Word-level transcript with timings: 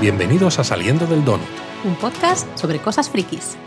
Bienvenidos 0.00 0.58
a 0.58 0.64
Saliendo 0.64 1.06
del 1.06 1.22
Donut. 1.26 1.46
Un 1.84 1.94
podcast 1.94 2.48
sobre 2.56 2.78
cosas 2.78 3.10
frikis. 3.10 3.58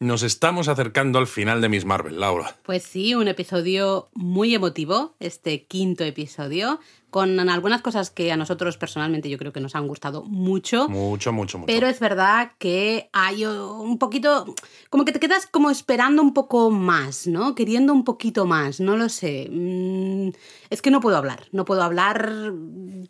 Nos 0.00 0.24
estamos 0.24 0.66
acercando 0.66 1.20
al 1.20 1.28
final 1.28 1.60
de 1.60 1.68
Miss 1.68 1.84
Marvel, 1.84 2.18
Laura. 2.18 2.56
Pues 2.64 2.82
sí, 2.82 3.14
un 3.14 3.28
episodio 3.28 4.10
muy 4.12 4.56
emotivo, 4.56 5.14
este 5.20 5.64
quinto 5.66 6.02
episodio, 6.02 6.80
con 7.12 7.38
algunas 7.50 7.82
cosas 7.82 8.10
que 8.10 8.32
a 8.32 8.38
nosotros 8.38 8.78
personalmente 8.78 9.28
yo 9.28 9.36
creo 9.36 9.52
que 9.52 9.60
nos 9.60 9.76
han 9.76 9.86
gustado 9.86 10.24
mucho. 10.24 10.88
Mucho, 10.88 11.30
mucho, 11.30 11.58
mucho. 11.58 11.66
Pero 11.66 11.86
es 11.86 12.00
verdad 12.00 12.52
que 12.58 13.10
hay 13.12 13.44
un 13.44 13.98
poquito, 13.98 14.46
como 14.88 15.04
que 15.04 15.12
te 15.12 15.20
quedas 15.20 15.46
como 15.46 15.70
esperando 15.70 16.22
un 16.22 16.32
poco 16.32 16.70
más, 16.70 17.26
¿no? 17.26 17.54
Queriendo 17.54 17.92
un 17.92 18.02
poquito 18.02 18.46
más, 18.46 18.80
no 18.80 18.96
lo 18.96 19.10
sé. 19.10 19.46
Mm, 19.50 20.30
es 20.70 20.80
que 20.80 20.90
no 20.90 21.00
puedo 21.00 21.18
hablar, 21.18 21.44
no 21.52 21.66
puedo 21.66 21.82
hablar 21.82 22.52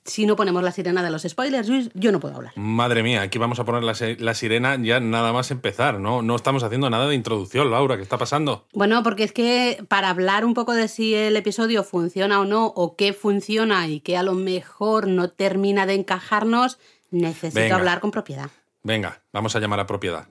si 0.05 0.27
no 0.27 0.35
ponemos 0.35 0.65
la 0.65 0.73
sirena 0.73 1.05
de 1.05 1.11
los 1.11 1.23
spoilers, 1.23 1.69
yo 1.95 2.11
no 2.11 2.19
puedo 2.19 2.35
hablar. 2.35 2.55
Madre 2.57 3.05
mía, 3.05 3.23
aquí 3.23 3.39
vamos 3.39 3.61
a 3.61 3.65
poner 3.65 3.85
la, 3.85 3.95
la 4.19 4.35
sirena 4.35 4.77
ya 4.83 4.99
nada 4.99 5.33
más 5.33 5.53
empezar, 5.53 6.01
¿no? 6.01 6.23
No 6.23 6.35
estamos 6.35 6.65
haciendo 6.65 6.91
nada 6.91 7.07
de 7.07 7.15
introducción, 7.15 7.71
Laura, 7.71 7.97
¿qué 7.97 8.03
está 8.03 8.19
pasando? 8.19 8.67
Bueno, 8.73 9.05
porque 9.05 9.23
es 9.23 9.33
que 9.33 9.85
para 9.87 10.11
hablar 10.11 10.45
un 10.45 10.55
poco 10.55 10.73
de 10.73 10.89
si 10.89 11.15
el 11.15 11.37
episodio 11.37 11.85
funciona 11.85 12.41
o 12.41 12.45
no, 12.45 12.67
o 12.67 12.97
qué 12.97 13.13
funciona 13.13 13.87
y 13.87 13.92
que 14.01 14.17
a 14.17 14.23
lo 14.23 14.35
mejor 14.35 15.07
no 15.07 15.31
termina 15.31 15.87
de 15.87 15.95
encajarnos, 15.95 16.79
necesito 17.11 17.75
hablar 17.75 18.01
con 18.01 18.11
propiedad. 18.11 18.51
Venga, 18.83 19.23
vamos 19.33 19.55
a 19.55 19.61
llamar 19.61 19.81
a 19.81 19.87
propiedad. 19.87 20.29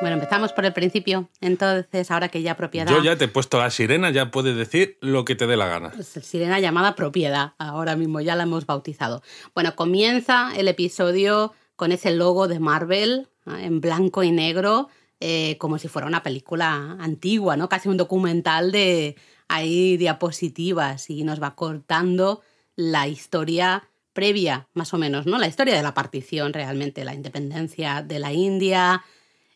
Bueno, 0.00 0.16
empezamos 0.16 0.52
por 0.52 0.66
el 0.66 0.72
principio. 0.74 1.30
Entonces, 1.40 2.10
ahora 2.10 2.28
que 2.28 2.42
ya 2.42 2.54
propiedad. 2.54 2.92
Yo 2.92 3.02
ya 3.02 3.16
te 3.16 3.24
he 3.24 3.28
puesto 3.28 3.58
la 3.58 3.70
sirena, 3.70 4.10
ya 4.10 4.30
puedes 4.30 4.56
decir 4.56 4.98
lo 5.00 5.24
que 5.24 5.34
te 5.34 5.46
dé 5.46 5.56
la 5.56 5.66
gana. 5.66 5.90
Pues 5.90 6.08
sirena 6.08 6.60
llamada 6.60 6.94
propiedad. 6.94 7.54
Ahora 7.58 7.96
mismo 7.96 8.20
ya 8.20 8.36
la 8.36 8.42
hemos 8.42 8.66
bautizado. 8.66 9.22
Bueno, 9.54 9.74
comienza 9.74 10.52
el 10.56 10.68
episodio 10.68 11.54
con 11.76 11.92
ese 11.92 12.10
logo 12.12 12.46
de 12.46 12.60
Marvel 12.60 13.28
en 13.46 13.80
blanco 13.80 14.22
y 14.22 14.32
negro 14.32 14.88
eh, 15.20 15.56
como 15.58 15.78
si 15.78 15.88
fuera 15.88 16.06
una 16.06 16.22
película 16.22 16.96
antigua, 17.00 17.56
¿no? 17.56 17.68
Casi 17.68 17.88
un 17.88 17.96
documental 17.96 18.72
de 18.72 19.16
ahí 19.48 19.96
diapositivas 19.96 21.08
y 21.10 21.24
nos 21.24 21.42
va 21.42 21.54
cortando 21.54 22.42
la 22.74 23.08
historia 23.08 23.88
previa, 24.12 24.66
más 24.74 24.92
o 24.94 24.98
menos, 24.98 25.26
¿no? 25.26 25.38
La 25.38 25.46
historia 25.46 25.74
de 25.74 25.82
la 25.82 25.94
partición 25.94 26.52
realmente, 26.52 27.04
la 27.04 27.14
independencia 27.14 28.02
de 28.02 28.18
la 28.18 28.32
India, 28.32 29.04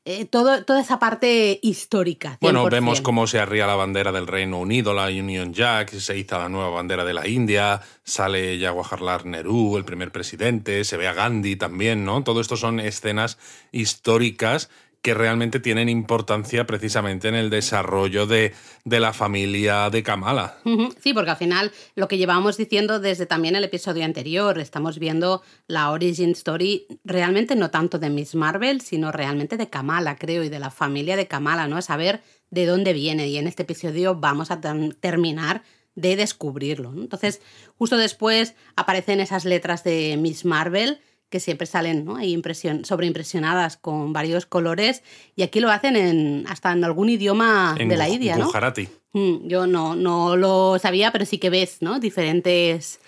eh, 0.07 0.25
todo, 0.25 0.65
toda 0.65 0.81
esa 0.81 0.99
parte 0.99 1.61
histórica. 1.63 2.39
Bueno, 2.41 2.65
vemos 2.71 3.03
cómo 3.03 3.27
se 3.27 3.39
arría 3.39 3.67
la 3.67 3.75
bandera 3.75 4.13
del 4.13 4.27
Reino 4.27 4.59
Unido, 4.59 4.95
la 4.95 5.09
Union 5.09 5.53
Jack, 5.53 5.91
se 5.91 6.17
hizo 6.17 6.39
la 6.39 6.49
nueva 6.49 6.71
bandera 6.71 7.05
de 7.05 7.13
la 7.13 7.29
India, 7.29 7.83
sale 8.03 8.59
Jawaharlal 8.59 9.31
Nehru, 9.31 9.77
el 9.77 9.85
primer 9.85 10.11
presidente, 10.11 10.85
se 10.85 10.97
ve 10.97 11.07
a 11.07 11.13
Gandhi 11.13 11.57
también, 11.57 12.07
¿no? 12.07 12.25
Todo 12.25 12.41
esto 12.41 12.57
son 12.57 12.81
escenas 12.81 13.37
históricas 13.73 14.71
que 15.03 15.15
realmente 15.15 15.61
tienen 15.61 15.89
importancia 15.89 16.67
precisamente 16.67 17.29
en 17.29 17.35
el 17.35 17.49
desarrollo 17.49 18.27
de, 18.27 18.53
la 18.85 19.13
familia 19.13 19.89
de 19.89 20.03
Kamala. 20.03 20.59
Sí, 21.01 21.15
porque 21.15 21.31
al 21.31 21.37
final 21.37 21.73
lo 21.95 22.07
que 22.09 22.19
llevábamos 22.19 22.57
diciendo 22.57 23.01
desde 23.01 23.27
también 23.27 23.57
el 23.57 23.65
episodio 23.65 24.05
anterior, 24.05 24.59
estamos 24.59 24.99
viendo 24.99 25.43
la 25.67 25.91
origin 25.91 26.31
story 26.31 26.87
realmente 27.05 27.57
no 27.57 27.71
tanto 27.71 27.99
de 27.99 28.11
Miss 28.11 28.35
Marvel, 28.35 28.81
sino 28.83 29.11
realmente 29.11 29.57
de 29.57 29.71
Kamala, 29.71 30.17
creo, 30.17 30.45
y 30.45 30.49
de 30.49 30.59
la 30.59 30.71
familia 30.71 31.17
de 31.17 31.27
Kamala, 31.27 31.67
¿no? 31.67 31.79
A 31.79 31.83
saber 31.83 32.23
de 32.51 32.67
dónde 32.67 32.93
viene. 32.93 33.29
Y 33.29 33.39
en 33.39 33.47
este 33.47 33.63
episodio 33.63 34.17
vamos 34.17 34.51
a 34.51 34.61
terminar 35.01 35.63
de 35.95 36.17
descubrirlo. 36.17 36.93
Entonces, 36.93 37.41
justo 37.77 37.97
después 37.97 38.55
aparecen 38.77 39.21
esas 39.21 39.45
letras 39.45 39.85
de 39.85 40.17
Miss 40.19 40.45
Marvel 40.45 41.01
que 41.31 41.41
siempre 41.41 41.67
salen 41.67 42.05
¿no? 42.05 42.17
Ahí 42.17 42.33
impresión, 42.33 42.85
sobreimpresionadas 42.85 43.77
con 43.77 44.13
varios 44.13 44.45
colores 44.45 45.03
y 45.37 45.43
aquí 45.43 45.61
lo 45.61 45.71
hacen 45.71 45.97
en, 45.97 46.45
hasta 46.49 46.73
en 46.73 46.85
algún 46.85 47.09
idioma 47.09 47.75
de 47.79 47.97
la 47.97 48.09
India, 48.09 48.37
¿no? 48.37 48.47
Gujarati. 48.47 48.89
Mm, 49.13 49.49
yo 49.49 49.67
no, 49.67 49.97
no 49.97 50.37
lo 50.37 50.79
sabía, 50.79 51.13
pero 51.13 51.25
sí 51.25 51.39
que 51.39 51.51
ves 51.51 51.79
¿no? 51.81 51.99
diferentes 51.99 53.01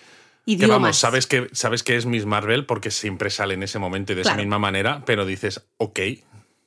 idiomas. 0.45 0.67
Que 0.67 0.71
vamos, 0.71 0.97
sabes 0.97 1.27
que, 1.27 1.47
sabes 1.51 1.83
que 1.83 1.95
es 1.95 2.05
Miss 2.05 2.25
Marvel 2.25 2.65
porque 2.65 2.91
siempre 2.91 3.29
sale 3.29 3.53
en 3.53 3.63
ese 3.63 3.77
momento 3.77 4.13
y 4.13 4.15
de 4.15 4.21
esa 4.21 4.35
misma 4.35 4.57
manera, 4.57 5.03
pero 5.05 5.25
dices, 5.25 5.61
ok. 5.77 5.99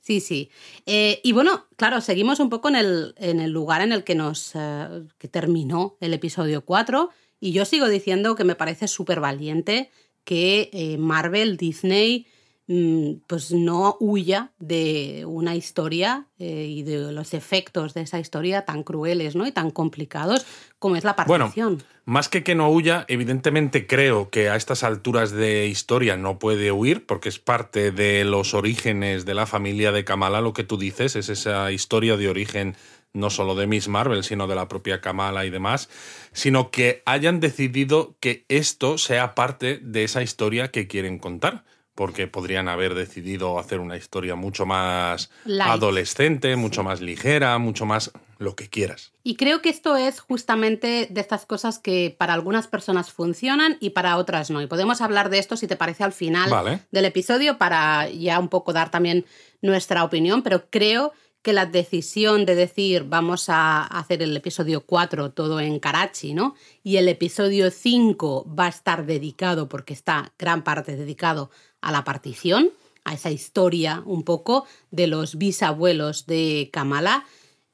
Sí, 0.00 0.20
sí. 0.20 0.50
Eh, 0.86 1.20
y 1.24 1.32
bueno, 1.32 1.66
claro, 1.76 2.00
seguimos 2.00 2.38
un 2.38 2.48
poco 2.48 2.68
en 2.68 2.76
el, 2.76 3.14
en 3.18 3.40
el 3.40 3.50
lugar 3.50 3.80
en 3.80 3.92
el 3.92 4.04
que 4.04 4.14
nos 4.14 4.52
eh, 4.54 5.02
que 5.18 5.26
terminó 5.26 5.96
el 6.00 6.14
episodio 6.14 6.64
4 6.64 7.10
y 7.40 7.52
yo 7.52 7.64
sigo 7.64 7.88
diciendo 7.88 8.34
que 8.36 8.44
me 8.44 8.54
parece 8.54 8.88
súper 8.88 9.20
valiente 9.20 9.90
que 10.26 10.68
eh, 10.72 10.98
Marvel, 10.98 11.56
Disney, 11.56 12.26
mm, 12.66 13.20
pues 13.26 13.52
no 13.52 13.96
huya 14.00 14.50
de 14.58 15.24
una 15.24 15.54
historia 15.54 16.26
eh, 16.38 16.66
y 16.68 16.82
de 16.82 17.12
los 17.12 17.32
efectos 17.32 17.94
de 17.94 18.02
esa 18.02 18.18
historia 18.18 18.66
tan 18.66 18.82
crueles 18.82 19.36
¿no? 19.36 19.46
y 19.46 19.52
tan 19.52 19.70
complicados 19.70 20.44
como 20.78 20.96
es 20.96 21.04
la 21.04 21.16
partición. 21.16 21.76
Bueno, 21.76 21.84
más 22.04 22.28
que 22.28 22.42
que 22.42 22.56
no 22.56 22.68
huya, 22.68 23.04
evidentemente 23.08 23.86
creo 23.86 24.28
que 24.28 24.50
a 24.50 24.56
estas 24.56 24.82
alturas 24.82 25.30
de 25.30 25.68
historia 25.68 26.16
no 26.16 26.38
puede 26.40 26.72
huir 26.72 27.06
porque 27.06 27.28
es 27.28 27.38
parte 27.38 27.92
de 27.92 28.24
los 28.24 28.52
orígenes 28.52 29.24
de 29.24 29.34
la 29.34 29.46
familia 29.46 29.92
de 29.92 30.04
Kamala, 30.04 30.40
lo 30.40 30.52
que 30.52 30.64
tú 30.64 30.76
dices, 30.76 31.14
es 31.14 31.28
esa 31.28 31.70
historia 31.70 32.16
de 32.16 32.28
origen 32.28 32.76
no 33.16 33.30
solo 33.30 33.54
de 33.54 33.66
Miss 33.66 33.88
Marvel, 33.88 34.22
sino 34.22 34.46
de 34.46 34.54
la 34.54 34.68
propia 34.68 35.00
Kamala 35.00 35.44
y 35.44 35.50
demás, 35.50 35.88
sino 36.32 36.70
que 36.70 37.02
hayan 37.06 37.40
decidido 37.40 38.14
que 38.20 38.44
esto 38.48 38.98
sea 38.98 39.34
parte 39.34 39.78
de 39.82 40.04
esa 40.04 40.22
historia 40.22 40.70
que 40.70 40.86
quieren 40.86 41.18
contar. 41.18 41.64
Porque 41.94 42.26
podrían 42.26 42.68
haber 42.68 42.94
decidido 42.94 43.58
hacer 43.58 43.80
una 43.80 43.96
historia 43.96 44.34
mucho 44.34 44.66
más 44.66 45.30
adolescente, 45.62 46.54
mucho 46.54 46.84
más 46.84 47.00
ligera, 47.00 47.56
mucho 47.56 47.86
más 47.86 48.12
lo 48.38 48.54
que 48.54 48.68
quieras. 48.68 49.12
Y 49.22 49.36
creo 49.36 49.62
que 49.62 49.70
esto 49.70 49.96
es 49.96 50.20
justamente 50.20 51.08
de 51.10 51.20
estas 51.22 51.46
cosas 51.46 51.78
que 51.78 52.14
para 52.16 52.34
algunas 52.34 52.66
personas 52.66 53.10
funcionan 53.10 53.78
y 53.80 53.90
para 53.90 54.18
otras 54.18 54.50
no. 54.50 54.60
Y 54.60 54.66
podemos 54.66 55.00
hablar 55.00 55.30
de 55.30 55.38
esto, 55.38 55.56
si 55.56 55.66
te 55.66 55.76
parece, 55.76 56.04
al 56.04 56.12
final 56.12 56.82
del 56.90 57.04
episodio 57.06 57.56
para 57.56 58.10
ya 58.10 58.38
un 58.38 58.48
poco 58.48 58.74
dar 58.74 58.90
también 58.90 59.24
nuestra 59.62 60.04
opinión, 60.04 60.42
pero 60.42 60.66
creo 60.68 61.14
que 61.46 61.52
la 61.52 61.66
decisión 61.66 62.44
de 62.44 62.56
decir 62.56 63.04
vamos 63.04 63.48
a 63.48 63.84
hacer 63.84 64.20
el 64.20 64.36
episodio 64.36 64.80
4 64.80 65.30
todo 65.30 65.60
en 65.60 65.78
Karachi, 65.78 66.34
¿no? 66.34 66.56
Y 66.82 66.96
el 66.96 67.08
episodio 67.08 67.70
5 67.70 68.52
va 68.52 68.64
a 68.64 68.68
estar 68.68 69.06
dedicado, 69.06 69.68
porque 69.68 69.94
está 69.94 70.32
gran 70.40 70.64
parte 70.64 70.96
dedicado 70.96 71.52
a 71.80 71.92
la 71.92 72.02
partición, 72.02 72.72
a 73.04 73.14
esa 73.14 73.30
historia 73.30 74.02
un 74.06 74.24
poco 74.24 74.66
de 74.90 75.06
los 75.06 75.38
bisabuelos 75.38 76.26
de 76.26 76.68
Kamala, 76.72 77.24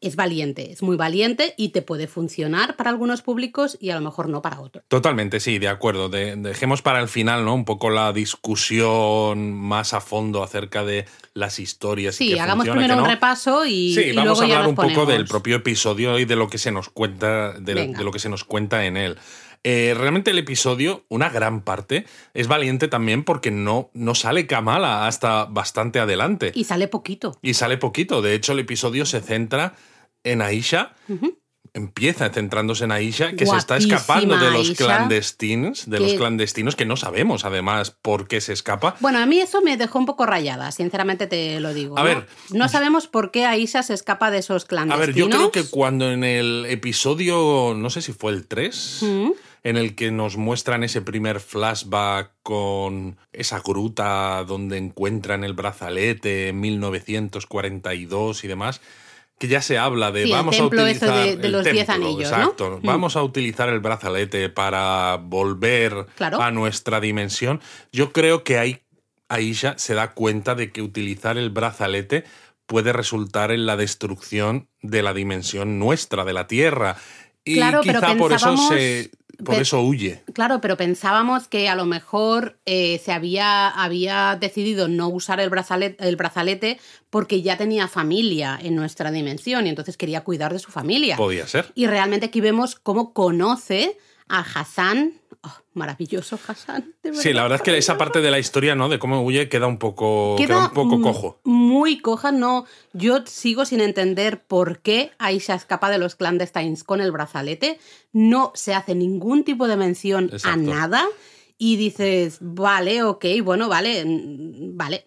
es 0.03 0.17
valiente, 0.17 0.73
es 0.73 0.83
muy 0.83 0.97
valiente 0.97 1.55
y 1.57 1.71
te 1.71 1.81
puede 1.81 2.07
funcionar 2.07 2.77
para 2.77 2.91
algunos 2.91 3.23
públicos 3.23 3.79
y 3.81 3.91
a 3.91 3.95
lo 3.95 4.01
mejor 4.01 4.29
no 4.29 4.43
para 4.43 4.61
otros. 4.61 4.85
Totalmente, 4.89 5.41
sí, 5.41 5.59
de 5.59 5.69
acuerdo. 5.69 6.09
dejemos 6.09 6.83
para 6.83 7.01
el 7.01 7.09
final, 7.09 7.45
¿no? 7.45 7.55
Un 7.55 7.65
poco 7.65 7.89
la 7.91 8.13
discusión 8.13 9.53
más 9.53 9.95
a 9.95 10.01
fondo 10.01 10.43
acerca 10.43 10.85
de 10.85 11.07
las 11.35 11.59
historias. 11.59 12.17
Sí, 12.17 12.39
hagamos 12.39 12.69
primero 12.69 12.99
un 12.99 13.07
repaso 13.07 13.65
y, 13.65 13.95
sí, 13.95 14.13
vamos 14.13 14.41
a 14.41 14.45
hablar 14.45 14.67
un 14.67 14.75
poco 14.75 15.07
del 15.07 15.27
propio 15.27 15.57
episodio 15.57 16.19
y 16.19 16.25
de 16.25 16.37
lo 16.37 16.49
que 16.49 16.59
se 16.59 16.73
nos 16.73 16.89
cuenta, 16.89 17.53
de, 17.53 17.87
lo 17.87 18.11
que 18.11 18.19
se 18.19 18.29
nos 18.29 18.45
cuenta 18.45 18.85
en 18.85 18.97
él. 18.97 19.19
Eh, 19.65 19.95
realmente 19.97 20.33
el 20.33 20.39
episodio, 20.39 21.05
una 21.09 21.29
gran 21.29 21.63
parte, 21.63 22.05
es 22.35 22.49
valiente 22.49 22.89
también 22.89 23.23
porque 23.23 23.53
no, 23.53 23.91
no 23.95 24.17
sale 24.17 24.49
Kamala 24.49 25.07
hasta 25.07 25.45
bastante 25.45 26.01
adelante. 26.01 26.51
Y 26.55 26.65
sale 26.65 26.89
poquito. 26.89 27.39
Y 27.43 27.55
sale 27.55 27.79
poquito. 27.79 28.23
De 28.23 28.35
hecho, 28.35 28.53
el 28.53 28.59
episodio 28.59 29.07
se 29.07 29.21
centra 29.21 29.75
en 30.25 30.43
Aisha. 30.43 30.95
Empieza 31.75 32.29
centrándose 32.29 32.85
en 32.85 32.93
Aisha, 32.93 33.33
que 33.33 33.47
se 33.47 33.57
está 33.57 33.79
escapando 33.79 34.37
de 34.37 34.51
los 34.51 34.73
clandestinos, 34.73 35.89
de 35.89 36.01
los 36.01 36.13
clandestinos 36.15 36.77
que 36.77 36.85
no 36.85 36.99
sabemos 36.99 37.47
además 37.47 37.91
por 37.91 38.29
qué 38.29 38.43
se 38.43 38.53
escapa. 38.53 38.95
Bueno, 39.01 39.19
a 39.21 39.25
mí 39.25 39.39
eso 39.41 39.63
me 39.63 39.79
dejó 39.79 39.99
un 39.99 40.05
poco 40.05 40.27
rayada, 40.27 40.71
sinceramente 40.71 41.27
te 41.27 41.61
lo 41.61 41.73
digo. 41.73 41.97
A 41.97 42.03
¿no? 42.03 42.07
ver, 42.07 42.27
no 42.51 42.69
sabemos 42.69 43.07
por 43.07 43.31
qué 43.31 43.47
Aisha 43.47 43.83
se 43.83 43.95
escapa 43.95 44.31
de 44.31 44.39
esos 44.39 44.67
clandestinos. 44.67 45.03
A 45.03 45.07
ver, 45.07 45.15
yo 45.15 45.31
creo 45.31 45.51
que 45.51 45.65
cuando 45.65 46.11
en 46.11 46.25
el 46.25 46.67
episodio, 46.69 47.73
no 47.75 47.89
sé 47.89 48.03
si 48.03 48.13
fue 48.13 48.33
el 48.33 48.47
3, 48.47 49.05
en 49.65 49.77
el 49.79 49.95
que 49.95 50.11
nos 50.11 50.37
muestran 50.37 50.85
ese 50.85 51.01
primer 51.01 51.41
flashback 51.41 52.33
con 52.43 53.17
esa 53.33 53.61
gruta 53.61 54.45
donde 54.45 54.77
encuentran 54.77 55.43
el 55.43 55.55
brazalete 55.55 56.49
en 56.49 56.61
1942 56.61 58.45
y 58.45 58.49
demás 58.49 58.83
que 59.43 59.49
ya 59.49 59.61
se 59.61 59.77
habla 59.77 60.13
de 60.13 60.31
vamos 60.31 60.57
a 60.61 60.65
utilizar 60.67 61.37
de, 61.37 61.49
los 61.49 61.65
10 61.65 61.89
anillos, 61.89 62.31
exacto, 62.31 62.79
mm. 62.81 62.87
vamos 62.87 63.17
a 63.17 63.25
utilizar 63.25 63.69
el 63.71 63.81
brazalete 63.81 64.49
para 64.51 65.17
volver 65.21 66.07
a 66.21 66.53
nuestra 66.53 67.01
dimensión. 67.01 67.61
Yo 67.91 68.13
creo 68.13 68.45
que 68.45 68.59
ahí 68.59 68.83
Aisha 69.29 69.75
se 69.79 69.95
da 69.95 70.13
cuenta 70.13 70.55
de 70.55 70.71
que 70.71 70.81
utilizar 70.81 71.39
el 71.39 71.51
brazalete 71.51 72.23
puede 72.67 72.93
resultar 72.93 73.51
en 73.51 73.67
la 73.67 73.77
destrucción 73.77 74.69
de 74.81 75.03
la 75.03 75.13
dimensión 75.13 75.81
nuestra, 75.81 76.25
de 76.25 76.35
la 76.35 76.47
Tierra. 76.47 76.97
Y 77.45 77.61
quizá 77.83 78.15
por 78.17 78.33
eso 78.33 78.57
se, 78.57 79.11
por 79.45 79.57
eso 79.57 79.81
huye. 79.83 80.23
Claro, 80.33 80.61
pero 80.61 80.77
pensábamos 80.77 81.49
que 81.49 81.69
a 81.69 81.75
lo 81.75 81.85
mejor 81.85 82.59
eh, 82.67 83.01
se 83.05 83.13
había, 83.13 83.69
había 83.69 84.37
decidido 84.41 84.89
no 84.89 85.09
usar 85.09 85.41
el 85.41 85.51
brazalete, 85.51 86.07
el 86.07 86.17
brazalete 86.17 86.79
porque 87.11 87.43
ya 87.43 87.57
tenía 87.57 87.89
familia 87.89 88.59
en 88.61 88.75
nuestra 88.75 89.11
dimensión 89.11 89.67
y 89.67 89.71
entonces 89.71 89.97
quería 89.97 90.25
cuidar 90.25 90.53
de 90.53 90.59
su 90.59 90.71
familia. 90.71 91.17
Podía 91.17 91.47
ser. 91.47 91.73
Y 91.75 91.87
realmente 91.87 92.27
aquí 92.27 92.41
vemos 92.41 92.77
cómo 92.77 93.13
conoce 93.13 93.99
a 94.29 94.41
Hassan. 94.41 95.22
Oh, 95.45 95.53
maravilloso 95.75 96.39
Hassan. 96.47 96.95
sí, 97.15 97.33
la 97.33 97.43
verdad 97.43 97.57
es 97.57 97.63
que 97.63 97.77
esa 97.77 97.99
parte 97.99 98.21
de 98.21 98.31
la 98.31 98.39
historia, 98.39 98.77
¿no? 98.77 98.89
De 98.89 99.01
cómo 99.01 99.23
huye 99.23 99.49
queda 99.49 99.67
un 99.67 99.79
poco, 99.79 100.37
queda, 100.37 100.67
un 100.67 100.71
poco 100.71 101.01
cojo. 101.01 101.41
Muy 101.43 101.99
coja, 101.99 102.31
no. 102.31 102.65
Yo 102.93 103.27
sigo 103.27 103.65
sin 103.65 103.81
entender 103.81 104.41
por 104.45 104.79
qué 104.79 105.11
Aisha 105.19 105.55
escapa 105.55 105.91
de 105.91 105.99
los 105.99 106.15
clandestines 106.15 106.85
con 106.85 107.01
el 107.01 107.11
brazalete. 107.11 107.81
No 108.13 108.53
se 108.55 108.75
hace 108.75 108.95
ningún 108.95 109.43
tipo 109.43 109.67
de 109.67 109.77
mención 109.77 110.31
a 110.45 110.57
nada 110.57 111.05
y 111.65 111.77
dices, 111.77 112.39
vale, 112.41 113.05
ok, 113.05 113.25
bueno, 113.45 113.69
vale, 113.69 114.05
mm, 114.05 114.77
vale, 114.77 115.07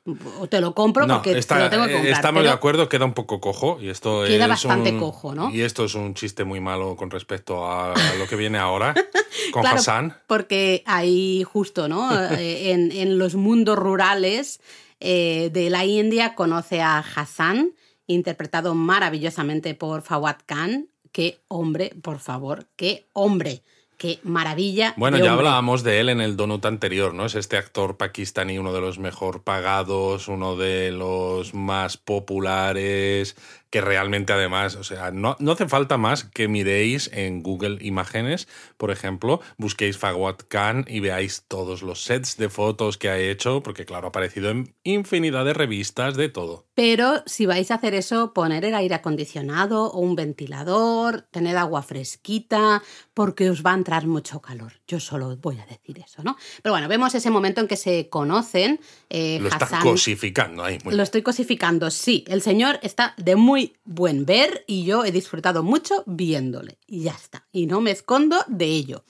te 0.50 0.62
lo 0.62 0.74
compro 0.74 1.06
porque 1.06 1.36
te 1.36 1.56
lo 1.60 1.70
tengo 1.70 1.86
que 1.86 1.92
comprar. 1.92 2.14
Estamos 2.14 2.44
de 2.44 2.50
acuerdo, 2.50 2.88
queda 2.88 3.04
un 3.04 3.14
poco 3.14 3.42
cojo 3.42 3.78
y 3.82 3.90
esto 3.90 4.24
queda 4.26 4.48
bastante 4.48 4.96
cojo, 4.96 5.36
¿no? 5.36 5.52
Y 5.52 5.64
esto 5.64 5.84
es 5.84 5.96
un 5.96 6.14
chiste 6.14 6.46
muy 6.46 6.62
malo 6.62 6.96
con 6.96 7.12
respecto 7.12 7.70
a 7.70 7.94
lo 8.18 8.26
que 8.28 8.38
viene 8.38 8.58
ahora 8.58 8.96
con 9.52 9.68
Hassan. 9.68 10.16
Porque 10.28 10.82
ahí 10.86 11.44
justo, 11.44 11.90
¿no? 11.90 12.10
Eh, 12.36 12.72
en, 12.72 13.18
los 13.18 13.36
mundos 13.36 13.78
rurales 13.78 14.62
eh, 15.00 15.50
de 15.52 15.70
la 15.70 15.84
India 15.84 16.36
conoce 16.36 16.82
a 16.82 17.00
Hassan, 17.00 17.72
interpretado 18.08 18.76
maravillosamente 18.76 19.74
por 19.74 20.04
Fawad 20.04 20.38
Khan. 20.46 20.88
Qué 21.12 21.40
hombre, 21.50 21.94
por 22.02 22.20
favor, 22.20 22.68
qué 22.78 23.06
hombre. 23.14 23.62
Qué 23.98 24.20
maravilla. 24.24 24.94
Bueno, 24.98 25.18
ya 25.18 25.34
hablábamos 25.34 25.84
de 25.84 26.00
él 26.02 26.10
en 26.10 26.20
el 26.20 26.36
donut 26.36 26.66
anterior, 26.66 27.14
¿no? 27.14 27.26
Es 27.26 27.36
este 27.36 27.56
actor 27.56 27.96
pakistaní, 27.96 28.58
uno 28.58 28.74
de 28.74 28.82
los 28.82 29.00
mejor 29.00 29.44
pagados, 29.44 30.28
uno 30.28 30.58
de 30.58 30.92
los 30.92 31.54
más 31.54 31.96
populares, 31.98 33.38
que 33.70 33.82
realmente 33.82 34.34
además, 34.34 34.76
o 34.76 34.84
sea, 34.84 35.12
no, 35.12 35.36
no, 35.40 35.52
hace 35.52 35.68
falta 35.68 35.98
más 35.98 36.24
que 36.24 36.48
miréis 36.48 37.10
en 37.14 37.44
Google 37.44 37.78
Imágenes, 37.82 38.48
por 38.78 38.92
ejemplo, 38.92 39.42
busquéis 39.58 39.98
Fawad 39.98 40.38
Khan 40.48 40.86
y 40.88 41.00
veáis 41.00 41.44
todos 41.48 41.82
los 41.82 42.04
sets 42.04 42.38
de 42.38 42.50
fotos 42.50 42.98
que 42.98 43.10
ha 43.10 43.18
hecho, 43.18 43.62
porque 43.64 43.86
claro, 43.86 44.08
ha 44.08 44.10
aparecido 44.10 44.50
en 44.50 44.76
infinidad 44.84 45.46
de 45.46 45.54
revistas, 45.54 46.16
de 46.16 46.30
todo. 46.30 46.66
Pero 46.74 47.24
si 47.26 47.46
vais 47.46 47.72
a 47.72 47.76
hacer 47.76 47.94
eso, 47.94 48.34
poner 48.34 48.66
el 48.66 48.76
aire 48.76 48.96
acondicionado 48.96 49.92
o 49.92 50.00
un 50.00 50.16
ventilador, 50.16 51.22
tener 51.32 51.58
agua 51.58 51.84
fresquita, 51.84 52.84
porque 53.14 53.50
os 53.50 53.66
va 53.66 53.72
a 53.72 53.76
entrar 53.76 54.08
mucho 54.08 54.42
calor. 54.42 54.74
Yo 54.88 55.00
solo 55.00 55.38
voy 55.38 55.58
a 55.60 55.66
decir 55.66 56.00
eso, 56.06 56.22
¿no? 56.24 56.38
Pero 56.62 56.74
bueno, 56.74 56.88
vemos 56.88 57.16
ese 57.16 57.30
momento 57.30 57.62
en 57.62 57.68
que 57.68 57.78
se 57.78 58.10
conocen. 58.10 58.80
Eh, 59.10 59.40
lo 59.42 59.48
estás 59.48 59.72
cosificando 59.82 60.64
ahí. 60.64 60.78
Lo 60.84 61.02
estoy 61.02 61.22
cosificando, 61.22 61.90
sí. 61.92 62.26
El 62.28 62.42
señor 62.42 62.80
está 62.82 63.14
de 63.18 63.36
muy 63.36 63.55
buen 63.84 64.26
ver 64.26 64.64
y 64.68 64.86
yo 64.86 65.06
he 65.06 65.12
disfrutado 65.12 65.64
mucho 65.64 66.04
viéndole. 66.06 66.78
Y 66.88 67.04
ya 67.04 67.12
está. 67.12 67.46
Y 67.52 67.68
no 67.68 67.82
me 67.82 67.92
escondo 67.92 68.38
de 68.48 68.66
ello. 68.66 69.04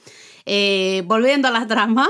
Eh, 0.45 1.03
volviendo 1.05 1.47
a 1.47 1.51
la 1.51 1.67
trama, 1.67 2.09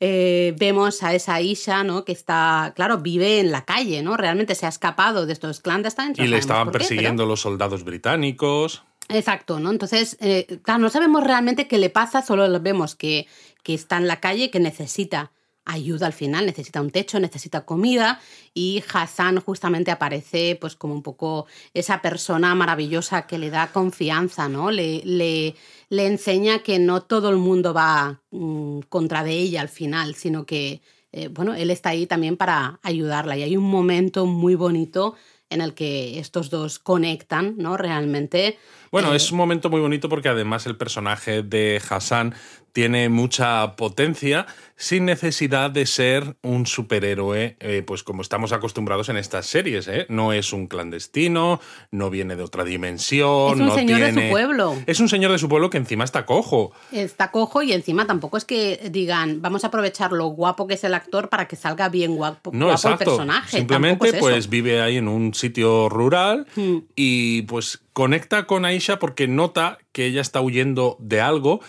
eh, 0.00 0.54
vemos 0.58 1.02
a 1.02 1.14
esa 1.14 1.40
Isha, 1.40 1.84
¿no? 1.84 2.04
Que 2.04 2.12
está, 2.12 2.72
claro, 2.76 2.98
vive 2.98 3.40
en 3.40 3.50
la 3.50 3.64
calle, 3.64 4.02
¿no? 4.02 4.16
Realmente 4.16 4.54
se 4.54 4.66
ha 4.66 4.68
escapado 4.68 5.26
de 5.26 5.32
estos 5.32 5.60
clandestinos. 5.60 6.18
Y 6.18 6.26
le 6.26 6.38
estaban 6.38 6.70
persiguiendo 6.70 7.24
los 7.26 7.40
soldados 7.40 7.84
británicos. 7.84 8.82
Exacto, 9.08 9.60
¿no? 9.60 9.70
Entonces, 9.70 10.16
eh, 10.20 10.58
claro, 10.62 10.80
no 10.80 10.90
sabemos 10.90 11.22
realmente 11.22 11.68
qué 11.68 11.78
le 11.78 11.90
pasa, 11.90 12.22
solo 12.22 12.60
vemos 12.60 12.96
que, 12.96 13.26
que 13.62 13.74
está 13.74 13.98
en 13.98 14.08
la 14.08 14.20
calle, 14.20 14.50
que 14.50 14.58
necesita 14.58 15.30
ayuda 15.66 16.06
al 16.06 16.12
final, 16.12 16.46
necesita 16.46 16.80
un 16.80 16.90
techo, 16.90 17.20
necesita 17.20 17.66
comida 17.66 18.20
y 18.54 18.82
Hassan 18.92 19.40
justamente 19.40 19.90
aparece 19.90 20.56
pues 20.58 20.76
como 20.76 20.94
un 20.94 21.02
poco 21.02 21.46
esa 21.74 22.00
persona 22.00 22.54
maravillosa 22.54 23.26
que 23.26 23.36
le 23.36 23.50
da 23.50 23.72
confianza, 23.72 24.48
¿no? 24.48 24.70
Le, 24.70 25.02
le, 25.04 25.54
le 25.90 26.06
enseña 26.06 26.60
que 26.60 26.78
no 26.78 27.02
todo 27.02 27.28
el 27.30 27.36
mundo 27.36 27.74
va 27.74 28.22
mm, 28.30 28.80
contra 28.88 29.24
de 29.24 29.32
ella 29.32 29.60
al 29.60 29.68
final, 29.68 30.14
sino 30.14 30.46
que, 30.46 30.80
eh, 31.12 31.28
bueno, 31.28 31.54
él 31.54 31.70
está 31.70 31.90
ahí 31.90 32.06
también 32.06 32.36
para 32.36 32.78
ayudarla 32.82 33.36
y 33.36 33.42
hay 33.42 33.56
un 33.56 33.68
momento 33.68 34.24
muy 34.24 34.54
bonito 34.54 35.16
en 35.50 35.60
el 35.60 35.74
que 35.74 36.18
estos 36.18 36.50
dos 36.50 36.78
conectan, 36.78 37.54
¿no? 37.56 37.76
Realmente. 37.76 38.58
Bueno, 38.90 39.14
es 39.14 39.30
un 39.30 39.38
momento 39.38 39.70
muy 39.70 39.80
bonito 39.80 40.08
porque 40.08 40.28
además 40.28 40.66
el 40.66 40.76
personaje 40.76 41.42
de 41.42 41.80
Hassan 41.88 42.34
tiene 42.76 43.08
mucha 43.08 43.74
potencia 43.74 44.44
sin 44.76 45.06
necesidad 45.06 45.70
de 45.70 45.86
ser 45.86 46.36
un 46.42 46.66
superhéroe, 46.66 47.56
eh, 47.58 47.82
pues 47.86 48.02
como 48.02 48.20
estamos 48.20 48.52
acostumbrados 48.52 49.08
en 49.08 49.16
estas 49.16 49.46
series. 49.46 49.88
¿eh? 49.88 50.04
No 50.10 50.34
es 50.34 50.52
un 50.52 50.66
clandestino, 50.66 51.58
no 51.90 52.10
viene 52.10 52.36
de 52.36 52.42
otra 52.42 52.64
dimensión. 52.64 53.54
Es 53.54 53.60
un 53.60 53.74
señor 53.74 54.00
de 54.00 54.12
su 54.12 54.30
pueblo. 54.30 54.76
Es 54.84 55.00
un 55.00 55.08
señor 55.08 55.32
de 55.32 55.38
su 55.38 55.48
pueblo 55.48 55.70
que 55.70 55.78
encima 55.78 56.04
está 56.04 56.26
cojo. 56.26 56.72
Está 56.92 57.30
cojo 57.30 57.62
y 57.62 57.72
encima 57.72 58.06
tampoco 58.06 58.36
es 58.36 58.44
que 58.44 58.90
digan, 58.90 59.40
vamos 59.40 59.64
a 59.64 59.68
aprovechar 59.68 60.12
lo 60.12 60.26
guapo 60.26 60.66
que 60.66 60.74
es 60.74 60.84
el 60.84 60.92
actor 60.92 61.30
para 61.30 61.48
que 61.48 61.56
salga 61.56 61.88
bien 61.88 62.14
guapo, 62.14 62.50
no, 62.52 62.70
el 62.70 62.98
personaje. 62.98 63.56
Simplemente 63.56 64.12
pues 64.12 64.50
vive 64.50 64.82
ahí 64.82 64.98
en 64.98 65.08
un 65.08 65.32
sitio 65.32 65.88
rural 65.88 66.46
hmm. 66.54 66.76
y 66.94 67.40
pues 67.42 67.80
conecta 67.94 68.46
con 68.46 68.66
Aisha 68.66 68.98
porque 68.98 69.28
nota 69.28 69.78
que 69.92 70.04
ella 70.04 70.20
está 70.20 70.42
huyendo 70.42 70.98
de 71.00 71.22
algo 71.22 71.60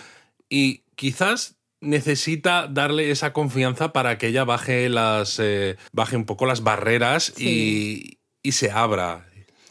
y 0.50 0.82
quizás 0.98 1.58
necesita 1.80 2.68
darle 2.68 3.12
esa 3.12 3.32
confianza 3.32 3.94
para 3.94 4.18
que 4.18 4.28
ella 4.28 4.44
baje 4.44 4.90
las 4.90 5.40
eh, 5.40 5.78
baje 5.94 6.18
un 6.18 6.26
poco 6.26 6.46
las 6.46 6.64
barreras 6.64 7.34
y, 7.40 8.20
se 8.44 8.72
abra. 8.72 9.26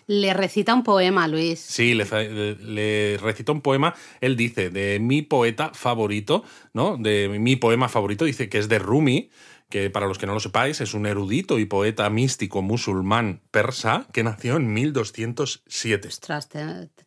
Le 0.06 0.34
recita 0.34 0.74
un 0.74 0.84
poema, 0.84 1.26
Luis. 1.26 1.58
Sí, 1.58 1.94
le, 1.94 3.16
recita 3.16 3.52
un 3.52 3.62
poema. 3.62 3.94
Él 4.20 4.36
dice 4.36 4.68
de 4.68 5.00
mi 5.00 5.22
poeta 5.22 5.72
favorito, 5.72 6.44
¿no? 6.74 6.98
De 6.98 7.28
mi 7.40 7.56
poema 7.56 7.88
favorito, 7.88 8.26
dice 8.26 8.50
que 8.50 8.58
es 8.58 8.68
de 8.68 8.78
Rumi, 8.78 9.30
que 9.70 9.88
para 9.88 10.06
los 10.06 10.18
que 10.18 10.26
no 10.26 10.34
lo 10.34 10.40
sepáis 10.40 10.80
es 10.82 10.92
un 10.92 11.06
erudito 11.06 11.58
y 11.58 11.64
poeta 11.64 12.08
místico 12.10 12.60
musulmán 12.60 13.40
persa 13.50 14.06
que 14.12 14.22
nació 14.22 14.56
en 14.56 14.72
1207. 14.72 16.08
Ostras, 16.08 16.48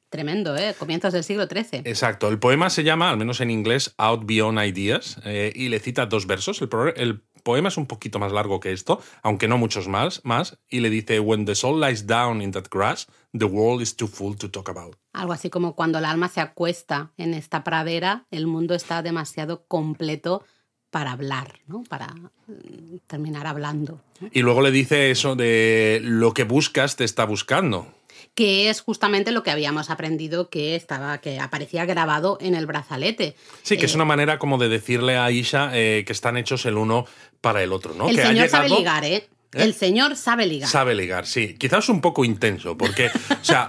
Tremendo, 0.10 0.58
¿eh? 0.58 0.76
Comienzos 0.78 1.14
del 1.14 1.24
siglo 1.24 1.46
XIII. 1.46 1.82
Exacto. 1.86 2.30
El 2.30 2.40
poema 2.40 2.72
se 2.72 2.84
llama, 2.84 3.12
al 3.12 3.18
menos 3.18 3.42
en 3.42 3.52
inglés, 3.52 3.94
Out 3.98 4.24
Beyond 4.26 4.60
Ideas, 4.60 5.22
eh, 5.24 5.54
y 5.56 5.70
le 5.70 5.80
cita 5.80 6.08
dos 6.08 6.26
versos. 6.26 6.62
El, 6.96 7.22
poema 7.44 7.70
es 7.70 7.78
un 7.78 7.86
poquito 7.86 8.20
más 8.20 8.32
largo 8.32 8.60
que 8.60 8.72
esto, 8.72 9.02
aunque 9.22 9.48
no 9.48 9.58
muchos 9.58 9.88
más, 9.88 10.22
más, 10.24 10.58
y 10.68 10.80
le 10.80 10.90
dice, 10.90 11.20
When 11.20 11.46
the 11.46 11.56
soul 11.56 11.80
lies 11.80 12.08
down 12.08 12.42
in 12.42 12.52
that 12.52 12.66
grass, 12.72 13.08
the 13.38 13.46
world 13.46 13.82
is 13.82 13.96
too 13.96 14.08
full 14.08 14.36
to 14.36 14.50
talk 14.50 14.68
about. 14.68 14.98
Algo 15.14 15.34
así 15.34 15.50
como 15.50 15.76
cuando 15.76 16.00
el 16.00 16.06
alma 16.06 16.28
se 16.28 16.42
acuesta 16.42 17.12
en 17.18 17.34
esta 17.36 17.64
pradera, 17.64 18.26
el 18.32 18.48
mundo 18.48 18.74
está 18.74 19.04
demasiado 19.04 19.66
completo 19.68 20.44
para 20.90 21.12
hablar, 21.12 21.60
¿no? 21.68 21.84
Para 21.88 22.08
mm, 22.48 22.98
terminar 23.06 23.46
hablando. 23.46 24.02
Y 24.32 24.42
luego 24.42 24.62
le 24.62 24.72
dice 24.72 25.12
eso 25.12 25.36
de 25.36 26.02
lo 26.04 26.34
que 26.34 26.44
buscas 26.44 26.96
te 26.96 27.04
está 27.04 27.26
buscando 27.26 27.88
que 28.36 28.70
es 28.70 28.82
justamente 28.82 29.32
lo 29.32 29.44
que 29.44 29.52
habíamos 29.52 29.90
aprendido 29.90 30.50
que 30.50 30.76
estaba, 30.76 31.18
que 31.20 31.40
aparecía 31.40 31.86
grabado 31.86 32.38
en 32.42 32.56
el 32.56 32.66
brazalete. 32.66 33.36
Sí, 33.64 33.78
que 33.78 33.86
es 33.86 33.94
eh, 33.94 33.96
una 33.96 34.06
manera 34.06 34.40
como 34.40 34.58
de 34.58 34.70
decirle 34.70 35.18
a 35.18 35.30
Isha 35.32 35.72
eh, 35.74 36.04
que 36.06 36.14
están 36.14 36.38
hechos 36.38 36.66
el 36.66 36.78
uno 36.78 37.06
para 37.42 37.64
el 37.64 37.74
otro, 37.74 37.94
¿no? 37.94 38.10
El 38.10 38.16
que 38.16 38.24
señor 38.24 38.50
sabe 38.50 38.70
ligar, 38.70 39.06
¿eh? 39.06 39.16
¿eh? 39.16 39.28
El 39.54 39.74
señor 39.74 40.16
sabe 40.16 40.46
ligar. 40.46 40.70
Sabe 40.70 40.96
ligar, 40.96 41.26
sí. 41.26 41.56
Quizás 41.58 41.90
un 41.90 42.02
poco 42.02 42.24
intenso, 42.24 42.78
porque, 42.78 43.08
o 43.08 43.44
sea, 43.44 43.68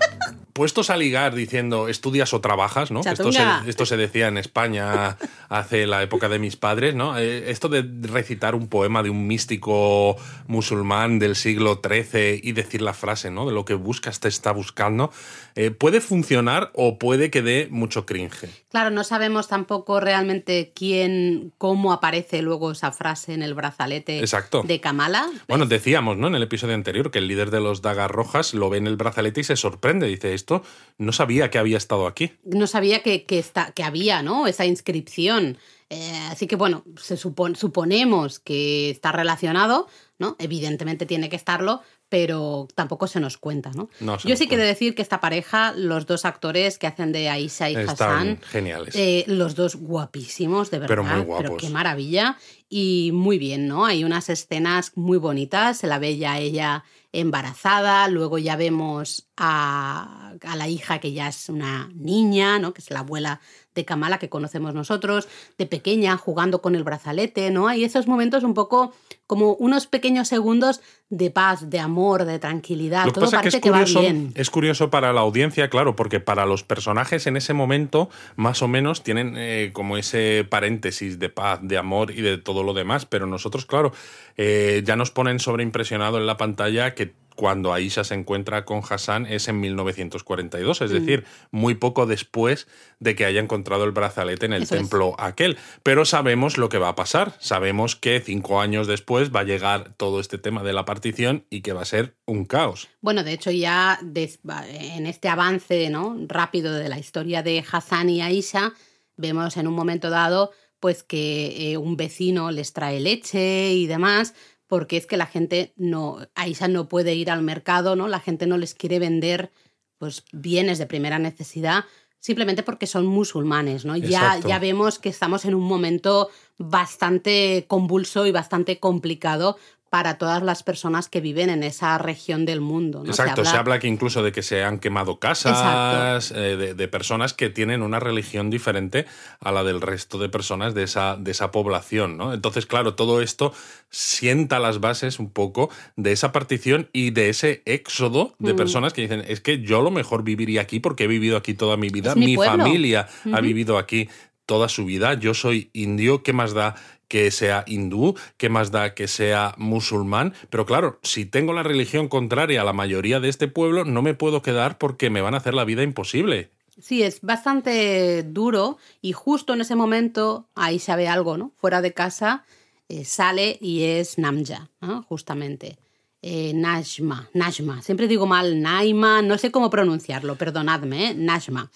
puestos 0.60 0.90
a 0.90 0.98
ligar 0.98 1.34
diciendo 1.34 1.88
estudias 1.88 2.34
o 2.34 2.42
trabajas, 2.42 2.90
¿no? 2.90 3.00
Esto 3.00 3.32
se, 3.32 3.42
esto 3.66 3.86
se, 3.86 3.96
decía 3.96 4.28
en 4.28 4.36
España 4.36 5.16
hace 5.48 5.86
la 5.86 6.02
época 6.02 6.28
de 6.28 6.38
mis 6.38 6.56
padres, 6.56 6.94
¿no? 6.94 7.16
Eh, 7.16 7.50
esto 7.50 7.70
de 7.70 7.82
recitar 8.02 8.54
un 8.54 8.68
poema 8.68 9.02
de 9.02 9.08
un 9.08 9.26
místico 9.26 10.18
musulmán 10.48 11.18
del 11.18 11.34
siglo 11.34 11.80
XIII 11.82 12.42
y 12.42 12.52
decir 12.52 12.82
la 12.82 12.92
frase, 12.92 13.30
¿no? 13.30 13.46
De 13.46 13.54
lo 13.54 13.64
que 13.64 13.72
buscas 13.72 14.20
te 14.20 14.28
está 14.28 14.52
buscando, 14.52 15.10
eh, 15.54 15.70
puede 15.70 16.02
funcionar 16.02 16.70
o 16.74 16.98
puede 16.98 17.30
que 17.30 17.40
dé 17.40 17.68
mucho 17.70 18.04
cringe. 18.04 18.50
Claro, 18.68 18.90
no 18.90 19.02
sabemos 19.02 19.48
tampoco 19.48 19.98
realmente 19.98 20.72
quién, 20.74 21.54
cómo 21.56 21.90
aparece 21.90 22.42
luego 22.42 22.72
esa 22.72 22.92
frase 22.92 23.32
en 23.32 23.42
el 23.42 23.54
brazalete 23.54 24.22
de 24.64 24.80
Kamala. 24.82 25.26
Bueno, 25.48 25.64
decíamos, 25.64 26.18
¿no? 26.18 26.26
En 26.26 26.34
el 26.34 26.42
episodio 26.42 26.74
anterior 26.74 27.10
que 27.10 27.18
el 27.18 27.28
líder 27.28 27.50
de 27.50 27.60
los 27.60 27.80
dagas 27.80 28.10
rojas 28.10 28.52
lo 28.52 28.68
ve 28.68 28.76
en 28.76 28.86
el 28.86 28.96
brazalete 28.96 29.40
y 29.40 29.44
se 29.44 29.56
sorprende, 29.56 30.06
dice, 30.06 30.34
esto 30.34 30.49
no 30.98 31.12
sabía 31.12 31.50
que 31.50 31.58
había 31.58 31.76
estado 31.76 32.06
aquí. 32.06 32.32
No 32.44 32.66
sabía 32.66 33.02
que, 33.02 33.24
que, 33.24 33.38
está, 33.38 33.72
que 33.72 33.82
había, 33.82 34.22
¿no? 34.22 34.46
Esa 34.46 34.66
inscripción. 34.66 35.58
Eh, 35.88 36.28
así 36.30 36.46
que 36.46 36.54
bueno, 36.54 36.84
se 36.96 37.16
suponemos 37.16 38.38
que 38.38 38.90
está 38.90 39.10
relacionado, 39.10 39.88
¿no? 40.18 40.36
Evidentemente 40.38 41.04
tiene 41.04 41.28
que 41.28 41.34
estarlo, 41.34 41.82
pero 42.08 42.68
tampoco 42.76 43.08
se 43.08 43.18
nos 43.18 43.38
cuenta, 43.38 43.72
¿no? 43.72 43.88
Yo 44.24 44.36
sí 44.36 44.46
quiero 44.46 44.62
decir 44.62 44.94
que 44.94 45.02
esta 45.02 45.20
pareja, 45.20 45.72
los 45.76 46.06
dos 46.06 46.24
actores 46.24 46.78
que 46.78 46.86
hacen 46.86 47.10
de 47.10 47.28
Aisha 47.28 47.70
y 47.70 47.76
Hassan, 47.76 48.40
geniales. 48.42 48.94
Eh, 48.94 49.24
los 49.26 49.56
dos 49.56 49.74
guapísimos, 49.76 50.70
de 50.70 50.78
verdad. 50.78 50.94
Pero 50.94 51.04
muy 51.04 51.24
guapos. 51.24 51.42
Pero 51.42 51.56
qué 51.56 51.70
maravilla. 51.70 52.36
Y 52.68 53.10
muy 53.12 53.38
bien, 53.38 53.66
¿no? 53.66 53.84
Hay 53.84 54.04
unas 54.04 54.28
escenas 54.28 54.92
muy 54.96 55.18
bonitas, 55.18 55.78
se 55.78 55.88
la 55.88 55.98
ve 55.98 56.18
ya 56.18 56.38
ella 56.38 56.84
embarazada, 57.12 58.08
luego 58.08 58.38
ya 58.38 58.56
vemos 58.56 59.28
a, 59.36 60.34
a, 60.42 60.56
la 60.56 60.68
hija 60.68 61.00
que 61.00 61.12
ya 61.12 61.28
es 61.28 61.48
una 61.48 61.90
niña, 61.94 62.58
¿no? 62.58 62.72
que 62.72 62.80
es 62.80 62.90
la 62.90 63.00
abuela 63.00 63.40
de 63.74 63.84
Kamala 63.84 64.18
que 64.18 64.28
conocemos 64.28 64.74
nosotros, 64.74 65.28
de 65.58 65.66
pequeña 65.66 66.16
jugando 66.16 66.60
con 66.60 66.74
el 66.74 66.84
brazalete, 66.84 67.50
¿no? 67.50 67.68
Hay 67.68 67.84
esos 67.84 68.06
momentos 68.06 68.42
un 68.42 68.54
poco 68.54 68.92
como 69.26 69.54
unos 69.54 69.86
pequeños 69.86 70.26
segundos 70.26 70.80
de 71.08 71.30
paz, 71.30 71.70
de 71.70 71.78
amor, 71.78 72.24
de 72.24 72.40
tranquilidad. 72.40 73.06
Lo 73.06 73.12
que 73.12 73.20
Todo 73.20 73.30
parece 73.30 73.60
que, 73.60 73.68
es 73.68 73.72
curioso, 73.72 74.00
bien. 74.00 74.32
Es 74.34 74.50
curioso 74.50 74.90
para 74.90 75.12
la 75.12 75.20
audiencia, 75.20 75.70
claro, 75.70 75.94
porque 75.94 76.18
para 76.18 76.46
los 76.46 76.64
personajes 76.64 77.28
en 77.28 77.36
ese 77.36 77.52
momento, 77.52 78.10
más 78.34 78.60
o 78.62 78.68
menos, 78.68 79.04
tienen 79.04 79.34
eh, 79.36 79.70
como 79.72 79.96
ese 79.96 80.44
paréntesis 80.48 81.20
de 81.20 81.28
paz, 81.28 81.60
de 81.62 81.78
amor 81.78 82.10
y 82.10 82.22
de 82.22 82.38
todo 82.38 82.64
lo 82.64 82.74
demás. 82.74 83.06
Pero 83.06 83.26
nosotros, 83.26 83.66
claro, 83.66 83.92
eh, 84.36 84.82
ya 84.84 84.96
nos 84.96 85.12
ponen 85.12 85.38
sobreimpresionado 85.38 86.18
en 86.18 86.26
la 86.26 86.36
pantalla 86.36 86.94
que 86.94 87.14
cuando 87.40 87.72
Aisha 87.72 88.04
se 88.04 88.12
encuentra 88.12 88.66
con 88.66 88.82
Hassan 88.86 89.24
es 89.24 89.48
en 89.48 89.60
1942, 89.60 90.82
es 90.82 90.90
mm. 90.90 90.94
decir, 90.94 91.24
muy 91.50 91.74
poco 91.74 92.04
después 92.04 92.68
de 92.98 93.14
que 93.14 93.24
haya 93.24 93.40
encontrado 93.40 93.84
el 93.84 93.92
brazalete 93.92 94.44
en 94.44 94.52
el 94.52 94.68
templo 94.68 95.14
aquel. 95.18 95.56
Pero 95.82 96.04
sabemos 96.04 96.58
lo 96.58 96.68
que 96.68 96.76
va 96.76 96.90
a 96.90 96.96
pasar, 96.96 97.34
sabemos 97.38 97.96
que 97.96 98.20
cinco 98.20 98.60
años 98.60 98.86
después 98.86 99.34
va 99.34 99.40
a 99.40 99.44
llegar 99.44 99.94
todo 99.96 100.20
este 100.20 100.36
tema 100.36 100.62
de 100.62 100.74
la 100.74 100.84
partición 100.84 101.46
y 101.48 101.62
que 101.62 101.72
va 101.72 101.80
a 101.80 101.86
ser 101.86 102.14
un 102.26 102.44
caos. 102.44 102.88
Bueno, 103.00 103.24
de 103.24 103.32
hecho 103.32 103.50
ya 103.50 103.98
en 104.02 105.06
este 105.06 105.30
avance 105.30 105.88
¿no? 105.88 106.18
rápido 106.28 106.74
de 106.74 106.90
la 106.90 106.98
historia 106.98 107.42
de 107.42 107.64
Hassan 107.72 108.10
y 108.10 108.20
Aisha, 108.20 108.74
vemos 109.16 109.56
en 109.56 109.66
un 109.66 109.72
momento 109.72 110.10
dado 110.10 110.50
pues 110.78 111.02
que 111.02 111.72
eh, 111.72 111.76
un 111.76 111.96
vecino 111.96 112.50
les 112.50 112.72
trae 112.72 113.00
leche 113.00 113.72
y 113.72 113.86
demás, 113.86 114.34
porque 114.70 114.96
es 114.96 115.06
que 115.06 115.16
la 115.16 115.26
gente 115.26 115.72
no, 115.76 116.18
Aisha 116.36 116.68
no 116.68 116.88
puede 116.88 117.16
ir 117.16 117.28
al 117.28 117.42
mercado, 117.42 117.96
¿no? 117.96 118.06
La 118.06 118.20
gente 118.20 118.46
no 118.46 118.56
les 118.56 118.72
quiere 118.72 119.00
vender 119.00 119.50
pues 119.98 120.22
bienes 120.30 120.78
de 120.78 120.86
primera 120.86 121.18
necesidad 121.18 121.86
simplemente 122.20 122.62
porque 122.62 122.86
son 122.86 123.04
musulmanes, 123.04 123.84
¿no? 123.84 123.96
Ya, 123.96 124.38
ya 124.38 124.60
vemos 124.60 125.00
que 125.00 125.08
estamos 125.08 125.44
en 125.44 125.56
un 125.56 125.64
momento 125.64 126.30
bastante 126.56 127.64
convulso 127.66 128.26
y 128.26 128.30
bastante 128.30 128.78
complicado 128.78 129.56
para 129.90 130.18
todas 130.18 130.40
las 130.40 130.62
personas 130.62 131.08
que 131.08 131.20
viven 131.20 131.50
en 131.50 131.64
esa 131.64 131.98
región 131.98 132.46
del 132.46 132.60
mundo. 132.60 133.02
Exacto, 133.04 133.44
se 133.44 133.56
habla... 133.56 133.80
que 133.80 133.88
incluso 133.88 134.22
de 134.22 134.30
que 134.30 134.42
se 134.42 134.62
han 134.62 134.78
quemado 134.78 135.18
casas, 135.18 136.32
eh, 136.34 136.74
de, 136.76 136.88
personas 136.88 137.34
que 137.34 137.50
tienen 137.50 137.82
una 137.82 137.98
religión 137.98 138.50
diferente 138.50 139.06
a 139.40 139.50
la 139.50 139.64
del 139.64 139.80
resto 139.80 140.18
de 140.18 140.28
personas 140.28 140.74
de 140.74 140.84
esa, 140.84 141.16
de 141.16 141.32
esa 141.32 141.50
población. 141.50 142.16
¿no? 142.16 142.32
Entonces, 142.32 142.66
claro, 142.66 142.94
todo 142.94 143.20
esto 143.20 143.52
sienta 143.90 144.60
las 144.60 144.78
bases 144.78 145.18
un 145.18 145.28
poco 145.28 145.70
de 145.96 146.12
esa 146.12 146.30
partición 146.30 146.88
y 146.92 147.10
de 147.10 147.28
ese 147.28 147.62
éxodo 147.64 148.36
de 148.38 148.54
mm. 148.54 148.56
personas 148.56 148.92
que 148.92 149.02
dicen, 149.02 149.24
es 149.26 149.40
que 149.40 149.60
yo 149.60 149.82
lo 149.82 149.90
mejor 149.90 150.22
viviría 150.22 150.60
aquí 150.60 150.78
porque 150.78 151.04
he 151.04 151.08
vivido 151.08 151.36
aquí 151.36 151.54
toda 151.54 151.76
mi 151.76 151.88
vida, 151.88 152.14
mi, 152.14 152.36
familia 152.36 153.08
ha 153.32 153.40
vivido 153.40 153.76
aquí 153.76 154.08
toda 154.46 154.68
su 154.68 154.84
vida, 154.84 155.14
yo 155.14 155.34
soy 155.34 155.70
indio, 155.72 156.22
¿qué 156.22 156.32
más 156.32 156.54
da 156.54 156.74
que 157.10 157.32
sea 157.32 157.64
hindú, 157.66 158.14
qué 158.36 158.48
más 158.48 158.70
da 158.70 158.94
que 158.94 159.08
sea 159.08 159.52
musulmán, 159.58 160.32
pero 160.48 160.64
claro, 160.64 161.00
si 161.02 161.26
tengo 161.26 161.52
la 161.52 161.64
religión 161.64 162.06
contraria 162.06 162.60
a 162.60 162.64
la 162.64 162.72
mayoría 162.72 163.18
de 163.18 163.28
este 163.28 163.48
pueblo, 163.48 163.84
no 163.84 164.00
me 164.00 164.14
puedo 164.14 164.42
quedar 164.42 164.78
porque 164.78 165.10
me 165.10 165.20
van 165.20 165.34
a 165.34 165.38
hacer 165.38 165.54
la 165.54 165.64
vida 165.64 165.82
imposible. 165.82 166.50
Sí, 166.78 167.02
es 167.02 167.20
bastante 167.20 168.22
duro 168.22 168.78
y 169.02 169.12
justo 169.12 169.54
en 169.54 169.60
ese 169.60 169.74
momento 169.74 170.48
ahí 170.54 170.78
se 170.78 170.94
ve 170.94 171.08
algo, 171.08 171.36
¿no? 171.36 171.52
Fuera 171.56 171.82
de 171.82 171.92
casa 171.92 172.44
eh, 172.88 173.04
sale 173.04 173.58
y 173.60 173.82
es 173.82 174.16
Namja, 174.16 174.70
justamente. 175.08 175.78
Eh, 176.22 176.52
Najma, 176.54 177.28
Najma. 177.34 177.82
Siempre 177.82 178.06
digo 178.06 178.26
mal 178.26 178.62
Naima, 178.62 179.20
no 179.20 179.36
sé 179.36 179.50
cómo 179.50 179.68
pronunciarlo, 179.68 180.36
perdonadme, 180.36 181.08
¿eh? 181.08 181.14
Najma. 181.16 181.72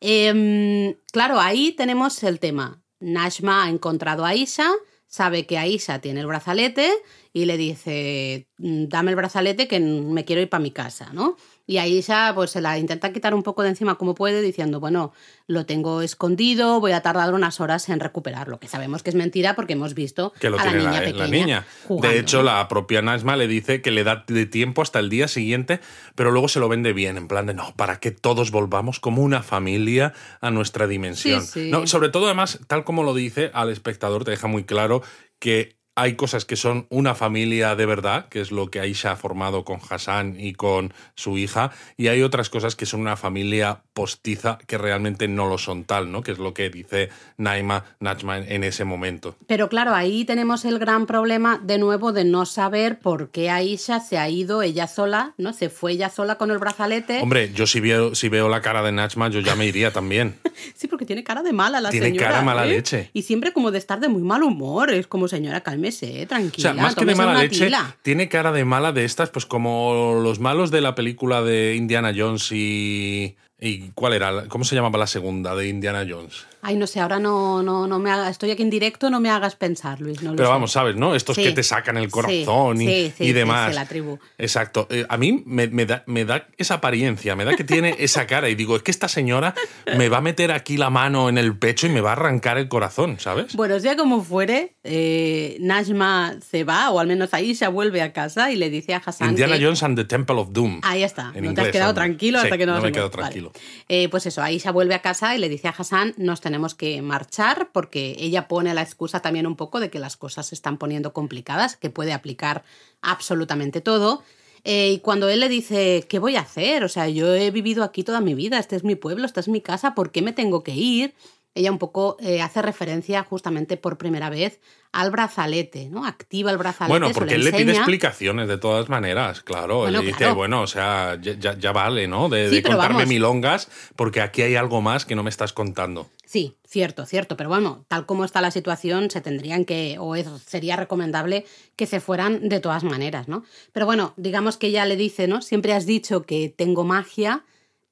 Em, 0.00 0.94
claro, 1.10 1.40
ahí 1.40 1.72
tenemos 1.72 2.22
el 2.22 2.38
tema. 2.38 2.83
Nashma 3.04 3.64
ha 3.64 3.70
encontrado 3.70 4.24
a 4.24 4.30
Aisha, 4.30 4.70
sabe 5.06 5.46
que 5.46 5.58
Aisha 5.58 6.00
tiene 6.00 6.20
el 6.20 6.26
brazalete 6.26 6.90
y 7.32 7.44
le 7.44 7.56
dice, 7.56 8.48
mm, 8.58 8.86
dame 8.88 9.10
el 9.10 9.16
brazalete 9.16 9.68
que 9.68 9.78
me 9.80 10.24
quiero 10.24 10.42
ir 10.42 10.48
para 10.48 10.62
mi 10.62 10.70
casa, 10.70 11.12
¿no? 11.12 11.36
Y 11.66 11.78
Aisha 11.78 12.32
pues 12.34 12.50
se 12.50 12.60
la 12.60 12.78
intenta 12.78 13.12
quitar 13.12 13.34
un 13.34 13.42
poco 13.42 13.62
de 13.62 13.70
encima 13.70 13.96
como 13.96 14.14
puede, 14.14 14.42
diciendo, 14.42 14.80
bueno, 14.80 15.12
lo 15.46 15.64
tengo 15.64 16.02
escondido, 16.02 16.80
voy 16.80 16.92
a 16.92 17.00
tardar 17.00 17.32
unas 17.32 17.60
horas 17.60 17.88
en 17.88 18.00
recuperarlo, 18.00 18.60
que 18.60 18.68
sabemos 18.68 19.02
que 19.02 19.10
es 19.10 19.16
mentira 19.16 19.54
porque 19.54 19.72
hemos 19.72 19.94
visto 19.94 20.32
que 20.40 20.50
lo 20.50 20.58
a 20.58 20.64
la 20.64 20.70
tiene 20.70 20.86
niña 20.86 21.00
la, 21.00 21.06
pequeña. 21.06 21.26
niña. 21.28 21.66
de 21.88 22.18
hecho, 22.18 22.42
la 22.42 22.68
propia 22.68 23.00
Nasma 23.00 23.36
le 23.36 23.48
dice 23.48 23.80
que 23.80 23.90
le 23.90 24.04
da 24.04 24.24
de 24.26 24.46
tiempo 24.46 24.82
hasta 24.82 24.98
el 24.98 25.08
día 25.08 25.26
siguiente, 25.26 25.80
pero 26.14 26.30
luego 26.30 26.48
se 26.48 26.60
lo 26.60 26.68
vende 26.68 26.92
bien, 26.92 27.16
en 27.16 27.28
plan 27.28 27.46
de 27.46 27.54
no, 27.54 27.74
para 27.76 27.98
que 27.98 28.10
todos 28.10 28.50
volvamos 28.50 29.00
como 29.00 29.22
una 29.22 29.42
familia 29.42 30.12
a 30.40 30.50
nuestra 30.50 30.86
dimensión. 30.86 31.44
No, 31.70 31.86
sobre 31.86 32.10
todo, 32.10 32.26
además, 32.26 32.60
tal 32.66 32.84
como 32.84 33.02
lo 33.02 33.14
dice, 33.14 33.50
al 33.54 33.70
espectador 33.70 34.24
te 34.24 34.32
deja 34.32 34.48
muy 34.48 34.64
claro 34.64 35.02
que 35.38 35.76
hay 35.96 36.14
cosas 36.14 36.44
que 36.44 36.56
son 36.56 36.86
una 36.90 37.14
familia 37.14 37.76
de 37.76 37.86
verdad, 37.86 38.28
que 38.28 38.40
es 38.40 38.50
lo 38.50 38.68
que 38.70 38.80
Aisha 38.80 39.12
ha 39.12 39.16
formado 39.16 39.64
con 39.64 39.78
Hassan 39.88 40.36
y 40.38 40.54
con 40.54 40.92
su 41.14 41.38
hija, 41.38 41.70
y 41.96 42.08
hay 42.08 42.22
otras 42.22 42.50
cosas 42.50 42.74
que 42.74 42.86
son 42.86 43.00
una 43.00 43.16
familia 43.16 43.82
postiza 43.92 44.58
que 44.66 44.76
realmente 44.76 45.28
no 45.28 45.46
lo 45.46 45.56
son 45.56 45.84
tal, 45.84 46.10
¿no? 46.10 46.22
Que 46.22 46.32
es 46.32 46.38
lo 46.38 46.52
que 46.52 46.68
dice 46.68 47.10
Naima 47.36 47.84
Najma 48.00 48.38
en 48.38 48.64
ese 48.64 48.84
momento. 48.84 49.36
Pero 49.46 49.68
claro, 49.68 49.94
ahí 49.94 50.24
tenemos 50.24 50.64
el 50.64 50.80
gran 50.80 51.06
problema 51.06 51.60
de 51.62 51.78
nuevo 51.78 52.12
de 52.12 52.24
no 52.24 52.44
saber 52.44 52.98
por 52.98 53.30
qué 53.30 53.50
Aisha 53.50 54.00
se 54.00 54.18
ha 54.18 54.28
ido 54.28 54.62
ella 54.62 54.88
sola, 54.88 55.34
¿no? 55.38 55.52
Se 55.52 55.68
fue 55.68 55.92
ella 55.92 56.10
sola 56.10 56.36
con 56.36 56.50
el 56.50 56.58
brazalete. 56.58 57.20
Hombre, 57.20 57.52
yo 57.54 57.68
si 57.68 57.78
veo, 57.78 58.16
si 58.16 58.28
veo 58.28 58.48
la 58.48 58.60
cara 58.60 58.82
de 58.82 58.90
Najma, 58.90 59.28
yo 59.28 59.40
ya 59.40 59.54
me 59.54 59.66
iría 59.66 59.92
también. 59.92 60.34
sí, 60.74 60.88
porque 60.88 61.06
tiene 61.06 61.22
cara 61.22 61.42
de 61.42 61.52
mala 61.52 61.80
la 61.80 61.92
señora. 61.92 62.10
Tiene 62.10 62.18
cara 62.18 62.42
mala 62.42 62.66
¿eh? 62.66 62.70
leche. 62.70 63.10
Y 63.12 63.22
siempre 63.22 63.52
como 63.52 63.70
de 63.70 63.78
estar 63.78 64.00
de 64.00 64.08
muy 64.08 64.22
mal 64.22 64.42
humor, 64.42 64.90
es 64.90 65.06
como 65.06 65.28
señora, 65.28 65.60
calma 65.60 65.83
tranquila. 66.26 66.70
O 66.70 66.74
sea, 66.74 66.82
más 66.82 66.94
que 66.94 67.04
de 67.04 67.14
mala 67.14 67.34
leche, 67.34 67.70
tiene 68.02 68.28
cara 68.28 68.52
de 68.52 68.64
mala 68.64 68.92
de 68.92 69.04
estas, 69.04 69.30
pues 69.30 69.46
como 69.46 70.20
los 70.22 70.40
malos 70.40 70.70
de 70.70 70.80
la 70.80 70.94
película 70.94 71.42
de 71.42 71.74
Indiana 71.76 72.12
Jones 72.16 72.50
y 72.52 73.36
¿Y 73.64 73.90
cuál 73.94 74.12
era? 74.12 74.46
¿Cómo 74.48 74.64
se 74.64 74.74
llamaba 74.74 74.98
la 74.98 75.06
segunda 75.06 75.54
de 75.54 75.68
Indiana 75.68 76.04
Jones? 76.06 76.46
Ay, 76.66 76.76
no 76.76 76.86
sé, 76.86 76.98
ahora 76.98 77.18
no, 77.18 77.62
no, 77.62 77.86
no 77.86 77.98
me 77.98 78.10
haga, 78.10 78.30
estoy 78.30 78.50
aquí 78.50 78.62
en 78.62 78.70
directo, 78.70 79.10
no 79.10 79.20
me 79.20 79.28
hagas 79.28 79.54
pensar, 79.54 80.00
Luis. 80.00 80.18
Pero 80.18 80.48
vamos, 80.48 80.72
sabes, 80.72 80.96
¿no? 80.96 81.14
Estos 81.14 81.36
que 81.36 81.52
te 81.52 81.62
sacan 81.62 81.98
el 81.98 82.10
corazón 82.10 82.80
y, 82.80 83.12
y, 83.18 83.32
demás. 83.32 83.74
la 83.74 83.84
tribu. 83.84 84.18
Exacto. 84.38 84.86
Eh, 84.88 85.04
a 85.06 85.18
mí 85.18 85.42
me, 85.44 85.66
da, 85.84 86.04
me, 86.06 86.24
da, 86.24 86.48
esa 86.56 86.74
apariencia, 86.76 87.36
me 87.36 87.44
da 87.44 87.54
que 87.54 87.64
tiene 87.64 87.96
esa 87.98 88.26
cara 88.26 88.48
y 88.48 88.54
digo, 88.54 88.76
es 88.76 88.82
que 88.82 88.90
esta 88.90 89.08
señora 89.08 89.54
me 89.98 90.08
va 90.08 90.18
a 90.18 90.20
meter 90.22 90.52
aquí 90.52 90.78
la 90.78 90.88
mano 90.88 91.28
en 91.28 91.36
el 91.36 91.54
pecho 91.54 91.86
y 91.86 91.90
me 91.90 92.00
va 92.00 92.10
a 92.10 92.12
arrancar 92.14 92.56
el 92.56 92.68
corazón, 92.68 93.20
¿sabes? 93.20 93.54
Bueno, 93.54 93.78
sea 93.78 93.94
como 93.94 94.24
fuere, 94.24 94.74
eh, 94.84 95.58
Najma 95.60 96.36
se 96.40 96.64
va, 96.64 96.88
o 96.88 96.98
al 96.98 97.08
menos 97.08 97.34
ahí 97.34 97.54
se 97.54 97.68
vuelve 97.68 98.00
a 98.00 98.14
casa 98.14 98.50
y 98.50 98.56
le 98.56 98.70
dice 98.70 98.94
a 98.94 99.02
Hassan. 99.04 99.28
Indiana 99.28 99.58
Jones 99.60 99.82
and 99.82 99.98
the 99.98 100.04
Temple 100.06 100.36
of 100.36 100.48
Doom. 100.52 100.80
Ahí 100.82 101.02
está. 101.02 101.30
no 101.38 101.52
te 101.52 101.60
has 101.60 101.68
quedado 101.68 101.92
tranquilo 101.92 102.38
hasta 102.38 102.56
que 102.56 102.64
no, 102.64 102.74
no 102.76 102.80
me 102.80 102.88
he 102.88 102.92
quedado 102.92 103.10
tranquilo. 103.10 103.52
Eh, 103.90 104.08
pues 104.08 104.24
eso, 104.24 104.42
Aisha 104.42 104.72
vuelve 104.72 104.94
a 104.94 105.02
casa 105.02 105.36
y 105.36 105.38
le 105.38 105.50
dice 105.50 105.68
a 105.68 105.74
Hassan, 105.76 106.14
nos 106.16 106.40
tenemos 106.40 106.53
que 106.74 107.02
marchar 107.02 107.70
porque 107.72 108.16
ella 108.18 108.48
pone 108.48 108.72
la 108.74 108.82
excusa 108.82 109.20
también 109.20 109.46
un 109.46 109.56
poco 109.56 109.80
de 109.80 109.90
que 109.90 109.98
las 109.98 110.16
cosas 110.16 110.46
se 110.46 110.54
están 110.54 110.78
poniendo 110.78 111.12
complicadas, 111.12 111.76
que 111.76 111.90
puede 111.90 112.12
aplicar 112.12 112.64
absolutamente 113.02 113.80
todo. 113.80 114.22
Eh, 114.64 114.92
y 114.92 114.98
cuando 115.00 115.28
él 115.28 115.40
le 115.40 115.48
dice, 115.48 116.06
¿qué 116.08 116.18
voy 116.18 116.36
a 116.36 116.40
hacer? 116.40 116.84
O 116.84 116.88
sea, 116.88 117.08
yo 117.08 117.34
he 117.34 117.50
vivido 117.50 117.84
aquí 117.84 118.02
toda 118.02 118.20
mi 118.20 118.34
vida, 118.34 118.58
este 118.58 118.76
es 118.76 118.84
mi 118.84 118.94
pueblo, 118.94 119.26
esta 119.26 119.40
es 119.40 119.48
mi 119.48 119.60
casa, 119.60 119.94
¿por 119.94 120.10
qué 120.10 120.22
me 120.22 120.32
tengo 120.32 120.62
que 120.62 120.74
ir? 120.74 121.14
Ella 121.54 121.70
un 121.70 121.78
poco 121.78 122.16
eh, 122.20 122.42
hace 122.42 122.62
referencia 122.62 123.22
justamente 123.22 123.76
por 123.76 123.96
primera 123.96 124.28
vez 124.28 124.60
al 124.92 125.10
brazalete, 125.10 125.88
¿no? 125.88 126.04
Activa 126.06 126.50
el 126.50 126.58
brazalete. 126.58 126.98
Bueno, 126.98 127.12
porque 127.12 127.34
él 127.34 127.44
le 127.44 127.52
pide 127.52 127.72
explicaciones 127.72 128.48
de 128.48 128.58
todas 128.58 128.88
maneras, 128.88 129.40
claro. 129.40 129.86
él 129.86 129.92
le 129.92 130.00
dice, 130.00 130.30
bueno, 130.32 130.62
o 130.62 130.66
sea, 130.66 131.18
ya, 131.20 131.72
vale, 131.72 132.06
¿no? 132.06 132.28
De, 132.28 132.62
contarme 132.62 133.06
milongas, 133.06 133.68
porque 133.96 134.20
aquí 134.20 134.42
hay 134.42 134.56
algo 134.56 134.80
más 134.80 135.04
que 135.04 135.14
no 135.14 135.22
me 135.22 135.30
estás 135.30 135.52
contando. 135.52 136.10
Sí, 136.24 136.56
cierto, 136.66 137.06
cierto, 137.06 137.36
pero 137.36 137.48
bueno, 137.48 137.84
tal 137.88 138.06
como 138.06 138.24
está 138.24 138.40
la 138.40 138.50
situación, 138.50 139.10
se 139.10 139.20
tendrían 139.20 139.64
que, 139.64 139.96
o 140.00 140.14
sería 140.44 140.76
recomendable 140.76 141.44
que 141.76 141.86
se 141.86 142.00
fueran 142.00 142.48
de 142.48 142.60
todas 142.60 142.82
maneras, 142.82 143.28
¿no? 143.28 143.44
Pero 143.72 143.86
bueno, 143.86 144.14
digamos 144.16 144.56
que 144.56 144.68
ella 144.68 144.84
le 144.84 144.96
dice, 144.96 145.28
¿no? 145.28 145.42
Siempre 145.42 145.72
has 145.72 145.86
dicho 145.86 146.22
que 146.22 146.48
tengo 146.48 146.84
magia, 146.84 147.44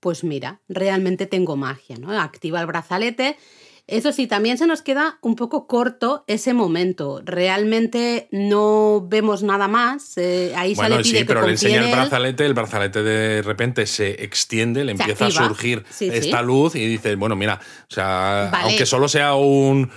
pues 0.03 0.25
mira, 0.25 0.61
realmente 0.69 1.27
tengo 1.27 1.55
magia, 1.55 1.97
¿no? 1.97 2.11
Activa 2.21 2.61
el 2.61 2.67
brazalete. 2.67 3.37
Eso 3.87 4.11
sí, 4.11 4.27
también 4.27 4.59
se 4.59 4.67
nos 4.67 4.83
queda 4.83 5.19
un 5.23 5.37
poco 5.37 5.69
corto 5.69 6.25
ese 6.27 6.55
momento. 6.55 7.23
Realmente 7.25 8.27
no 8.33 9.07
vemos 9.09 9.45
nada 9.45 9.69
más. 9.69 10.19
Eh, 10.19 10.55
ahí 10.57 10.75
bueno, 10.75 10.97
le 10.97 11.05
pide 11.05 11.21
sí, 11.21 11.25
pero 11.25 11.43
le 11.43 11.53
enseña 11.53 11.85
el 11.85 11.93
brazalete, 11.93 12.45
el 12.45 12.55
brazalete 12.55 13.05
de 13.05 13.43
repente 13.43 13.87
se 13.87 14.25
extiende, 14.25 14.85
le 14.85 14.91
empieza 14.91 15.27
a 15.27 15.31
surgir 15.31 15.85
esta 16.01 16.43
luz 16.43 16.75
y 16.75 16.85
dice, 16.85 17.15
bueno, 17.15 17.37
mira, 17.37 17.61
o 17.89 17.95
sea, 17.95 18.51
aunque 18.51 18.87
solo 18.87 19.07
sea 19.07 19.35
un 19.35 19.89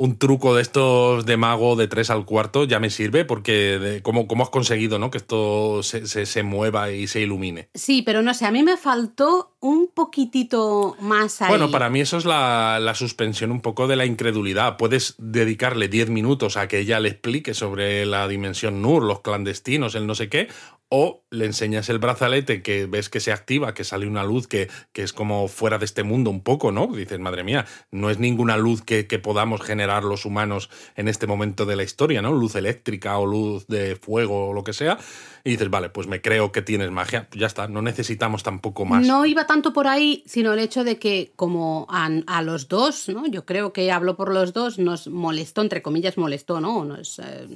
un 0.00 0.16
truco 0.16 0.54
de 0.54 0.62
estos 0.62 1.26
de 1.26 1.36
mago 1.36 1.76
de 1.76 1.86
3 1.86 2.08
al 2.08 2.24
cuarto 2.24 2.64
ya 2.64 2.80
me 2.80 2.88
sirve 2.88 3.26
porque 3.26 4.00
¿cómo, 4.02 4.26
has 4.42 4.48
conseguido 4.48 4.98
¿no? 4.98 5.10
que 5.10 5.18
esto 5.18 5.82
se, 5.82 6.42
mueva 6.42 6.90
y 6.90 7.06
se 7.06 7.20
ilumine? 7.20 7.68
Sí, 7.74 8.00
pero 8.00 8.22
no 8.22 8.32
sé, 8.32 8.46
a 8.46 8.50
mí 8.50 8.62
me 8.62 8.78
faltó 8.78 9.52
un 9.60 9.88
poquitito 9.88 10.96
más 11.00 11.42
ahí. 11.42 11.50
Bueno, 11.50 11.70
para 11.70 11.90
mí 11.90 12.00
eso 12.00 12.16
es 12.16 12.24
la, 12.24 12.78
la 12.80 12.94
suspensión 12.94 13.50
un 13.50 13.60
poco 13.60 13.86
de 13.88 13.96
la 13.96 14.06
incredulidad. 14.06 14.78
Puedes 14.78 15.16
dedicarle 15.18 15.88
10 15.88 16.08
minutos 16.08 16.56
a 16.56 16.66
que 16.66 16.78
ella 16.78 16.98
le 16.98 17.10
explique 17.10 17.52
sobre 17.52 18.06
la 18.06 18.26
dimensión 18.26 18.80
Nur, 18.80 19.02
los 19.02 19.20
clandestinos, 19.20 19.94
el 19.94 20.06
no 20.06 20.14
sé 20.14 20.30
qué, 20.30 20.48
o 20.88 21.19
le 21.30 21.46
enseñas 21.46 21.88
el 21.88 21.98
brazalete 21.98 22.62
que 22.62 22.86
ves 22.86 23.08
que 23.08 23.20
se 23.20 23.32
activa, 23.32 23.72
que 23.72 23.84
sale 23.84 24.06
una 24.06 24.24
luz 24.24 24.48
que, 24.48 24.68
que, 24.92 25.02
es 25.02 25.12
como 25.12 25.46
fuera 25.48 25.78
de 25.78 25.84
este 25.84 26.02
mundo 26.02 26.30
un 26.30 26.42
poco, 26.42 26.72
¿no? 26.72 26.88
Dices, 26.88 27.18
madre 27.20 27.44
mía, 27.44 27.66
no 27.90 28.10
es 28.10 28.18
ninguna 28.18 28.56
luz 28.56 28.82
que, 28.82 29.06
que, 29.06 29.18
podamos 29.18 29.62
generar 29.62 30.02
los 30.02 30.24
humanos 30.24 30.70
en 30.96 31.08
este 31.08 31.26
momento 31.26 31.66
de 31.66 31.76
la 31.76 31.84
historia, 31.84 32.20
¿no? 32.20 32.32
Luz 32.32 32.56
eléctrica 32.56 33.18
o 33.18 33.26
luz 33.26 33.66
de 33.68 33.96
fuego 33.96 34.48
o 34.48 34.52
lo 34.52 34.64
que 34.64 34.72
sea 34.72 34.98
y 35.44 35.50
dices, 35.50 35.70
vale, 35.70 35.88
pues 35.88 36.06
me 36.06 36.20
creo 36.20 36.52
que 36.52 36.62
tienes 36.62 36.90
magia, 36.90 37.28
ya 37.32 37.46
está, 37.46 37.66
no 37.68 37.82
necesitamos 37.82 38.42
tampoco 38.42 38.84
más. 38.84 39.06
No 39.06 39.24
iba 39.24 39.46
tanto 39.46 39.72
por 39.72 39.86
ahí, 39.86 40.22
sino 40.26 40.52
el 40.52 40.58
hecho 40.58 40.84
de 40.84 40.98
que 40.98 41.32
como 41.36 41.86
a, 41.88 42.10
los 42.42 42.68
dos, 42.68 43.08
¿no? 43.08 43.26
Yo 43.26 43.44
creo 43.44 43.72
que 43.72 43.90
hablo 43.92 44.16
por 44.16 44.32
los 44.32 44.52
dos, 44.52 44.78
nos 44.78 45.08
molestó, 45.08 45.62
entre 45.62 45.82
comillas 45.82 46.18
molestó, 46.18 46.60
¿no? 46.60 46.96
Eh, 46.96 47.48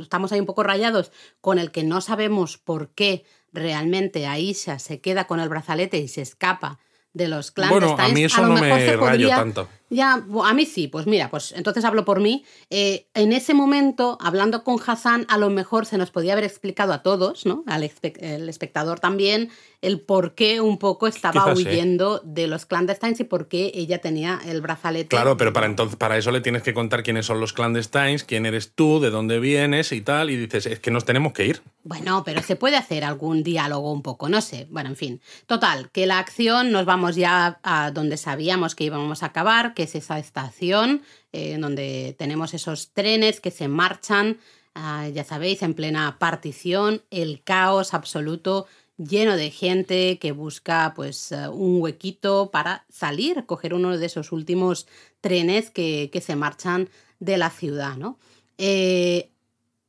estamos 0.00 0.32
ahí 0.32 0.40
un 0.40 0.46
poco 0.46 0.62
rayados 0.62 1.12
con 1.40 1.58
el 1.58 1.70
que 1.70 1.84
no 1.84 2.00
sabemos 2.00 2.58
por 2.58 2.90
qué 2.90 3.15
realmente 3.56 4.26
Aisha 4.26 4.78
se 4.78 5.00
queda 5.00 5.26
con 5.26 5.40
el 5.40 5.48
brazalete 5.48 5.98
y 5.98 6.08
se 6.08 6.22
escapa 6.22 6.78
de 7.12 7.28
los 7.28 7.50
clandestinos. 7.50 7.96
Bueno, 7.96 8.10
a 8.10 8.14
mí 8.14 8.24
eso 8.24 8.46
no 8.46 8.54
me 8.54 8.96
rayo 8.96 9.28
tanto. 9.30 9.68
Ya, 9.88 10.24
a 10.44 10.54
mí 10.54 10.66
sí, 10.66 10.88
pues 10.88 11.06
mira, 11.06 11.30
pues 11.30 11.52
entonces 11.52 11.84
hablo 11.84 12.04
por 12.04 12.20
mí. 12.20 12.44
Eh, 12.70 13.06
en 13.14 13.32
ese 13.32 13.54
momento, 13.54 14.18
hablando 14.20 14.64
con 14.64 14.78
Hassan, 14.84 15.26
a 15.28 15.38
lo 15.38 15.48
mejor 15.48 15.86
se 15.86 15.96
nos 15.96 16.10
podía 16.10 16.32
haber 16.32 16.44
explicado 16.44 16.92
a 16.92 17.02
todos, 17.02 17.46
¿no? 17.46 17.62
Al 17.66 17.82
el 17.82 18.48
espectador 18.48 18.98
también, 18.98 19.50
el 19.82 20.00
por 20.00 20.34
qué 20.34 20.60
un 20.60 20.78
poco 20.78 21.06
estaba 21.06 21.52
huyendo 21.52 22.20
de 22.24 22.48
los 22.48 22.66
clandestines 22.66 23.20
y 23.20 23.24
por 23.24 23.46
qué 23.46 23.70
ella 23.74 24.00
tenía 24.00 24.40
el 24.46 24.60
brazalete. 24.60 25.08
Claro, 25.08 25.36
pero 25.36 25.52
para 25.52 25.66
entonces, 25.66 25.96
para 25.96 26.16
eso 26.16 26.32
le 26.32 26.40
tienes 26.40 26.62
que 26.62 26.74
contar 26.74 27.04
quiénes 27.04 27.26
son 27.26 27.38
los 27.38 27.52
clandestines, 27.52 28.24
quién 28.24 28.46
eres 28.46 28.72
tú, 28.72 28.98
de 28.98 29.10
dónde 29.10 29.38
vienes 29.38 29.92
y 29.92 30.00
tal, 30.00 30.30
y 30.30 30.36
dices, 30.36 30.66
es 30.66 30.80
que 30.80 30.90
nos 30.90 31.04
tenemos 31.04 31.32
que 31.32 31.46
ir. 31.46 31.62
Bueno, 31.84 32.24
pero 32.24 32.42
se 32.42 32.56
puede 32.56 32.76
hacer 32.76 33.04
algún 33.04 33.44
diálogo 33.44 33.92
un 33.92 34.02
poco, 34.02 34.28
no 34.28 34.40
sé. 34.40 34.66
Bueno, 34.70 34.90
en 34.90 34.96
fin. 34.96 35.20
Total, 35.46 35.90
que 35.92 36.06
la 36.06 36.18
acción 36.18 36.72
nos 36.72 36.84
vamos 36.84 37.14
ya 37.14 37.60
a 37.62 37.92
donde 37.92 38.16
sabíamos 38.16 38.74
que 38.74 38.84
íbamos 38.84 39.22
a 39.22 39.26
acabar, 39.26 39.74
que 39.76 39.84
es 39.84 39.94
esa 39.94 40.18
estación 40.18 41.02
en 41.32 41.58
eh, 41.58 41.60
donde 41.60 42.16
tenemos 42.18 42.54
esos 42.54 42.90
trenes 42.92 43.40
que 43.40 43.52
se 43.52 43.68
marchan, 43.68 44.38
ah, 44.74 45.08
ya 45.08 45.22
sabéis, 45.22 45.62
en 45.62 45.74
plena 45.74 46.18
partición, 46.18 47.02
el 47.10 47.42
caos 47.44 47.94
absoluto 47.94 48.66
lleno 48.96 49.36
de 49.36 49.50
gente 49.50 50.18
que 50.18 50.32
busca 50.32 50.94
pues 50.96 51.30
eh, 51.30 51.48
un 51.48 51.80
huequito 51.82 52.50
para 52.50 52.86
salir, 52.88 53.44
coger 53.44 53.74
uno 53.74 53.96
de 53.96 54.06
esos 54.06 54.32
últimos 54.32 54.86
trenes 55.20 55.70
que, 55.70 56.10
se 56.24 56.36
marchan 56.36 56.88
de 57.20 57.36
la 57.36 57.50
ciudad, 57.50 57.96
¿no? 57.96 58.18
Eh, 58.58 59.30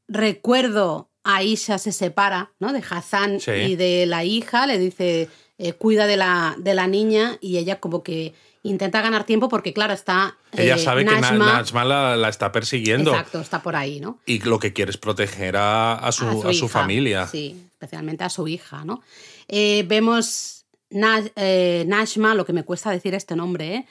recuerdo 0.09 1.09
Aisha 1.23 1.77
se 1.77 1.93
separa, 1.93 2.51
¿no? 2.59 2.73
De 2.73 2.83
Hassan 2.87 3.39
y 3.65 3.75
de 3.75 4.05
la 4.05 4.25
hija, 4.25 4.67
le 4.67 4.77
dice, 4.77 5.29
cuida 5.77 6.05
de 6.05 6.17
la, 6.17 6.55
de 6.57 6.75
la 6.75 6.87
niña 6.87 7.37
y 7.41 7.57
ella 7.57 7.79
como 7.79 8.03
que 8.03 8.33
intenta 8.67 9.01
ganar 9.01 9.23
tiempo 9.23 9.49
porque, 9.49 9.73
claro, 9.73 9.93
está. 9.93 10.37
Ella 10.51 10.75
eh, 10.75 10.79
sabe 10.79 11.05
que 11.05 11.19
Najma 11.19 11.85
la, 11.85 12.29
está 12.29 12.51
persiguiendo. 12.51 13.11
Exacto, 13.11 13.41
está 13.41 13.61
por 13.61 13.75
ahí, 13.75 13.99
¿no? 13.99 14.19
Y 14.25 14.39
lo 14.39 14.59
que 14.59 14.73
quiere 14.73 14.91
es 14.91 14.97
proteger 14.97 15.55
a, 15.57 16.09
su, 16.11 16.47
a 16.47 16.53
su, 16.53 16.67
familia. 16.67 17.27
Sí, 17.27 17.69
especialmente 17.71 18.23
a 18.23 18.29
su 18.29 18.47
hija, 18.47 18.85
¿no? 18.85 19.01
Eh, 19.47 19.85
vemos 19.87 20.65
eh, 20.89 21.85
Najma, 21.87 22.35
lo 22.35 22.45
que 22.45 22.53
me 22.53 22.63
cuesta 22.63 22.91
decir 22.91 23.13
este 23.13 23.35
nombre, 23.35 23.75
¿eh? 23.75 23.85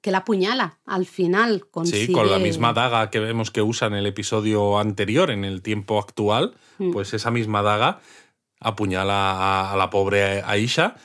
que 0.00 0.10
la 0.10 0.18
apuñala 0.18 0.78
al 0.84 1.06
final. 1.06 1.64
Sí, 1.84 2.12
con 2.12 2.28
la 2.28 2.40
misma 2.40 2.72
daga 2.72 3.08
que 3.10 3.20
vemos 3.20 3.52
que 3.52 3.62
usa 3.62 3.86
en 3.86 3.94
el 3.94 4.06
episodio 4.06 4.78
anterior, 4.78 5.30
en 5.30 5.44
el 5.44 5.62
tiempo 5.62 5.98
actual, 6.00 6.56
mm. 6.78 6.90
pues 6.90 7.14
esa 7.14 7.30
misma 7.30 7.62
daga 7.62 8.00
apuñala 8.62 9.32
a, 9.32 9.72
a 9.72 9.76
la 9.76 9.90
pobre 9.90 10.42
Aisha 10.42 10.96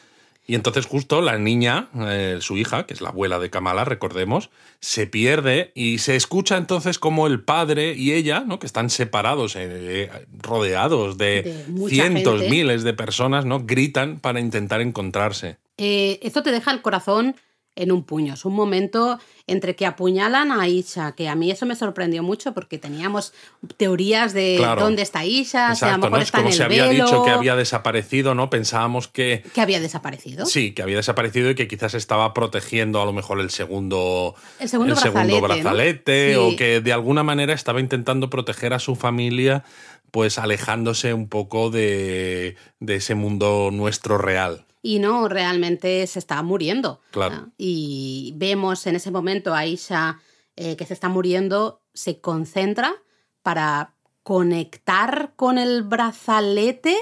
y 0.47 0.55
entonces 0.55 0.85
justo 0.85 1.21
la 1.21 1.37
niña, 1.37 1.89
eh, 2.07 2.37
su 2.39 2.55
hija, 2.55 2.85
que 2.85 2.93
es 2.93 3.01
la 3.01 3.09
abuela 3.09 3.37
de 3.37 3.49
Kamala, 3.49 3.83
recordemos, 3.83 4.49
se 4.79 5.05
pierde 5.05 5.73
y 5.75 5.97
se 5.97 6.15
escucha 6.15 6.55
entonces 6.55 6.99
como 6.99 7.27
el 7.27 7.41
padre 7.43 7.93
y 7.95 8.13
ella, 8.13 8.45
¿no? 8.47 8.57
que 8.57 8.65
están 8.65 8.89
separados, 8.89 9.57
eh, 9.57 10.09
rodeados 10.39 11.17
de, 11.17 11.65
cientos, 11.89 12.47
miles 12.49 12.83
de 12.83 12.93
personas, 12.93 13.43
¿no? 13.43 13.65
gritan 13.65 14.21
para 14.21 14.39
intentar 14.39 14.79
encontrarse. 14.79 15.57
Eh, 15.77 16.17
esto 16.23 16.41
te 16.41 16.53
deja 16.53 16.71
el 16.71 16.81
corazón 16.81 17.35
en 17.77 17.91
un 17.91 18.03
puño. 18.03 18.33
Es 18.33 18.43
un 18.43 18.53
momento 18.53 19.19
entre 19.45 19.75
que 19.75 19.85
apuñalan 19.85 20.51
a 20.51 20.67
Isha, 20.67 21.13
que 21.13 21.29
a 21.29 21.35
mí 21.35 21.49
eso 21.51 21.65
me 21.65 21.75
sorprendió 21.75 22.21
mucho 22.21 22.53
porque 22.53 22.77
teníamos 22.77 23.33
teorías 23.77 24.33
de 24.33 24.57
dónde 24.77 25.03
está 25.03 25.23
Isha, 25.23 25.73
si 25.75 25.85
a 25.85 25.91
lo 25.91 25.99
mejor 25.99 26.21
está 26.21 26.39
Como 26.39 26.49
en 26.49 26.55
se 26.55 26.63
había 26.63 26.89
dicho 26.89 27.23
que 27.23 27.31
había 27.31 27.55
desaparecido, 27.55 28.35
¿no? 28.35 28.49
Pensábamos 28.49 29.07
que... 29.07 29.43
Que 29.53 29.61
había 29.61 29.79
desaparecido. 29.79 30.45
Sí, 30.45 30.73
que 30.73 30.81
había 30.81 30.97
desaparecido 30.97 31.51
y 31.51 31.55
que 31.55 31.67
quizás 31.67 31.93
estaba 31.93 32.33
protegiendo 32.33 33.01
a 33.01 33.05
lo 33.05 33.13
mejor 33.13 33.39
el 33.39 33.51
segundo, 33.51 34.35
el 34.59 34.67
segundo 34.67 35.41
brazalete, 35.41 36.35
o 36.35 36.55
que 36.55 36.81
de 36.81 36.93
alguna 36.93 37.23
manera 37.23 37.53
estaba 37.53 37.79
intentando 37.79 38.29
proteger 38.29 38.73
a 38.73 38.79
su 38.79 38.95
familia 38.95 39.63
pues 40.11 40.39
alejándose 40.39 41.13
un 41.13 41.27
poco 41.27 41.69
de, 41.69 42.55
de 42.79 42.95
ese 42.95 43.13
mundo 43.13 43.69
nuestro 43.71 44.17
real 44.17 44.66
y 44.87 44.99
no 44.99 45.27
realmente 45.27 46.07
se 46.07 46.17
está 46.17 46.41
muriendo. 46.43 47.01
Claro. 47.11 47.49
Y 47.57 48.31
vemos 48.37 48.87
en 48.87 48.95
ese 48.95 49.11
momento 49.11 49.53
a 49.53 49.59
Aisha 49.59 50.21
eh, 50.55 50.77
que 50.77 50.85
se 50.85 50.93
está 50.93 51.09
muriendo, 51.09 51.81
se 51.93 52.21
concentra 52.21 52.95
para 53.41 53.95
conectar 54.23 55.33
con 55.35 55.57
el 55.57 55.83
brazalete. 55.83 56.95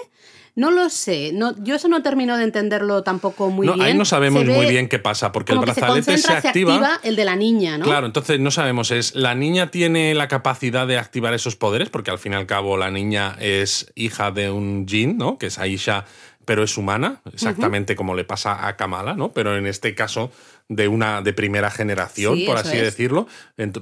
No 0.55 0.71
lo 0.71 0.89
sé, 0.89 1.31
no, 1.33 1.53
yo 1.63 1.75
eso 1.75 1.87
no 1.87 2.01
termino 2.01 2.37
de 2.37 2.45
entenderlo 2.45 3.03
tampoco 3.03 3.51
muy 3.51 3.67
bien. 3.67 3.81
Ahí 3.81 3.93
no 3.93 4.05
sabemos 4.05 4.45
muy 4.45 4.65
bien 4.65 4.87
qué 4.87 4.97
pasa, 4.97 5.31
porque 5.31 5.51
el 5.51 5.59
brazalete 5.59 6.17
se, 6.17 6.31
activa, 6.31 6.99
El 7.03 7.15
de 7.15 7.25
la 7.25 7.35
niña, 7.35 7.77
¿no? 7.77 7.85
Claro, 7.85 8.07
entonces 8.07 8.39
no 8.39 8.49
sabemos, 8.51 8.89
es 8.89 9.13
la 9.13 9.35
niña 9.35 9.69
tiene 9.69 10.15
la 10.15 10.27
capacidad 10.27 10.87
de 10.87 10.97
activar 10.97 11.35
esos 11.35 11.55
poderes, 11.55 11.89
porque 11.89 12.09
al 12.09 12.17
fin 12.17 12.31
y 12.31 12.35
al 12.37 12.47
cabo 12.47 12.77
la 12.77 12.89
niña 12.89 13.35
es 13.39 13.91
hija 13.95 14.31
de 14.31 14.49
un 14.49 14.87
jin, 14.87 15.17
¿no? 15.17 15.37
Que 15.37 15.47
es 15.47 15.59
Aisha 15.59 16.05
pero 16.45 16.63
es 16.63 16.77
humana, 16.77 17.21
exactamente 17.31 17.95
como 17.95 18.15
le 18.15 18.23
pasa 18.23 18.67
a 18.67 18.77
Kamala, 18.77 19.15
¿no? 19.15 19.31
Pero 19.33 19.57
en 19.57 19.67
este 19.67 19.95
caso 19.95 20.31
de 20.67 20.87
una 20.87 21.21
de 21.21 21.33
primera 21.33 21.69
generación, 21.69 22.39
por 22.45 22.57
así 22.57 22.77
decirlo. 22.77 23.27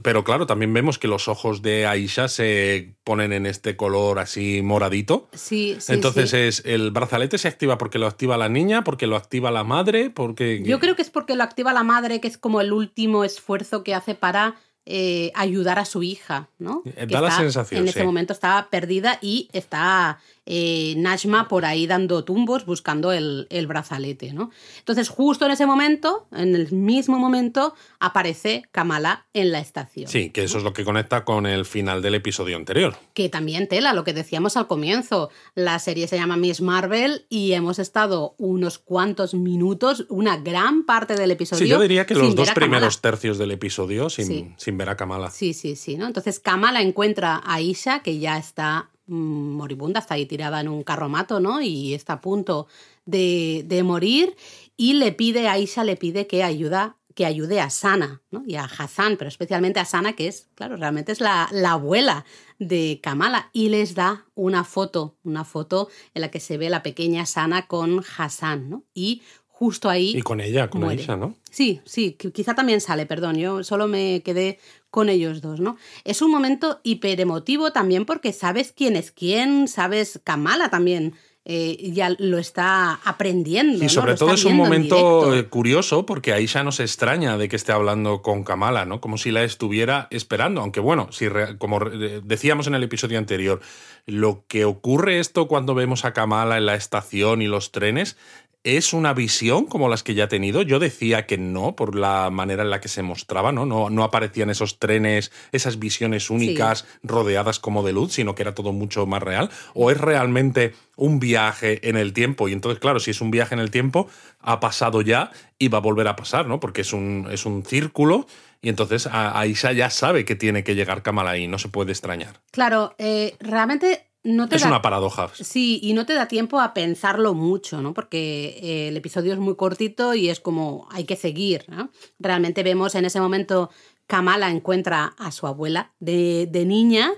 Pero 0.01 0.23
claro, 0.23 0.45
también 0.45 0.73
vemos 0.73 0.99
que 0.99 1.07
los 1.07 1.27
ojos 1.27 1.61
de 1.61 1.85
Aisha 1.85 2.27
se 2.27 2.95
ponen 3.03 3.31
en 3.31 3.45
este 3.45 3.75
color 3.75 4.19
así 4.19 4.61
moradito. 4.61 5.29
Sí, 5.33 5.77
sí 5.79 5.93
Entonces 5.93 6.33
es 6.33 6.63
el 6.65 6.91
brazalete 6.91 7.37
se 7.37 7.47
activa 7.47 7.77
porque 7.77 7.99
lo 7.99 8.07
activa 8.07 8.37
la 8.37 8.49
niña, 8.49 8.83
porque 8.83 9.07
lo 9.07 9.15
activa 9.15 9.51
la 9.51 9.63
madre, 9.63 10.09
porque 10.09 10.61
Yo 10.63 10.79
creo 10.79 10.95
que 10.95 11.01
es 11.01 11.09
porque 11.09 11.35
lo 11.35 11.43
activa 11.43 11.73
la 11.73 11.83
madre, 11.83 12.19
que 12.19 12.27
es 12.27 12.37
como 12.37 12.59
el 12.61 12.73
último 12.73 13.23
esfuerzo 13.23 13.83
que 13.83 13.95
hace 13.95 14.15
para 14.15 14.55
eh, 14.85 15.31
ayudar 15.33 15.79
a 15.79 15.85
su 15.85 16.03
hija, 16.03 16.49
¿no? 16.59 16.83
Eh, 16.85 17.07
da 17.09 17.21
la 17.21 17.31
sensación. 17.31 17.81
En 17.81 17.87
ese 17.87 18.03
momento 18.03 18.33
estaba 18.33 18.69
perdida 18.69 19.17
y 19.21 19.47
está 19.53 20.19
eh, 20.45 20.93
Najma 20.97 21.47
por 21.47 21.65
ahí 21.65 21.87
dando 21.87 22.23
tumbos 22.23 22.65
buscando 22.65 23.11
el, 23.11 23.47
brazalete, 23.67 24.33
¿no? 24.33 24.51
Entonces, 24.79 25.09
justo 25.09 25.45
en 25.45 25.51
ese 25.51 25.65
momento, 25.65 26.27
en 26.31 26.55
el 26.55 26.71
mismo 26.71 27.17
momento, 27.17 27.73
aparece 27.99 28.63
Kamala 28.71 29.25
en 29.33 29.51
la 29.51 29.59
estación. 29.59 30.09
Sí, 30.09 30.31
que 30.31 30.43
eso 30.43 30.57
es 30.57 30.63
lo 30.63 30.73
que 30.73 30.83
conecta 30.83 31.23
con 31.23 31.45
el 31.45 31.65
final 31.65 32.01
del 32.01 32.15
episodio 32.15 32.57
anterior. 32.57 32.97
Que 33.13 33.29
también 33.29 33.67
tela, 33.67 33.93
lo 33.93 34.03
que 34.03 34.13
decíamos 34.13 34.57
al 34.57 34.67
comienzo. 34.67 35.29
La 35.55 35.79
serie 35.79 36.07
se 36.07 36.17
llama 36.17 36.35
Miss 36.35 36.61
Marvel 36.61 37.25
y 37.29 37.53
hemos 37.53 37.79
estado 37.79 38.35
unos 38.37 38.79
cuantos 38.79 39.33
minutos, 39.33 40.05
una 40.09 40.37
gran 40.37 40.85
parte 40.85 41.15
del 41.15 41.31
episodio. 41.31 41.63
Sí, 41.63 41.69
yo 41.69 41.79
diría 41.79 42.05
que 42.05 42.15
los 42.15 42.35
dos 42.35 42.51
primeros 42.51 43.01
tercios 43.01 43.37
del 43.37 43.51
episodio 43.51 44.09
sin, 44.09 44.53
sin 44.57 44.77
ver 44.77 44.89
a 44.89 44.97
Kamala. 44.97 45.31
Sí, 45.31 45.53
sí, 45.53 45.75
sí, 45.75 45.95
¿no? 45.95 46.07
Entonces 46.07 46.39
Kamala 46.39 46.81
encuentra 46.81 47.41
a 47.45 47.61
Isha, 47.61 48.01
que 48.01 48.19
ya 48.19 48.37
está 48.37 48.89
moribunda, 49.07 49.99
está 49.99 50.15
ahí 50.15 50.25
tirada 50.25 50.61
en 50.61 50.67
un 50.67 50.83
carromato, 50.83 51.39
¿no? 51.39 51.61
Y 51.61 51.93
está 51.93 52.13
a 52.13 52.21
punto 52.21 52.67
de, 53.05 53.81
morir 53.83 54.35
y 54.77 54.93
le 54.93 55.11
pide, 55.11 55.47
a 55.47 55.53
Aisha 55.53 55.83
le 55.83 55.97
pide 55.97 56.27
que, 56.27 56.43
ayuda, 56.43 56.97
que 57.15 57.25
ayude 57.25 57.59
a 57.59 57.69
Sana 57.69 58.21
y 58.47 58.55
a 58.55 58.63
Hassan, 58.63 59.17
pero 59.17 59.27
especialmente 59.27 59.79
a 59.79 59.85
Sana, 59.85 60.13
que 60.13 60.27
es, 60.27 60.49
claro, 60.55 60.77
realmente 60.77 61.11
es 61.11 61.19
la, 61.19 61.49
abuela 61.67 62.25
de 62.59 62.99
Kamala, 63.03 63.49
y 63.51 63.69
les 63.69 63.93
da 63.93 64.25
una 64.35 64.63
foto, 64.63 65.17
una 65.23 65.43
foto 65.43 65.89
en 66.13 66.21
la 66.21 66.31
que 66.31 66.39
se 66.39 66.57
ve 66.57 66.69
la 66.69 66.83
pequeña 66.83 67.25
Sana 67.25 67.67
con 67.67 68.03
Hassan, 68.17 68.69
¿no? 68.69 68.83
Y 68.93 69.21
justo 69.63 69.89
ahí. 69.89 70.17
Y 70.17 70.21
con 70.21 70.41
ella, 70.41 70.69
con 70.69 70.91
ella, 70.91 71.15
¿no? 71.15 71.35
Sí, 71.49 71.79
sí, 71.85 72.17
quizá 72.33 72.53
también 72.53 72.81
sale, 72.81 73.05
perdón, 73.05 73.37
yo 73.37 73.63
solo 73.63 73.87
me 73.87 74.21
quedé 74.21 74.59
con 74.89 75.07
ellos 75.07 75.41
dos, 75.41 75.61
¿no? 75.61 75.77
Es 76.03 76.21
un 76.21 76.31
momento 76.31 76.81
hiper 76.83 77.21
emotivo 77.21 77.71
también 77.71 78.03
porque 78.03 78.33
sabes 78.33 78.73
quién 78.75 78.97
es 78.97 79.11
quién, 79.11 79.69
sabes 79.69 80.19
Kamala 80.25 80.69
también. 80.69 81.13
Eh, 81.45 81.91
ya 81.91 82.09
lo 82.19 82.37
está 82.37 83.01
aprendiendo. 83.03 83.83
Y 83.83 83.89
sobre 83.89 84.15
todo 84.15 84.33
es 84.33 84.45
un 84.45 84.55
momento 84.55 85.35
eh, 85.35 85.45
curioso 85.47 86.05
porque 86.05 86.31
Aisha 86.31 86.63
no 86.63 86.71
se 86.71 86.83
extraña 86.83 87.37
de 87.37 87.49
que 87.49 87.57
esté 87.57 87.73
hablando 87.73 88.21
con 88.21 88.45
Kamala, 88.45 88.85
¿no? 88.85 89.01
Como 89.01 89.17
si 89.17 89.29
la 89.29 89.43
estuviera 89.43 90.07
esperando. 90.09 90.61
Aunque 90.61 90.79
bueno, 90.79 91.09
si 91.11 91.27
como 91.57 91.81
decíamos 91.81 92.67
en 92.67 92.75
el 92.75 92.83
episodio 92.83 93.17
anterior, 93.17 93.59
lo 94.05 94.45
que 94.47 94.63
ocurre 94.63 95.19
esto 95.19 95.49
cuando 95.49 95.75
vemos 95.75 96.05
a 96.05 96.13
Kamala 96.13 96.57
en 96.57 96.65
la 96.65 96.75
estación 96.75 97.41
y 97.41 97.47
los 97.47 97.73
trenes 97.73 98.15
¿Es 98.63 98.93
una 98.93 99.13
visión 99.13 99.65
como 99.65 99.89
las 99.89 100.03
que 100.03 100.13
ya 100.13 100.23
ha 100.23 100.27
tenido? 100.29 100.61
Yo 100.61 100.79
decía 100.79 101.25
que 101.25 101.37
no, 101.37 101.75
por 101.75 101.95
la 101.95 102.29
manera 102.29 102.63
en 102.63 102.69
la 102.69 102.79
que 102.79 102.87
se 102.87 103.03
mostraba, 103.03 103.51
¿no? 103.51 103.65
No, 103.65 103.89
no 103.89 104.05
aparecían 104.05 104.49
esos 104.49 104.79
trenes, 104.79 105.33
esas 105.51 105.79
visiones 105.79 106.29
únicas 106.29 106.85
rodeadas 107.03 107.59
como 107.59 107.83
de 107.83 107.91
luz, 107.91 108.13
sino 108.13 108.35
que 108.35 108.43
era 108.43 108.55
todo 108.55 108.71
mucho 108.71 109.05
más 109.05 109.21
real. 109.21 109.49
¿O 109.73 109.91
es 109.91 109.99
realmente 109.99 110.75
un 110.95 111.19
viaje 111.19 111.89
en 111.89 111.97
el 111.97 112.13
tiempo? 112.13 112.47
Y 112.47 112.53
entonces, 112.53 112.79
claro, 112.79 113.01
si 113.01 113.11
es 113.11 113.19
un 113.19 113.31
viaje 113.31 113.53
en 113.53 113.59
el 113.59 113.69
tiempo, 113.69 114.07
ha 114.39 114.61
pasado 114.61 115.01
ya 115.01 115.31
y 115.59 115.67
va 115.67 115.79
a 115.79 115.81
volver 115.81 116.07
a 116.07 116.15
pasar, 116.15 116.47
¿no? 116.47 116.61
Porque 116.61 116.81
es 116.81 116.93
un, 116.93 117.27
es 117.29 117.45
un 117.45 117.65
círculo 117.65 118.27
y 118.61 118.69
entonces 118.69 119.09
Aisha 119.11 119.73
ya 119.73 119.89
sabe 119.89 120.23
que 120.23 120.37
tiene 120.37 120.63
que 120.63 120.73
llegar 120.73 121.03
Kamala 121.03 121.31
ahí, 121.31 121.49
no 121.49 121.59
se 121.59 121.67
puede 121.67 121.91
extrañar. 121.91 122.39
Claro, 122.51 122.95
eh, 122.97 123.35
realmente 123.41 124.05
es 124.23 124.63
una 124.63 124.81
paradoja. 124.81 125.29
Sí, 125.33 125.79
y 125.83 125.93
no 125.93 126.05
te 126.05 126.13
da 126.13 126.27
tiempo 126.27 126.59
a 126.61 126.73
pensarlo 126.73 127.33
mucho, 127.33 127.81
¿no? 127.81 127.93
Porque 127.93 128.57
eh, 128.61 128.87
el 128.87 128.97
episodio 128.97 129.33
es 129.33 129.39
muy 129.39 129.55
cortito 129.55 130.13
y 130.13 130.29
es 130.29 130.39
como 130.39 130.87
hay 130.91 131.03
que 131.03 131.15
seguir. 131.15 131.65
¿no? 131.67 131.89
Realmente 132.19 132.63
vemos 132.63 132.95
en 132.95 133.05
ese 133.05 133.19
momento 133.19 133.69
Kamala 134.07 134.49
encuentra 134.49 135.13
a 135.17 135.31
su 135.31 135.47
abuela 135.47 135.91
de, 135.99 136.47
de 136.49 136.65
niña 136.65 137.11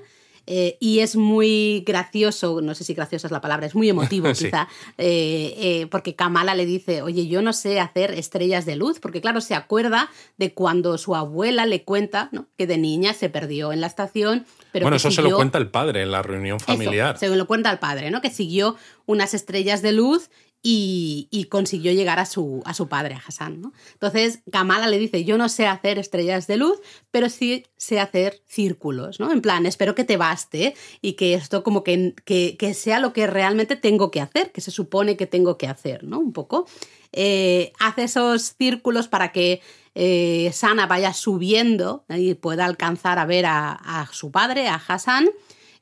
eh, 0.48 0.78
y 0.80 1.00
es 1.00 1.16
muy 1.16 1.84
gracioso, 1.86 2.62
no 2.62 2.76
sé 2.76 2.84
si 2.84 2.94
graciosa 2.94 3.28
es 3.28 3.32
la 3.32 3.42
palabra, 3.42 3.66
es 3.66 3.76
muy 3.76 3.90
emotivo 3.90 4.32
quizá, 4.34 4.68
eh, 4.98 5.54
eh, 5.58 5.88
porque 5.90 6.16
Kamala 6.16 6.56
le 6.56 6.66
dice, 6.66 7.02
oye, 7.02 7.28
yo 7.28 7.42
no 7.42 7.54
sé 7.54 7.80
hacer 7.80 8.12
estrellas 8.12 8.66
de 8.66 8.76
luz, 8.76 9.00
porque 9.00 9.22
claro, 9.22 9.42
se 9.42 9.56
acuerda 9.56 10.10
de 10.38 10.54
cuando 10.54 10.98
su 10.98 11.16
abuela 11.16 11.66
le 11.66 11.84
cuenta 11.84 12.30
que 12.58 12.68
de 12.68 12.78
niña 12.78 13.14
se 13.14 13.30
perdió 13.30 13.74
en 13.74 13.82
la 13.82 13.88
estación. 13.88 14.46
Pero 14.72 14.86
bueno, 14.86 14.98
eso 14.98 15.10
se 15.10 15.22
lo 15.22 15.36
cuenta 15.36 15.58
el 15.58 15.70
padre 15.70 16.04
en 16.04 16.12
la 16.12 16.22
reunión 16.22 16.60
familiar. 16.60 17.18
se 17.18 17.28
lo 17.30 17.48
cuenta 17.48 17.72
el 17.72 17.80
padre, 17.80 18.12
¿no? 18.12 18.22
Que 18.22 18.30
siguió 18.30 18.76
unas 19.06 19.34
estrellas 19.34 19.82
de 19.82 19.94
luz 19.94 20.30
y, 20.68 21.48
consiguió 21.52 21.92
llegar 21.92 22.18
a 22.18 22.26
su, 22.26 22.64
a 22.66 22.74
su 22.74 22.88
padre, 22.88 23.14
a 23.14 23.22
Hassan. 23.26 23.62
¿no? 23.62 23.72
Entonces, 23.94 24.40
Kamala 24.52 24.88
le 24.88 24.98
dice, 24.98 25.24
yo 25.24 25.38
no 25.38 25.48
sé 25.48 25.68
hacer 25.68 26.00
estrellas 26.00 26.48
de 26.48 26.58
luz, 26.58 26.80
pero 27.12 27.30
sí 27.30 27.68
sé 27.78 28.00
hacer 28.00 28.42
círculos, 28.48 29.20
¿no? 29.20 29.32
En 29.32 29.42
plan, 29.42 29.68
espero 29.68 29.94
que 29.94 30.04
te 30.04 30.18
baste 30.18 30.74
y 31.02 31.14
que 31.14 31.36
esto 31.36 31.64
como 31.64 31.84
que, 31.84 32.16
que, 32.26 32.74
sea 32.74 33.00
lo 33.00 33.14
que 33.14 33.28
realmente 33.28 33.76
tengo 33.76 34.10
que 34.10 34.22
hacer, 34.22 34.52
que 34.52 34.62
se 34.62 34.72
supone 34.72 35.16
que 35.16 35.28
tengo 35.28 35.60
que 35.60 35.68
hacer, 35.68 36.04
¿no? 36.04 36.18
Un 36.18 36.34
poco. 36.34 36.66
Eh, 37.12 37.72
hace 37.80 38.06
esos 38.06 38.56
círculos 38.58 39.08
para 39.08 39.32
que 39.32 39.62
eh, 39.94 40.50
Sana 40.52 40.88
vaya 40.88 41.14
subiendo 41.14 42.06
y 42.10 42.34
pueda 42.34 42.66
alcanzar 42.66 43.20
a 43.20 43.26
ver 43.26 43.46
a, 43.46 43.72
a 43.72 44.08
su 44.12 44.32
padre, 44.32 44.68
a 44.68 44.82
Hassan. 44.88 45.30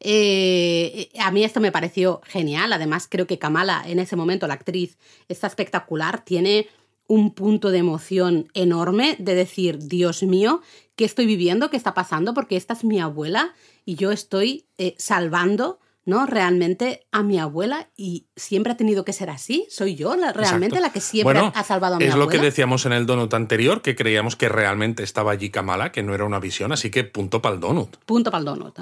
Eh, 0.04 1.10
a 1.20 1.32
mí 1.32 1.44
esto 1.44 1.60
me 1.60 1.72
pareció 1.72 2.22
genial. 2.26 2.74
Además, 2.74 3.08
creo 3.10 3.26
que 3.26 3.40
Kamala, 3.40 3.84
en 3.88 4.00
ese 4.00 4.16
momento, 4.16 4.48
la 4.48 4.56
actriz, 4.56 4.98
está 5.30 5.48
espectacular. 5.48 6.24
Tiene 6.24 6.68
un 7.08 7.32
punto 7.34 7.72
de 7.72 7.80
emoción 7.80 8.50
enorme 8.54 9.16
de 9.20 9.36
decir, 9.36 9.80
Dios 9.80 10.24
mío, 10.24 10.62
¿qué 10.96 11.06
estoy 11.06 11.26
viviendo? 11.26 11.70
¿Qué 11.70 11.78
está 11.78 11.94
pasando? 11.94 12.34
Porque 12.34 12.56
esta 12.56 12.74
es 12.74 12.84
mi 12.84 13.00
abuela 13.00 13.54
y 13.86 13.96
yo 13.96 14.12
estoy 14.12 14.66
eh, 14.78 14.96
salvando 14.98 15.80
¿no? 16.06 16.26
Realmente 16.26 17.06
a 17.12 17.24
mi 17.24 17.40
abuela 17.40 17.90
y 17.96 18.28
siempre 18.36 18.74
ha 18.74 18.78
tenido 18.78 19.06
que 19.06 19.14
ser 19.14 19.30
así. 19.30 19.66
Soy 19.70 19.96
yo 19.96 20.16
realmente 20.16 20.80
la 20.82 20.92
que 20.92 21.00
siempre 21.00 21.40
ha 21.40 21.64
salvado 21.64 21.96
a 21.96 21.98
mi 21.98 22.06
abuela. 22.06 22.14
Es 22.14 22.20
lo 22.20 22.28
que 22.28 22.40
decíamos 22.40 22.86
en 22.86 22.94
el 22.94 23.06
donut 23.06 23.34
anterior, 23.34 23.82
que 23.82 23.96
creíamos 23.96 24.36
que 24.36 24.50
realmente 24.50 25.04
estaba 25.04 25.32
allí 25.32 25.50
Kamala, 25.50 25.92
que 25.92 26.04
no 26.04 26.14
era 26.14 26.26
una 26.26 26.40
visión, 26.40 26.72
así 26.72 26.90
que 26.90 27.04
punto 27.04 27.42
para 27.42 27.56
el 27.56 27.62
donut. 27.62 27.96
Punto 28.06 28.32
para 28.32 28.40
el 28.40 28.46
donut. 28.46 28.78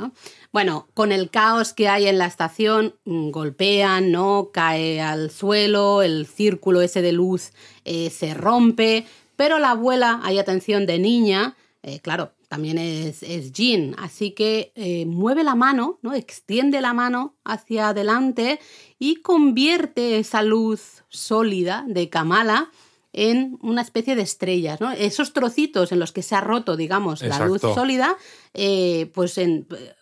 Bueno, 0.52 0.88
con 0.94 1.12
el 1.12 1.30
caos 1.30 1.74
que 1.74 1.88
hay 1.88 2.08
en 2.08 2.18
la 2.18 2.26
estación, 2.26 2.96
mm, 3.06 3.30
golpean, 3.30 4.12
¿no? 4.12 4.50
Cae 4.52 5.02
al 5.02 5.32
suelo, 5.32 6.02
el 6.02 6.26
círculo 6.26 6.82
ese 6.82 7.02
de 7.02 7.12
luz 7.12 7.52
eh, 7.86 8.10
se 8.10 8.34
rompe, 8.34 9.06
pero 9.36 9.60
la 9.60 9.72
abuela, 9.72 10.20
hay 10.24 10.40
atención 10.40 10.86
de 10.86 11.00
niña, 11.00 11.56
eh, 11.84 12.00
claro, 12.00 12.34
también 12.52 12.78
es, 12.78 13.24
es 13.24 13.54
Jean. 13.54 13.96
Así 13.98 14.32
que 14.32 14.74
eh, 14.76 15.06
mueve 15.06 15.42
la 15.46 15.56
mano, 15.56 16.00
¿no? 16.02 16.14
extiende 16.14 16.82
la 16.82 16.92
mano 16.92 17.38
hacia 17.46 17.88
adelante 17.88 18.60
y 19.00 19.22
convierte 19.22 20.20
esa 20.20 20.42
luz 20.42 21.06
sólida 21.08 21.86
de 21.88 22.10
Kamala 22.10 22.70
en 23.14 23.58
una 23.62 23.82
especie 23.82 24.18
de 24.18 24.24
estrellas, 24.24 24.82
¿no? 24.82 24.92
Esos 24.92 25.32
trocitos 25.32 25.94
en 25.94 26.00
los 26.00 26.12
que 26.12 26.24
se 26.24 26.36
ha 26.36 26.42
roto, 26.42 26.76
digamos, 26.76 27.22
la 27.22 27.46
luz 27.46 27.62
sólida, 27.62 28.18
eh, 28.54 29.10
pues 29.14 29.40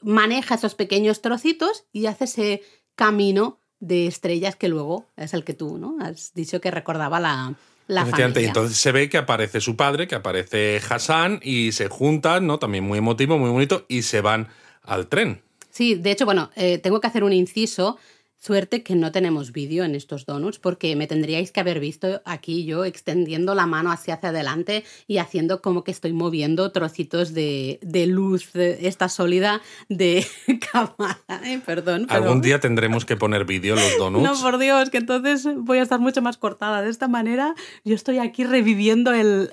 maneja 0.02 0.56
esos 0.56 0.74
pequeños 0.74 1.22
trocitos 1.22 1.86
y 1.94 2.08
hace 2.08 2.24
ese 2.24 2.64
camino 2.96 3.60
de 3.80 4.08
estrellas 4.08 4.56
que 4.56 4.70
luego 4.70 5.06
es 5.18 5.36
el 5.36 5.44
que 5.44 5.54
tú, 5.54 5.78
¿no? 5.78 5.98
Has 6.02 6.34
dicho 6.34 6.60
que 6.62 6.72
recordaba 6.72 7.20
la, 7.20 7.56
y 7.90 8.46
entonces 8.46 8.78
se 8.78 8.92
ve 8.92 9.10
que 9.10 9.18
aparece 9.18 9.62
su 9.62 9.76
padre, 9.76 10.08
que 10.08 10.16
aparece 10.16 10.80
Hassan 10.88 11.40
y 11.42 11.72
se 11.72 11.88
juntan, 11.88 12.46
¿no? 12.46 12.60
También 12.60 12.84
muy 12.84 13.00
emotivo, 13.00 13.40
muy 13.40 13.50
bonito, 13.50 13.86
y 13.88 14.04
se 14.04 14.22
van 14.22 14.48
al 14.84 15.08
tren. 15.08 15.42
Sí, 15.72 15.96
de 15.96 16.12
hecho, 16.12 16.26
bueno, 16.26 16.52
eh, 16.56 16.78
tengo 16.78 17.02
que 17.02 17.08
hacer 17.08 17.24
un 17.24 17.34
inciso 17.34 17.98
Suerte 18.42 18.84
que 18.84 18.96
no 18.96 19.12
tenemos 19.12 19.52
vídeo 19.52 19.84
en 19.84 19.96
estos 19.96 20.26
donuts 20.26 20.60
porque 20.60 20.96
me 20.96 21.08
tendríais 21.08 21.52
que 21.52 21.60
haber 21.60 21.82
visto 21.82 22.22
aquí 22.24 22.64
yo 22.64 22.86
extendiendo 22.86 23.54
la 23.54 23.66
mano 23.66 23.92
hacia, 23.92 24.14
hacia 24.14 24.30
adelante 24.30 24.86
y 25.08 25.18
haciendo 25.18 25.62
como 25.62 25.84
que 25.84 25.92
estoy 25.92 26.14
moviendo 26.14 26.72
trocitos 26.72 27.34
de, 27.34 27.80
luz, 28.08 28.56
esta 28.56 29.10
sólida 29.10 29.62
de 29.90 30.26
cámara. 30.72 31.20
¿eh? 31.44 31.60
Perdón. 31.66 32.08
Algún 32.08 32.40
día 32.40 32.62
tendremos 32.62 33.04
que 33.04 33.18
poner 33.18 33.44
vídeo 33.44 33.76
los 33.76 33.98
donuts. 34.00 34.24
No, 34.24 34.42
por 34.42 34.58
Dios, 34.58 34.90
que 34.90 35.00
entonces 35.00 35.46
voy 35.58 35.80
a 35.80 35.84
estar 35.84 36.00
mucho 36.00 36.22
más 36.22 36.38
cortada. 36.38 36.82
De 36.82 36.90
esta 36.90 37.10
manera 37.10 37.56
yo 37.84 37.94
estoy 37.94 38.20
aquí 38.20 38.46
reviviendo 38.46 39.12
el, 39.12 39.50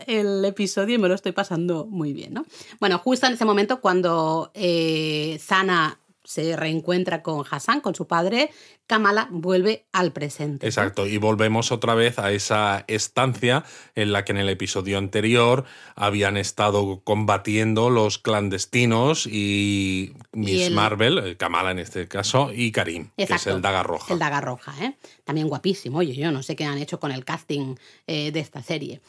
episodio 0.47 0.95
y 0.95 0.99
me 0.99 1.09
lo 1.09 1.15
estoy 1.15 1.33
pasando 1.33 1.87
muy 1.87 2.13
bien. 2.13 2.35
¿no? 2.35 2.47
Bueno, 2.79 2.99
justo 2.99 3.27
en 3.27 3.33
ese 3.33 3.45
momento 3.45 3.81
cuando 3.81 4.53
eh, 4.55 5.41
Sana 5.41 5.99
se 6.27 6.57
reencuentra 6.57 7.23
con 7.23 7.45
Hassan, 7.49 7.81
con 7.81 7.95
su 7.95 8.07
padre, 8.07 8.51
Kamala 8.87 9.29
vuelve 9.31 9.87
al 9.93 10.13
presente. 10.13 10.67
Exacto, 10.67 11.07
y 11.07 11.17
volvemos 11.19 11.73
otra 11.73 11.95
vez 11.95 12.19
a 12.19 12.33
esa 12.33 12.85
estancia 12.89 13.65
en 13.95 14.13
la 14.13 14.25
que 14.25 14.33
en 14.33 14.39
el 14.39 14.49
episodio 14.49 14.99
anterior 14.99 15.65
habían 15.95 16.37
estado 16.37 17.01
combatiendo 17.03 17.91
los 17.91 18.19
clandestinos 18.19 19.27
y 19.27 20.13
Miss 20.33 20.71
Marvel, 20.71 21.19
eh, 21.19 21.37
Kamala 21.37 21.71
en 21.71 21.79
este 21.79 22.09
caso, 22.09 22.51
y 22.53 22.73
Karim, 22.73 23.11
que 23.17 23.25
es 23.25 23.47
el 23.47 23.63
Daga 23.63 23.83
Roja. 23.83 24.13
El 24.13 24.19
Daga 24.19 24.41
Roja, 24.41 24.75
¿eh? 24.85 24.97
También 25.25 25.49
guapísimo, 25.49 25.99
oye, 25.99 26.15
yo 26.15 26.31
no 26.33 26.43
sé 26.43 26.57
qué 26.57 26.65
han 26.65 26.79
hecho 26.79 27.01
con 27.01 27.13
el 27.13 27.25
casting 27.25 27.77
eh, 28.07 28.33
de 28.33 28.41
esta 28.41 28.63
serie. 28.63 29.01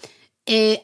Eh, 0.46 0.82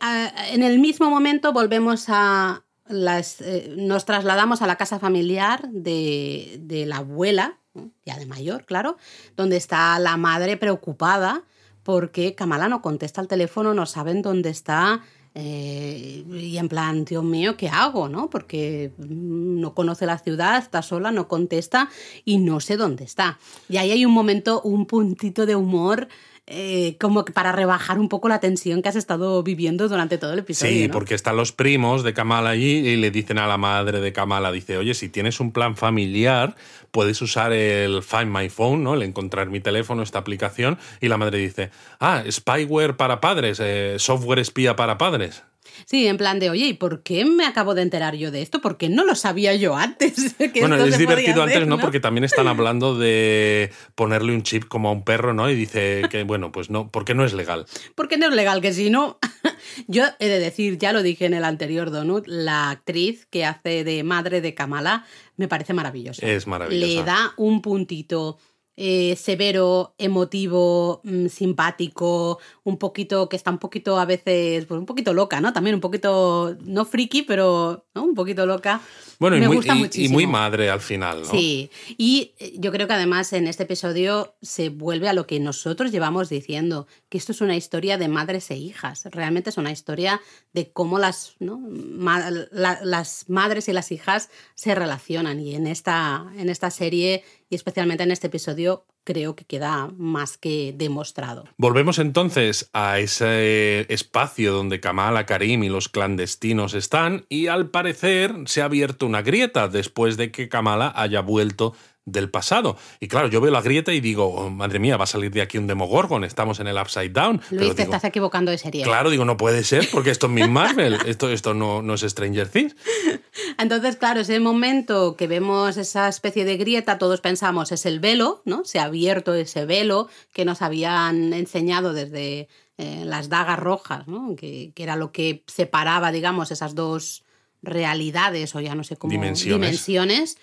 en 0.51 0.61
el 0.61 0.79
mismo 0.79 1.09
momento 1.09 1.53
volvemos 1.53 2.05
a, 2.09 2.65
eh, 2.89 3.73
nos 3.77 4.05
trasladamos 4.05 4.61
a 4.61 4.67
la 4.67 4.75
casa 4.75 4.99
familiar 4.99 5.69
de, 5.69 6.83
la 6.87 6.97
abuela, 6.97 7.59
ya 8.05 8.17
de 8.17 8.25
mayor, 8.25 8.65
claro, 8.65 8.97
donde 9.35 9.57
está 9.57 9.97
la 9.99 10.17
madre 10.17 10.57
preocupada 10.57 11.43
porque 11.83 12.33
Kamala 12.33 12.69
no 12.69 12.81
contesta 12.81 13.21
el 13.21 13.27
teléfono, 13.27 13.73
no 13.73 13.85
saben 13.85 14.21
dónde 14.21 14.49
está. 14.49 15.01
Eh, 15.35 16.23
y 16.29 16.57
en 16.57 16.69
plan, 16.69 17.05
Dios 17.05 17.23
mío, 17.23 17.57
¿qué 17.57 17.67
hago? 17.67 18.07
¿no? 18.07 18.29
Porque 18.29 18.93
no 18.97 19.73
conoce 19.73 20.05
la 20.05 20.19
ciudad, 20.19 20.57
está 20.59 20.81
sola, 20.81 21.11
no 21.11 21.27
contesta 21.27 21.89
y 22.23 22.37
no 22.37 22.59
sé 22.59 22.77
dónde 22.77 23.03
está. 23.03 23.39
Y 23.67 23.77
ahí 23.77 23.91
hay 23.91 24.05
un 24.05 24.13
momento, 24.13 24.61
un 24.61 24.85
puntito 24.85 25.45
de 25.45 25.55
humor 25.55 26.07
eh, 26.45 26.97
como 26.99 27.23
para 27.23 27.53
rebajar 27.53 27.99
un 27.99 28.09
poco 28.09 28.27
la 28.27 28.41
tensión 28.41 28.81
que 28.81 28.89
has 28.89 28.97
estado 28.97 29.41
viviendo 29.43 29.87
durante 29.87 30.17
todo 30.17 30.33
el 30.33 30.39
episodio. 30.39 30.73
Sí, 30.73 30.87
porque 30.89 31.15
están 31.15 31.37
los 31.37 31.53
primos 31.53 32.03
de 32.03 32.13
Kamala 32.13 32.49
allí 32.49 32.85
y 32.85 32.97
le 32.97 33.11
dicen 33.11 33.37
a 33.37 33.47
la 33.47 33.57
madre 33.57 34.01
de 34.01 34.11
Kamala, 34.11 34.51
dice, 34.51 34.77
oye, 34.77 34.93
si 34.93 35.07
tienes 35.07 35.39
un 35.39 35.53
plan 35.53 35.77
familiar, 35.77 36.55
puedes 36.91 37.21
usar 37.21 37.53
el 37.53 38.03
Find 38.03 38.27
My 38.27 38.49
Phone, 38.49 38.83
¿no? 38.83 38.93
El 38.95 39.03
encontrar 39.03 39.49
mi 39.49 39.61
teléfono, 39.61 40.03
esta 40.03 40.19
aplicación. 40.19 40.77
Y 40.99 41.07
la 41.07 41.17
madre 41.17 41.37
dice, 41.37 41.71
ah, 42.01 42.23
spyware 42.29 42.97
para 42.97 43.21
padres, 43.21 43.61
eh, 43.61 43.95
software 43.97 44.39
espía 44.39 44.75
para 44.75 44.97
padres. 44.97 45.43
Sí, 45.85 46.07
en 46.07 46.17
plan 46.17 46.39
de, 46.39 46.49
oye, 46.49 46.67
¿y 46.67 46.73
por 46.73 47.03
qué 47.03 47.25
me 47.25 47.45
acabo 47.45 47.75
de 47.75 47.81
enterar 47.81 48.15
yo 48.15 48.31
de 48.31 48.41
esto? 48.41 48.61
Porque 48.61 48.89
no 48.89 49.03
lo 49.03 49.15
sabía 49.15 49.55
yo 49.55 49.75
antes. 49.75 50.35
bueno, 50.59 50.75
es 50.77 50.97
divertido 50.97 51.43
antes, 51.43 51.67
¿no? 51.67 51.79
Porque 51.79 51.99
también 51.99 52.23
están 52.23 52.47
hablando 52.47 52.97
de 52.97 53.71
ponerle 53.95 54.33
un 54.33 54.43
chip 54.43 54.65
como 54.67 54.89
a 54.89 54.91
un 54.91 55.03
perro, 55.03 55.33
¿no? 55.33 55.49
Y 55.49 55.55
dice 55.55 56.03
que, 56.09 56.23
bueno, 56.23 56.51
pues 56.51 56.69
no, 56.69 56.89
¿por 56.89 57.05
qué 57.05 57.13
no 57.13 57.25
es 57.25 57.33
legal? 57.33 57.65
Porque 57.95 58.17
no 58.17 58.27
es 58.27 58.33
legal, 58.33 58.61
que 58.61 58.73
si 58.73 58.89
no. 58.89 59.19
yo 59.87 60.05
he 60.19 60.27
de 60.27 60.39
decir, 60.39 60.77
ya 60.77 60.93
lo 60.93 61.03
dije 61.03 61.25
en 61.25 61.33
el 61.33 61.43
anterior 61.43 61.91
Donut, 61.91 62.25
la 62.27 62.69
actriz 62.69 63.25
que 63.25 63.45
hace 63.45 63.83
de 63.83 64.03
madre 64.03 64.41
de 64.41 64.53
Kamala 64.53 65.05
me 65.37 65.47
parece 65.47 65.73
maravillosa. 65.73 66.25
Es 66.25 66.47
maravillosa. 66.47 66.85
Le 66.87 67.03
da 67.03 67.33
un 67.37 67.61
puntito 67.61 68.37
eh, 68.75 69.15
severo, 69.15 69.93
emotivo, 69.97 71.01
mm, 71.03 71.27
simpático, 71.27 72.39
un 72.63 72.77
poquito, 72.77 73.29
que 73.29 73.35
está 73.35 73.51
un 73.51 73.59
poquito 73.59 73.97
a 73.99 74.05
veces, 74.05 74.65
pues 74.65 74.79
un 74.79 74.85
poquito 74.85 75.13
loca, 75.13 75.41
¿no? 75.41 75.53
También 75.53 75.75
un 75.75 75.81
poquito, 75.81 76.55
no 76.61 76.85
friki, 76.85 77.23
pero 77.23 77.85
un 77.95 78.15
poquito 78.15 78.45
loca. 78.45 78.81
Bueno, 79.23 79.37
y, 79.37 79.47
muy, 79.47 79.89
y, 79.93 80.09
muy, 80.09 80.27
madre 80.27 80.69
al 80.69 80.81
final, 80.81 81.21
¿no? 81.21 81.31
Sí, 81.31 81.71
y 81.97 82.33
eh, 82.39 82.55
yo 82.57 82.73
creo 82.73 82.87
que 82.87 82.93
además 82.93 83.31
en 83.31 83.47
este 83.47 83.63
episodio 83.63 84.35
se 84.41 84.67
vuelve 84.67 85.07
a 85.07 85.13
lo 85.13 85.25
que 85.25 85.39
nosotros 85.39 85.93
llevamos 85.93 86.27
diciendo, 86.27 86.87
que 87.07 87.19
esto 87.19 87.31
es 87.31 87.39
una 87.39 87.55
historia 87.55 87.97
de 87.97 88.09
madres 88.09 88.51
e 88.51 88.57
hijas. 88.57 89.05
Realmente 89.05 89.49
es 89.49 89.57
una 89.57 89.71
historia 89.71 90.19
de 90.51 90.73
cómo 90.73 90.99
las, 90.99 91.37
las 91.39 93.29
madres 93.29 93.69
y 93.69 93.71
las 93.71 93.93
hijas 93.93 94.29
se 94.55 94.75
relacionan. 94.75 95.39
Y 95.39 95.55
en 95.55 95.67
esta, 95.67 96.29
en 96.35 96.49
esta 96.49 96.69
serie, 96.69 97.23
y 97.49 97.55
especialmente 97.55 98.03
en 98.03 98.11
este 98.11 98.27
episodio, 98.27 98.83
creo 99.03 99.35
que 99.35 99.45
queda 99.45 99.89
más 99.97 100.37
que 100.37 100.73
demostrado. 100.75 101.45
Volvemos 101.57 101.99
entonces 101.99 102.69
a 102.73 102.99
ese 102.99 103.91
espacio 103.93 104.53
donde 104.53 104.79
Kamala, 104.79 105.25
Karim 105.25 105.63
y 105.63 105.69
los 105.69 105.89
clandestinos 105.89 106.73
están 106.73 107.25
y 107.29 107.47
al 107.47 107.69
parecer 107.69 108.33
se 108.45 108.61
ha 108.61 108.65
abierto 108.65 109.05
una 109.05 109.21
grieta 109.21 109.67
después 109.67 110.17
de 110.17 110.31
que 110.31 110.49
Kamala 110.49 110.93
haya 110.95 111.21
vuelto 111.21 111.73
del 112.05 112.29
pasado. 112.29 112.77
Y 112.99 113.07
claro, 113.07 113.27
yo 113.27 113.39
veo 113.39 113.51
la 113.51 113.61
grieta 113.61 113.93
y 113.93 114.01
digo, 114.01 114.25
oh, 114.25 114.49
madre 114.49 114.79
mía, 114.79 114.97
va 114.97 115.05
a 115.05 115.07
salir 115.07 115.31
de 115.31 115.41
aquí 115.41 115.57
un 115.57 115.67
Demogorgon, 115.67 116.23
estamos 116.23 116.59
en 116.59 116.67
el 116.67 116.77
Upside 116.77 117.09
Down. 117.09 117.41
Luis, 117.51 117.75
te 117.75 117.83
estás 117.83 118.03
equivocando 118.03 118.51
de 118.51 118.57
serie. 118.57 118.83
Claro, 118.83 119.09
digo, 119.09 119.23
no 119.23 119.37
puede 119.37 119.63
ser, 119.63 119.87
porque 119.91 120.09
esto 120.09 120.27
es 120.27 120.33
Miss 120.33 120.49
Marvel, 120.49 120.97
esto, 121.05 121.29
esto 121.29 121.53
no, 121.53 121.81
no 121.81 121.93
es 121.93 122.01
Stranger 122.01 122.49
Things. 122.49 122.75
Entonces, 123.57 123.95
claro, 123.95 124.19
ese 124.19 124.39
momento 124.39 125.15
que 125.15 125.27
vemos 125.27 125.77
esa 125.77 126.09
especie 126.09 126.43
de 126.43 126.57
grieta, 126.57 126.97
todos 126.97 127.21
pensamos 127.21 127.71
es 127.71 127.85
el 127.85 127.99
velo, 127.99 128.41
¿no? 128.45 128.65
Se 128.65 128.79
ha 128.79 128.83
abierto 128.83 129.33
ese 129.33 129.65
velo 129.65 130.09
que 130.33 130.43
nos 130.43 130.61
habían 130.61 131.33
enseñado 131.33 131.93
desde 131.93 132.49
eh, 132.77 133.03
las 133.05 133.29
dagas 133.29 133.59
rojas, 133.59 134.07
¿no? 134.07 134.35
Que, 134.35 134.73
que, 134.75 134.83
era 134.83 134.97
lo 134.97 135.11
que 135.13 135.43
separaba, 135.47 136.11
digamos, 136.11 136.51
esas 136.51 136.75
dos 136.75 137.23
realidades 137.61 138.53
o 138.55 138.59
ya 138.59 138.75
no 138.75 138.83
sé 138.83 138.97
cómo 138.97 139.09
dimensiones 139.09 140.37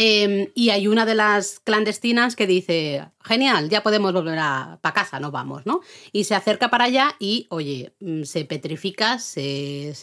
Em, 0.00 0.46
y 0.54 0.70
hay 0.70 0.86
una 0.86 1.04
de 1.04 1.16
las 1.16 1.58
clandestinas 1.58 2.36
que 2.36 2.46
dice, 2.46 3.04
genial, 3.24 3.68
ya 3.68 3.82
podemos 3.82 4.12
volver 4.12 4.38
a 4.38 4.78
para 4.80 4.94
casa, 4.94 5.18
no 5.18 5.32
vamos, 5.32 5.66
¿no? 5.66 5.80
Y 6.12 6.22
se 6.22 6.36
acerca 6.36 6.70
para 6.70 6.84
allá 6.84 7.16
y, 7.18 7.48
oye, 7.50 7.92
mm, 7.98 8.22
se 8.22 8.44
petrifica 8.44 9.18
se, 9.18 9.96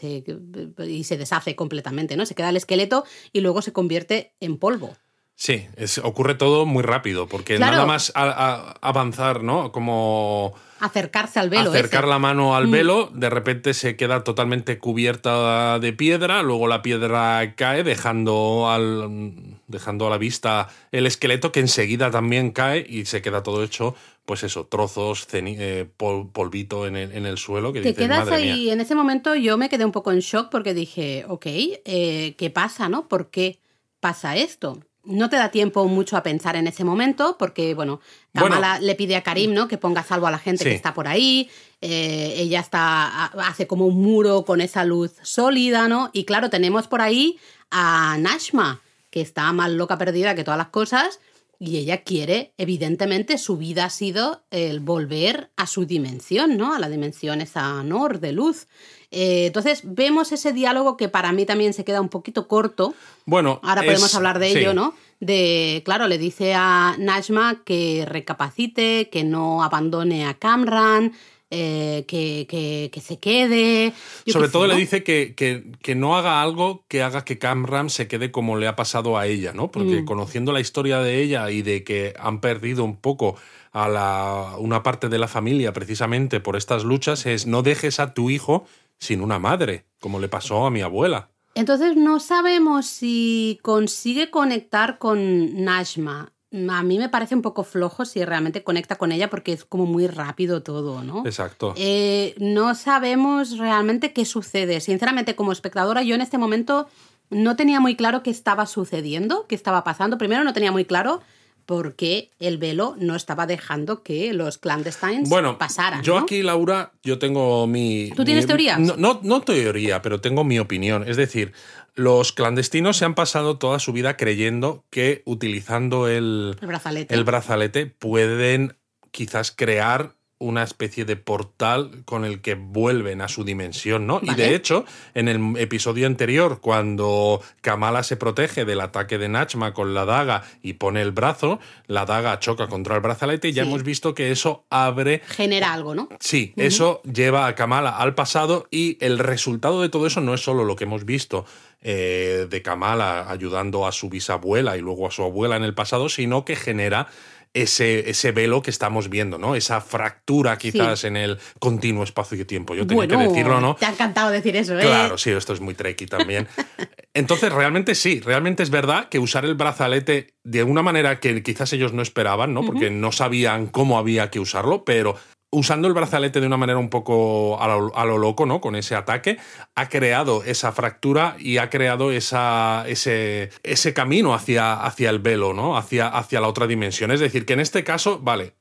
y 0.86 1.04
se 1.06 1.18
deshace 1.18 1.56
completamente, 1.56 2.18
¿no? 2.18 2.26
Se 2.26 2.36
queda 2.36 2.50
el 2.50 2.58
esqueleto 2.58 3.06
y 3.32 3.40
luego 3.40 3.62
se 3.62 3.72
convierte 3.72 4.34
en 4.42 4.58
polvo. 4.58 4.98
Sí, 5.36 5.66
ocurre 6.04 6.36
todo 6.36 6.66
muy 6.66 6.84
rápido, 6.84 7.28
porque 7.30 7.58
nada 7.58 7.86
más 7.86 8.12
avanzar, 8.16 9.44
¿no? 9.44 9.72
Como 9.72 10.56
acercarse 10.80 11.40
al 11.40 11.50
velo. 11.50 11.70
Acercar 11.70 12.08
la 12.08 12.20
mano 12.20 12.56
al 12.56 12.68
mm. 12.68 12.72
velo, 12.72 13.12
de 13.14 13.30
repente 13.30 13.74
se 13.74 13.96
queda 13.96 14.24
totalmente 14.24 14.78
cubierta 14.78 15.80
de 15.80 15.94
piedra, 15.94 16.44
luego 16.44 16.68
la 16.68 16.82
piedra 16.82 17.56
cae 17.56 17.84
dejando, 17.84 18.70
al, 18.70 19.60
dejando 19.68 20.08
a 20.08 20.10
la 20.10 20.18
vista 20.18 20.70
el 20.92 21.08
esqueleto 21.08 21.52
que 21.52 21.60
enseguida 21.60 22.12
también 22.12 22.52
cae 22.52 22.86
y 22.88 23.06
se 23.06 23.22
queda 23.22 23.44
todo 23.44 23.64
hecho, 23.64 23.96
pues 24.26 24.44
eso, 24.44 24.66
trozos, 24.66 25.28
eh, 25.32 25.88
polvito 25.98 26.88
en 26.88 26.96
el, 26.96 27.38
suelo. 27.38 27.72
Que 27.72 27.82
Te 27.82 27.94
quedas 27.94 28.30
ahí, 28.30 28.70
en 28.70 28.82
ese 28.82 28.96
momento 28.96 29.36
yo 29.36 29.58
me 29.58 29.70
quedé 29.70 29.86
un 29.86 29.92
poco 29.92 30.12
en 30.12 30.20
shock 30.20 30.50
porque 30.50 30.74
dije, 30.74 31.26
ok, 31.28 31.46
eh, 31.46 32.36
¿qué 32.38 32.50
pasa, 32.50 32.90
no? 32.90 33.08
¿Por 33.08 33.30
qué 33.30 33.60
pasa 34.00 34.36
esto? 34.36 34.80
No 35.06 35.30
te 35.30 35.36
da 35.36 35.50
tiempo 35.50 35.86
mucho 35.88 36.18
a 36.18 36.24
pensar 36.24 36.56
en 36.56 36.68
ese 36.68 36.84
momento, 36.84 37.38
porque, 37.38 37.74
bueno, 37.74 38.02
Kamala 38.34 38.80
le 38.80 38.96
pide 38.96 39.16
a 39.16 39.24
Karim, 39.24 39.54
¿no? 39.54 39.68
Que 39.68 39.78
ponga 39.78 40.04
salvo 40.04 40.28
a 40.28 40.32
la 40.32 40.40
gente 40.40 40.64
que 40.64 40.74
está 40.74 40.94
por 40.94 41.08
ahí. 41.08 41.50
Eh, 41.82 42.36
ella 42.38 42.60
está, 42.60 43.26
hace 43.26 43.68
como 43.68 43.86
un 43.86 44.02
muro 44.02 44.46
con 44.46 44.62
esa 44.62 44.84
luz 44.84 45.14
sólida, 45.22 45.88
¿no? 45.88 46.10
Y 46.14 46.26
claro, 46.26 46.50
tenemos 46.50 46.88
por 46.88 47.02
ahí 47.02 47.38
a 47.72 48.18
Nashma, 48.20 48.82
que 49.10 49.22
está 49.22 49.52
más 49.54 49.72
loca 49.72 49.98
perdida 49.98 50.36
que 50.36 50.44
todas 50.44 50.58
las 50.58 50.70
cosas. 50.70 51.20
Y 51.58 51.78
ella 51.78 52.04
quiere, 52.04 52.54
evidentemente, 52.58 53.38
su 53.38 53.56
vida 53.56 53.86
ha 53.86 53.90
sido 53.90 54.44
el 54.52 54.82
volver 54.82 55.52
a 55.56 55.68
su 55.68 55.86
dimensión, 55.86 56.58
¿no? 56.58 56.74
A 56.74 56.80
la 56.80 56.90
dimensión 56.90 57.40
esa 57.40 57.82
nor 57.84 58.20
de 58.20 58.34
luz. 58.34 58.68
Eh, 59.18 59.46
entonces, 59.46 59.82
vemos 59.86 60.34
ese 60.34 60.52
diálogo 60.52 60.98
que 60.98 61.08
para 61.08 61.32
mí 61.32 61.46
también 61.46 61.74
se 61.74 61.86
queda 61.86 62.02
un 62.02 62.10
poquito 62.10 62.50
corto. 62.50 62.94
Bueno, 63.26 63.62
ahora 63.64 63.82
podemos 63.82 64.14
hablar 64.14 64.40
de 64.40 64.50
ello, 64.50 64.74
¿no? 64.74 64.94
De, 65.22 65.82
claro, 65.86 66.10
le 66.10 66.18
dice 66.18 66.54
a 66.54 66.96
Najma 67.00 67.64
que 67.64 68.06
recapacite, 68.06 69.10
que 69.10 69.24
no 69.24 69.64
abandone 69.64 70.26
a 70.26 70.34
Camran, 70.34 71.14
eh, 71.50 72.04
que, 72.10 73.02
se 73.02 73.20
quede. 73.20 73.94
Sobre 74.28 74.50
todo 74.50 74.68
le 74.68 74.76
dice 74.76 75.02
que, 75.04 75.34
que, 75.34 75.96
no 75.96 76.18
haga 76.18 76.42
algo 76.42 76.84
que 76.90 77.02
haga 77.02 77.24
que 77.24 77.38
Camran 77.38 77.90
se 77.90 78.10
quede 78.10 78.32
como 78.32 78.58
le 78.58 78.68
ha 78.68 78.76
pasado 78.76 79.18
a 79.18 79.28
ella, 79.28 79.54
¿no? 79.54 79.72
Porque 79.72 80.02
mm. 80.02 80.06
conociendo 80.06 80.52
la 80.52 80.60
historia 80.60 81.00
de 81.00 81.22
ella 81.22 81.50
y 81.52 81.62
de 81.62 81.86
que 81.86 82.14
han 82.20 82.42
perdido 82.42 82.84
un 82.84 82.98
poco 82.98 83.38
a 83.72 83.88
la, 83.88 84.56
una 84.58 84.84
parte 84.84 85.08
de 85.08 85.20
la 85.20 85.30
familia 85.30 85.72
precisamente 85.72 86.42
por 86.42 86.58
estas 86.58 86.84
luchas, 86.84 87.26
es 87.26 87.46
no 87.46 87.62
dejes 87.62 88.02
a 88.02 88.14
tu 88.14 88.30
hijo 88.30 88.66
sin 89.06 89.22
una 89.22 89.40
madre, 89.40 89.86
como 90.00 90.20
le 90.20 90.28
pasó 90.28 90.66
a 90.66 90.72
mi 90.72 90.82
abuela. 90.82 91.30
Entonces 91.56 91.96
no 91.96 92.20
sabemos 92.20 92.86
si 92.86 93.60
consigue 93.62 94.30
conectar 94.30 94.98
con 94.98 95.64
Najma. 95.64 96.34
A 96.70 96.84
mí 96.84 96.98
me 96.98 97.10
parece 97.10 97.36
un 97.36 97.42
poco 97.42 97.64
flojo 97.64 98.06
si 98.06 98.24
realmente 98.24 98.64
conecta 98.64 98.98
con 98.98 99.12
ella 99.12 99.30
porque 99.30 99.54
es 99.54 99.66
como 99.66 99.86
muy 99.86 100.08
rápido 100.08 100.64
todo, 100.64 101.02
¿no? 101.04 101.26
Exacto. 101.26 101.74
Eh, 101.78 102.36
no 102.40 102.76
sabemos 102.76 103.58
realmente 103.58 104.14
qué 104.14 104.26
sucede. 104.26 104.80
Sinceramente, 104.82 105.36
como 105.36 105.52
espectadora, 105.52 106.04
yo 106.04 106.16
en 106.16 106.22
este 106.22 106.38
momento 106.38 106.88
no 107.30 107.56
tenía 107.56 107.80
muy 107.80 107.96
claro 107.96 108.22
qué 108.22 108.30
estaba 108.30 108.66
sucediendo, 108.66 109.48
qué 109.48 109.56
estaba 109.56 109.84
pasando. 109.84 110.18
Primero 110.18 110.44
no 110.44 110.54
tenía 110.54 110.72
muy 110.72 110.86
claro 110.86 111.22
porque 111.66 112.30
el 112.40 112.58
velo 112.58 112.96
no 112.98 113.16
estaba 113.16 113.48
dejando 113.48 114.04
que 114.04 114.34
los 114.34 114.58
clandestines 114.58 115.30
bueno, 115.30 115.58
pasaran. 115.58 116.04
Yo 116.04 116.18
aquí, 116.18 116.42
Laura, 116.44 116.92
yo 117.04 117.20
tengo 117.20 117.68
mi. 117.68 118.12
¿Tú 118.16 118.24
tienes 118.24 118.48
teoría? 118.48 118.78
No, 118.78 119.20
no, 119.22 119.42
teoría, 119.42 120.02
pero 120.02 120.22
tengo 120.22 120.44
mi 120.44 120.60
opinión. 120.60 121.08
Es 121.08 121.18
decir, 121.18 121.54
los 121.96 122.32
clandestinos 122.32 122.98
se 122.98 123.06
han 123.06 123.16
pasado 123.16 123.58
toda 123.58 123.80
su 123.80 123.94
vida 123.94 124.18
creyendo 124.18 124.84
que 124.90 125.22
utilizando 125.26 126.08
el, 126.08 126.56
el 126.62 126.68
brazalete. 126.68 127.14
el 127.16 127.24
brazalete 127.24 127.86
pueden 127.86 128.78
quizás 129.12 129.52
crear 129.52 130.14
una 130.38 130.64
especie 130.64 131.06
de 131.06 131.16
portal 131.16 132.04
con 132.04 132.26
el 132.26 132.42
que 132.42 132.56
vuelven 132.56 133.22
a 133.22 133.30
su 133.30 133.46
dimensión, 133.46 134.06
¿no? 134.06 134.20
Y 134.22 134.34
de 134.36 134.54
hecho, 134.54 134.84
en 135.14 135.30
el 135.30 135.58
episodio 135.58 136.08
anterior, 136.08 136.60
cuando 136.60 137.42
Kamala 137.62 138.04
se 138.04 138.18
protege 138.18 138.66
del 138.66 138.82
ataque 138.82 139.18
de 139.18 139.30
Nachma 139.30 139.74
con 139.74 139.94
la 139.94 140.04
daga 140.04 140.44
y 140.62 140.74
pone 140.74 141.02
el 141.02 141.12
brazo, 141.12 141.60
la 141.88 142.06
daga 142.06 142.38
choca 142.40 142.68
contra 142.68 142.96
el 142.96 143.02
brazalete 143.02 143.48
y 143.48 143.54
ya 143.54 143.64
hemos 143.64 143.84
visto 143.84 144.14
que 144.14 144.32
eso 144.32 144.66
abre... 144.70 145.22
Genera 145.26 145.72
algo, 145.72 145.96
¿no? 145.96 146.10
Sí, 146.20 146.54
eso 146.58 147.02
lleva 147.04 147.48
a 147.48 147.56
Kamala 147.56 147.98
al 147.98 148.14
pasado 148.14 148.68
y 148.70 148.98
el 149.00 149.20
resultado 149.20 149.82
de 149.82 149.88
todo 149.88 150.06
eso 150.06 150.20
no 150.20 150.34
es 150.34 150.42
solo 150.42 150.66
lo 150.66 150.76
que 150.76 150.84
hemos 150.84 151.06
visto 151.06 151.46
eh, 151.88 152.48
de 152.50 152.62
Kamala 152.64 153.30
ayudando 153.30 153.86
a 153.86 153.92
su 153.92 154.10
bisabuela 154.10 154.76
y 154.76 154.82
luego 154.82 155.08
a 155.08 155.12
su 155.12 155.24
abuela 155.24 155.56
en 155.56 155.64
el 155.64 155.76
pasado, 155.76 156.10
sino 156.10 156.44
que 156.44 156.56
genera 156.56 157.08
ese, 157.56 158.10
ese 158.10 158.34
velo 158.34 158.62
que 158.62 158.70
estamos 158.70 159.10
viendo, 159.10 159.38
¿no? 159.38 159.56
Esa 159.56 159.80
fractura 159.80 160.58
quizás 160.58 161.06
en 161.06 161.16
el 161.16 161.40
continuo 161.58 162.04
espacio 162.04 162.38
y 162.38 162.44
tiempo. 162.44 162.76
Yo 162.76 162.86
tenía 162.86 163.08
que 163.08 163.16
decirlo, 163.16 163.62
¿no? 163.62 163.76
Te 163.76 163.86
ha 163.86 163.92
encantado 163.92 164.30
decir 164.30 164.58
eso, 164.58 164.78
¿eh? 164.78 164.82
Claro, 164.82 165.18
sí, 165.18 165.32
esto 165.32 165.54
es 165.54 165.62
muy 165.62 165.74
tricky 165.74 166.06
también. 166.06 166.50
Entonces, 167.14 167.54
realmente 167.54 167.96
sí, 167.96 168.20
realmente 168.20 168.62
es 168.62 168.70
verdad 168.70 169.08
que 169.08 169.20
usar 169.20 169.46
el 169.46 169.56
brazalete 169.56 170.34
de 170.44 170.64
una 170.64 170.82
manera 170.82 171.22
que 171.22 171.42
quizás 171.44 171.72
ellos 171.72 171.94
no 171.94 172.02
esperaban, 172.02 172.54
¿no? 172.54 172.66
Porque 172.66 172.90
no 172.90 173.14
sabían 173.14 173.68
cómo 173.68 173.98
había 173.98 174.30
que 174.30 174.42
usarlo, 174.42 174.84
pero 174.84 175.16
usando 175.52 175.88
el 175.88 175.94
brazalete 175.94 176.42
de 176.42 176.48
una 176.48 176.58
manera 176.58 176.80
un 176.80 176.90
poco 176.90 177.62
a 177.62 177.68
lo, 178.06 178.18
loco, 178.18 178.46
¿no? 178.46 178.62
Con 178.62 178.76
ese 178.76 178.96
ataque, 178.96 179.38
ha 179.76 179.90
creado 179.90 180.44
esa 180.44 180.72
fractura 180.72 181.36
y 181.40 181.58
ha 181.58 181.70
creado 181.70 182.12
esa, 182.12 182.84
ese, 182.88 183.52
ese 183.64 183.94
camino 183.94 184.34
hacia, 184.34 184.74
hacia 184.74 185.10
el 185.10 185.20
velo, 185.20 185.54
¿no? 185.54 185.78
Hacia, 185.78 186.08
hacia 186.08 186.42
la 186.42 186.48
otra 186.48 186.68
dimensión. 186.68 187.12
Es 187.12 187.20
decir, 187.20 187.46
que 187.46 187.54
en 187.54 187.62
este 187.62 187.84
caso, 187.84 188.20
vale, 188.20 188.56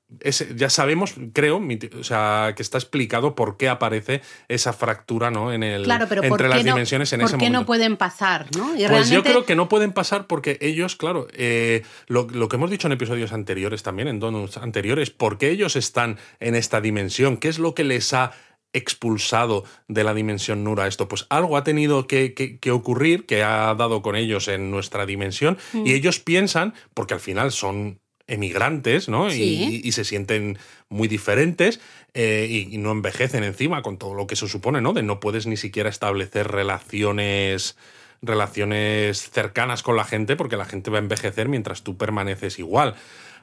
ya 0.57 0.71
sabemos, 0.71 1.15
creo, 1.33 1.61
o 1.99 2.05
sea, 2.05 2.53
que 2.57 2.63
está 2.63 2.79
explicado 2.79 3.35
por 3.35 3.57
qué 3.57 3.69
aparece 3.69 4.23
esa 4.49 4.73
fractura 4.73 5.31
¿no? 5.31 5.53
en 5.53 5.63
el, 5.63 5.91
entre 5.91 6.49
las 6.49 6.65
dimensiones 6.65 7.13
en 7.13 7.21
ese 7.21 7.37
momento. 7.37 7.39
¿Por 7.39 7.39
qué 7.39 7.51
no 7.51 7.67
pueden 7.67 7.97
pasar? 7.97 8.47
¿no? 8.57 8.73
pues 8.89 9.11
yo 9.11 9.23
creo 9.23 9.45
que 9.45 9.55
no 9.55 9.69
pueden 9.69 9.93
pasar 9.93 10.27
porque 10.27 10.59
ellos, 10.61 10.97
claro, 10.97 11.27
eh, 11.33 11.83
lo, 12.07 12.27
que 12.27 12.57
hemos 12.57 12.71
dicho 12.71 12.89
en 12.89 12.93
episodios 12.93 13.33
anteriores 13.33 13.83
también, 13.83 14.09
en 14.09 14.21
donuts 14.21 14.57
anteriores, 14.57 15.11
¿por 15.11 15.39
qué 15.39 15.51
ellos 15.51 15.77
están 15.77 16.19
en 16.41 16.55
esta 16.55 16.81
dimensión? 16.81 17.37
¿Qué 17.37 17.49
es 17.49 17.59
lo 17.59 17.75
que 17.75 17.85
les 17.85 18.13
ha 18.13 18.33
expulsado 18.73 19.65
de 19.89 20.05
la 20.05 20.15
dimensión 20.15 20.65
Nura 20.65 20.87
esto? 20.87 21.09
Pues 21.09 21.27
algo 21.31 21.57
ha 21.57 21.65
tenido 21.65 22.07
que, 22.07 22.59
ocurrir, 22.73 23.27
que 23.27 23.43
ha 23.43 23.75
dado 23.75 24.03
con 24.03 24.17
ellos 24.17 24.49
en 24.49 24.71
nuestra 24.71 25.07
dimensión, 25.07 25.59
y 25.73 25.79
mm. 25.79 25.87
ellos 25.87 26.21
piensan, 26.21 26.75
porque 26.93 27.15
al 27.15 27.21
final 27.21 27.53
son 27.53 28.01
emigrantes, 28.27 29.09
¿no? 29.09 29.33
Y, 29.33 29.91
se 29.93 30.05
sienten 30.05 30.59
muy 30.89 31.09
diferentes 31.09 31.81
eh, 32.15 32.67
y, 32.71 32.79
no 32.79 32.93
envejecen 32.93 33.45
encima 33.45 33.83
con 33.83 33.99
todo 33.99 34.15
lo 34.15 34.27
que 34.27 34.35
eso 34.35 34.49
supone, 34.49 34.81
¿no? 34.81 34.93
De 34.93 35.03
no 35.03 35.21
puedes 35.21 35.47
ni 35.47 35.57
siquiera 35.57 35.89
establecer 35.89 36.49
relaciones 36.49 37.77
relaciones 38.23 39.31
cercanas 39.31 39.83
con 39.83 39.97
la 39.97 40.05
gente 40.05 40.35
porque 40.35 40.57
la 40.57 40.65
gente 40.65 40.91
va 40.91 40.97
a 40.97 41.01
envejecer 41.03 41.49
mientras 41.49 41.83
tú 41.83 41.99
permaneces 41.99 42.59
igual. 42.59 42.95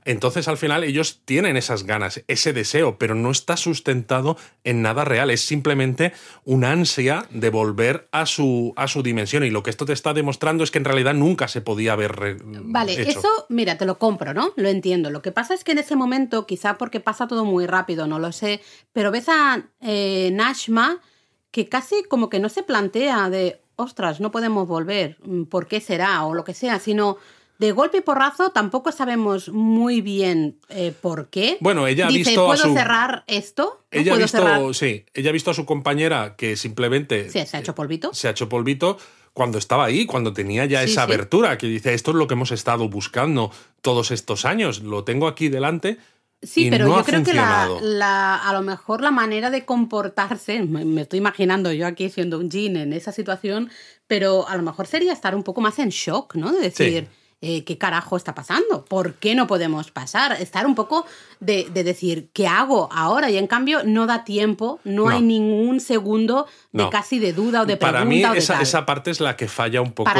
Entonces 0.06 0.48
al 0.48 0.58
final 0.58 0.84
ellos 0.84 1.22
tienen 1.26 1.58
esas 1.58 1.84
ganas, 1.84 2.24
ese 2.28 2.54
deseo, 2.54 2.98
pero 2.98 3.16
no 3.16 3.32
está 3.32 3.58
sustentado 3.58 4.38
en 4.64 4.82
nada 4.82 5.06
real, 5.06 5.30
es 5.30 5.42
simplemente 5.42 6.14
una 6.44 6.72
ansia 6.72 7.26
de 7.30 7.50
volver 7.50 8.08
a 8.12 8.26
su, 8.26 8.74
a 8.76 8.88
su 8.88 9.04
dimensión. 9.04 9.44
Y 9.44 9.50
lo 9.50 9.64
que 9.64 9.70
esto 9.70 9.86
te 9.86 9.94
está 9.94 10.14
demostrando 10.14 10.64
es 10.64 10.72
que 10.72 10.80
en 10.80 10.86
realidad 10.86 11.14
nunca 11.14 11.48
se 11.48 11.62
podía 11.62 11.94
haber... 11.94 12.38
Vale, 12.44 13.10
eso, 13.10 13.30
mira, 13.50 13.78
te 13.78 13.86
lo 13.86 13.98
compro, 13.98 14.34
¿no? 14.34 14.54
Lo 14.56 14.70
entiendo. 14.70 15.10
Lo 15.10 15.22
que 15.22 15.32
pasa 15.32 15.54
es 15.54 15.64
que 15.64 15.74
en 15.74 15.80
ese 15.80 15.96
momento, 15.96 16.46
quizá 16.46 16.78
porque 16.78 17.00
pasa 17.00 17.28
todo 17.28 17.46
muy 17.46 17.68
rápido, 17.68 18.08
no 18.08 18.20
lo 18.20 18.32
sé, 18.32 18.62
pero 18.94 19.12
ves 19.12 19.30
a 19.30 19.66
eh, 19.82 20.30
Nashma 20.34 21.00
que 21.52 21.68
casi 21.68 22.04
como 22.04 22.30
que 22.30 22.40
no 22.40 22.50
se 22.50 22.64
plantea 22.64 23.30
de, 23.30 23.62
ostras, 23.76 24.20
no 24.20 24.32
podemos 24.32 24.68
volver, 24.68 25.18
¿por 25.50 25.68
qué 25.68 25.82
será? 25.82 26.24
o 26.26 26.34
lo 26.34 26.44
que 26.44 26.54
sea, 26.54 26.80
sino 26.80 27.18
de 27.62 27.72
golpe 27.74 28.00
y 28.00 28.02
porrazo 28.02 28.50
tampoco 28.50 28.92
sabemos 28.92 29.50
muy 29.50 30.02
bien 30.02 30.58
eh, 30.70 30.92
por 31.00 31.30
qué. 31.30 31.58
Bueno, 31.60 31.86
ella 31.86 32.08
ha 32.08 32.10
Dice, 32.10 32.32
visto. 32.32 32.48
¿Puedo 32.48 32.74
cerrar 32.74 33.24
esto? 33.28 33.86
Ella 33.92 34.16
ha 34.16 34.18
visto, 34.18 34.74
sí, 34.74 35.06
ella 35.14 35.30
ha 35.30 35.34
visto 35.34 35.52
a 35.52 35.54
su 35.54 35.64
compañera 35.68 36.36
que 36.36 36.56
simplemente. 36.56 37.30
Sí, 37.30 37.46
se 37.46 37.58
ha 37.58 37.60
hecho 37.60 37.76
polvito. 37.76 38.16
Se 38.16 38.28
ha 38.28 38.32
hecho 38.32 38.50
polvito 38.50 38.98
cuando 39.34 39.60
estaba 39.60 39.86
ahí, 39.86 40.08
cundo 40.08 40.34
tenía 40.34 40.66
ya 40.66 40.82
esa 40.82 41.04
abertura, 41.04 41.60
que 41.60 41.68
dice, 41.68 41.94
esto 41.94 42.12
es 42.12 42.18
lo 42.18 42.28
que 42.28 42.34
hemos 42.34 42.52
estado 42.52 42.90
buscando 42.90 43.52
todos 43.82 44.10
estos 44.10 44.44
años, 44.44 44.82
lo 44.82 45.04
tengo 45.04 45.28
aquí 45.28 45.48
delante. 45.48 46.00
Sí, 46.42 46.68
pero 46.72 46.88
yo 46.88 47.04
creo 47.04 47.24
que 47.24 47.36
la, 47.36 48.38
a 48.38 48.54
lo 48.54 48.64
mejor 48.64 49.02
la 49.02 49.12
manera 49.12 49.52
de 49.52 49.66
comportarse, 49.66 50.64
me, 50.64 51.02
estoy 51.02 51.20
imaginando 51.20 51.72
yo 51.72 51.86
aquí 51.86 52.10
siendo 52.10 52.40
un 52.40 52.50
jean 52.50 52.76
en 52.78 52.94
esa 52.94 53.12
situación, 53.12 53.70
pero 54.08 54.50
a 54.50 54.58
lo 54.58 54.64
mejor 54.64 54.88
sería 54.88 55.14
estar 55.14 55.36
un 55.36 55.44
poco 55.44 55.62
más 55.62 55.78
en 55.78 55.90
shock, 55.90 56.34
¿no? 56.34 56.52
De 56.52 56.62
decir, 56.62 57.08
eh, 57.44 57.64
¿qué 57.64 57.80
carajo 57.80 58.18
está 58.18 58.36
pasando? 58.36 58.86
¿Por 58.86 59.16
qué 59.16 59.34
no 59.34 59.48
podemos 59.48 59.90
pasar? 59.90 60.34
Estar 60.34 60.68
un 60.68 60.76
poco 60.76 61.08
de, 61.40 61.66
decir, 61.72 62.30
¿qué 62.34 62.46
hago 62.46 62.88
ahora? 62.92 63.32
Y 63.32 63.38
en 63.38 63.48
cambio 63.48 63.82
no 63.84 64.06
da 64.06 64.24
tiempo, 64.24 64.80
no, 64.84 65.10
hay 65.10 65.24
ningún 65.24 65.80
segundo 65.80 66.46
de 66.72 66.88
casi 66.90 67.18
de 67.18 67.34
duda 67.34 67.64
o 67.64 67.66
de 67.66 67.78
pregunta. 67.78 68.00
Para 68.00 68.06
mí 68.06 68.24
esa, 68.38 68.62
esa, 68.62 68.86
parte 68.86 69.10
es 69.10 69.20
la 69.20 69.38
que 69.38 69.48
falla 69.48 69.82
un 69.82 69.92
poco 69.92 70.12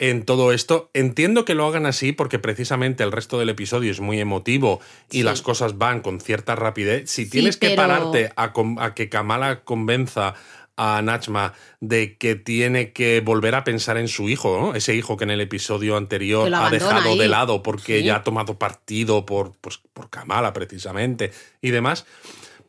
en 0.00 0.24
todo 0.24 0.52
esto. 0.52 0.90
Entiendo 0.92 1.44
que 1.44 1.54
lo 1.54 1.66
hagan 1.66 1.86
así 1.86 2.10
porque 2.10 2.40
precisamente 2.40 3.04
el 3.04 3.12
resto 3.12 3.38
del 3.38 3.50
episodio 3.50 3.92
es 3.92 4.00
muy 4.00 4.18
emotivo 4.18 4.80
y 5.08 5.22
las 5.22 5.42
cosas 5.42 5.78
van 5.78 6.00
con 6.00 6.20
cierta 6.20 6.56
rapidez. 6.56 7.08
Si 7.08 7.30
tienes 7.30 7.58
que 7.58 7.76
pararte 7.76 8.32
a, 8.34 8.52
a 8.78 8.94
que 8.94 9.08
Kamala 9.08 9.60
convenza 9.60 10.34
a 10.82 11.02
Nachma 11.02 11.52
de 11.80 12.16
que 12.16 12.36
tiene 12.36 12.92
que 12.92 13.20
volver 13.20 13.54
a 13.54 13.64
pensar 13.64 13.98
en 13.98 14.08
su 14.08 14.30
hijo, 14.30 14.74
ese 14.74 14.94
hijo 14.94 15.18
que 15.18 15.24
en 15.24 15.30
el 15.30 15.42
episodio 15.42 15.98
anterior 15.98 16.50
ha 16.54 16.70
dejado 16.70 17.16
de 17.16 17.28
lado 17.28 17.62
porque 17.62 18.02
ya 18.02 18.16
ha 18.16 18.24
tomado 18.24 18.58
partido 18.58 19.26
por, 19.26 19.52
pues, 19.60 19.78
por 19.92 20.08
Kamala 20.08 20.54
precisamente 20.54 21.32
y 21.60 21.70
demás 21.70 22.06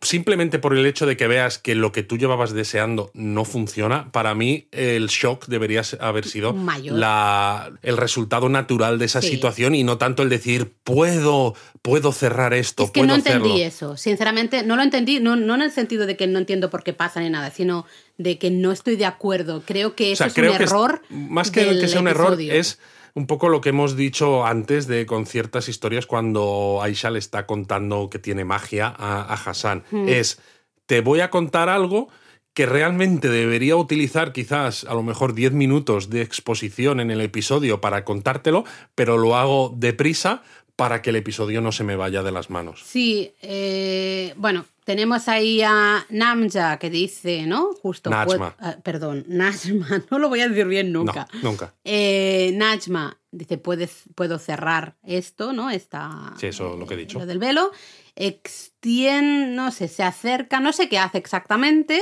simplemente 0.01 0.57
por 0.57 0.75
el 0.75 0.85
hecho 0.85 1.05
de 1.05 1.15
que 1.15 1.27
veas 1.27 1.59
que 1.59 1.75
lo 1.75 1.91
que 1.91 2.01
tú 2.01 2.17
llevabas 2.17 2.51
deseando 2.53 3.11
no 3.13 3.45
funciona, 3.45 4.11
para 4.11 4.33
mí 4.33 4.67
el 4.71 5.07
shock 5.07 5.45
debería 5.45 5.83
haber 5.99 6.25
sido 6.25 6.55
La, 6.85 7.71
el 7.83 7.97
resultado 7.97 8.49
natural 8.49 8.97
de 8.97 9.05
esa 9.05 9.21
situación 9.21 9.75
y 9.75 9.83
no 9.83 9.97
tanto 9.97 10.23
el 10.23 10.29
decir, 10.29 10.73
puedo, 10.83 11.55
puedo 11.83 12.11
cerrar 12.11 12.53
esto. 12.53 12.85
Es 12.85 12.91
que 12.91 13.03
no 13.03 13.13
entendí 13.13 13.61
eso, 13.61 13.95
sinceramente, 13.95 14.63
no 14.63 14.75
lo 14.75 14.81
entendí, 14.81 15.19
no, 15.19 15.35
no 15.35 15.53
en 15.55 15.61
el 15.61 15.71
sentido 15.71 16.07
de 16.07 16.17
que 16.17 16.25
no 16.25 16.39
entiendo 16.39 16.71
por 16.71 16.83
qué 16.83 16.93
pasa 16.93 17.19
ni 17.19 17.29
nada, 17.29 17.51
sino 17.51 17.85
de 18.17 18.39
que 18.39 18.49
no 18.49 18.71
estoy 18.71 18.95
de 18.95 19.05
acuerdo. 19.05 19.61
Creo 19.65 19.95
que 19.95 20.11
eso 20.11 20.25
es 20.25 20.35
un 20.35 20.45
error. 20.45 21.01
más 21.09 21.51
que, 21.51 21.79
que 21.79 21.87
sea 21.87 22.01
un 22.01 22.07
error, 22.07 22.39
es 22.41 22.79
un 23.13 23.27
poco 23.27 23.49
lo 23.49 23.61
que 23.61 23.69
hemos 23.69 23.95
dicho 23.95 24.45
antes 24.45 24.87
de 24.87 25.05
con 25.05 25.25
ciertas 25.25 25.69
historias 25.69 26.05
cuando 26.05 26.79
Aisha 26.81 27.09
le 27.09 27.19
está 27.19 27.45
contando 27.45 28.09
que 28.09 28.19
tiene 28.19 28.45
magia 28.45 28.93
a, 28.95 29.33
Hassan. 29.33 29.83
Hmm. 29.91 30.07
Es, 30.07 30.39
te 30.85 31.01
voy 31.01 31.21
a 31.21 31.29
contar 31.29 31.69
algo 31.69 32.09
que 32.53 32.65
realmente 32.65 33.29
debería 33.29 33.77
utilizar 33.77 34.33
quizás 34.33 34.83
a 34.83 34.93
lo 34.93 35.03
mejor 35.03 35.33
10 35.33 35.53
minutos 35.53 36.09
de 36.09 36.21
exposición 36.21 36.99
en 36.99 37.09
el 37.09 37.21
episodio 37.21 37.79
para 37.79 38.03
contártelo, 38.03 38.65
pero 38.93 39.17
lo 39.17 39.37
hago 39.37 39.73
deprisa 39.75 40.43
para 40.75 41.01
que 41.01 41.11
el 41.11 41.15
episodio 41.17 41.61
no 41.61 41.71
se 41.71 41.83
me 41.83 41.95
vaya 41.95 42.23
de 42.23 42.31
las 42.31 42.49
manos. 42.49 42.81
Sí, 42.85 43.33
eh, 43.41 44.33
bueno, 44.35 44.65
tenemos 44.91 45.29
ahí 45.29 45.61
a 45.61 46.05
Namja 46.09 46.77
que 46.77 46.89
dice, 46.89 47.45
¿no? 47.47 47.71
Justo. 47.81 48.09
Najma. 48.09 48.57
Ah, 48.59 48.75
perdón, 48.83 49.23
Najma, 49.29 50.03
no 50.11 50.19
lo 50.19 50.27
voy 50.27 50.41
a 50.41 50.49
decir 50.49 50.67
bien 50.67 50.91
nunca. 50.91 51.29
nunca. 51.41 51.73
Eh, 51.85 52.51
Najma 52.55 53.17
dice, 53.31 53.57
puedo 53.57 54.37
cerrar 54.37 54.97
esto, 55.03 55.53
¿no? 55.53 55.69
Esta, 55.69 56.33
sí, 56.37 56.47
eso 56.47 56.75
lo 56.75 56.85
que 56.85 56.95
he 56.95 56.97
dicho. 56.97 57.19
Lo 57.19 57.25
del 57.25 57.39
velo. 57.39 57.71
Extiende, 58.17 59.55
no 59.55 59.71
sé, 59.71 59.87
se 59.87 60.03
acerca, 60.03 60.59
no 60.59 60.73
sé 60.73 60.89
qué 60.89 60.99
hace 60.99 61.19
exactamente. 61.19 62.01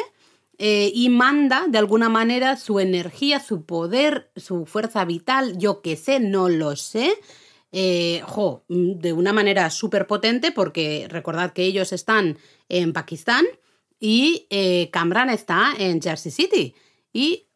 Eh, 0.58 0.92
y 0.92 1.10
manda 1.10 1.66
de 1.68 1.78
alguna 1.78 2.10
manera 2.10 2.58
su 2.58 2.80
energía, 2.80 3.40
su 3.40 3.66
poder, 3.66 4.32
su 4.36 4.66
fuerza 4.66 5.06
vital, 5.06 5.60
yo 5.60 5.84
qué 5.84 5.96
sé, 5.96 6.20
no 6.20 6.50
lo 6.50 6.76
sé, 6.76 7.14
eh, 7.72 8.24
mm, 8.68 8.94
de 9.00 9.14
una 9.14 9.34
manera 9.34 9.70
súper 9.70 10.08
potente, 10.08 10.52
porque 10.52 11.08
recordad 11.10 11.54
que 11.54 11.64
ellos 11.64 11.94
están 11.94 12.38
en 12.68 12.94
Pakistán 12.94 13.46
y 14.00 14.48
eh, 14.50 14.90
Camran 14.92 15.30
está 15.30 15.74
en 15.78 16.02
Jersey 16.02 16.32
City. 16.32 16.76
Y 17.14 17.48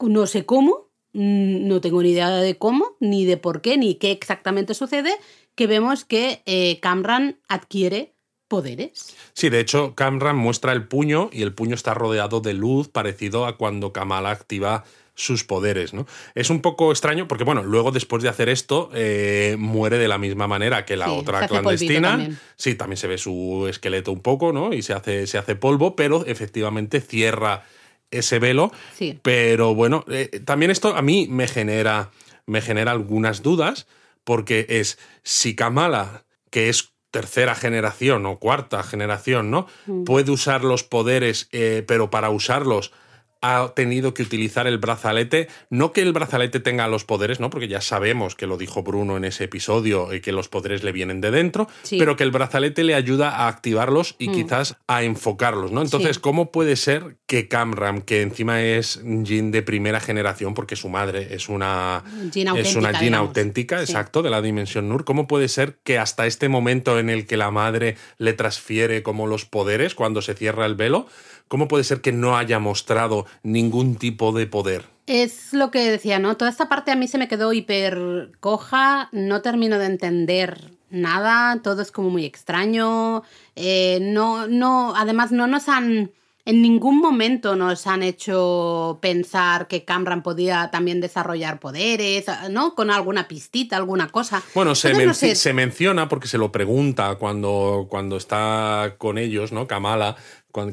no 0.00 0.26
sé 0.26 0.44
cómo, 0.44 0.90
mm, 1.12 1.66
no 1.66 1.80
tengo 1.80 2.02
ni 2.02 2.10
idea 2.10 2.30
de 2.30 2.58
cómo, 2.58 2.96
ni 3.00 3.24
de 3.24 3.36
por 3.36 3.62
qué, 3.62 3.78
ni 3.78 3.94
qué 3.94 4.10
exactamente 4.10 4.74
sucede, 4.74 5.12
que 5.54 5.66
vemos 5.66 6.04
que 6.04 6.42
eh, 6.46 6.80
Camran 6.80 7.38
adquiere 7.48 8.14
poderes. 8.48 9.16
Sí, 9.32 9.48
de 9.48 9.60
hecho, 9.60 9.94
Camran 9.94 10.36
muestra 10.36 10.72
el 10.72 10.86
puño 10.86 11.30
y 11.32 11.42
el 11.42 11.54
puño 11.54 11.74
está 11.74 11.94
rodeado 11.94 12.40
de 12.40 12.52
luz, 12.52 12.88
parecido 12.88 13.46
a 13.46 13.56
cuando 13.56 13.94
Kamala 13.94 14.30
activa 14.30 14.84
sus 15.14 15.44
poderes, 15.44 15.92
¿no? 15.92 16.06
Es 16.34 16.50
un 16.50 16.60
poco 16.60 16.90
extraño 16.90 17.28
porque, 17.28 17.44
bueno, 17.44 17.62
luego 17.62 17.90
después 17.90 18.22
de 18.22 18.28
hacer 18.28 18.48
esto, 18.48 18.90
eh, 18.94 19.56
muere 19.58 19.98
de 19.98 20.08
la 20.08 20.18
misma 20.18 20.46
manera 20.46 20.84
que 20.84 20.96
la 20.96 21.12
otra 21.12 21.46
clandestina. 21.48 22.30
Sí, 22.56 22.74
también 22.74 22.96
se 22.96 23.08
ve 23.08 23.18
su 23.18 23.66
esqueleto 23.68 24.12
un 24.12 24.20
poco, 24.20 24.52
¿no? 24.52 24.72
Y 24.72 24.82
se 24.82 24.94
hace, 24.94 25.26
se 25.26 25.38
hace 25.38 25.54
polvo, 25.54 25.96
pero 25.96 26.24
efectivamente 26.24 27.00
cierra 27.00 27.64
ese 28.10 28.38
velo. 28.38 28.72
Sí. 28.96 29.18
Pero 29.22 29.74
bueno, 29.74 30.04
eh, 30.08 30.40
también 30.44 30.70
esto 30.70 30.96
a 30.96 31.02
mí 31.02 31.26
me 31.28 31.46
genera, 31.46 32.10
me 32.46 32.60
genera 32.62 32.92
algunas 32.92 33.42
dudas, 33.42 33.86
porque 34.24 34.66
es 34.68 34.98
si 35.22 35.54
Kamala, 35.54 36.24
que 36.50 36.68
es 36.68 36.92
tercera 37.10 37.54
generación 37.54 38.24
o 38.24 38.38
cuarta 38.38 38.82
generación, 38.82 39.50
¿no? 39.50 39.66
Mm. 39.86 40.04
Puede 40.04 40.30
usar 40.30 40.64
los 40.64 40.82
poderes, 40.82 41.48
eh, 41.52 41.84
pero 41.86 42.10
para 42.10 42.30
usarlos 42.30 42.92
ha 43.42 43.72
tenido 43.74 44.14
que 44.14 44.22
utilizar 44.22 44.66
el 44.66 44.78
brazalete. 44.78 45.48
No 45.68 45.92
que 45.92 46.00
el 46.00 46.12
brazalete 46.12 46.60
tenga 46.60 46.88
los 46.88 47.04
poderes, 47.04 47.40
¿no? 47.40 47.50
Porque 47.50 47.68
ya 47.68 47.80
sabemos 47.80 48.34
que 48.34 48.46
lo 48.46 48.56
dijo 48.56 48.82
Bruno 48.82 49.16
en 49.16 49.24
ese 49.24 49.44
episodio 49.44 50.14
y 50.14 50.20
que 50.20 50.32
los 50.32 50.48
poderes 50.48 50.84
le 50.84 50.92
vienen 50.92 51.20
de 51.20 51.30
dentro, 51.30 51.68
pero 51.90 52.16
que 52.16 52.24
el 52.24 52.30
brazalete 52.30 52.84
le 52.84 52.94
ayuda 52.94 53.30
a 53.30 53.48
activarlos 53.48 54.14
y 54.18 54.28
mm. 54.28 54.32
quizás 54.32 54.76
a 54.86 55.02
enfocarlos, 55.02 55.72
¿no? 55.72 55.82
Entonces, 55.82 56.18
¿cómo 56.18 56.52
puede 56.52 56.76
ser 56.76 57.16
que 57.26 57.48
Camram, 57.48 58.02
que 58.02 58.22
encima 58.22 58.62
es 58.62 59.02
Jin 59.24 59.50
de 59.50 59.62
primera 59.62 60.00
generación, 60.00 60.54
porque 60.54 60.76
su 60.76 60.88
madre 60.88 61.34
es 61.34 61.48
una 61.48 62.04
es 62.32 62.76
una 62.76 62.94
Jin 62.94 63.14
auténtica, 63.14 63.80
exacto, 63.80 64.22
de 64.22 64.30
la 64.30 64.40
dimensión 64.40 64.88
Nur, 64.88 65.04
¿cómo 65.04 65.26
puede 65.26 65.48
ser 65.48 65.78
que 65.82 65.98
hasta 65.98 66.26
este 66.26 66.48
momento 66.48 66.98
en 66.98 67.10
el 67.10 67.26
que 67.26 67.36
la 67.36 67.50
madre 67.50 67.96
le 68.18 68.34
transfiere 68.34 69.02
como 69.02 69.26
los 69.26 69.44
poderes 69.44 69.94
cuando 69.94 70.22
se 70.22 70.34
cierra 70.34 70.66
el 70.66 70.76
velo? 70.76 71.06
¿Cómo 71.48 71.68
puede 71.68 71.84
ser 71.84 72.00
que 72.00 72.12
no 72.12 72.36
haya 72.36 72.58
mostrado 72.58 73.26
ningún 73.42 73.96
tipo 73.96 74.32
de 74.32 74.46
poder? 74.46 74.84
Es 75.06 75.52
lo 75.52 75.70
que 75.70 75.90
decía, 75.90 76.18
¿no? 76.18 76.36
Toda 76.36 76.50
esta 76.50 76.68
parte 76.68 76.90
a 76.90 76.96
mí 76.96 77.08
se 77.08 77.18
me 77.18 77.28
quedó 77.28 77.52
hiper 77.52 78.30
coja, 78.40 79.08
no 79.12 79.42
termino 79.42 79.78
de 79.78 79.86
entender 79.86 80.70
nada, 80.90 81.60
todo 81.62 81.82
es 81.82 81.90
como 81.90 82.10
muy 82.10 82.24
extraño. 82.24 83.22
Eh, 83.56 83.98
no, 84.00 84.46
no, 84.46 84.94
además 84.96 85.32
no 85.32 85.46
nos 85.46 85.68
han 85.68 86.12
en 86.44 86.60
ningún 86.60 86.98
momento 86.98 87.54
nos 87.54 87.86
han 87.86 88.02
hecho 88.02 88.98
pensar 89.00 89.68
que 89.68 89.84
Cameron 89.84 90.22
podía 90.22 90.70
también 90.72 91.00
desarrollar 91.00 91.60
poderes, 91.60 92.26
¿no? 92.50 92.74
Con 92.74 92.90
alguna 92.90 93.28
pistita, 93.28 93.76
alguna 93.76 94.08
cosa. 94.08 94.42
Bueno, 94.54 94.74
se, 94.74 95.36
se 95.36 95.52
menciona 95.52 96.08
porque 96.08 96.26
se 96.26 96.38
lo 96.38 96.50
pregunta 96.50 97.14
cuando, 97.14 97.86
cuando 97.88 98.16
está 98.16 98.96
con 98.98 99.18
ellos, 99.18 99.52
¿no? 99.52 99.68
Kamala, 99.68 100.16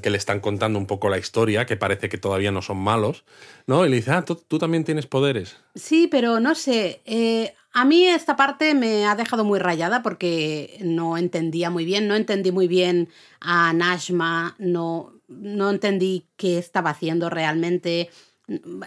que 0.02 0.10
le 0.10 0.18
están 0.18 0.40
contando 0.40 0.78
un 0.78 0.86
poco 0.86 1.10
la 1.10 1.18
historia, 1.18 1.66
que 1.66 1.78
parece 1.78 2.10
que 2.10 2.18
todavía 2.18 2.52
no 2.52 2.62
son 2.62 2.78
malos, 2.78 3.24
¿no? 3.66 3.86
Y 3.86 3.90
le 3.90 3.96
dice, 3.98 4.12
ah, 4.12 4.26
tú, 4.26 4.60
también 4.60 4.84
tienes 4.84 5.08
poderes. 5.08 5.58
Sí, 5.76 6.08
pero 6.08 6.40
no 6.40 6.56
sé. 6.56 7.02
Eh, 7.06 7.54
a 7.72 7.86
mí 7.86 8.06
esta 8.08 8.36
parte 8.36 8.74
me 8.74 9.06
ha 9.06 9.16
dejado 9.16 9.46
muy 9.46 9.60
rayada 9.60 10.02
porque 10.02 10.78
no 10.82 11.18
entendía 11.18 11.70
muy 11.70 11.86
bien, 11.86 12.08
no 12.08 12.16
entendí 12.16 12.52
muy 12.52 12.68
bien 12.68 13.10
a 13.40 13.74
Nashma, 13.74 14.56
no, 14.58 15.14
no 15.28 15.70
entendí 15.70 16.26
qué 16.36 16.58
estaba 16.58 16.90
haciendo 16.90 17.30
realmente. 17.30 18.10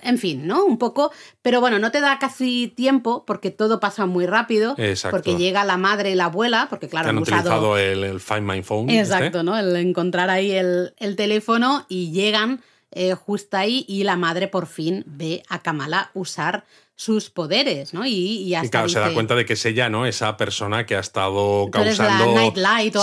En 0.03 0.19
fin, 0.19 0.47
¿no? 0.47 0.65
Un 0.65 0.79
poco. 0.79 1.13
Pero 1.43 1.61
bueno, 1.61 1.79
no 1.79 1.91
te 1.91 2.01
da 2.01 2.19
casi 2.19 2.73
tiempo 2.75 3.25
porque 3.27 3.51
todo 3.51 3.81
pasa 3.81 4.07
muy 4.07 4.27
rápido. 4.27 4.75
Exacto. 4.79 5.17
Porque 5.17 5.37
llega 5.37 5.65
la 5.65 5.77
madre 5.77 6.11
y 6.11 6.15
la 6.15 6.27
abuela, 6.27 6.67
porque 6.69 6.89
claro, 6.89 7.11
han, 7.11 7.19
utilizado 7.19 7.79
el, 7.79 8.21
Find 8.21 8.43
My 8.43 8.63
Phone. 8.63 8.91
Este. 8.91 9.15
Exacto, 9.15 9.43
¿no? 9.43 9.59
El 9.59 9.75
encontrar 9.77 10.31
ahí 10.31 10.53
el, 10.53 10.93
teléfono 11.17 11.87
y 11.89 12.11
llegan 12.13 12.63
eh, 12.91 13.15
justo 13.15 13.57
ahí 13.57 13.85
y 13.89 14.05
la 14.05 14.17
madre 14.17 14.49
por 14.49 14.67
fin 14.67 15.05
ve 15.07 15.43
a 15.49 15.61
Kamala 15.61 16.11
usar 16.15 16.65
sus 16.95 17.31
poderes, 17.31 17.95
¿no? 17.95 18.07
Y, 18.07 18.13
y, 18.13 18.55
hasta 18.55 18.71
claro, 18.71 18.89
se 18.89 19.01
da 19.01 19.13
cuenta 19.13 19.35
de 19.35 19.45
que 19.45 19.55
es 19.55 19.67
ella, 19.67 19.89
¿no? 19.89 20.07
Esa 20.07 20.37
persona 20.37 20.87
que 20.87 20.95
ha 20.95 21.01
estado 21.01 21.69
causando 21.71 22.53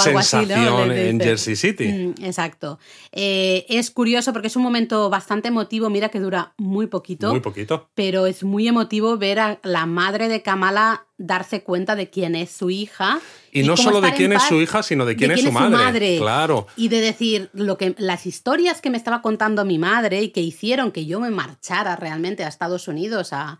sensación 0.01 0.91
en 0.91 1.19
Jersey 1.19 1.55
City. 1.55 1.87
Mm, 1.87 2.23
exacto. 2.23 2.79
Eh, 3.11 3.65
es 3.67 3.91
curioso 3.91 4.31
porque 4.31 4.47
es 4.47 4.55
un 4.55 4.63
momento 4.63 5.09
bastante 5.09 5.49
emotivo, 5.49 5.89
mira 5.89 6.09
que 6.09 6.19
dura 6.19 6.53
muy 6.57 6.87
poquito. 6.87 7.31
Muy 7.31 7.41
poquito. 7.41 7.89
Pero 7.95 8.25
es 8.25 8.43
muy 8.43 8.67
emotivo 8.67 9.17
ver 9.17 9.39
a 9.39 9.59
la 9.63 9.85
madre 9.85 10.29
de 10.29 10.41
Kamala 10.41 11.07
darse 11.17 11.63
cuenta 11.63 11.95
de 11.95 12.09
quién 12.09 12.35
es 12.35 12.49
su 12.51 12.69
hija. 12.69 13.19
Y, 13.51 13.63
no 13.63 13.75
solo 13.75 13.99
de 13.99 14.13
quién 14.13 14.31
es 14.31 14.43
su 14.43 14.61
hija, 14.61 14.83
sino 14.83 15.05
de 15.05 15.15
quién, 15.15 15.31
es, 15.31 15.41
su, 15.41 15.51
madre. 15.51 16.17
Claro. 16.17 16.67
Y 16.77 16.87
de 16.87 17.01
decir 17.01 17.49
lo 17.53 17.77
que 17.77 17.95
las 17.97 18.25
historias 18.25 18.79
que 18.79 18.89
me 18.89 18.97
estaba 18.97 19.21
contando 19.21 19.65
mi 19.65 19.77
madre 19.77 20.21
y 20.21 20.29
que 20.29 20.41
hicieron 20.41 20.91
que 20.91 21.05
yo 21.05 21.19
me 21.19 21.31
marchara 21.31 21.95
realmente 21.95 22.45
a 22.45 22.47
Estados 22.47 22.87
Unidos 22.87 23.33
a, 23.33 23.59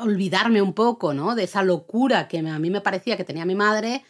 olvidarme 0.00 0.62
un 0.62 0.72
poco, 0.72 1.14
¿no? 1.14 1.34
De 1.34 1.44
esa 1.44 1.62
locura 1.62 2.28
que 2.28 2.38
a 2.38 2.58
mí 2.58 2.70
me 2.70 2.80
parecía 2.80 3.16
que 3.16 3.24
tenía 3.24 3.44
mi 3.44 3.54
madre 3.54 4.02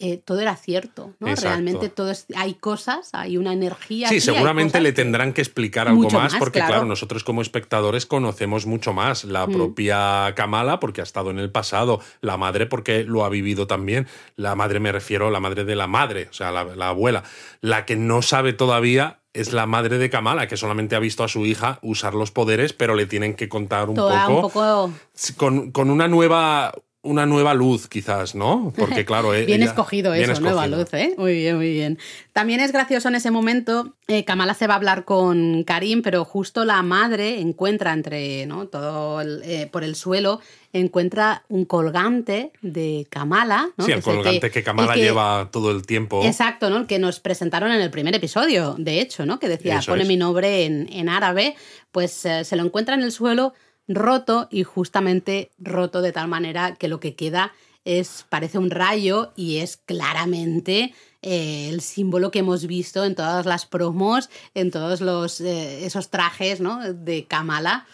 eh, 0.00 0.22
todo 0.24 0.38
era 0.38 0.54
cierto, 0.54 1.14
¿no? 1.18 1.34
Realmente 1.34 1.88
todo 1.88 2.12
hay 2.36 2.54
cosas, 2.54 3.10
hay 3.14 3.36
una 3.36 3.52
energía. 3.52 4.08
Sí, 4.08 4.20
seguramente 4.20 4.80
le 4.80 4.92
tendrán 4.92 5.32
que 5.32 5.40
explicar 5.40 5.88
algo 5.88 6.08
más, 6.10 6.36
porque 6.36 6.60
claro. 6.60 6.84
nosotros 6.84 7.24
como 7.24 7.42
espectadores 7.42 8.06
conocemos 8.06 8.64
mucho 8.64 8.92
más 8.92 9.24
la 9.24 9.48
mm. 9.48 9.52
propia 9.52 10.32
Kamala 10.36 10.78
porque 10.78 11.00
ha 11.00 11.04
estado 11.04 11.32
en 11.32 11.40
el 11.40 11.50
pasado, 11.50 12.00
la 12.20 12.36
madre 12.36 12.66
porque 12.66 13.02
lo 13.02 13.24
ha 13.24 13.28
vivido 13.28 13.66
también, 13.66 14.06
la 14.36 14.54
madre 14.54 14.78
me 14.78 14.92
refiero 14.92 15.26
a 15.26 15.30
la 15.32 15.40
madre 15.40 15.64
de 15.64 15.74
la 15.74 15.88
madre, 15.88 16.28
o 16.30 16.32
sea, 16.32 16.52
la, 16.52 16.88
abuela, 16.88 17.24
la 17.60 17.84
que 17.84 17.96
no 17.96 18.22
sabe 18.22 18.52
todavía 18.52 19.17
es 19.32 19.52
la 19.52 19.66
madre 19.66 19.98
de 19.98 20.10
Kamala, 20.10 20.48
que 20.48 20.56
solamente 20.56 20.96
ha 20.96 21.00
visto 21.00 21.24
a 21.24 21.28
su 21.28 21.46
hija 21.46 21.78
usar 21.82 22.14
los 22.14 22.30
poderes, 22.30 22.72
pero 22.72 22.94
le 22.94 23.06
tienen 23.06 23.34
que 23.34 23.48
contar 23.48 23.88
un 23.88 23.96
poco, 23.96 24.28
un 24.28 24.42
poco... 24.42 24.92
Con, 25.36 25.70
con, 25.70 25.90
una 25.90 26.08
nueva 26.08 26.72
una 27.08 27.26
nueva 27.26 27.54
luz, 27.54 27.88
quizás, 27.88 28.34
¿no? 28.34 28.72
Porque, 28.76 29.04
claro. 29.06 29.30
bien 29.30 29.62
escogido 29.62 30.14
eso, 30.14 30.40
nueva 30.40 30.66
luz, 30.66 30.92
¿eh? 30.92 31.14
Muy 31.16 31.32
bien, 31.34 31.56
muy 31.56 31.72
bien. 31.72 31.98
También 32.32 32.60
es 32.60 32.72
gracioso 32.72 33.08
en 33.08 33.14
ese 33.14 33.30
momento. 33.30 33.94
Eh, 34.06 34.24
Kamala 34.24 34.54
se 34.54 34.66
va 34.66 34.74
a 34.74 34.76
hablar 34.76 35.04
con 35.04 35.64
Karim, 35.64 36.02
pero 36.02 36.24
justo 36.24 36.64
la 36.64 36.82
madre 36.82 37.40
encuentra 37.40 37.92
entre, 37.92 38.46
¿no? 38.46 38.68
Todo 38.68 39.20
eh, 39.22 39.68
por 39.70 39.84
el 39.84 39.96
suelo, 39.96 40.40
encuentra 40.72 41.44
un 41.48 41.64
colgante 41.64 42.52
de 42.62 43.06
Kamala. 43.10 43.70
¿no? 43.76 43.84
Sí, 43.84 43.92
el 43.92 44.02
colgante 44.02 44.50
que, 44.50 44.62
Kamala 44.62 44.94
lleva 44.94 45.48
todo 45.50 45.70
el 45.70 45.86
tiempo. 45.86 46.24
Exacto, 46.24 46.70
¿no? 46.70 46.78
El 46.78 46.86
que 46.86 46.98
nos 46.98 47.20
presentaron 47.20 47.72
en 47.72 47.80
el 47.80 47.90
primer 47.90 48.14
episodio, 48.14 48.74
de 48.78 49.00
hecho, 49.00 49.26
¿no? 49.26 49.38
Que 49.38 49.48
decía, 49.48 49.80
pone 49.86 50.04
mi 50.04 50.16
nombre 50.16 50.64
en, 50.64 50.88
en 50.92 51.08
árabe. 51.08 51.56
Pues 51.90 52.24
eh, 52.26 52.44
se 52.44 52.54
lo 52.56 52.64
encuentra 52.64 52.94
en 52.94 53.02
el 53.02 53.12
suelo 53.12 53.54
roto 53.88 54.48
y 54.50 54.62
justamente 54.62 55.50
roto 55.58 56.02
de 56.02 56.12
tal 56.12 56.28
manera 56.28 56.76
que 56.76 56.88
lo 56.88 57.00
que 57.00 57.14
queda 57.14 57.52
es 57.84 58.26
parece 58.28 58.58
un 58.58 58.70
rayo 58.70 59.32
y 59.34 59.58
es 59.58 59.78
claramente 59.78 60.92
eh, 61.22 61.68
el 61.70 61.80
símbolo 61.80 62.30
que 62.30 62.40
hemos 62.40 62.66
visto 62.66 63.04
en 63.04 63.14
todas 63.14 63.46
las 63.46 63.66
promos, 63.66 64.28
en 64.54 64.70
todos 64.70 65.00
los 65.00 65.40
eh, 65.40 65.86
esos 65.86 66.10
trajes 66.10 66.60
¿no? 66.60 66.92
de 66.92 67.24
Kamala 67.24 67.86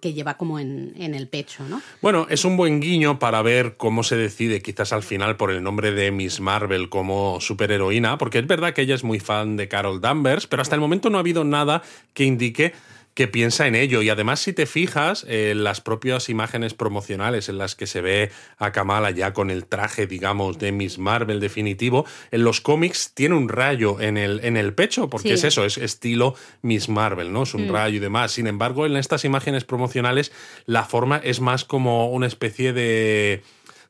que 0.00 0.12
lleva 0.12 0.36
como 0.36 0.58
en, 0.58 0.92
en, 0.98 1.14
el 1.14 1.26
pecho, 1.26 1.64
¿no? 1.66 1.80
Bueno, 2.02 2.26
es 2.28 2.44
un 2.44 2.58
buen 2.58 2.80
guiño 2.80 3.18
para 3.18 3.40
ver 3.40 3.78
cómo 3.78 4.02
se 4.02 4.14
decide 4.14 4.60
quizás 4.60 4.92
al 4.92 5.02
final 5.02 5.36
por 5.38 5.50
el 5.50 5.62
nombre 5.62 5.90
de 5.92 6.10
Miss 6.10 6.38
Marvel 6.38 6.90
como 6.90 7.40
superheroína, 7.40 8.18
porque 8.18 8.38
es 8.38 8.46
verdad 8.46 8.74
que 8.74 8.82
ella 8.82 8.94
es 8.94 9.04
muy 9.04 9.20
fan 9.20 9.56
de 9.56 9.68
Carol 9.68 10.02
Danvers, 10.02 10.46
pero 10.46 10.60
hasta 10.60 10.74
el 10.74 10.82
momento 10.82 11.08
no 11.08 11.16
ha 11.16 11.20
habido 11.20 11.44
nada 11.44 11.82
que 12.12 12.24
indique 12.24 12.74
que 13.20 13.28
piensa 13.28 13.66
en 13.66 13.74
ello. 13.74 14.00
Y 14.00 14.08
además, 14.08 14.40
si 14.40 14.54
te 14.54 14.64
fijas, 14.64 15.26
en 15.28 15.62
las 15.62 15.82
propias 15.82 16.30
imágenes 16.30 16.72
promocionales 16.72 17.50
en 17.50 17.58
las 17.58 17.74
que 17.74 17.86
se 17.86 18.00
ve 18.00 18.30
a 18.56 18.72
Kamala 18.72 19.10
ya 19.10 19.34
con 19.34 19.50
el 19.50 19.66
traje, 19.66 20.06
digamos, 20.06 20.58
de 20.58 20.72
Miss 20.72 20.96
Marvel 20.96 21.38
definitivo, 21.38 22.06
en 22.30 22.44
los 22.44 22.62
cómics 22.62 23.12
tiene 23.12 23.34
un 23.34 23.50
rayo 23.50 24.00
en 24.00 24.16
el, 24.16 24.40
en 24.42 24.56
el 24.56 24.72
pecho, 24.72 25.10
porque 25.10 25.34
es 25.34 25.44
eso, 25.44 25.66
es 25.66 25.76
estilo 25.76 26.34
Miss 26.62 26.88
Marvel, 26.88 27.30
¿no? 27.30 27.42
Es 27.42 27.52
un 27.52 27.68
mm. 27.68 27.70
rayo 27.70 27.96
y 27.96 27.98
demás. 27.98 28.32
Sin 28.32 28.46
embargo, 28.46 28.86
en 28.86 28.96
estas 28.96 29.26
imágenes 29.26 29.64
promocionales, 29.64 30.32
la 30.64 30.84
forma 30.84 31.18
es 31.22 31.40
más 31.40 31.66
como 31.66 32.08
una 32.08 32.26
especie 32.26 32.72
de 32.72 33.42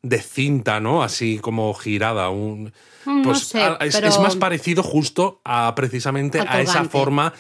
de 0.03 0.19
cinta, 0.21 0.81
¿no? 0.81 1.05
Así 1.05 1.39
como 1.39 1.73
girada. 1.75 2.31
Un, 2.31 2.73
mm, 3.05 3.23
pues, 3.23 3.55
es, 3.55 4.19
más 4.19 4.37
parecido 4.37 4.83
justo 4.83 5.41
a 5.45 5.75
precisamente 5.75 6.41
a 6.41 6.61
esa 6.61 6.85
forma 6.85 7.33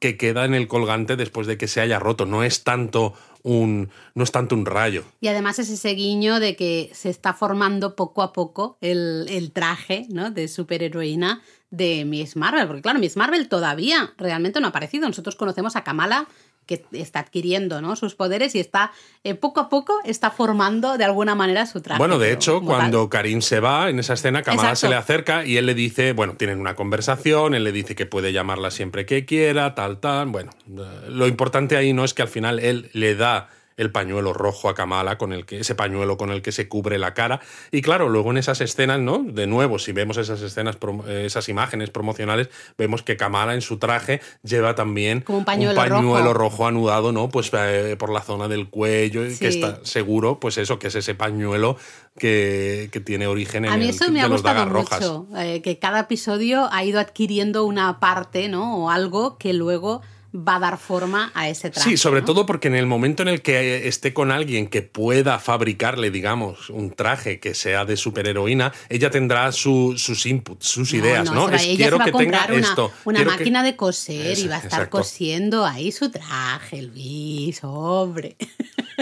que 0.00 0.16
queda 0.16 0.44
en 0.44 0.54
el 0.54 0.68
colgante 0.68 1.16
después 1.16 1.46
de 1.46 1.58
que 1.58 1.68
se 1.68 1.80
haya 1.80 1.98
roto. 1.98 2.26
No 2.26 2.42
es 2.42 2.64
tanto 2.64 3.14
un, 3.42 3.90
no 4.14 4.24
es 4.24 4.32
tanto 4.32 4.54
un 4.54 4.66
rayo. 4.66 5.04
Y 5.20 5.28
además 5.28 5.58
es 5.58 5.70
ese 5.70 5.90
guiño 5.90 6.40
de 6.40 6.56
que 6.56 6.90
se 6.92 7.10
está 7.10 7.34
formando 7.34 7.96
poco 7.96 8.22
a 8.22 8.32
poco 8.32 8.78
el, 8.80 9.26
el 9.28 9.52
traje 9.52 10.06
¿no? 10.10 10.30
de 10.30 10.48
superheroína 10.48 11.42
de 11.70 12.04
Miss 12.04 12.36
Marvel. 12.36 12.66
Porque 12.66 12.82
claro, 12.82 12.98
Miss 12.98 13.16
Marvel 13.16 13.48
todavía 13.48 14.12
realmente 14.18 14.60
no 14.60 14.66
ha 14.66 14.70
aparecido. 14.70 15.06
Nosotros 15.06 15.36
conocemos 15.36 15.76
a 15.76 15.84
Kamala 15.84 16.26
que 16.68 16.84
está 16.92 17.20
adquiriendo 17.20 17.80
¿no? 17.80 17.96
sus 17.96 18.14
poderes 18.14 18.54
y 18.54 18.60
está 18.60 18.92
eh, 19.24 19.34
poco 19.34 19.58
a 19.58 19.68
poco 19.70 19.94
está 20.04 20.30
formando 20.30 20.98
de 20.98 21.04
alguna 21.04 21.34
manera 21.34 21.66
su 21.66 21.80
traje. 21.80 21.98
Bueno, 21.98 22.18
de 22.18 22.32
hecho, 22.32 22.60
cuando 22.60 23.08
Karim 23.08 23.40
se 23.40 23.58
va 23.58 23.88
en 23.88 23.98
esa 23.98 24.12
escena, 24.12 24.42
Kamala 24.42 24.76
se 24.76 24.88
le 24.88 24.94
acerca 24.94 25.46
y 25.46 25.56
él 25.56 25.66
le 25.66 25.74
dice, 25.74 26.12
bueno, 26.12 26.34
tienen 26.34 26.60
una 26.60 26.76
conversación, 26.76 27.54
él 27.54 27.64
le 27.64 27.72
dice 27.72 27.96
que 27.96 28.04
puede 28.06 28.32
llamarla 28.32 28.70
siempre 28.70 29.06
que 29.06 29.24
quiera, 29.24 29.74
tal, 29.74 29.98
tal. 29.98 30.28
Bueno, 30.28 30.50
eh, 30.68 31.08
lo 31.08 31.26
importante 31.26 31.76
ahí 31.76 31.94
no 31.94 32.04
es 32.04 32.12
que 32.12 32.22
al 32.22 32.28
final 32.28 32.60
él 32.60 32.90
le 32.92 33.14
da 33.14 33.48
el 33.78 33.90
pañuelo 33.90 34.34
rojo 34.34 34.68
a 34.68 34.74
Kamala, 34.74 35.16
con 35.16 35.32
el 35.32 35.46
que, 35.46 35.60
ese 35.60 35.74
pañuelo 35.74 36.18
con 36.18 36.30
el 36.30 36.42
que 36.42 36.52
se 36.52 36.68
cubre 36.68 36.98
la 36.98 37.14
cara. 37.14 37.40
Y 37.70 37.80
claro, 37.80 38.10
luego 38.10 38.32
en 38.32 38.36
esas 38.36 38.60
escenas, 38.60 39.00
¿no? 39.00 39.24
De 39.24 39.46
nuevo, 39.46 39.78
si 39.78 39.92
vemos 39.92 40.18
esas 40.18 40.42
escenas, 40.42 40.76
esas 41.08 41.48
imágenes 41.48 41.88
promocionales, 41.88 42.50
vemos 42.76 43.02
que 43.02 43.16
Kamala 43.16 43.54
en 43.54 43.62
su 43.62 43.78
traje 43.78 44.20
lleva 44.42 44.74
también 44.74 45.24
un 45.28 45.44
pañuelo, 45.44 46.34
rojo. 46.34 46.66
anudado, 46.66 47.12
¿no? 47.12 47.28
Pues 47.28 47.50
eh, 47.54 47.96
por 47.98 48.10
la 48.10 48.20
zona 48.20 48.48
del 48.48 48.68
cuello, 48.68 49.22
que 49.38 49.48
está 49.48 49.80
seguro, 49.84 50.40
pues 50.40 50.58
eso, 50.58 50.78
que 50.78 50.88
es 50.88 50.94
ese 50.96 51.14
pañuelo 51.14 51.76
que, 52.18 52.90
tiene 53.04 53.28
origen 53.28 53.64
en 53.64 53.72
A 53.72 53.76
mí 53.76 53.88
eso 53.88 54.10
me 54.10 54.20
ha 54.20 54.26
gustado 54.26 54.66
mucho, 54.66 55.26
eh, 55.36 55.62
que 55.62 55.78
cada 55.78 56.00
episodio 56.00 56.68
ha 56.72 56.84
ido 56.84 56.98
adquiriendo 56.98 57.64
una 57.64 58.00
parte, 58.00 58.48
¿no? 58.48 58.76
O 58.76 58.90
algo 58.90 59.38
que 59.38 59.52
luego 59.52 60.02
va 60.34 60.56
a 60.56 60.58
dar 60.58 60.78
forma 60.78 61.32
a 61.34 61.48
ese 61.48 61.70
traje. 61.70 61.90
Sí, 61.90 61.96
sobre 61.96 62.22
todo 62.22 62.44
porque 62.46 62.68
en 62.68 62.74
el 62.74 62.86
momento 62.86 63.22
en 63.22 63.28
el 63.28 63.42
que 63.42 63.88
esté 63.88 64.12
con 64.12 64.30
alguien 64.30 64.66
que 64.66 64.82
pueda 64.82 65.38
fabricarle, 65.38 66.10
digamos, 66.10 66.70
un 66.70 66.90
traje 66.90 67.40
que 67.40 67.54
sea 67.54 67.84
de 67.84 67.96
superheroína, 67.96 68.72
ella 68.88 69.10
tendrá 69.10 69.50
sus 69.52 70.26
inputs, 70.26 70.66
sus 70.66 70.92
ideas, 70.92 71.32
¿no? 71.32 71.48
es, 71.48 71.66
quiero 71.76 71.98
que 71.98 72.12
tenga 72.12 72.46
una, 72.46 72.58
esto. 72.58 72.92
Una 73.04 73.24
máquina 73.24 73.62
de 73.62 73.76
coser 73.76 74.38
y 74.38 74.48
va 74.48 74.56
a 74.56 74.60
estar 74.60 74.88
cosiendo 74.88 75.64
ahí 75.64 75.92
su 75.92 76.10
traje, 76.10 76.82
Luis, 76.82 77.60
hombre. 77.62 78.36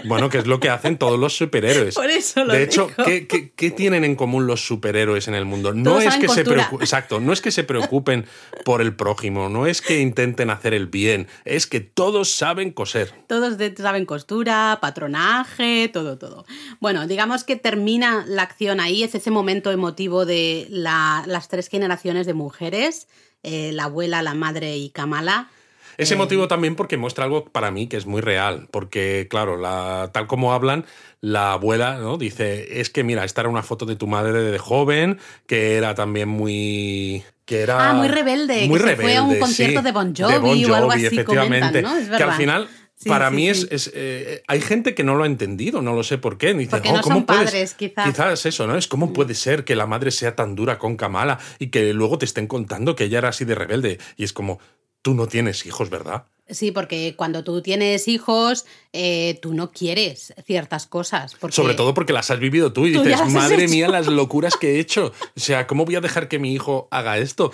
Bueno, 0.04 0.28
que 0.28 0.38
es 0.38 0.46
lo 0.46 0.60
que 0.60 0.68
hacen 0.68 0.98
todos 0.98 1.18
los 1.18 1.36
superhéroes. 1.36 1.94
Por 1.94 2.10
eso 2.10 2.44
lo 2.44 2.52
De 2.52 2.62
hecho, 2.62 2.90
¿qué, 3.04 3.26
qué, 3.26 3.70
tienen 3.70 4.04
en 4.04 4.14
común 4.14 4.46
los 4.46 4.66
superhéroes 4.66 5.28
en 5.28 5.34
el 5.34 5.44
mundo? 5.44 5.72
No 5.72 6.00
es 6.00 6.16
que 6.16 6.28
se 6.28 6.42
exacto, 6.42 7.18
no 7.18 7.32
es 7.32 7.40
que 7.40 7.50
se 7.50 7.64
preocupen 7.64 8.26
por 8.64 8.82
el 8.82 8.94
prójimo, 8.94 9.48
no 9.48 9.66
es 9.66 9.80
que 9.80 10.00
intenten 10.00 10.50
hacer 10.50 10.74
el 10.74 10.86
bien, 10.86 11.15
es 11.44 11.66
que 11.66 11.80
todos 11.80 12.30
saben 12.30 12.72
coser. 12.72 13.12
Todos 13.26 13.56
saben 13.76 14.04
costura, 14.04 14.78
patronaje, 14.80 15.88
todo, 15.92 16.18
todo. 16.18 16.44
Bueno, 16.80 17.06
digamos 17.06 17.44
que 17.44 17.56
termina 17.56 18.24
la 18.26 18.42
acción 18.42 18.80
ahí, 18.80 19.02
es 19.02 19.14
ese 19.14 19.30
momento 19.30 19.70
emotivo 19.70 20.26
de 20.26 20.66
las 20.70 21.48
tres 21.48 21.68
generaciones 21.68 22.26
de 22.26 22.34
mujeres, 22.34 23.08
eh, 23.42 23.70
la 23.72 23.84
abuela, 23.84 24.22
la 24.22 24.34
madre 24.34 24.76
y 24.76 24.90
Kamala 24.90 25.48
ese 25.98 26.14
eh, 26.14 26.16
motivo 26.16 26.48
también 26.48 26.76
porque 26.76 26.96
muestra 26.96 27.24
algo 27.24 27.46
para 27.46 27.70
mí 27.70 27.86
que 27.86 27.96
es 27.96 28.06
muy 28.06 28.20
real, 28.20 28.68
porque 28.70 29.26
claro, 29.30 29.56
la, 29.56 30.10
tal 30.12 30.26
como 30.26 30.52
hablan, 30.52 30.84
la 31.20 31.52
abuela 31.52 31.98
¿no? 31.98 32.18
dice, 32.18 32.80
es 32.80 32.90
que 32.90 33.04
mira, 33.04 33.24
esta 33.24 33.42
era 33.42 33.50
una 33.50 33.62
foto 33.62 33.86
de 33.86 33.96
tu 33.96 34.06
madre 34.06 34.32
de 34.32 34.58
joven, 34.58 35.18
que 35.46 35.76
era 35.76 35.94
también 35.94 36.28
muy... 36.28 37.24
Que 37.46 37.60
era 37.60 37.90
ah, 37.90 37.94
muy 37.94 38.08
rebelde, 38.08 38.68
muy 38.68 38.78
que 38.78 38.84
rebelde, 38.86 38.96
se 38.96 39.02
fue 39.02 39.16
a 39.16 39.22
un 39.22 39.38
concierto 39.38 39.80
de, 39.80 39.92
bon 39.92 40.14
Jovi, 40.14 40.64
o 40.64 40.74
algo 40.74 40.92
así, 40.92 41.06
efectivamente. 41.06 41.80
¿no? 41.80 41.94
que 42.16 42.22
al 42.22 42.32
final 42.32 42.68
para 43.04 43.30
mí 43.30 43.48
es, 43.48 43.90
eh, 43.94 44.42
hay 44.46 44.60
gente 44.60 44.94
que 44.94 45.04
no 45.04 45.14
lo 45.14 45.24
ha 45.24 45.26
entendido, 45.26 45.82
no 45.82 45.94
lo 45.94 46.02
sé 46.02 46.18
por 46.18 46.38
qué. 46.38 46.54
Dice, 46.54 46.70
Porque 46.70 46.90
no 46.90 46.98
oh, 46.98 47.02
¿cómo 47.02 47.16
son 47.16 47.26
padres, 47.26 47.74
quizás. 47.74 48.06
Quizás 48.06 48.46
eso, 48.46 48.66
¿no? 48.66 48.76
Es 48.76 48.88
cómo 48.88 49.12
puede 49.12 49.34
ser 49.34 49.64
que 49.64 49.76
la 49.76 49.86
madre 49.86 50.10
sea 50.10 50.34
tan 50.34 50.54
dura 50.54 50.78
con 50.78 50.96
Kamala 50.96 51.38
y 51.58 51.68
que 51.68 51.92
luego 51.92 52.18
te 52.18 52.24
estén 52.24 52.46
contando 52.46 52.96
que 52.96 53.04
ella 53.04 53.18
era 53.18 53.28
así 53.28 53.44
de 53.44 53.54
rebelde. 53.54 53.98
Y 54.16 54.24
es 54.24 54.32
como, 54.32 54.58
tú 55.02 55.14
no 55.14 55.28
tienes 55.28 55.66
hijos, 55.66 55.90
¿verdad? 55.90 56.24
Sí, 56.48 56.70
porque 56.70 57.14
cuando 57.16 57.42
tú 57.42 57.60
tienes 57.60 58.06
hijos, 58.06 58.66
eh, 58.92 59.38
tú 59.42 59.52
no 59.52 59.72
quieres 59.72 60.32
ciertas 60.44 60.86
cosas. 60.86 61.36
Sobre 61.50 61.74
todo 61.74 61.92
porque 61.92 62.12
las 62.12 62.30
has 62.30 62.38
vivido 62.38 62.72
tú 62.72 62.86
y 62.86 62.92
dices, 62.92 63.28
madre 63.30 63.66
mía, 63.66 63.88
las 63.88 64.06
locuras 64.06 64.56
que 64.56 64.76
he 64.76 64.78
hecho. 64.78 65.12
O 65.36 65.40
sea, 65.40 65.66
¿cómo 65.66 65.84
voy 65.84 65.96
a 65.96 66.00
dejar 66.00 66.28
que 66.28 66.38
mi 66.38 66.52
hijo 66.52 66.86
haga 66.92 67.18
esto? 67.18 67.50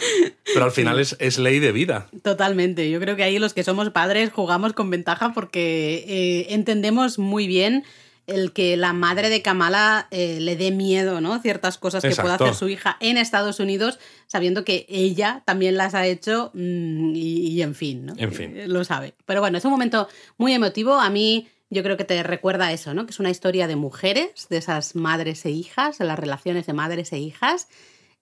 Pero 0.52 0.66
al 0.66 0.72
final 0.72 1.00
es, 1.00 1.16
es, 1.20 1.38
ley 1.38 1.58
de 1.58 1.72
vida. 1.72 2.08
Totalmente. 2.22 2.90
Yo 2.90 3.00
creo 3.00 3.16
que 3.16 3.22
ahí 3.22 3.38
los 3.38 3.54
que 3.54 3.64
somos 3.64 3.88
padres 3.90 4.30
jugamos 4.30 4.74
con 4.74 4.90
ventaja 4.90 5.32
porque 5.32 6.04
eh, 6.06 6.46
entendemos 6.50 7.18
muy 7.18 7.46
bien 7.46 7.84
el 8.26 8.52
que 8.52 8.76
la 8.76 8.92
madre 8.92 9.28
de 9.28 9.42
Kamala 9.42 10.06
eh, 10.10 10.38
le 10.40 10.56
dé 10.56 10.70
miedo, 10.70 11.20
¿no? 11.20 11.40
Ciertas 11.40 11.78
cosas 11.78 12.02
que 12.02 12.14
pueda 12.14 12.34
hacer 12.34 12.54
su 12.54 12.68
hija 12.68 12.96
en 13.00 13.16
Estados 13.16 13.60
Unidos, 13.60 13.98
sabiendo 14.26 14.64
que 14.64 14.86
ella 14.88 15.42
también 15.44 15.76
las 15.76 15.94
ha 15.94 16.06
hecho 16.06 16.50
mm, 16.54 17.12
y, 17.14 17.62
en 17.62 17.74
fin, 17.74 18.06
¿no? 18.06 18.14
En 18.16 18.32
fin. 18.32 18.56
Eh, 18.56 18.68
lo 18.68 18.84
sabe. 18.84 19.14
Pero 19.26 19.40
bueno, 19.40 19.58
es 19.58 19.64
un 19.64 19.70
momento 19.70 20.08
muy 20.38 20.52
emotivo. 20.52 20.94
A 20.94 21.10
mí 21.10 21.48
yo 21.70 21.82
creo 21.82 21.96
que 21.96 22.04
te 22.04 22.22
recuerda 22.22 22.72
eso, 22.72 22.94
¿no? 22.94 23.06
Que 23.06 23.10
es 23.10 23.20
una 23.20 23.30
historia 23.30 23.66
de 23.66 23.76
mujeres, 23.76 24.46
de 24.48 24.58
esas 24.58 24.94
madres 24.94 25.44
e 25.44 25.50
hijas, 25.50 25.98
de 25.98 26.04
las 26.04 26.18
relaciones 26.18 26.66
de 26.66 26.72
madres 26.72 27.12
e 27.12 27.18
hijas 27.18 27.68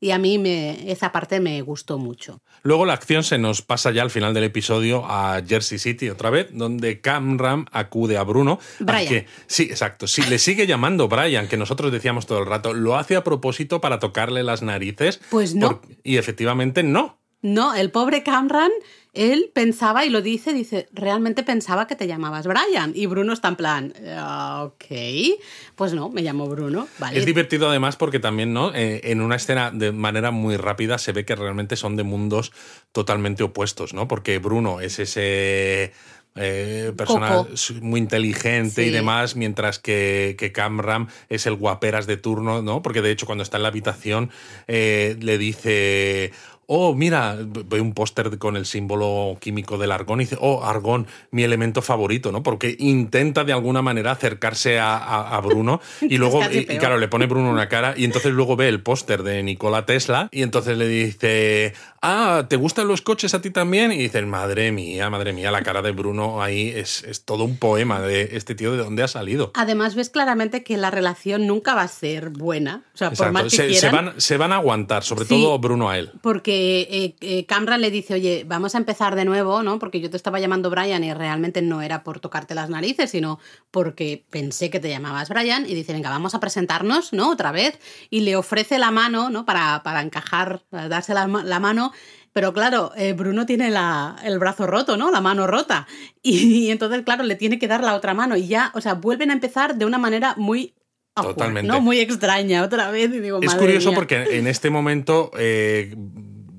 y 0.00 0.12
a 0.12 0.18
mí 0.18 0.38
me, 0.38 0.90
esa 0.90 1.12
parte 1.12 1.40
me 1.40 1.60
gustó 1.60 1.98
mucho. 1.98 2.40
Luego 2.62 2.86
la 2.86 2.94
acción 2.94 3.22
se 3.22 3.38
nos 3.38 3.60
pasa 3.60 3.90
ya 3.90 4.02
al 4.02 4.10
final 4.10 4.32
del 4.32 4.44
episodio 4.44 5.04
a 5.06 5.42
Jersey 5.46 5.78
City 5.78 6.08
otra 6.08 6.30
vez, 6.30 6.48
donde 6.52 7.00
Camram 7.00 7.66
acude 7.70 8.16
a 8.16 8.24
Bruno. 8.24 8.58
Brian. 8.78 9.26
sí, 9.46 9.64
exacto. 9.64 10.06
Sí, 10.06 10.22
le 10.28 10.38
sigue 10.38 10.66
llamando 10.66 11.08
Brian, 11.08 11.48
que 11.48 11.58
nosotros 11.58 11.92
decíamos 11.92 12.26
todo 12.26 12.38
el 12.38 12.46
rato. 12.46 12.72
¿Lo 12.72 12.96
hace 12.96 13.16
a 13.16 13.24
propósito 13.24 13.80
para 13.80 13.98
tocarle 13.98 14.42
las 14.42 14.62
narices? 14.62 15.20
Pues 15.30 15.54
no. 15.54 15.82
y 16.02 16.16
efectivamente 16.16 16.82
no. 16.82 17.19
No, 17.42 17.74
el 17.74 17.90
pobre 17.90 18.22
Camran 18.22 18.70
él 19.12 19.50
pensaba 19.52 20.04
y 20.04 20.10
lo 20.10 20.22
dice, 20.22 20.52
dice, 20.52 20.88
realmente 20.92 21.42
pensaba 21.42 21.86
que 21.88 21.96
te 21.96 22.06
llamabas 22.06 22.46
Brian. 22.46 22.92
Y 22.94 23.06
Bruno 23.06 23.32
está 23.32 23.48
en 23.48 23.56
plan, 23.56 23.94
ah, 24.16 24.62
ok, 24.66 24.84
pues 25.74 25.92
no, 25.94 26.10
me 26.10 26.22
llamo 26.22 26.46
Bruno. 26.46 26.86
Vale. 26.98 27.18
Es 27.18 27.26
divertido 27.26 27.68
además 27.68 27.96
porque 27.96 28.20
también, 28.20 28.52
¿no? 28.52 28.72
Eh, 28.72 29.00
en 29.04 29.20
una 29.20 29.36
escena 29.36 29.72
de 29.72 29.90
manera 29.90 30.30
muy 30.30 30.56
rápida 30.56 30.98
se 30.98 31.12
ve 31.12 31.24
que 31.24 31.34
realmente 31.34 31.74
son 31.76 31.96
de 31.96 32.04
mundos 32.04 32.52
totalmente 32.92 33.42
opuestos, 33.42 33.94
¿no? 33.94 34.06
Porque 34.06 34.38
Bruno 34.38 34.80
es 34.80 34.98
ese... 34.98 35.92
Eh, 36.36 36.92
persona 36.96 37.44
muy 37.82 37.98
inteligente 37.98 38.86
y 38.86 38.90
demás, 38.90 39.34
mientras 39.34 39.80
que, 39.80 40.36
que 40.38 40.52
Camram 40.52 41.08
es 41.28 41.46
el 41.46 41.56
guaperas 41.56 42.06
de 42.06 42.16
turno, 42.16 42.62
¿no? 42.62 42.82
Porque 42.82 43.02
de 43.02 43.10
hecho 43.10 43.26
cuando 43.26 43.42
está 43.42 43.56
en 43.56 43.64
la 43.64 43.68
habitación 43.70 44.30
eh, 44.68 45.16
le 45.20 45.38
dice, 45.38 46.30
oh, 46.72 46.94
mira, 46.94 47.36
ve 47.40 47.80
un 47.80 47.94
póster 47.94 48.38
con 48.38 48.56
el 48.56 48.64
símbolo 48.64 49.36
químico 49.40 49.76
del 49.76 49.90
argón 49.90 50.20
y 50.20 50.24
dice, 50.24 50.36
oh, 50.40 50.62
argón, 50.62 51.08
mi 51.32 51.42
elemento 51.42 51.82
favorito, 51.82 52.30
¿no? 52.30 52.44
Porque 52.44 52.76
intenta 52.78 53.42
de 53.42 53.52
alguna 53.52 53.82
manera 53.82 54.12
acercarse 54.12 54.78
a, 54.78 55.40
Bruno 55.42 55.80
y 56.00 56.16
luego, 56.18 56.42
y, 56.48 56.64
claro, 56.78 56.98
le 56.98 57.08
pone 57.08 57.26
Bruno 57.26 57.50
una 57.50 57.68
cara 57.68 57.94
y 57.96 58.04
entonces 58.04 58.32
luego 58.32 58.54
ve 58.54 58.68
el 58.68 58.82
póster 58.82 59.24
de 59.24 59.42
Nikola 59.42 59.84
Tesla 59.84 60.28
y 60.30 60.42
entonces 60.42 60.78
le 60.78 60.86
dice, 60.86 61.72
ah, 62.02 62.46
¿te 62.48 62.56
gustan 62.56 62.88
los 62.88 63.02
coches 63.02 63.34
a 63.34 63.40
ti 63.40 63.50
también? 63.50 63.92
Y 63.92 63.98
dices, 63.98 64.24
madre 64.26 64.72
mía, 64.72 65.10
madre 65.10 65.32
mía, 65.32 65.50
la 65.50 65.62
cara 65.62 65.82
de 65.82 65.92
Bruno 65.92 66.42
ahí 66.42 66.68
es, 66.68 67.22
todo 67.24 67.44
un 67.44 67.56
poema 67.56 68.00
de 68.00 68.30
este 68.32 68.54
tío 68.54 68.72
de 68.72 68.78
dónde 68.78 69.02
ha 69.02 69.08
salido. 69.08 69.50
Además, 69.54 69.94
ves 69.94 70.10
claramente 70.10 70.62
que 70.62 70.76
la 70.76 70.90
relación 70.90 71.46
nunca 71.46 71.74
va 71.74 71.82
a 71.82 71.88
ser 71.88 72.30
buena. 72.30 72.84
O 72.94 72.96
sea, 72.96 73.10
por 73.10 73.32
más 73.32 73.44
que 73.44 73.50
se, 73.50 73.74
se, 73.74 73.90
van, 73.90 74.14
se 74.18 74.36
van 74.36 74.52
a 74.52 74.56
aguantar, 74.56 75.02
sobre 75.02 75.24
todo 75.24 75.58
Bruno 75.58 75.90
a 75.90 75.98
él. 75.98 76.10
Porque 76.22 76.86
eh, 76.90 77.16
eh, 77.20 77.46
Camran 77.46 77.80
le 77.80 77.90
dice, 77.90 78.14
oye, 78.14 78.44
vamos 78.46 78.74
a 78.74 78.78
empezar 78.78 79.14
de 79.14 79.24
nuevo, 79.24 79.62
¿no? 79.62 79.78
Porque 79.78 80.00
yo 80.00 80.10
te 80.10 80.16
estaba 80.16 80.40
llamando 80.40 80.70
Brian 80.70 81.04
y 81.04 81.12
realmente 81.12 81.62
no 81.62 81.82
era 81.82 82.02
por 82.02 82.20
tocarte 82.20 82.54
las 82.54 82.70
narices, 82.70 83.10
sino 83.10 83.38
porque 83.70 84.24
pensé 84.30 84.70
que 84.70 84.80
te 84.80 84.88
llamabas 84.88 85.28
Brian. 85.28 85.68
Y 85.68 85.74
dice, 85.74 85.92
venga, 85.92 86.10
vamos 86.10 86.34
a 86.34 86.40
presentarnos, 86.40 87.12
¿no? 87.12 87.30
Otra 87.30 87.52
vez. 87.52 87.78
Y 88.10 88.20
le 88.20 88.36
ofrece 88.36 88.78
la 88.78 88.90
mano, 88.90 89.30
¿no? 89.30 89.44
Para, 89.44 89.82
para 89.82 90.02
encajar, 90.02 90.62
darse 90.70 91.14
la, 91.14 91.26
mano. 91.26 91.89
Pero 92.32 92.52
claro, 92.52 92.92
eh, 92.96 93.12
Bruno 93.12 93.44
tiene 93.46 93.72
el 94.24 94.38
brazo 94.38 94.66
roto, 94.66 94.96
¿no? 94.96 95.10
La 95.10 95.20
mano 95.20 95.46
rota. 95.46 95.86
Y, 96.22 96.70
entonces, 96.70 97.02
claro, 97.02 97.22
le 97.22 97.34
tiene 97.34 97.58
que 97.58 97.66
dar 97.66 97.82
la 97.82 97.94
otra 97.94 98.12
mano. 98.12 98.36
Y 98.36 98.46
ya, 98.46 98.72
o 98.74 98.82
sea, 98.82 98.92
vuelven 98.92 99.30
a 99.30 99.32
empezar 99.32 99.76
de 99.76 99.86
una 99.86 99.96
manera 99.96 100.34
muy 100.36 100.74
Totalmente. 101.14 101.66
¿no? 101.66 101.80
Muy 101.80 101.98
extraña 101.98 102.62
otra 102.62 102.90
vez. 102.90 103.12
Y 103.12 103.20
digo, 103.20 103.40
es 103.42 103.54
curioso 103.54 103.92
porque 103.92 104.22
en 104.38 104.46
este 104.46 104.70
momento 104.70 105.30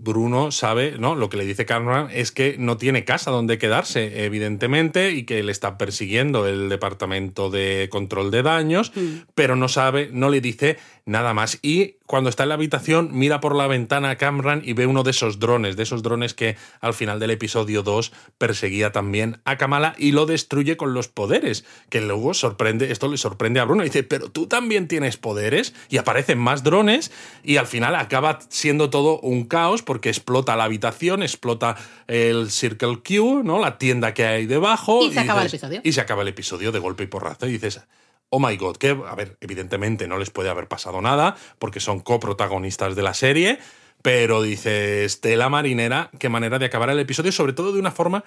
Bruno 0.03 0.51
sabe, 0.51 0.95
¿no? 0.97 1.15
Lo 1.15 1.29
que 1.29 1.37
le 1.37 1.45
dice 1.45 1.65
Cameron 1.65 2.09
es 2.11 2.31
que 2.31 2.55
no 2.57 2.77
tiene 2.77 3.05
casa 3.05 3.29
donde 3.29 3.59
quedarse, 3.59 4.25
evidentemente, 4.25 5.11
y 5.11 5.23
que 5.23 5.43
le 5.43 5.51
está 5.51 5.77
persiguiendo 5.77 6.47
el 6.47 6.69
departamento 6.69 7.51
de 7.51 7.87
control 7.91 8.31
de 8.31 8.41
daños, 8.41 8.91
mm. 8.95 9.29
pero 9.35 9.55
no 9.55 9.67
sabe, 9.67 10.09
no 10.11 10.29
le 10.29 10.41
dice 10.41 10.77
nada 11.05 11.33
más. 11.33 11.59
Y 11.61 11.95
cuando 12.05 12.29
está 12.29 12.43
en 12.43 12.49
la 12.49 12.55
habitación, 12.55 13.09
mira 13.13 13.39
por 13.39 13.55
la 13.55 13.67
ventana 13.67 14.09
a 14.09 14.17
Cameron 14.17 14.61
y 14.65 14.73
ve 14.73 14.85
uno 14.85 15.03
de 15.03 15.11
esos 15.11 15.39
drones, 15.39 15.77
de 15.77 15.83
esos 15.83 16.03
drones 16.03 16.33
que 16.33 16.57
al 16.79 16.93
final 16.93 17.19
del 17.19 17.31
episodio 17.31 17.83
2 17.83 18.11
perseguía 18.37 18.91
también 18.91 19.39
a 19.45 19.57
Kamala 19.57 19.95
y 19.97 20.11
lo 20.11 20.25
destruye 20.25 20.77
con 20.77 20.93
los 20.93 21.07
poderes, 21.07 21.65
que 21.89 22.01
luego 22.01 22.33
sorprende, 22.33 22.91
esto 22.91 23.07
le 23.07 23.17
sorprende 23.17 23.59
a 23.59 23.65
Bruno. 23.65 23.83
Y 23.83 23.85
dice, 23.85 24.03
pero 24.03 24.29
tú 24.29 24.47
también 24.47 24.87
tienes 24.87 25.17
poderes 25.17 25.73
y 25.89 25.97
aparecen 25.97 26.37
más 26.37 26.63
drones 26.63 27.11
y 27.43 27.57
al 27.57 27.67
final 27.67 27.95
acaba 27.95 28.39
siendo 28.49 28.89
todo 28.89 29.19
un 29.21 29.45
caos 29.45 29.81
porque 29.81 30.09
explota 30.09 30.55
la 30.55 30.65
habitación, 30.65 31.23
explota 31.23 31.77
el 32.07 32.51
Circle 32.51 32.99
Q, 33.07 33.43
¿no? 33.43 33.59
La 33.59 33.77
tienda 33.77 34.13
que 34.13 34.25
hay 34.25 34.45
debajo. 34.45 35.05
Y 35.05 35.13
se 35.13 35.19
acaba 35.19 35.41
el 35.41 35.47
episodio. 35.47 35.81
Y 35.83 35.91
se 35.93 36.01
acaba 36.01 36.21
el 36.23 36.27
episodio 36.27 36.71
de 36.71 36.79
golpe 36.79 37.03
y 37.03 37.07
porrazo. 37.07 37.47
Y 37.47 37.53
dices, 37.53 37.81
oh 38.31 38.39
my 38.39 38.55
god, 38.57 38.77
que, 38.77 38.89
a 38.89 39.15
ver, 39.15 39.37
evidentemente 39.41 40.07
no 40.07 40.17
les 40.17 40.29
puede 40.29 40.49
haber 40.49 40.67
pasado 40.67 41.01
nada, 41.01 41.35
porque 41.59 41.79
son 41.79 41.99
coprotagonistas 41.99 42.95
de 42.95 43.03
la 43.03 43.13
serie, 43.13 43.59
pero 44.01 44.41
dice 44.41 45.03
Estela 45.05 45.49
Marinera, 45.49 46.09
qué 46.17 46.29
manera 46.29 46.57
de 46.57 46.65
acabar 46.65 46.89
el 46.89 46.99
episodio, 46.99 47.31
sobre 47.33 47.53
todo 47.53 47.73
de 47.73 47.79
una 47.79 47.91
forma 47.91 48.23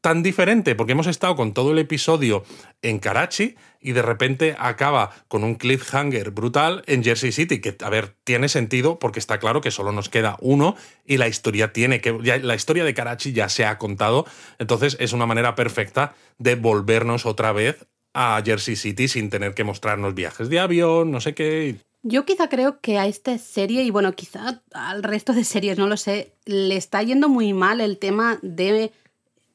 tan 0.00 0.22
diferente, 0.22 0.76
porque 0.76 0.92
hemos 0.92 1.08
estado 1.08 1.34
con 1.34 1.52
todo 1.52 1.72
el 1.72 1.78
episodio 1.80 2.44
en 2.82 3.00
Karachi 3.00 3.56
y 3.80 3.92
de 3.92 4.02
repente 4.02 4.54
acaba 4.56 5.10
con 5.26 5.42
un 5.42 5.56
cliffhanger 5.56 6.30
brutal 6.30 6.84
en 6.86 7.02
Jersey 7.02 7.32
City, 7.32 7.60
que, 7.60 7.76
a 7.82 7.90
ver, 7.90 8.14
tiene 8.22 8.48
sentido 8.48 9.00
porque 9.00 9.18
está 9.18 9.40
claro 9.40 9.60
que 9.60 9.72
solo 9.72 9.90
nos 9.90 10.08
queda 10.08 10.36
uno 10.40 10.76
y 11.04 11.16
la 11.16 11.26
historia 11.26 11.72
tiene 11.72 12.00
que, 12.00 12.12
la 12.12 12.54
historia 12.54 12.84
de 12.84 12.94
Karachi 12.94 13.32
ya 13.32 13.48
se 13.48 13.64
ha 13.64 13.76
contado, 13.76 14.24
entonces 14.60 14.96
es 15.00 15.12
una 15.12 15.26
manera 15.26 15.56
perfecta 15.56 16.14
de 16.38 16.54
volvernos 16.54 17.26
otra 17.26 17.50
vez 17.50 17.88
a 18.20 18.42
Jersey 18.44 18.74
City 18.74 19.06
sin 19.06 19.30
tener 19.30 19.54
que 19.54 19.62
mostrarnos 19.62 20.12
viajes 20.12 20.48
de 20.48 20.58
avión, 20.58 21.12
no 21.12 21.20
sé 21.20 21.34
qué. 21.34 21.76
Yo 22.02 22.24
quizá 22.24 22.48
creo 22.48 22.80
que 22.80 22.98
a 22.98 23.06
esta 23.06 23.38
serie, 23.38 23.84
y 23.84 23.90
bueno, 23.90 24.12
quizá 24.14 24.60
al 24.72 25.04
resto 25.04 25.32
de 25.32 25.44
series, 25.44 25.78
no 25.78 25.86
lo 25.86 25.96
sé, 25.96 26.34
le 26.44 26.76
está 26.76 27.00
yendo 27.00 27.28
muy 27.28 27.52
mal 27.52 27.80
el 27.80 27.98
tema 27.98 28.40
de 28.42 28.90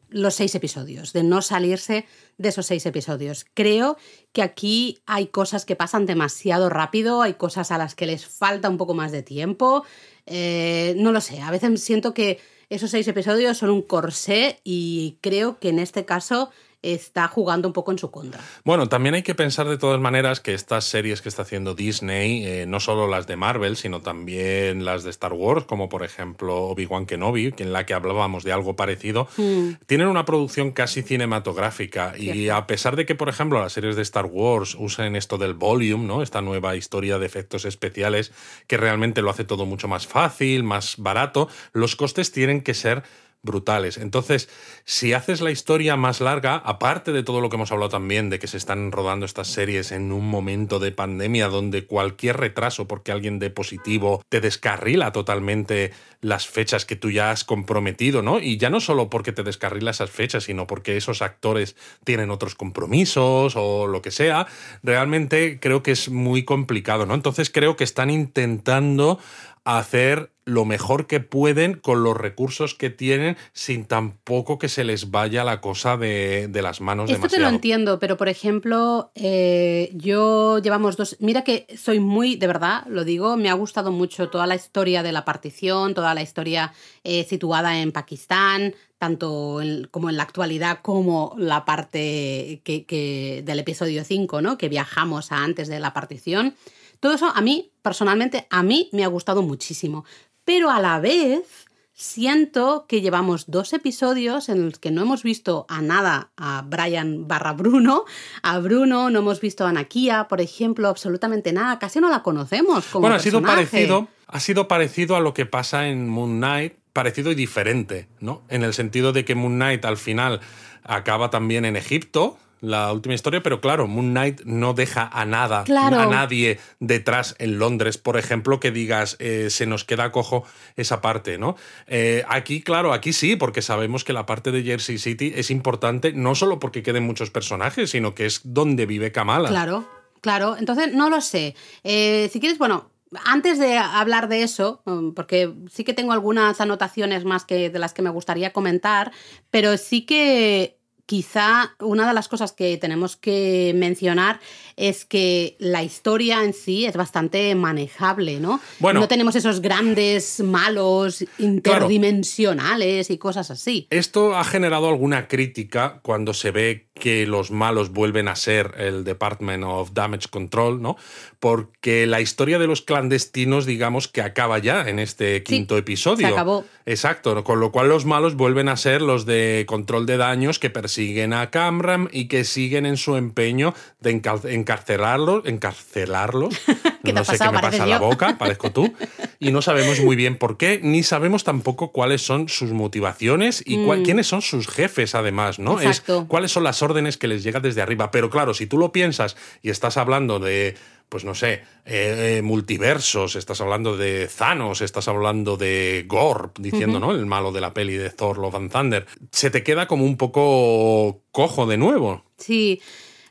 los 0.08 0.36
seis 0.36 0.56
episodios, 0.56 1.12
de 1.12 1.24
no 1.24 1.42
salirse 1.42 2.06
de 2.38 2.50
esos 2.50 2.66
seis 2.66 2.86
episodios. 2.86 3.46
Creo 3.54 3.98
que 4.32 4.42
aquí 4.42 5.00
hay 5.08 5.28
cosas 5.28 5.66
que 5.66 5.76
pasan 5.76 6.06
demasiado 6.06 6.70
rápido, 6.70 7.22
hay 7.22 7.34
cosas 7.34 7.70
a 7.70 7.78
las 7.78 7.96
que 7.96 8.06
les 8.06 8.26
falta 8.26 8.70
un 8.70 8.78
poco 8.78 8.94
más 8.94 9.12
de 9.12 9.24
tiempo. 9.24 9.84
Eh, 10.26 10.94
no 10.98 11.12
lo 11.12 11.20
sé, 11.20 11.42
a 11.42 11.52
veces 11.52 11.84
siento 11.84 12.14
que 12.14 12.40
esos 12.70 12.92
seis 12.92 13.08
episodios 13.10 13.58
son 13.58 13.72
un 13.72 13.82
corsé 13.82 14.62
y 14.64 15.18
creo 15.20 15.60
que 15.60 15.70
en 15.70 15.80
este 15.80 16.06
caso 16.06 16.50
está 16.84 17.28
jugando 17.28 17.68
un 17.68 17.74
poco 17.74 17.92
en 17.92 17.98
su 17.98 18.12
contra. 18.12 18.42
Bueno, 18.64 18.88
también 18.88 19.16
hay 19.16 19.24
que 19.24 19.34
pensar 19.34 19.68
de 19.68 19.78
todas 19.78 20.00
maneras 20.00 20.40
que 20.40 20.54
estas 20.54 20.86
series 20.86 21.22
que 21.22 21.30
está 21.30 21.42
haciendo 21.42 21.74
Disney, 21.74 22.46
eh, 22.46 22.66
no 22.68 22.80
solo 22.80 23.08
las 23.08 23.26
de 23.26 23.38
Marvel, 23.38 23.78
sino 23.78 24.02
también 24.02 24.86
las 24.86 25.04
de 25.04 25.10
Star 25.10 25.34
Wars, 25.34 25.66
como 25.66 25.90
por 25.90 26.04
ejemplo 26.04 26.66
Obi-Wan 26.68 27.06
Kenobi, 27.06 27.54
en 27.58 27.74
la 27.74 27.86
que 27.86 27.94
hablábamos 27.94 28.44
de 28.44 28.52
algo 28.52 28.76
parecido, 28.76 29.28
hmm. 29.38 29.86
tienen 29.86 30.08
una 30.08 30.26
producción 30.26 30.72
casi 30.72 31.02
cinematográfica. 31.02 32.14
Y 32.18 32.50
a 32.50 32.68
pesar 32.68 32.96
de 32.96 33.06
que, 33.06 33.16
por 33.16 33.30
ejemplo, 33.30 33.60
las 33.60 33.74
series 33.74 33.96
de 33.96 34.02
Star 34.02 34.26
Wars 34.26 34.76
usen 34.78 35.16
esto 35.16 35.38
del 35.38 35.54
volume, 35.54 36.06
¿no? 36.06 36.22
Esta 36.22 36.42
nueva 36.42 36.76
historia 36.76 37.18
de 37.18 37.26
efectos 37.26 37.66
especiales 37.66 38.32
que 38.68 38.78
realmente 38.78 39.22
lo 39.22 39.30
hace 39.30 39.46
todo 39.46 39.66
mucho 39.66 39.88
más 39.88 40.06
fácil, 40.06 40.64
más 40.64 40.96
barato, 40.98 41.48
los 41.72 41.96
costes 41.96 42.32
tienen 42.32 42.62
que 42.62 42.74
ser 42.74 43.04
brutales. 43.44 43.98
Entonces, 43.98 44.50
si 44.86 45.14
haces 45.14 45.42
la 45.42 45.52
historia 45.52 45.96
más 45.98 46.22
larga, 46.22 46.56
aparte 46.56 47.12
de 47.12 47.24
todo 47.24 47.42
lo 47.42 47.50
que 47.50 47.58
hemos 47.58 47.72
hablado 47.72 47.90
también, 47.90 48.30
de 48.30 48.40
que 48.40 48.48
se 48.48 48.58
están 48.58 48.92
rodando 48.92 49.26
estas 49.26 49.50
series 49.50 49.92
en 49.92 50.12
un 50.12 50.28
momento 50.28 50.80
de 50.80 50.92
pandemia 50.92 51.50
donde 51.50 51.86
cualquier 51.86 52.38
retraso 52.38 52.88
porque 52.88 53.12
alguien 53.12 53.40
de 53.40 53.50
positivo 53.50 54.24
te 54.30 54.42
descarrila 54.42 55.12
totalmente 55.12 55.92
las 56.22 56.48
fechas 56.48 56.86
que 56.86 56.96
tú 56.96 57.12
ya 57.12 57.32
has 57.32 57.44
comprometido, 57.44 58.22
¿no? 58.22 58.40
Y 58.40 58.58
ya 58.58 58.70
no 58.70 58.80
solo 58.80 59.10
porque 59.10 59.34
te 59.34 59.44
descarrila 59.44 59.92
esas 59.92 60.10
fechas, 60.10 60.46
sino 60.46 60.66
porque 60.66 60.96
esos 60.96 61.22
actores 61.22 61.76
tienen 62.06 62.32
otros 62.32 62.56
compromisos 62.56 63.56
o 63.58 63.88
lo 63.88 64.02
que 64.02 64.12
sea, 64.12 64.48
realmente 64.82 65.60
creo 65.60 65.84
que 65.84 65.92
es 65.92 66.10
muy 66.10 66.46
complicado, 66.46 67.06
¿no? 67.06 67.14
Entonces 67.14 67.50
creo 67.50 67.76
que 67.76 67.84
están 67.84 68.10
intentando 68.10 69.20
hacer 69.66 70.32
lo 70.46 70.66
mejor 70.66 71.08
que 71.08 71.22
pueden 71.22 71.76
con 71.76 72.04
los 72.04 72.18
recursos 72.18 72.74
que 72.74 72.90
tienen 72.90 73.38
sin 73.54 73.86
tampoco 73.86 74.60
que 74.60 74.68
se 74.68 74.84
les 74.84 75.10
vaya 75.10 75.44
la 75.44 75.62
cosa 75.62 75.96
de, 75.96 76.50
las 76.54 76.82
manos 76.82 77.10
Esto 77.10 77.28
te 77.28 77.40
lo 77.40 77.48
entiendo, 77.48 77.98
pero 78.00 78.18
por 78.18 78.28
ejemplo, 78.28 79.12
eh, 79.16 79.90
yo 79.94 80.60
llevamos 80.60 80.98
dos... 80.98 81.16
Mira 81.20 81.44
que 81.44 81.66
soy 81.78 82.00
muy, 82.00 82.36
de 82.36 82.48
verdad, 82.48 82.84
lo 82.88 83.06
digo, 83.06 83.38
me 83.38 83.50
ha 83.50 83.54
gustado 83.54 83.92
mucho 83.92 84.30
toda 84.30 84.48
la 84.48 84.56
historia 84.56 85.02
de 85.02 85.14
la 85.14 85.24
partición, 85.24 85.94
toda 85.94 86.14
la 86.14 86.22
historia 86.22 86.74
eh, 87.06 87.24
situada 87.24 87.80
en 87.80 87.94
Pakistán, 87.94 88.76
tanto 88.98 89.62
como 89.92 90.10
en 90.10 90.18
la 90.18 90.24
actualidad 90.24 90.80
como 90.82 91.36
la 91.38 91.64
parte 91.66 92.62
que, 92.64 93.44
del 93.46 93.60
episodio 93.60 94.04
5, 94.04 94.42
¿no? 94.42 94.58
que 94.58 94.70
viajamos 94.70 95.32
a 95.32 95.44
antes 95.44 95.68
de 95.70 95.80
la 95.80 95.94
partición. 95.94 96.56
Todo 97.04 97.16
eso 97.16 97.28
a 97.28 97.42
mí, 97.42 97.74
personalmente, 97.82 98.48
a 98.50 98.64
mí 98.64 98.90
me 98.94 99.04
ha 99.04 99.08
gustado 99.08 99.42
muchísimo 99.42 100.06
pero 100.46 100.70
a 100.70 100.80
la 100.80 101.00
vez 101.00 101.68
siento 101.94 102.86
que 102.88 103.02
llevamos 103.02 103.46
dos 103.48 103.72
episodios 103.74 104.50
en 104.50 104.66
los 104.66 104.80
que 104.80 104.92
no 104.92 105.04
hemos 105.04 105.24
visto 105.24 105.66
a 105.70 105.82
nada 105.82 106.32
a 106.38 106.64
Brian 106.66 107.28
barra 107.28 107.54
Bruno, 107.54 108.06
a 108.42 108.60
Bruno, 108.60 109.10
no 109.10 109.20
hemos 109.20 109.40
visto 109.40 109.66
a 109.66 109.72
Nakia, 109.72 110.28
por 110.28 110.42
ejemplo, 110.42 110.88
absolutamente 110.88 111.54
nada, 111.54 111.78
casi 111.80 112.00
no 112.00 112.10
la 112.10 112.24
conocemos. 112.24 112.86
Como 112.88 113.02
bueno, 113.02 113.16
ha 113.16 113.20
sido 113.20 113.42
parecido, 113.42 114.08
ha 114.28 114.40
sido 114.40 114.68
parecido 114.68 115.16
a 115.16 115.22
lo 115.22 115.34
que 115.34 115.46
pasa 115.46 115.88
en 115.88 116.10
Moon 116.10 116.38
Knight, 116.38 116.74
parecido 116.94 117.32
y 117.32 117.36
diferente, 117.36 118.08
¿no? 118.20 118.42
En 118.50 118.64
el 118.64 118.74
sentido 118.74 119.14
de 119.14 119.24
que 119.24 119.36
Moon 119.36 119.56
Knight 119.56 119.86
al 119.86 119.98
final 119.98 120.42
acaba 120.84 121.30
también 121.30 121.64
en 121.64 121.76
Egipto, 121.76 122.38
la 122.64 122.94
última 122.94 123.14
historia, 123.14 123.44
pero 123.44 123.60
claro, 123.60 123.88
Moon 123.88 124.12
Knight 124.12 124.44
no 124.46 124.74
deja 124.74 125.10
a 125.12 125.26
nada, 125.26 125.66
a 125.68 126.06
nadie 126.06 126.62
detrás 126.80 127.36
en 127.38 127.60
Londres, 127.60 127.98
por 127.98 128.18
ejemplo, 128.18 128.62
que 128.62 128.72
digas, 128.72 129.18
eh, 129.20 129.50
se 129.50 129.66
nos 129.66 129.84
queda 129.84 130.14
cojo 130.14 130.46
esa 130.78 131.02
parte, 131.02 131.38
¿no? 131.38 131.58
Eh, 131.88 132.24
aquí, 132.30 132.62
claro, 132.62 132.94
aquí 132.94 133.12
sí, 133.12 133.36
porque 133.36 133.62
sabemos 133.62 134.06
que 134.06 134.14
la 134.14 134.26
parte 134.26 134.52
de 134.52 134.64
Jersey 134.64 134.98
City 134.98 135.34
es 135.36 135.52
importante, 135.52 136.14
no 136.14 136.36
solo 136.36 136.60
porque 136.60 136.84
queden 136.84 137.06
muchos 137.06 137.32
personajes, 137.32 137.90
sino 137.90 138.16
que 138.16 138.26
es 138.26 138.40
donde 138.46 138.86
vive 138.86 139.12
Kamala. 139.12 139.50
Claro, 139.50 139.86
claro, 140.22 140.56
entonces 140.58 140.94
no 140.94 141.10
lo 141.10 141.20
sé. 141.20 141.56
Eh, 141.84 142.30
si 142.32 142.40
quieres, 142.40 142.58
bueno, 142.58 142.92
antes 143.26 143.60
de 143.60 143.78
hablar 143.78 144.30
de 144.30 144.44
eso, 144.44 144.82
mm, 144.86 145.10
porque 145.12 145.54
sí 145.70 145.84
que 145.84 145.94
tengo 145.94 146.14
algunas 146.14 146.62
anotaciones 146.62 147.26
más 147.26 147.44
que 147.44 147.70
de 147.70 147.80
las 147.80 147.94
que 147.94 148.02
me 148.02 148.10
gustaría 148.10 148.54
comentar, 148.54 149.12
pero 149.52 149.76
sí 149.76 150.06
que 150.06 150.78
quizá 151.06 151.76
una 151.80 152.08
de 152.08 152.14
las 152.14 152.28
cosas 152.28 152.54
que 152.54 152.78
tenemos 152.78 153.18
que 153.18 153.74
mencionar 153.76 154.40
es 154.76 155.06
que 155.06 155.56
la 155.60 155.84
historia 155.84 156.44
en 156.44 156.54
sí 156.54 156.86
es 156.86 156.96
bastante 156.96 157.54
manejable, 157.56 158.40
¿no? 158.40 158.60
Bueno, 158.80 159.02
no 159.02 159.08
tenemos 159.08 159.36
esos 159.36 159.62
grandes 159.62 160.40
malos 160.40 161.26
interdimensionales 161.38 163.10
y 163.10 163.18
cosas 163.18 163.52
así. 163.52 163.88
Esto 163.90 164.36
ha 164.36 164.44
generado 164.44 164.88
alguna 164.90 165.28
crítica 165.28 166.00
cuando 166.02 166.34
se 166.34 166.52
ve 166.52 166.90
que 167.04 167.28
los 167.28 167.52
malos 167.52 167.90
vuelven 167.90 168.30
a 168.30 168.36
ser 168.38 168.76
el 168.78 169.04
Department 169.04 169.66
of 169.66 169.92
Damage 169.92 170.30
Control, 170.30 170.82
¿no? 170.82 170.96
Porque 171.42 172.06
la 172.08 172.22
historia 172.22 172.60
de 172.60 172.66
los 172.66 172.82
clandestinos, 172.82 173.66
digamos 173.66 174.08
que 174.08 174.22
acaba 174.22 174.58
ya 174.60 174.88
en 174.88 175.00
este 175.00 175.44
quinto 175.44 175.78
episodio. 175.78 176.26
Se 176.26 176.34
acabó. 176.34 176.64
Exacto, 176.86 177.44
con 177.44 177.60
lo 177.60 177.74
cual 177.74 177.90
los 177.90 178.06
malos 178.06 178.36
vuelven 178.36 178.70
a 178.70 178.78
ser 178.78 179.02
los 179.02 179.26
de 179.26 179.66
control 179.68 180.06
de 180.06 180.16
daños 180.16 180.60
que 180.60 180.70
persiguen 180.70 181.34
a 181.34 181.50
Camram 181.50 182.08
y 182.10 182.30
que 182.30 182.46
siguen 182.46 182.86
en 182.86 182.96
su 182.96 183.18
empeño 183.18 183.74
de 184.00 184.22
encarcelarlos, 184.46 185.46
encarcelarlos. 185.46 186.56
no 187.04 187.26
sé 187.26 187.38
qué 187.38 187.52
me 187.52 187.60
pasa 187.60 187.84
en 187.84 187.90
la 187.90 188.00
boca, 188.00 188.38
parezco 188.40 188.72
tú. 188.72 188.94
Y 189.40 189.52
no 189.52 189.62
sabemos 189.62 190.00
muy 190.00 190.16
bien 190.16 190.38
por 190.38 190.56
qué, 190.56 190.80
ni 190.82 191.04
sabemos 191.04 191.44
tampoco 191.44 191.92
cuáles 191.92 192.22
son 192.22 192.48
sus 192.48 192.72
motivaciones 192.72 193.62
y 193.66 193.76
mm. 193.76 194.04
quiénes 194.04 194.28
son 194.28 194.42
sus 194.42 194.70
jefes, 194.70 195.16
además, 195.16 195.60
¿no? 195.60 195.82
Exacto. 195.82 196.22
Es, 196.22 196.28
cuáles 196.30 196.52
son 196.54 196.64
las 196.64 196.82
órdenes 196.82 196.93
que 197.18 197.28
les 197.28 197.44
llega 197.44 197.60
desde 197.60 197.82
arriba. 197.82 198.12
Pero 198.12 198.30
claro, 198.30 198.54
si 198.54 198.68
tú 198.68 198.78
lo 198.78 198.92
piensas 198.92 199.36
y 199.62 199.70
estás 199.70 199.98
hablando 199.98 200.40
de 200.40 200.76
pues 201.14 201.26
no 201.26 201.36
sé, 201.36 201.62
eh, 201.86 202.42
multiversos, 202.44 203.36
estás 203.36 203.62
hablando 203.62 203.96
de 203.98 204.28
Thanos, 204.36 204.82
estás 204.82 205.08
hablando 205.08 205.58
de 205.58 206.06
Gorp, 206.08 206.58
diciendo, 206.58 207.00
¿no? 207.00 207.12
El 207.12 207.28
malo 207.28 207.52
de 207.52 207.62
la 207.62 207.72
peli 207.72 207.94
de 207.94 208.10
Thor, 208.10 208.40
Love 208.40 208.56
and 208.56 208.72
Thunder. 208.72 209.06
Se 209.32 209.52
te 209.52 209.62
queda 209.62 209.86
como 209.86 210.06
un 210.06 210.18
poco 210.18 211.22
cojo 211.32 211.68
de 211.68 211.78
nuevo. 211.78 212.26
Sí. 212.40 212.82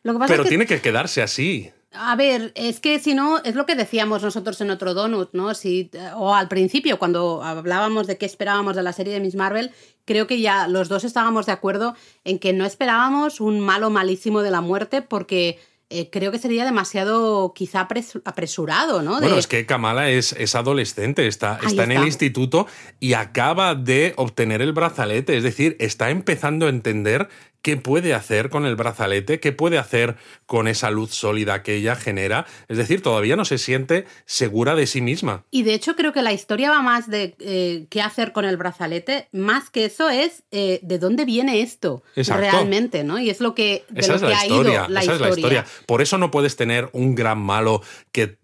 Lo 0.04 0.12
que 0.12 0.20
pasa 0.20 0.32
Pero 0.32 0.44
tiene 0.44 0.66
que 0.66 0.80
quedarse 0.80 1.22
así. 1.22 1.72
A 1.94 2.16
ver, 2.16 2.52
es 2.54 2.80
que 2.80 2.98
si 2.98 3.14
no, 3.14 3.38
es 3.44 3.54
lo 3.54 3.66
que 3.66 3.74
decíamos 3.74 4.22
nosotros 4.22 4.60
en 4.60 4.70
otro 4.70 4.94
Donut, 4.94 5.30
¿no? 5.32 5.54
Si, 5.54 5.90
o 6.16 6.34
al 6.34 6.48
principio, 6.48 6.98
cuando 6.98 7.42
hablábamos 7.42 8.06
de 8.06 8.18
qué 8.18 8.26
esperábamos 8.26 8.76
de 8.76 8.82
la 8.82 8.92
serie 8.92 9.12
de 9.12 9.20
Miss 9.20 9.34
Marvel, 9.34 9.72
creo 10.04 10.26
que 10.26 10.40
ya 10.40 10.68
los 10.68 10.88
dos 10.88 11.04
estábamos 11.04 11.46
de 11.46 11.52
acuerdo 11.52 11.94
en 12.24 12.38
que 12.38 12.52
no 12.52 12.64
esperábamos 12.64 13.40
un 13.40 13.60
malo 13.60 13.90
malísimo 13.90 14.42
de 14.42 14.50
la 14.50 14.60
muerte 14.60 15.02
porque 15.02 15.58
eh, 15.94 16.08
creo 16.10 16.32
que 16.32 16.38
sería 16.38 16.64
demasiado 16.64 17.52
quizá 17.54 17.86
apresurado, 18.24 19.02
¿no? 19.02 19.20
Bueno, 19.20 19.36
es 19.36 19.46
que 19.46 19.66
Kamala 19.66 20.08
es, 20.08 20.32
es 20.32 20.54
adolescente, 20.54 21.26
está, 21.26 21.58
está, 21.66 21.84
en 21.84 21.92
el 21.92 22.04
instituto 22.04 22.66
y 22.98 23.12
acaba 23.12 23.74
de 23.74 24.14
obtener 24.16 24.62
el 24.62 24.72
brazalete, 24.72 25.36
es 25.36 25.42
decir, 25.42 25.76
está 25.80 26.08
empezando 26.08 26.64
a 26.64 26.70
entender 26.70 27.28
qué 27.62 27.76
puede 27.76 28.12
hacer 28.12 28.50
con 28.50 28.66
el 28.66 28.76
brazalete, 28.76 29.40
qué 29.40 29.52
puede 29.52 29.78
hacer 29.78 30.16
con 30.46 30.66
esa 30.66 30.90
luz 30.90 31.14
sólida 31.14 31.62
que 31.62 31.76
ella 31.76 31.94
genera. 31.94 32.44
Es 32.68 32.76
decir, 32.76 33.02
todavía 33.02 33.36
no 33.36 33.44
se 33.44 33.58
siente 33.58 34.04
segura 34.26 34.74
de 34.74 34.86
sí 34.86 35.00
misma. 35.00 35.44
Y 35.50 35.62
de 35.62 35.74
hecho 35.74 35.94
creo 35.94 36.12
que 36.12 36.22
la 36.22 36.32
historia 36.32 36.70
va 36.70 36.82
más 36.82 37.08
de 37.08 37.36
eh, 37.38 37.86
qué 37.88 38.02
hacer 38.02 38.32
con 38.32 38.44
el 38.44 38.56
brazalete, 38.56 39.28
más 39.32 39.70
que 39.70 39.84
eso 39.84 40.10
es 40.10 40.42
eh, 40.50 40.80
de 40.82 40.98
dónde 40.98 41.24
viene 41.24 41.62
esto 41.62 42.02
realmente, 42.16 43.04
¿no? 43.04 43.18
Y 43.18 43.30
es 43.30 43.40
lo 43.40 43.54
que, 43.54 43.84
esa 43.94 44.16
es 44.16 44.22
la 44.22 44.44
historia, 44.44 44.88
esa 44.90 45.14
Es 45.14 45.20
la 45.20 45.28
historia. 45.30 45.64
Por 45.86 46.02
eso 46.02 46.18
no 46.18 46.30
puedes 46.30 46.56
tener 46.56 46.90
un 46.92 47.14
gran 47.14 47.38
malo 47.38 47.82
que, 48.10 48.38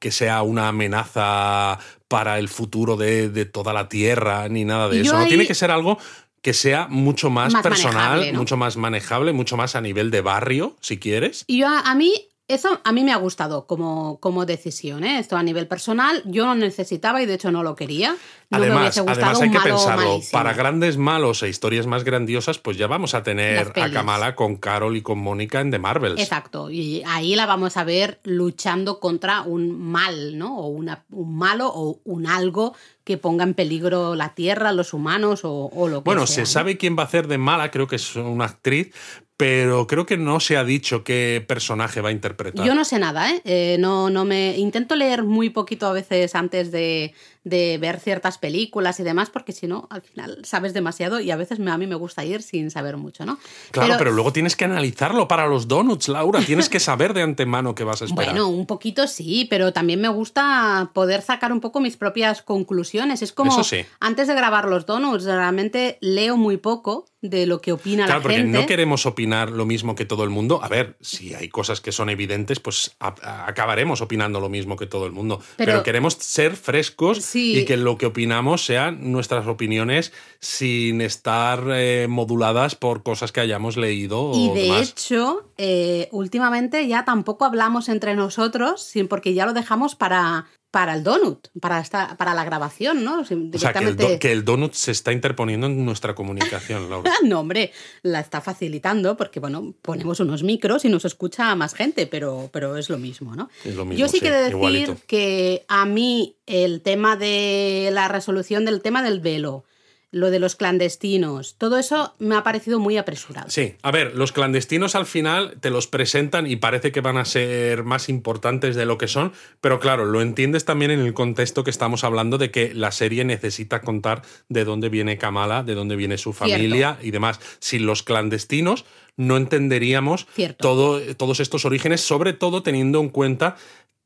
que 0.00 0.10
sea 0.10 0.42
una 0.42 0.68
amenaza 0.68 1.78
para 2.08 2.38
el 2.38 2.48
futuro 2.48 2.96
de, 2.96 3.44
toda 3.44 3.72
la 3.72 3.88
Tierra, 3.88 4.48
ni 4.48 4.64
nada 4.64 4.88
de 4.88 5.02
eso. 5.02 5.16
No 5.16 5.26
tiene 5.26 5.46
que 5.46 5.54
ser 5.54 5.70
algo 5.70 5.98
que 6.42 6.54
sea 6.54 6.86
mucho 6.88 7.30
más, 7.30 7.54
personal, 7.56 8.32
mucho 8.34 8.56
más 8.56 8.76
manejable, 8.76 9.32
mucho 9.32 9.56
más 9.56 9.74
a 9.74 9.80
nivel 9.80 10.10
de 10.10 10.20
barrio, 10.20 10.76
si 10.80 10.98
quieres. 10.98 11.44
Y 11.46 11.58
yo 11.58 11.68
a, 11.68 11.94
mí 11.94 12.12
eso 12.48 12.80
a 12.82 12.92
mí 12.92 13.04
me 13.04 13.12
ha 13.12 13.16
gustado 13.16 13.66
como, 13.66 14.18
como 14.20 14.46
decisión, 14.46 15.04
¿eh? 15.04 15.18
esto 15.18 15.36
a 15.36 15.42
nivel 15.42 15.66
personal. 15.66 16.22
Yo 16.24 16.46
no 16.46 16.54
necesitaba 16.54 17.22
y 17.22 17.26
de 17.26 17.34
hecho 17.34 17.52
no 17.52 17.62
lo 17.62 17.76
quería. 17.76 18.16
además, 18.50 18.96
además 18.96 19.40
hay 19.40 19.50
que 19.50 19.60
pensarlo. 19.60 20.20
Para 20.32 20.54
grandes 20.54 20.96
malos 20.96 21.42
e 21.42 21.50
historias 21.50 21.86
más 21.86 22.04
grandiosas, 22.04 22.58
pues 22.58 22.78
ya 22.78 22.86
vamos 22.86 23.14
a 23.14 23.22
tener 23.22 23.72
a 23.76 23.90
Kamala 23.90 24.34
con 24.34 24.56
Carol 24.56 24.96
y 24.96 25.02
con 25.02 25.18
Mónica 25.18 25.60
en 25.60 25.70
The 25.70 25.78
Marvels. 25.78 26.18
Exacto. 26.18 26.70
Y 26.70 27.02
ahí 27.06 27.36
la 27.36 27.44
vamos 27.44 27.76
a 27.76 27.84
ver 27.84 28.18
luchando 28.24 28.98
contra 28.98 29.42
un 29.42 29.78
mal, 29.78 30.38
¿no? 30.38 30.56
O 30.56 30.68
una, 30.68 31.04
un 31.10 31.36
malo 31.36 31.70
o 31.72 32.00
un 32.04 32.26
algo 32.26 32.74
que 33.04 33.18
ponga 33.18 33.44
en 33.44 33.54
peligro 33.54 34.14
la 34.14 34.34
Tierra, 34.34 34.72
los 34.72 34.94
humanos 34.94 35.40
o, 35.42 35.70
lo 35.70 35.70
que 35.70 35.84
bueno, 35.84 35.98
sea. 35.98 36.04
Bueno, 36.04 36.26
se 36.26 36.46
sabe 36.46 36.76
quién 36.76 36.96
va 36.96 37.02
a 37.02 37.06
hacer 37.06 37.26
de 37.26 37.38
mala, 37.38 37.70
creo 37.70 37.86
que 37.86 37.96
es 37.96 38.16
una 38.16 38.46
actriz, 38.46 38.94
pero 39.38 39.86
creo 39.86 40.04
que 40.04 40.16
no 40.16 40.40
se 40.40 40.56
ha 40.56 40.64
dicho 40.64 41.04
qué 41.04 41.44
personaje 41.46 42.00
va 42.00 42.08
a 42.08 42.12
interpretar. 42.12 42.66
Yo 42.66 42.74
no 42.74 42.84
sé 42.84 42.98
nada, 42.98 43.30
¿eh? 43.30 43.40
eh 43.44 43.76
no, 43.78 44.10
no 44.10 44.24
me. 44.24 44.58
Intento 44.58 44.96
leer 44.96 45.22
muy 45.22 45.48
poquito 45.48 45.86
a 45.86 45.92
veces 45.92 46.34
antes 46.34 46.72
de, 46.72 47.14
de 47.48 47.78
ver 47.78 48.00
ciertas 48.00 48.38
películas 48.38 49.00
y 49.00 49.02
demás, 49.02 49.30
porque 49.30 49.52
si 49.52 49.66
no, 49.66 49.86
al 49.90 50.02
final 50.02 50.38
sabes 50.44 50.74
demasiado 50.74 51.20
y 51.20 51.30
a 51.30 51.36
veces 51.36 51.58
a 51.60 51.78
mí 51.78 51.86
me 51.86 51.94
gusta 51.94 52.24
ir 52.24 52.42
sin 52.42 52.70
saber 52.70 52.96
mucho, 52.96 53.24
¿no? 53.24 53.38
Claro, 53.70 53.94
pero, 53.98 54.12
luego 54.12 54.32
tienes 54.32 54.56
que 54.56 54.64
analizarlo 54.64 55.28
para 55.28 55.46
los 55.46 55.68
donuts, 55.68 56.08
Laura. 56.08 56.40
Tienes 56.40 56.68
que 56.68 56.80
saber 56.80 57.14
de 57.14 57.22
antemano 57.22 57.74
qué 57.74 57.84
vas 57.84 58.02
a 58.02 58.06
esperar. 58.06 58.32
Bueno, 58.32 58.48
un 58.48 58.66
poquito 58.66 59.06
sí, 59.06 59.46
pero 59.48 59.72
también 59.72 60.00
me 60.00 60.08
gusta 60.08 60.90
poder 60.94 61.22
sacar 61.22 61.52
un 61.52 61.60
poco 61.60 61.80
mis 61.80 61.96
propias 61.96 62.42
conclusiones. 62.42 63.22
Es 63.22 63.32
como 63.32 63.56
antes 64.00 64.28
de 64.28 64.34
grabar 64.34 64.68
los 64.68 64.86
donuts, 64.86 65.24
realmente 65.24 65.98
leo 66.00 66.36
muy 66.36 66.56
poco 66.56 67.06
de 67.20 67.46
lo 67.46 67.60
que 67.60 67.72
opina 67.72 68.06
la 68.06 68.14
gente. 68.14 68.28
Claro, 68.28 68.42
porque 68.42 68.44
no 68.44 68.66
queremos 68.66 69.06
opinar 69.06 69.50
lo 69.50 69.66
mismo 69.66 69.94
que 69.94 70.04
todo 70.04 70.24
el 70.24 70.30
mundo. 70.30 70.60
A 70.62 70.68
ver, 70.68 70.96
si 71.00 71.34
hay 71.34 71.48
cosas 71.48 71.80
que 71.80 71.90
son 71.90 72.10
evidentes, 72.10 72.60
pues 72.60 72.96
acabaremos 72.98 74.00
opinando 74.00 74.40
lo 74.40 74.48
mismo 74.48 74.76
que 74.76 74.86
todo 74.86 75.06
el 75.06 75.12
mundo. 75.12 75.40
Pero, 75.56 75.82
queremos 75.82 76.14
ser 76.14 76.56
frescos 76.56 77.18
y 77.38 77.64
que 77.64 77.76
lo 77.76 77.96
que 77.96 78.06
opinamos 78.06 78.64
sean 78.64 79.12
nuestras 79.12 79.46
opiniones 79.46 80.12
sin 80.40 81.00
estar 81.00 81.64
eh, 81.70 82.06
moduladas 82.08 82.74
por 82.74 83.02
cosas 83.02 83.32
que 83.32 83.40
hayamos 83.40 83.76
leído. 83.76 84.32
Y 84.34 84.50
de 84.50 84.80
hecho, 84.80 85.50
eh, 85.56 86.08
últimamente 86.12 86.86
ya 86.86 87.04
tampoco 87.04 87.44
hablamos 87.44 87.88
entre 87.88 88.14
nosotros, 88.14 88.92
porque 89.08 89.34
ya 89.34 89.46
lo 89.46 89.52
dejamos 89.52 89.94
para 89.94 90.46
para 90.70 90.94
el 90.94 91.02
donut, 91.02 91.48
para, 91.60 91.80
esta, 91.80 92.16
para 92.16 92.34
la 92.34 92.44
grabación, 92.44 93.02
¿no? 93.02 93.20
O 93.20 93.24
sea, 93.24 93.72
que 93.72 94.32
el, 94.32 94.44
donut 94.44 94.74
se 94.74 94.90
está 94.90 95.12
interponiendo 95.12 95.66
en 95.66 95.84
nuestra 95.84 96.14
comunicación, 96.14 96.90
Laura. 96.90 97.10
no, 97.24 97.40
hombre, 97.40 97.72
la 98.02 98.20
está 98.20 98.40
facilitando 98.40 99.16
porque, 99.16 99.40
bueno, 99.40 99.74
ponemos 99.80 100.20
unos 100.20 100.42
micros 100.42 100.84
y 100.84 100.90
nos 100.90 101.04
escucha 101.06 101.50
a 101.50 101.54
más 101.54 101.74
gente, 101.74 102.06
pero, 102.06 102.50
pero 102.52 102.76
es 102.76 102.90
lo 102.90 102.98
mismo, 102.98 103.34
¿no? 103.34 103.48
Es 103.64 103.74
lo 103.74 103.86
mismo, 103.86 103.98
Yo 103.98 104.08
sí, 104.08 104.20
quiero 104.20 104.36
decir 104.36 104.96
que 105.06 105.64
a 105.68 105.86
mí 105.86 106.36
el 106.46 106.82
tema 106.82 107.16
de 107.16 107.88
la 107.92 108.08
resolución 108.08 108.66
del 108.66 108.82
tema 108.82 109.02
del 109.02 109.20
velo, 109.20 109.64
lo 110.10 110.30
de 110.30 110.38
los 110.38 110.56
clandestinos, 110.56 111.56
todo 111.58 111.78
eso 111.78 112.14
me 112.18 112.34
ha 112.34 112.42
parecido 112.42 112.78
muy 112.78 112.96
apresurado. 112.96 113.50
Sí, 113.50 113.74
a 113.82 113.90
ver, 113.90 114.16
los 114.16 114.32
clandestinos 114.32 114.94
al 114.94 115.04
final 115.04 115.58
te 115.60 115.70
los 115.70 115.86
presentan 115.86 116.46
y 116.46 116.56
parece 116.56 116.92
que 116.92 117.02
van 117.02 117.18
a 117.18 117.24
ser 117.26 117.84
más 117.84 118.08
importantes 118.08 118.74
de 118.74 118.86
lo 118.86 118.96
que 118.96 119.06
son, 119.06 119.32
pero 119.60 119.80
claro, 119.80 120.06
lo 120.06 120.22
entiendes 120.22 120.64
también 120.64 120.90
en 120.90 121.00
el 121.00 121.12
contexto 121.12 121.62
que 121.62 121.70
estamos 121.70 122.04
hablando 122.04 122.38
de 122.38 122.50
que 122.50 122.72
la 122.72 122.90
serie 122.90 123.24
necesita 123.24 123.82
contar 123.82 124.22
de 124.48 124.64
dónde 124.64 124.88
viene 124.88 125.18
Kamala, 125.18 125.62
de 125.62 125.74
dónde 125.74 125.96
viene 125.96 126.16
su 126.16 126.32
familia 126.32 126.98
y 127.02 127.10
demás. 127.10 127.38
Sin 127.58 127.84
los 127.84 128.02
clandestinos 128.02 128.86
no 129.16 129.36
entenderíamos 129.36 130.26
todo, 130.58 131.00
todos 131.16 131.40
estos 131.40 131.64
orígenes, 131.64 132.00
sobre 132.00 132.32
todo 132.32 132.62
teniendo 132.62 133.00
en 133.00 133.08
cuenta 133.08 133.56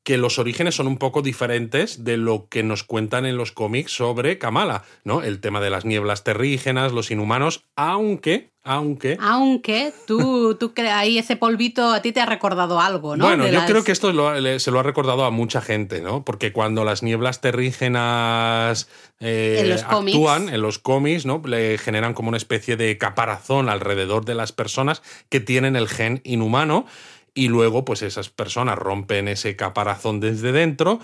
que 0.04 0.18
los 0.18 0.38
orígenes 0.38 0.74
son 0.74 0.88
un 0.88 0.98
poco 0.98 1.22
diferentes 1.22 2.04
de 2.04 2.16
lo 2.16 2.48
que 2.48 2.62
nos 2.62 2.82
cuentan 2.82 3.24
en 3.24 3.36
los 3.36 3.52
cómics 3.52 3.92
sobre 3.92 4.38
Kamala, 4.38 4.82
¿no? 5.04 5.22
El 5.22 5.40
tema 5.40 5.60
de 5.60 5.70
las 5.70 5.84
nieblas 5.84 6.24
terrígenas, 6.24 6.92
los 6.92 7.12
inhumanos, 7.12 7.64
aunque, 7.76 8.50
aunque... 8.64 9.16
Aunque 9.20 9.92
tú, 10.08 10.56
tú 10.56 10.74
crees 10.74 10.92
ahí 10.92 11.18
ese 11.18 11.36
polvito 11.36 11.92
a 11.92 12.02
ti 12.02 12.10
te 12.10 12.20
ha 12.20 12.26
recordado 12.26 12.80
algo, 12.80 13.16
¿no? 13.16 13.26
Bueno, 13.26 13.46
yo 13.46 13.64
creo 13.64 13.84
que 13.84 13.92
esto 13.92 14.08
se 14.58 14.70
lo 14.72 14.80
ha 14.80 14.82
recordado 14.82 15.24
a 15.24 15.30
mucha 15.30 15.60
gente, 15.60 16.00
¿no? 16.00 16.24
Porque 16.24 16.52
cuando 16.52 16.84
las 16.84 17.04
nieblas 17.04 17.40
terrígenas 17.40 18.88
eh, 19.20 19.76
actúan 19.86 20.48
en 20.48 20.62
los 20.62 20.80
cómics, 20.80 21.26
¿no? 21.26 21.40
Le 21.44 21.78
generan 21.78 22.12
como 22.12 22.28
una 22.28 22.38
especie 22.38 22.76
de 22.76 22.98
caparazón 22.98 23.68
alrededor 23.68 24.24
de 24.24 24.34
las 24.34 24.50
personas 24.50 25.00
que 25.28 25.38
tienen 25.38 25.76
el 25.76 25.88
gen 25.88 26.20
inhumano 26.24 26.86
y 27.34 27.48
luego 27.48 27.84
pues 27.84 28.02
esas 28.02 28.28
personas 28.28 28.78
rompen 28.78 29.28
ese 29.28 29.56
caparazón 29.56 30.20
desde 30.20 30.52
dentro 30.52 31.00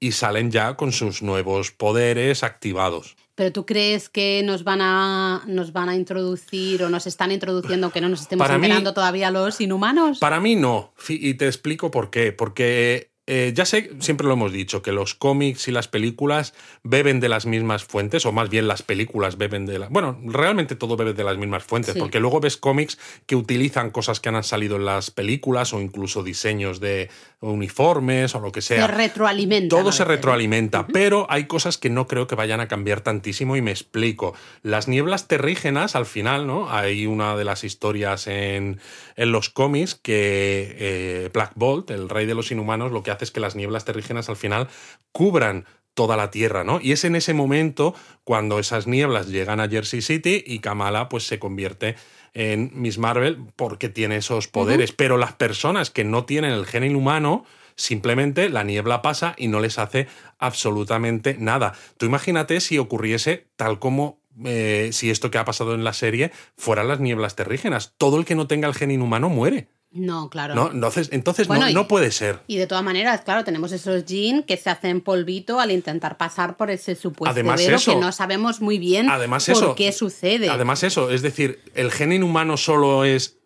y 0.00 0.12
salen 0.12 0.50
ya 0.50 0.76
con 0.76 0.92
sus 0.92 1.22
nuevos 1.22 1.70
poderes 1.70 2.42
activados. 2.42 3.16
¿Pero 3.34 3.52
tú 3.52 3.64
crees 3.64 4.08
que 4.08 4.42
nos 4.44 4.64
van 4.64 4.80
a, 4.82 5.42
nos 5.46 5.72
van 5.72 5.88
a 5.88 5.94
introducir 5.94 6.82
o 6.82 6.90
nos 6.90 7.06
están 7.06 7.32
introduciendo 7.32 7.90
que 7.90 8.00
no 8.00 8.08
nos 8.08 8.22
estemos 8.22 8.50
enterando 8.50 8.92
todavía 8.92 9.30
los 9.30 9.60
inhumanos? 9.60 10.18
Para 10.18 10.40
mí 10.40 10.56
no, 10.56 10.92
y 11.08 11.34
te 11.34 11.46
explico 11.46 11.90
por 11.90 12.10
qué. 12.10 12.32
Porque 12.32 13.09
eh, 13.32 13.52
ya 13.54 13.64
sé, 13.64 13.92
siempre 14.00 14.26
lo 14.26 14.32
hemos 14.32 14.50
dicho, 14.50 14.82
que 14.82 14.90
los 14.90 15.14
cómics 15.14 15.68
y 15.68 15.70
las 15.70 15.86
películas 15.86 16.52
beben 16.82 17.20
de 17.20 17.28
las 17.28 17.46
mismas 17.46 17.84
fuentes, 17.84 18.26
o 18.26 18.32
más 18.32 18.50
bien 18.50 18.66
las 18.66 18.82
películas 18.82 19.38
beben 19.38 19.66
de 19.66 19.78
las... 19.78 19.88
Bueno, 19.88 20.18
realmente 20.24 20.74
todo 20.74 20.96
bebe 20.96 21.12
de 21.12 21.22
las 21.22 21.38
mismas 21.38 21.62
fuentes, 21.62 21.94
porque 21.96 22.18
luego 22.18 22.40
ves 22.40 22.56
cómics 22.56 22.98
que 23.26 23.36
utilizan 23.36 23.90
cosas 23.90 24.18
que 24.18 24.30
han 24.30 24.42
salido 24.42 24.74
en 24.74 24.84
las 24.84 25.12
películas 25.12 25.72
o 25.72 25.80
incluso 25.80 26.24
diseños 26.24 26.80
de 26.80 27.08
uniformes 27.38 28.34
o 28.34 28.40
lo 28.40 28.50
que 28.50 28.62
sea. 28.62 28.86
Se 28.86 28.92
retroalimenta. 28.92 29.76
Todo 29.76 29.92
se 29.92 30.04
retroalimenta, 30.04 30.88
pero 30.88 31.28
hay 31.30 31.44
cosas 31.44 31.78
que 31.78 31.88
no 31.88 32.08
creo 32.08 32.26
que 32.26 32.34
vayan 32.34 32.58
a 32.58 32.66
cambiar 32.66 33.00
tantísimo 33.00 33.54
y 33.54 33.62
me 33.62 33.70
explico. 33.70 34.34
Las 34.62 34.88
nieblas 34.88 35.28
terrígenas, 35.28 35.94
al 35.94 36.06
final, 36.06 36.48
¿no? 36.48 36.68
Hay 36.68 37.06
una 37.06 37.36
de 37.36 37.44
las 37.44 37.62
historias 37.62 38.26
en, 38.26 38.80
en 39.14 39.30
los 39.30 39.50
cómics 39.50 39.94
que 39.94 40.74
eh, 40.78 41.30
Black 41.32 41.52
Bolt, 41.54 41.92
el 41.92 42.08
rey 42.08 42.26
de 42.26 42.34
los 42.34 42.50
inhumanos, 42.50 42.90
lo 42.90 43.04
que 43.04 43.12
hace 43.12 43.19
es 43.24 43.30
que 43.30 43.40
las 43.40 43.56
nieblas 43.56 43.84
terrígenas 43.84 44.28
al 44.28 44.36
final 44.36 44.68
cubran 45.12 45.64
toda 45.94 46.16
la 46.16 46.30
Tierra, 46.30 46.64
¿no? 46.64 46.80
Y 46.80 46.92
es 46.92 47.04
en 47.04 47.16
ese 47.16 47.34
momento 47.34 47.94
cuando 48.24 48.58
esas 48.58 48.86
nieblas 48.86 49.28
llegan 49.28 49.60
a 49.60 49.68
Jersey 49.68 50.02
City 50.02 50.42
y 50.46 50.60
Kamala 50.60 51.08
pues 51.08 51.26
se 51.26 51.38
convierte 51.38 51.96
en 52.32 52.70
Miss 52.74 52.98
Marvel 52.98 53.38
porque 53.56 53.88
tiene 53.88 54.16
esos 54.16 54.48
poderes, 54.48 54.92
pero 54.92 55.16
las 55.16 55.32
personas 55.32 55.90
que 55.90 56.04
no 56.04 56.24
tienen 56.24 56.52
el 56.52 56.66
gen 56.66 56.94
humano 56.94 57.44
simplemente 57.76 58.48
la 58.50 58.62
niebla 58.62 59.02
pasa 59.02 59.34
y 59.36 59.48
no 59.48 59.60
les 59.60 59.78
hace 59.78 60.06
absolutamente 60.38 61.36
nada. 61.38 61.74
Tú 61.96 62.06
imagínate 62.06 62.60
si 62.60 62.78
ocurriese 62.78 63.48
tal 63.56 63.78
como 63.78 64.20
eh, 64.44 64.90
si 64.92 65.10
esto 65.10 65.30
que 65.30 65.38
ha 65.38 65.44
pasado 65.44 65.74
en 65.74 65.84
la 65.84 65.92
serie 65.92 66.30
fueran 66.56 66.88
las 66.88 67.00
nieblas 67.00 67.36
terrígenas. 67.36 67.94
Todo 67.98 68.18
el 68.18 68.24
que 68.24 68.34
no 68.34 68.46
tenga 68.46 68.68
el 68.68 68.74
gen 68.74 68.90
inhumano 68.90 69.28
muere. 69.28 69.68
No, 69.92 70.30
claro. 70.30 70.54
No, 70.54 70.70
entonces, 70.70 71.08
entonces 71.10 71.48
no, 71.48 71.88
puede 71.88 72.12
ser. 72.12 72.40
Y 72.46 72.58
de 72.58 72.68
todas 72.68 72.84
maneras, 72.84 73.22
claro, 73.22 73.42
tenemos 73.42 73.72
esos 73.72 74.04
jeans 74.04 74.44
que 74.46 74.56
se 74.56 74.70
hacen 74.70 75.00
polvito 75.00 75.58
al 75.58 75.72
intentar 75.72 76.16
pasar 76.16 76.56
por 76.56 76.70
ese 76.70 76.94
supuesto 76.94 77.32
además 77.32 77.60
que 77.60 77.96
no 77.96 78.12
sabemos 78.12 78.60
muy 78.60 78.78
bien 78.78 79.10
además 79.10 79.50
por 79.52 79.74
qué 79.74 79.90
sucede. 79.90 80.48
Además 80.48 80.84
eso, 80.84 81.10
es 81.10 81.22
decir, 81.22 81.60
¿el 81.74 81.90
gen 81.90 82.12
inhumano 82.12 82.56
solo 82.56 83.04
es 83.04 83.38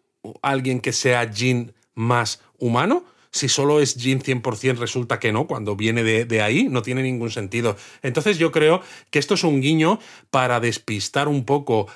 alguien 0.42 0.80
que 0.80 0.92
sea 0.92 1.30
jean 1.30 1.72
más 1.94 2.40
humano? 2.58 3.04
Si 3.34 3.48
solo 3.48 3.80
es 3.80 3.96
Jin 3.96 4.22
100% 4.22 4.76
resulta 4.76 5.18
que 5.18 5.32
no, 5.32 5.48
cuando 5.48 5.74
viene 5.74 6.04
de, 6.04 6.40
ahí, 6.40 6.68
no 6.70 6.82
tiene 6.82 7.02
ningún 7.02 7.32
sentido. 7.32 7.76
Entonces 8.00 8.38
yo 8.38 8.52
creo 8.52 8.80
que 9.10 9.18
esto 9.18 9.34
es 9.34 9.42
un 9.42 9.60
guiño 9.60 9.98
para 10.30 10.60
despistar 10.60 11.26
un 11.26 11.44
poco 11.44 11.88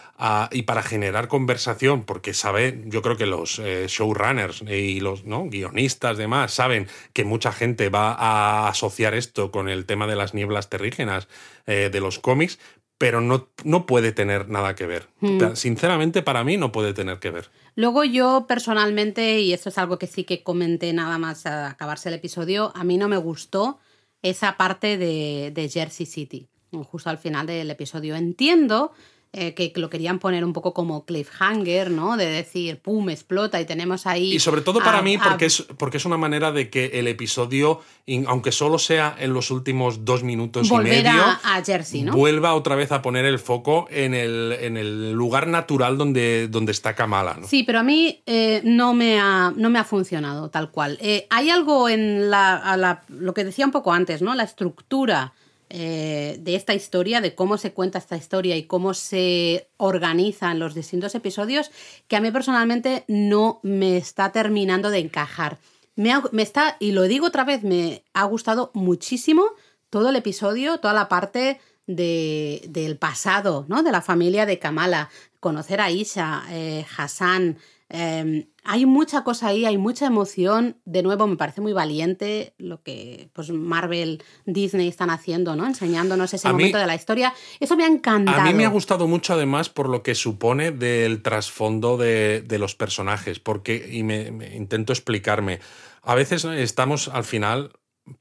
y 0.50 0.62
para 0.62 0.82
generar 0.82 1.28
conversación, 1.28 2.02
porque 2.02 2.34
sabe, 2.34 2.82
yo 2.86 3.02
creo 3.02 3.16
que 3.16 3.26
los 3.26 3.60
eh, 3.60 3.86
showrunners 3.86 4.62
y 4.62 4.98
los 4.98 5.26
¿no? 5.26 5.48
guionistas 5.48 6.18
demás 6.18 6.52
saben 6.52 6.88
que 7.12 7.22
mucha 7.22 7.52
gente 7.52 7.88
va 7.88 8.14
a 8.14 8.68
asociar 8.68 9.14
esto 9.14 9.52
con 9.52 9.68
el 9.68 9.86
tema 9.86 10.08
de 10.08 10.16
las 10.16 10.34
nieblas 10.34 10.68
terrígenas 10.68 11.28
eh, 11.68 11.88
de 11.92 12.00
los 12.00 12.18
cómics, 12.18 12.58
pero 12.98 13.20
no, 13.20 13.48
no 13.64 13.86
puede 13.86 14.12
tener 14.12 14.48
nada 14.48 14.74
que 14.74 14.86
ver. 14.86 15.08
Hmm. 15.20 15.54
Sinceramente, 15.54 16.22
para 16.22 16.42
mí 16.42 16.56
no 16.56 16.72
puede 16.72 16.92
tener 16.92 17.20
que 17.20 17.30
ver. 17.30 17.50
Luego 17.76 18.02
yo 18.04 18.46
personalmente, 18.48 19.40
y 19.40 19.52
esto 19.52 19.68
es 19.68 19.78
algo 19.78 19.98
que 19.98 20.08
sí 20.08 20.24
que 20.24 20.42
comenté 20.42 20.92
nada 20.92 21.16
más 21.16 21.46
a 21.46 21.70
acabarse 21.70 22.08
el 22.08 22.16
episodio, 22.16 22.72
a 22.74 22.82
mí 22.82 22.98
no 22.98 23.08
me 23.08 23.16
gustó 23.16 23.78
esa 24.22 24.56
parte 24.56 24.98
de, 24.98 25.52
de 25.54 25.68
Jersey 25.68 26.06
City, 26.06 26.48
justo 26.72 27.08
al 27.08 27.18
final 27.18 27.46
del 27.46 27.70
episodio. 27.70 28.16
Entiendo 28.16 28.90
eh, 29.32 29.52
que 29.52 29.72
lo 29.76 29.90
querían 29.90 30.18
poner 30.18 30.42
un 30.42 30.54
poco 30.54 30.72
como 30.72 31.04
cliffhanger, 31.04 31.90
¿no? 31.90 32.16
De 32.16 32.24
decir, 32.26 32.80
pum, 32.80 33.10
explota 33.10 33.60
y 33.60 33.66
tenemos 33.66 34.06
ahí... 34.06 34.34
Y 34.34 34.40
sobre 34.40 34.62
todo 34.62 34.80
para 34.80 35.02
mí, 35.02 35.18
porque, 35.18 35.44
es, 35.46 35.66
porque 35.76 35.98
es 35.98 36.06
una 36.06 36.16
manera 36.16 36.50
de 36.50 36.70
que 36.70 36.86
el 36.94 37.06
episodio, 37.08 37.82
aunque 38.26 38.52
solo 38.52 38.78
sea 38.78 39.14
en 39.18 39.34
los 39.34 39.50
últimos 39.50 40.06
dos 40.06 40.22
minutos 40.22 40.70
y 40.70 40.74
medio, 40.78 41.10
a, 41.10 41.62
Jersey, 41.64 42.02
¿no? 42.02 42.14
vuelva 42.14 42.54
otra 42.54 42.74
vez 42.74 42.90
a 42.90 43.02
poner 43.02 43.26
el 43.26 43.38
foco 43.38 43.86
en 43.90 44.14
el, 44.14 44.56
en 44.60 44.78
el 44.78 45.12
lugar 45.12 45.46
natural 45.46 45.98
donde, 45.98 46.48
donde 46.48 46.72
está 46.72 46.94
Kamala, 46.94 47.36
¿no? 47.38 47.46
Sí, 47.46 47.64
pero 47.64 47.80
a 47.80 47.82
mí 47.82 48.22
eh, 48.24 48.62
no, 48.64 48.94
me 48.94 49.20
ha, 49.20 49.52
no 49.54 49.68
me 49.68 49.78
ha 49.78 49.84
funcionado 49.84 50.48
tal 50.48 50.70
cual. 50.70 50.98
Eh, 51.02 51.26
hay 51.28 51.50
algo 51.50 51.88
en 51.88 52.30
la, 52.30 53.02
lo 53.08 53.34
que 53.34 53.44
decía 53.44 53.66
un 53.66 53.72
poco 53.72 53.92
antes, 53.92 54.22
¿no? 54.22 54.34
La 54.34 54.44
estructura 54.44 55.34
eh, 55.70 56.36
de 56.40 56.54
esta 56.54 56.74
historia, 56.74 57.20
de 57.20 57.34
cómo 57.34 57.58
se 57.58 57.72
cuenta 57.72 57.98
esta 57.98 58.16
historia 58.16 58.56
y 58.56 58.64
cómo 58.64 58.94
se 58.94 59.68
organizan 59.76 60.58
los 60.58 60.74
distintos 60.74 61.14
episodios, 61.14 61.70
que 62.06 62.16
a 62.16 62.20
mí 62.20 62.30
personalmente 62.30 63.04
no 63.06 63.60
me 63.62 63.96
está 63.96 64.32
terminando 64.32 64.90
de 64.90 64.98
encajar. 64.98 65.58
Me, 65.94 66.12
está, 66.42 66.76
y 66.78 66.92
lo 66.92 67.02
digo 67.02 67.26
otra 67.26 67.44
vez, 67.44 67.64
me 67.64 68.04
ha 68.14 68.24
gustado 68.24 68.70
muchísimo 68.72 69.44
todo 69.90 70.10
el 70.10 70.16
episodio, 70.16 70.78
toda 70.78 70.94
la 70.94 71.08
parte 71.08 71.60
de, 71.86 72.62
del 72.68 72.96
pasado, 72.96 73.64
¿no? 73.68 73.82
De 73.82 73.90
la 73.90 74.00
familia 74.00 74.46
de 74.46 74.58
Kamala, 74.58 75.10
conocer 75.40 75.80
a 75.80 75.90
Isha, 75.90 76.44
eh, 76.50 76.86
Hassan, 76.96 77.58
Em, 77.90 78.46
hay 78.64 78.84
mucha 78.84 79.24
cosa 79.24 79.48
ahí, 79.48 79.64
hay 79.64 79.78
mucha 79.78 80.06
emoción. 80.06 80.76
De 80.84 81.02
nuevo, 81.02 81.26
me 81.26 81.36
parece 81.36 81.60
muy 81.60 81.72
valiente 81.72 82.54
lo 82.58 82.82
que 82.82 83.30
pues, 83.32 83.50
Marvel, 83.50 84.22
Disney 84.44 84.88
están 84.88 85.10
haciendo, 85.10 85.56
¿no? 85.56 85.66
Enseñándonos 85.66 86.34
ese 86.34 86.48
momento 86.48 86.78
de 86.78 86.86
la 86.86 86.94
historia. 86.94 87.32
Eso 87.60 87.76
me 87.76 87.84
ha 87.84 87.88
encantado. 87.88 88.40
A 88.40 88.44
mí 88.44 88.54
me 88.54 88.66
ha 88.66 88.70
gustado 88.70 89.06
mucho, 89.06 89.34
además, 89.34 89.70
por 89.70 89.88
lo 89.88 90.02
que 90.02 90.14
supone 90.14 90.70
del 90.70 91.22
trasfondo 91.22 91.96
de, 91.96 92.44
los 92.58 92.74
personajes, 92.74 93.38
porque, 93.40 93.88
y 93.90 94.02
me 94.02 94.28
intento 94.54 94.92
explicarme, 94.92 95.60
a 96.02 96.14
veces 96.14 96.44
estamos 96.44 97.08
al 97.08 97.24
final 97.24 97.72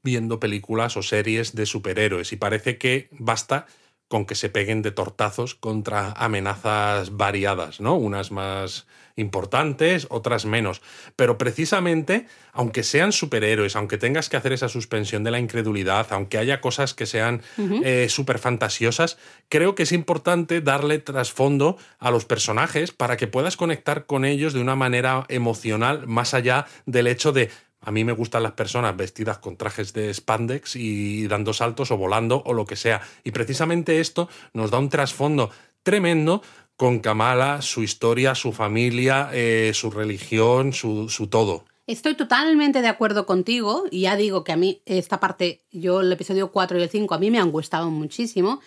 viendo 0.02 0.40
películas 0.40 0.96
o 0.96 1.02
series 1.02 1.54
de 1.54 1.66
superhéroes 1.66 2.32
y 2.32 2.36
parece 2.36 2.78
que 2.78 3.08
basta 3.12 3.66
con 4.08 4.24
que 4.24 4.34
se 4.34 4.48
peguen 4.48 4.82
de 4.82 4.90
tortazos 4.90 5.54
contra 5.54 6.12
amenazas 6.12 7.16
variadas, 7.16 7.80
¿no? 7.80 7.94
Unas 7.94 8.32
más 8.32 8.86
importantes, 9.16 10.06
otras 10.10 10.46
menos. 10.46 10.80
Pero 11.16 11.38
precisamente, 11.38 12.26
aunque 12.52 12.82
sean 12.82 13.12
superhéroes, 13.12 13.76
aunque 13.76 13.98
tengas 13.98 14.28
que 14.28 14.36
hacer 14.36 14.52
esa 14.52 14.68
suspensión 14.68 15.24
de 15.24 15.30
la 15.30 15.38
incredulidad, 15.38 16.06
aunque 16.10 16.38
haya 16.38 16.60
cosas 16.60 16.94
que 16.94 17.04
sean 17.04 17.42
eh, 17.58 18.06
súper 18.08 18.38
fantasiosas, 18.38 19.18
creo 19.48 19.74
que 19.74 19.82
es 19.82 19.92
importante 19.92 20.60
darle 20.60 20.98
trasfondo 21.00 21.76
a 21.98 22.10
los 22.10 22.24
personajes 22.24 22.92
para 22.92 23.16
que 23.16 23.26
puedas 23.26 23.56
conectar 23.56 24.06
con 24.06 24.24
ellos 24.24 24.52
de 24.52 24.60
una 24.60 24.76
manera 24.76 25.26
emocional, 25.28 26.06
más 26.06 26.32
allá 26.32 26.66
del 26.86 27.08
hecho 27.08 27.32
de 27.32 27.50
a 27.80 27.90
mí 27.90 28.04
me 28.04 28.12
gustan 28.12 28.42
las 28.42 28.52
personas 28.52 28.96
vestidas 28.96 29.38
con 29.38 29.56
trajes 29.56 29.92
de 29.92 30.12
spandex 30.12 30.76
y 30.76 31.26
dando 31.28 31.52
saltos 31.52 31.90
o 31.90 31.96
volando 31.96 32.42
o 32.44 32.52
lo 32.52 32.64
que 32.64 32.76
sea. 32.76 33.00
Y 33.24 33.30
precisamente 33.30 34.00
esto 34.00 34.28
nos 34.52 34.70
da 34.70 34.78
un 34.78 34.88
trasfondo 34.88 35.50
tremendo 35.82 36.42
con 36.76 37.00
Kamala, 37.00 37.62
su 37.62 37.82
historia, 37.82 38.34
su 38.34 38.52
familia, 38.52 39.30
eh, 39.32 39.72
su 39.74 39.90
religión, 39.90 40.72
su, 40.72 41.08
su 41.08 41.28
todo. 41.28 41.64
Estoy 41.86 42.14
totalmente 42.14 42.82
de 42.82 42.88
acuerdo 42.88 43.24
contigo 43.24 43.84
y 43.90 44.02
ya 44.02 44.14
digo 44.16 44.44
que 44.44 44.52
a 44.52 44.56
mí 44.56 44.82
esta 44.84 45.20
parte, 45.20 45.62
yo 45.72 46.02
el 46.02 46.12
episodio 46.12 46.52
4 46.52 46.78
y 46.78 46.82
el 46.82 46.90
5 46.90 47.14
a 47.14 47.18
mí 47.18 47.30
me 47.30 47.40
han 47.40 47.50
gustado 47.50 47.90
muchísimo, 47.90 48.60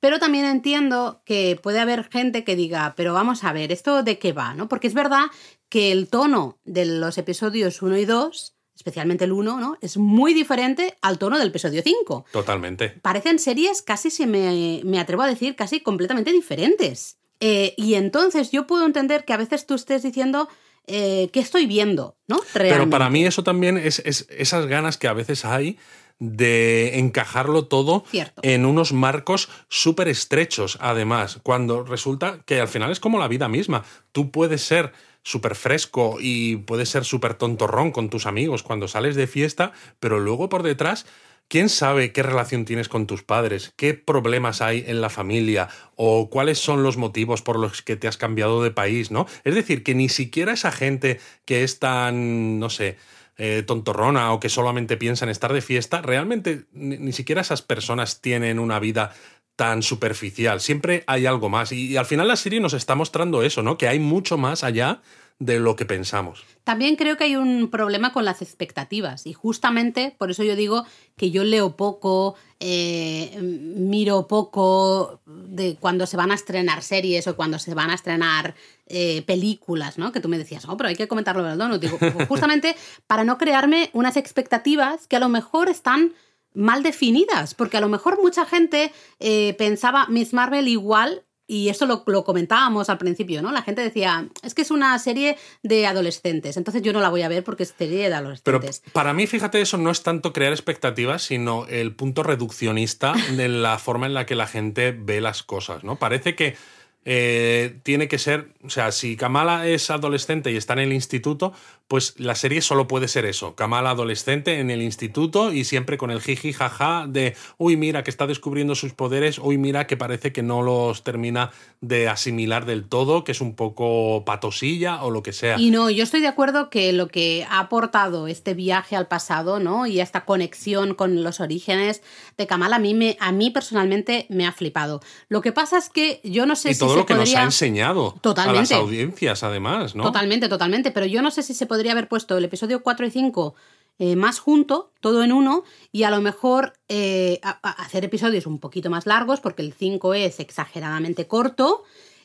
pero 0.00 0.18
también 0.18 0.44
entiendo 0.44 1.22
que 1.24 1.58
puede 1.62 1.78
haber 1.78 2.10
gente 2.10 2.44
que 2.44 2.56
diga, 2.56 2.94
pero 2.96 3.14
vamos 3.14 3.44
a 3.44 3.52
ver, 3.52 3.70
¿esto 3.70 4.02
de 4.02 4.18
qué 4.18 4.32
va? 4.32 4.54
¿no? 4.54 4.68
Porque 4.68 4.88
es 4.88 4.94
verdad 4.94 5.26
que 5.68 5.92
el 5.92 6.08
tono 6.08 6.58
de 6.64 6.84
los 6.84 7.16
episodios 7.16 7.80
1 7.80 7.96
y 7.98 8.04
2 8.04 8.53
especialmente 8.74 9.24
el 9.24 9.32
1, 9.32 9.60
¿no? 9.60 9.78
Es 9.80 9.96
muy 9.96 10.34
diferente 10.34 10.96
al 11.00 11.18
tono 11.18 11.38
del 11.38 11.48
episodio 11.48 11.82
5. 11.82 12.26
Totalmente. 12.32 12.90
Parecen 13.02 13.38
series 13.38 13.82
casi, 13.82 14.10
se 14.10 14.26
me, 14.26 14.80
me 14.84 14.98
atrevo 14.98 15.22
a 15.22 15.26
decir, 15.26 15.56
casi 15.56 15.80
completamente 15.80 16.32
diferentes. 16.32 17.18
Eh, 17.40 17.74
y 17.76 17.94
entonces 17.94 18.50
yo 18.50 18.66
puedo 18.66 18.86
entender 18.86 19.24
que 19.24 19.32
a 19.32 19.36
veces 19.36 19.66
tú 19.66 19.74
estés 19.74 20.02
diciendo 20.02 20.48
eh, 20.86 21.30
qué 21.32 21.40
estoy 21.40 21.66
viendo, 21.66 22.16
¿no? 22.28 22.40
Pero 22.52 22.88
para 22.90 23.10
mí 23.10 23.24
eso 23.24 23.42
también 23.42 23.78
es, 23.78 24.00
esas 24.00 24.66
ganas 24.66 24.98
que 24.98 25.08
a 25.08 25.12
veces 25.12 25.44
hay 25.44 25.78
de 26.18 26.98
encajarlo 26.98 27.66
todo 27.66 28.04
en 28.42 28.64
unos 28.66 28.92
marcos 28.92 29.48
súper 29.68 30.08
estrechos, 30.08 30.78
además, 30.80 31.40
cuando 31.42 31.82
resulta 31.82 32.40
que 32.46 32.60
al 32.60 32.68
final 32.68 32.92
es 32.92 33.00
como 33.00 33.18
la 33.18 33.28
vida 33.28 33.48
misma. 33.48 33.84
Tú 34.12 34.30
puedes 34.30 34.62
ser 34.62 34.92
súper 35.24 35.56
fresco 35.56 36.18
y 36.20 36.58
puedes 36.58 36.88
ser 36.88 37.04
súper 37.04 37.34
tontorrón 37.34 37.90
con 37.90 38.10
tus 38.10 38.26
amigos 38.26 38.62
cuando 38.62 38.86
sales 38.86 39.16
de 39.16 39.26
fiesta, 39.26 39.72
pero 39.98 40.20
luego 40.20 40.48
por 40.48 40.62
detrás 40.62 41.06
¿Quién 41.48 41.68
sabe 41.68 42.12
qué 42.12 42.22
relación 42.22 42.64
tienes 42.64 42.88
con 42.88 43.06
tus 43.06 43.22
padres? 43.22 43.72
¿Qué 43.76 43.94
problemas 43.94 44.62
hay 44.62 44.82
en 44.86 45.00
la 45.00 45.10
familia? 45.10 45.68
¿O 45.94 46.30
cuáles 46.30 46.58
son 46.58 46.82
los 46.82 46.96
motivos 46.96 47.42
por 47.42 47.58
los 47.58 47.82
que 47.82 47.96
te 47.96 48.08
has 48.08 48.16
cambiado 48.16 48.62
de 48.62 48.70
país? 48.70 49.10
¿no? 49.10 49.26
Es 49.44 49.54
decir, 49.54 49.82
que 49.84 49.94
ni 49.94 50.08
siquiera 50.08 50.52
esa 50.52 50.72
gente 50.72 51.20
que 51.44 51.62
es 51.62 51.78
tan, 51.78 52.58
no 52.58 52.70
sé, 52.70 52.96
eh, 53.36 53.62
tontorrona 53.66 54.32
o 54.32 54.40
que 54.40 54.48
solamente 54.48 54.96
piensa 54.96 55.24
en 55.24 55.30
estar 55.30 55.52
de 55.52 55.60
fiesta, 55.60 56.00
realmente 56.00 56.64
ni, 56.72 57.12
siquiera 57.12 57.42
esas 57.42 57.62
personas 57.62 58.20
tienen 58.20 58.58
una 58.58 58.78
vida 58.78 59.12
tan 59.56 59.82
superficial. 59.82 60.60
Siempre 60.60 61.04
hay 61.06 61.26
algo 61.26 61.48
más. 61.48 61.72
Y, 61.72 61.96
al 61.96 62.06
final 62.06 62.28
la 62.28 62.36
serie 62.36 62.60
nos 62.60 62.74
está 62.74 62.94
mostrando 62.94 63.42
eso, 63.42 63.62
¿no? 63.62 63.78
Que 63.78 63.88
hay 63.88 63.98
mucho 63.98 64.36
más 64.36 64.64
allá 64.64 65.00
de 65.38 65.58
lo 65.58 65.74
que 65.74 65.84
pensamos. 65.84 66.44
También 66.62 66.94
creo 66.96 67.16
que 67.16 67.24
hay 67.24 67.36
un 67.36 67.68
problema 67.68 68.12
con 68.12 68.24
las 68.24 68.40
expectativas 68.40 69.26
y 69.26 69.32
justamente 69.32 70.14
por 70.16 70.30
eso 70.30 70.44
yo 70.44 70.54
digo 70.54 70.86
que 71.16 71.32
yo 71.32 71.42
leo 71.42 71.76
poco, 71.76 72.36
eh, 72.60 73.36
miro 73.40 74.28
poco 74.28 75.20
de 75.26 75.76
cuando 75.76 76.06
se 76.06 76.16
van 76.16 76.30
a 76.30 76.34
estrenar 76.34 76.82
series 76.82 77.26
o 77.26 77.34
cuando 77.34 77.58
se 77.58 77.74
van 77.74 77.90
a 77.90 77.94
estrenar 77.94 78.54
eh, 78.86 79.22
películas, 79.22 79.98
¿no? 79.98 80.12
Que 80.12 80.20
tú 80.20 80.28
me 80.28 80.38
decías, 80.38 80.64
oh, 80.66 80.76
pero 80.76 80.88
hay 80.88 80.96
que 80.96 81.08
comentarlo, 81.08 81.42
¿verdad? 81.42 81.68
No, 81.68 81.78
digo, 81.78 81.98
justamente 82.28 82.76
para 83.08 83.24
no 83.24 83.36
crearme 83.36 83.90
unas 83.92 84.16
expectativas 84.16 85.08
que 85.08 85.16
a 85.16 85.20
lo 85.20 85.28
mejor 85.28 85.68
están 85.68 86.14
mal 86.54 86.82
definidas, 86.82 87.54
porque 87.54 87.76
a 87.76 87.80
lo 87.80 87.88
mejor 87.88 88.20
mucha 88.22 88.46
gente 88.46 88.92
eh, 89.20 89.54
pensaba 89.58 90.06
Miss 90.08 90.32
Marvel 90.32 90.68
igual 90.68 91.24
y 91.46 91.68
esto 91.68 91.84
lo, 91.84 92.02
lo, 92.06 92.24
comentábamos 92.24 92.88
al 92.88 92.96
principio, 92.96 93.42
¿no? 93.42 93.52
La 93.52 93.62
gente 93.62 93.82
decía, 93.82 94.28
es 94.42 94.54
que 94.54 94.62
es 94.62 94.70
una 94.70 94.98
serie 94.98 95.36
de 95.62 95.86
adolescentes, 95.86 96.56
entonces 96.56 96.82
yo 96.82 96.92
no 96.94 97.00
la 97.00 97.10
voy 97.10 97.20
a 97.20 97.28
ver 97.28 97.44
porque 97.44 97.64
es 97.64 97.74
serie 97.76 98.08
de 98.08 98.14
adolescentes. 98.14 98.80
Pero 98.80 98.92
para 98.92 99.12
mí, 99.12 99.26
fíjate, 99.26 99.60
eso 99.60 99.76
no 99.76 99.90
es 99.90 100.02
tanto 100.02 100.32
crear 100.32 100.52
expectativas, 100.52 101.22
sino 101.22 101.66
el 101.66 101.94
punto 101.94 102.22
reduccionista 102.22 103.12
de 103.36 103.48
la 103.48 103.78
forma 103.78 104.06
en 104.06 104.14
la 104.14 104.24
que 104.24 104.34
la 104.34 104.46
gente 104.46 104.92
ve 104.98 105.20
las 105.20 105.42
cosas, 105.42 105.84
¿no? 105.84 105.96
Parece 105.96 106.34
que 106.34 106.56
eh, 107.04 107.78
tiene 107.82 108.08
que 108.08 108.18
ser, 108.18 108.54
o 108.62 108.70
sea, 108.70 108.90
si 108.90 109.16
Kamala 109.16 109.68
es 109.68 109.90
adolescente 109.90 110.50
y 110.50 110.56
está 110.56 110.72
en 110.72 110.78
el 110.78 110.92
instituto, 110.94 111.52
pues 111.88 112.14
la 112.18 112.34
serie 112.34 112.62
solo 112.62 112.88
puede 112.88 113.08
ser 113.08 113.26
eso, 113.26 113.54
Kamala 113.54 113.90
adolescente 113.90 114.58
en 114.58 114.70
el 114.70 114.80
instituto 114.80 115.52
y 115.52 115.64
siempre 115.64 115.98
con 115.98 116.10
el 116.10 116.20
jiji 116.20 116.52
jaja 116.52 117.06
de, 117.06 117.36
uy, 117.58 117.76
mira 117.76 118.02
que 118.02 118.10
está 118.10 118.26
descubriendo 118.26 118.74
sus 118.74 118.94
poderes, 118.94 119.38
uy, 119.38 119.58
mira 119.58 119.86
que 119.86 119.96
parece 119.96 120.32
que 120.32 120.42
no 120.42 120.62
los 120.62 121.04
termina 121.04 121.50
de 121.82 122.08
asimilar 122.08 122.64
del 122.64 122.84
todo, 122.84 123.22
que 123.24 123.32
es 123.32 123.40
un 123.40 123.54
poco 123.54 124.24
patosilla 124.24 125.02
o 125.02 125.10
lo 125.10 125.22
que 125.22 125.32
sea. 125.32 125.58
Y 125.58 125.70
no, 125.70 125.90
yo 125.90 126.02
estoy 126.02 126.20
de 126.20 126.28
acuerdo 126.28 126.70
que 126.70 126.92
lo 126.92 127.08
que 127.08 127.46
ha 127.50 127.58
aportado 127.58 128.28
este 128.28 128.54
viaje 128.54 128.96
al 128.96 129.06
pasado, 129.06 129.60
¿no? 129.60 129.86
Y 129.86 130.00
esta 130.00 130.24
conexión 130.24 130.94
con 130.94 131.22
los 131.22 131.40
orígenes 131.40 132.02
de 132.38 132.46
Kamala 132.46 132.76
a 132.76 132.78
mí, 132.78 132.94
me, 132.94 133.16
a 133.20 133.30
mí 133.30 133.50
personalmente 133.50 134.26
me 134.30 134.46
ha 134.46 134.52
flipado. 134.52 135.00
Lo 135.28 135.42
que 135.42 135.52
pasa 135.52 135.78
es 135.78 135.90
que 135.90 136.20
yo 136.24 136.46
no 136.46 136.56
sé 136.56 136.72
si 136.72 136.84
lo 136.84 137.04
que 137.04 137.14
nos 137.14 137.34
ha 137.34 137.42
enseñado 137.42 138.14
totalmente. 138.20 138.74
a 138.74 138.78
las 138.78 138.84
audiencias, 138.84 139.42
además, 139.42 139.94
¿no? 139.94 140.04
Totalmente, 140.04 140.48
totalmente. 140.48 140.90
Pero 140.90 141.06
yo 141.06 141.20
no 141.20 141.30
sé 141.30 141.42
si 141.42 141.52
se 141.54 141.66
podría 141.74 141.90
haber 141.90 142.06
puesto 142.06 142.38
el 142.38 142.44
episodio 142.44 142.84
4 142.84 143.06
y 143.06 143.10
5 143.10 143.56
eh, 143.98 144.14
más 144.14 144.38
junto, 144.38 144.92
todo 145.00 145.24
en 145.24 145.32
uno, 145.32 145.64
y 145.90 146.04
a 146.04 146.10
lo 146.10 146.20
mejor 146.20 146.74
eh, 146.88 147.40
hacer 147.62 148.04
episodios 148.04 148.46
un 148.46 148.60
poquito 148.60 148.90
más 148.90 149.06
largos, 149.06 149.40
porque 149.40 149.62
el 149.62 149.72
5 149.72 150.14
es 150.14 150.38
exageradamente 150.38 151.26
corto. 151.26 151.82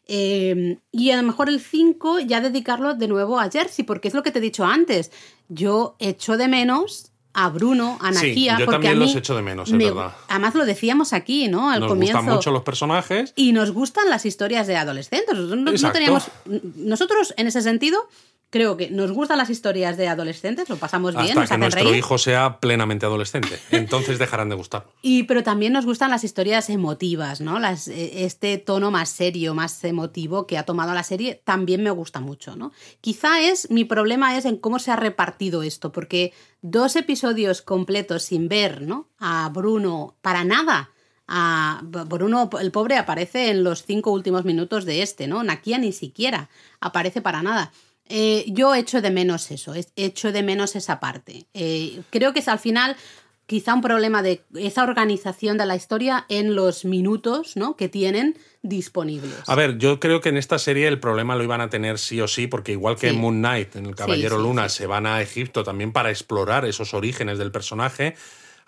Eh, 0.08 0.78
y 0.92 1.10
a 1.10 1.18
lo 1.18 1.24
mejor 1.24 1.50
el 1.50 1.60
5 1.60 2.20
ya 2.20 2.42
dedicarlo 2.42 2.94
de 2.94 3.08
nuevo 3.08 3.40
a 3.40 3.50
Jersey, 3.50 3.84
porque 3.86 4.08
es 4.08 4.14
lo 4.14 4.22
que 4.22 4.30
te 4.30 4.38
he 4.38 4.42
dicho 4.42 4.66
antes. 4.66 5.12
Yo 5.48 5.96
echo 5.98 6.38
de 6.38 6.48
menos 6.48 7.12
a 7.34 7.50
Bruno, 7.50 7.98
a 8.02 8.12
Nakia. 8.12 8.60
yo 8.60 8.66
porque 8.66 8.88
también 8.88 9.00
los 9.00 9.16
echo 9.16 9.36
de 9.36 9.42
menos, 9.42 9.72
es 9.72 9.78
verdad. 9.78 10.16
Además 10.28 10.54
lo 10.54 10.66
decíamos 10.66 11.12
aquí, 11.14 11.48
¿no? 11.48 11.72
Al 11.72 11.80
nos 11.80 11.96
gustan 11.96 12.26
mucho 12.26 12.52
los 12.52 12.62
personajes. 12.62 13.34
Y 13.36 13.52
nos 13.52 13.72
gustan 13.72 14.10
las 14.10 14.28
historias 14.28 14.68
de 14.68 14.78
adolescentes. 14.78 15.36
no 15.36 15.92
teníamos, 15.92 16.30
nosotros, 16.76 17.34
en 17.38 17.48
ese 17.48 17.64
sentido, 17.64 18.08
creo 18.50 18.78
que 18.78 18.90
nos 18.90 19.12
gustan 19.12 19.38
las 19.38 19.50
historias 19.50 19.98
de 19.98 20.08
adolescentes, 20.08 20.70
lo 20.70 20.78
pasamos 20.78 21.16
bien. 21.16 21.38
Hasta 21.38 21.56
que 21.56 21.60
nuestro 21.60 21.94
hijo 21.94 22.18
sea 22.18 22.60
plenamente 22.60 23.06
adolescente. 23.06 23.60
Entonces 23.72 24.20
dejarán 24.20 24.50
de 24.50 24.56
gustar. 24.56 24.86
Y, 25.02 25.24
pero 25.24 25.44
también 25.44 25.74
nos 25.74 25.86
gustan 25.86 26.12
las 26.12 26.24
historias 26.24 26.70
emotivas, 26.70 27.42
¿no? 27.42 27.60
Las, 27.60 27.88
eh, 27.88 28.26
este 28.26 28.58
tono 28.58 28.92
más 28.92 29.10
serio, 29.10 29.54
más 29.54 29.84
emotivo 29.84 30.46
que 30.46 30.58
ha 30.58 30.64
tomado 30.64 30.94
la 30.94 31.04
serie, 31.04 31.42
también 31.44 31.84
me 31.84 31.90
gusta 31.90 32.20
mucho, 32.20 32.56
¿no? 32.56 32.72
Quizá 33.02 33.42
es, 33.42 33.72
mi 33.72 33.86
problema 33.86 34.38
es 34.38 34.46
en 34.46 34.58
cómo 34.58 34.78
se 34.78 34.92
ha 34.92 34.98
repartido 34.98 35.64
esto, 35.64 35.92
porque 35.92 36.34
dos 36.62 36.96
episodios 36.96 37.62
completos 37.62 38.24
sin 38.24 38.50
ver, 38.50 38.82
¿no? 38.82 39.08
A 39.20 39.50
Bruno 39.54 40.16
para 40.22 40.44
nada. 40.44 40.92
A 41.28 41.82
Bruno, 41.84 42.50
el 42.60 42.72
pobre, 42.72 42.98
aparece 42.98 43.52
en 43.52 43.64
los 43.64 43.84
cinco 43.86 44.12
últimos 44.12 44.46
minutos 44.46 44.86
de 44.86 45.02
este, 45.02 45.28
¿no? 45.28 45.44
Nakia 45.44 45.78
ni 45.78 45.92
siquiera 45.92 46.50
aparece 46.80 47.22
para 47.22 47.42
nada. 47.42 47.72
Eh, 48.10 48.46
yo 48.48 48.74
echo 48.74 49.02
de 49.02 49.12
menos 49.12 49.52
eso, 49.52 49.74
echo 49.96 50.32
de 50.32 50.44
menos 50.44 50.76
esa 50.76 51.00
parte. 51.00 51.46
Eh, 51.54 52.02
creo 52.10 52.34
que 52.34 52.40
es 52.40 52.48
al 52.48 52.60
final 52.60 52.98
quizá 53.46 53.74
un 53.74 53.82
problema 53.82 54.22
de 54.22 54.44
esa 54.56 54.84
organización 54.84 55.58
de 55.58 55.66
la 55.66 55.76
historia 55.76 56.26
en 56.30 56.56
los 56.56 56.86
minutos 56.86 57.56
¿no? 57.56 57.76
que 57.76 57.90
tienen 57.90 58.38
disponibles. 58.62 59.34
A 59.48 59.56
ver, 59.56 59.80
yo 59.80 60.00
creo 60.00 60.22
que 60.22 60.30
en 60.30 60.38
esta 60.38 60.60
serie 60.60 60.88
el 60.88 61.00
problema 61.00 61.36
lo 61.36 61.44
iban 61.44 61.60
a 61.60 61.70
tener 61.70 61.98
sí 61.98 62.22
o 62.22 62.28
sí, 62.28 62.46
porque 62.46 62.74
igual 62.74 62.96
que 62.96 63.10
en 63.10 63.20
Moon 63.20 63.40
Knight, 63.40 63.76
en 63.76 63.88
el 63.88 63.96
Caballero 63.96 64.38
Luna, 64.38 64.70
se 64.70 64.86
van 64.86 65.08
a 65.08 65.20
Egipto 65.22 65.64
también 65.64 65.92
para 65.92 66.12
explorar 66.12 66.66
esos 66.66 66.94
orígenes 66.94 67.40
del 67.40 67.52
personaje. 67.52 68.16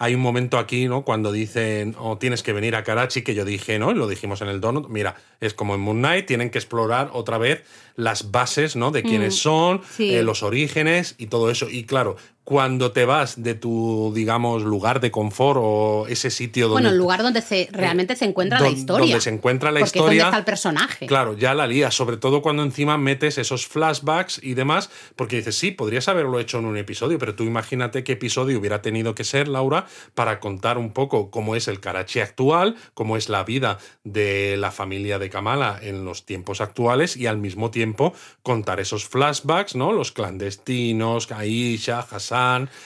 Hay 0.02 0.16
un 0.16 0.22
momento 0.22 0.58
aquí, 0.58 0.88
¿no? 0.88 1.04
Cuando 1.04 1.32
dicen, 1.32 1.96
o 2.00 2.14
oh, 2.14 2.18
tienes 2.18 2.42
que 2.42 2.54
venir 2.54 2.76
a 2.76 2.84
Karachi, 2.84 3.22
que 3.22 3.36
yo 3.36 3.46
dije, 3.46 3.78
¿no? 3.78 3.94
Lo 3.94 4.08
dijimos 4.08 4.42
en 4.42 4.48
el 4.48 4.60
Donut, 4.60 4.90
mira, 4.90 5.16
es 5.40 5.54
como 5.54 5.76
en 5.76 5.82
Moon 5.82 6.00
Knight, 6.00 6.26
tienen 6.26 6.50
que 6.50 6.58
explorar 6.58 7.12
otra 7.14 7.38
vez 7.38 7.62
las 7.96 8.32
bases, 8.32 8.76
¿no? 8.76 8.90
De 8.90 9.04
quiénes 9.04 9.36
mm, 9.36 9.38
son, 9.38 9.82
eh, 10.00 10.24
los 10.24 10.42
orígenes 10.42 11.14
y 11.20 11.28
todo 11.28 11.52
eso. 11.52 11.70
Y 11.70 11.84
claro, 11.84 12.16
cuando 12.44 12.92
te 12.92 13.06
vas 13.06 13.44
de 13.44 13.54
tu, 13.54 14.12
digamos, 14.16 14.64
lugar 14.64 15.00
de 15.00 15.12
confort 15.12 15.60
o 15.62 16.08
ese 16.08 16.32
sitio 16.32 16.68
donde... 16.68 16.82
Bueno, 16.82 16.90
el 16.90 16.98
lugar 16.98 17.22
donde 17.22 17.42
se, 17.42 17.70
realmente 17.72 18.16
se 18.16 18.26
encuentra 18.26 18.60
la 18.60 18.70
historia. 18.70 19.06
Donde 19.06 19.22
se 19.22 19.30
encuentra 19.30 19.72
la 19.72 19.82
historia. 19.82 20.26
está 20.26 20.38
el 20.40 20.44
personaje. 20.44 21.06
Claro, 21.06 21.38
ya 21.38 21.54
la 21.54 21.68
lías, 21.68 21.94
sobre 21.94 22.18
todo 22.18 22.42
cuando 22.42 22.64
encima 22.64 22.98
metes 22.98 23.38
esos 23.38 23.68
flashbacks 23.68 24.40
y 24.44 24.56
demás, 24.56 24.90
porque 25.16 25.38
dices, 25.38 25.56
sí, 25.56 25.70
podrías 25.72 26.08
haberlo 26.08 26.40
hecho 26.40 26.58
en 26.58 26.66
un 26.66 26.78
episodio, 26.78 27.20
pero 27.20 27.36
tú 27.36 27.44
imagínate 27.44 28.04
qué 28.04 28.14
episodio 28.14 28.58
hubiera 28.58 28.82
tenido 28.82 29.14
que 29.14 29.24
ser, 29.24 29.48
Laura, 29.48 29.86
para 30.16 30.40
contar 30.40 30.80
un 30.80 30.94
poco 30.94 31.30
cómo 31.30 31.56
es 31.56 31.68
el 31.68 31.80
Karachi 31.80 32.22
actual, 32.22 32.76
cómo 32.96 33.18
es 33.18 33.30
la 33.30 33.44
vida 33.44 33.78
de 34.04 34.58
la 34.58 34.72
familia 34.72 35.20
de 35.20 35.30
Kamala 35.30 35.80
en 35.80 36.06
los 36.06 36.26
tiempos 36.26 36.60
actuales 36.60 37.16
y 37.18 37.28
al 37.28 37.38
mismo 37.38 37.70
tiempo 37.70 38.14
contar 38.42 38.80
esos 38.80 39.08
flashbacks, 39.08 39.76
¿no? 39.76 39.94
Los 39.94 40.12
clandestinos, 40.12 41.32
Aisha, 41.32 42.00
Hassan 42.00 42.31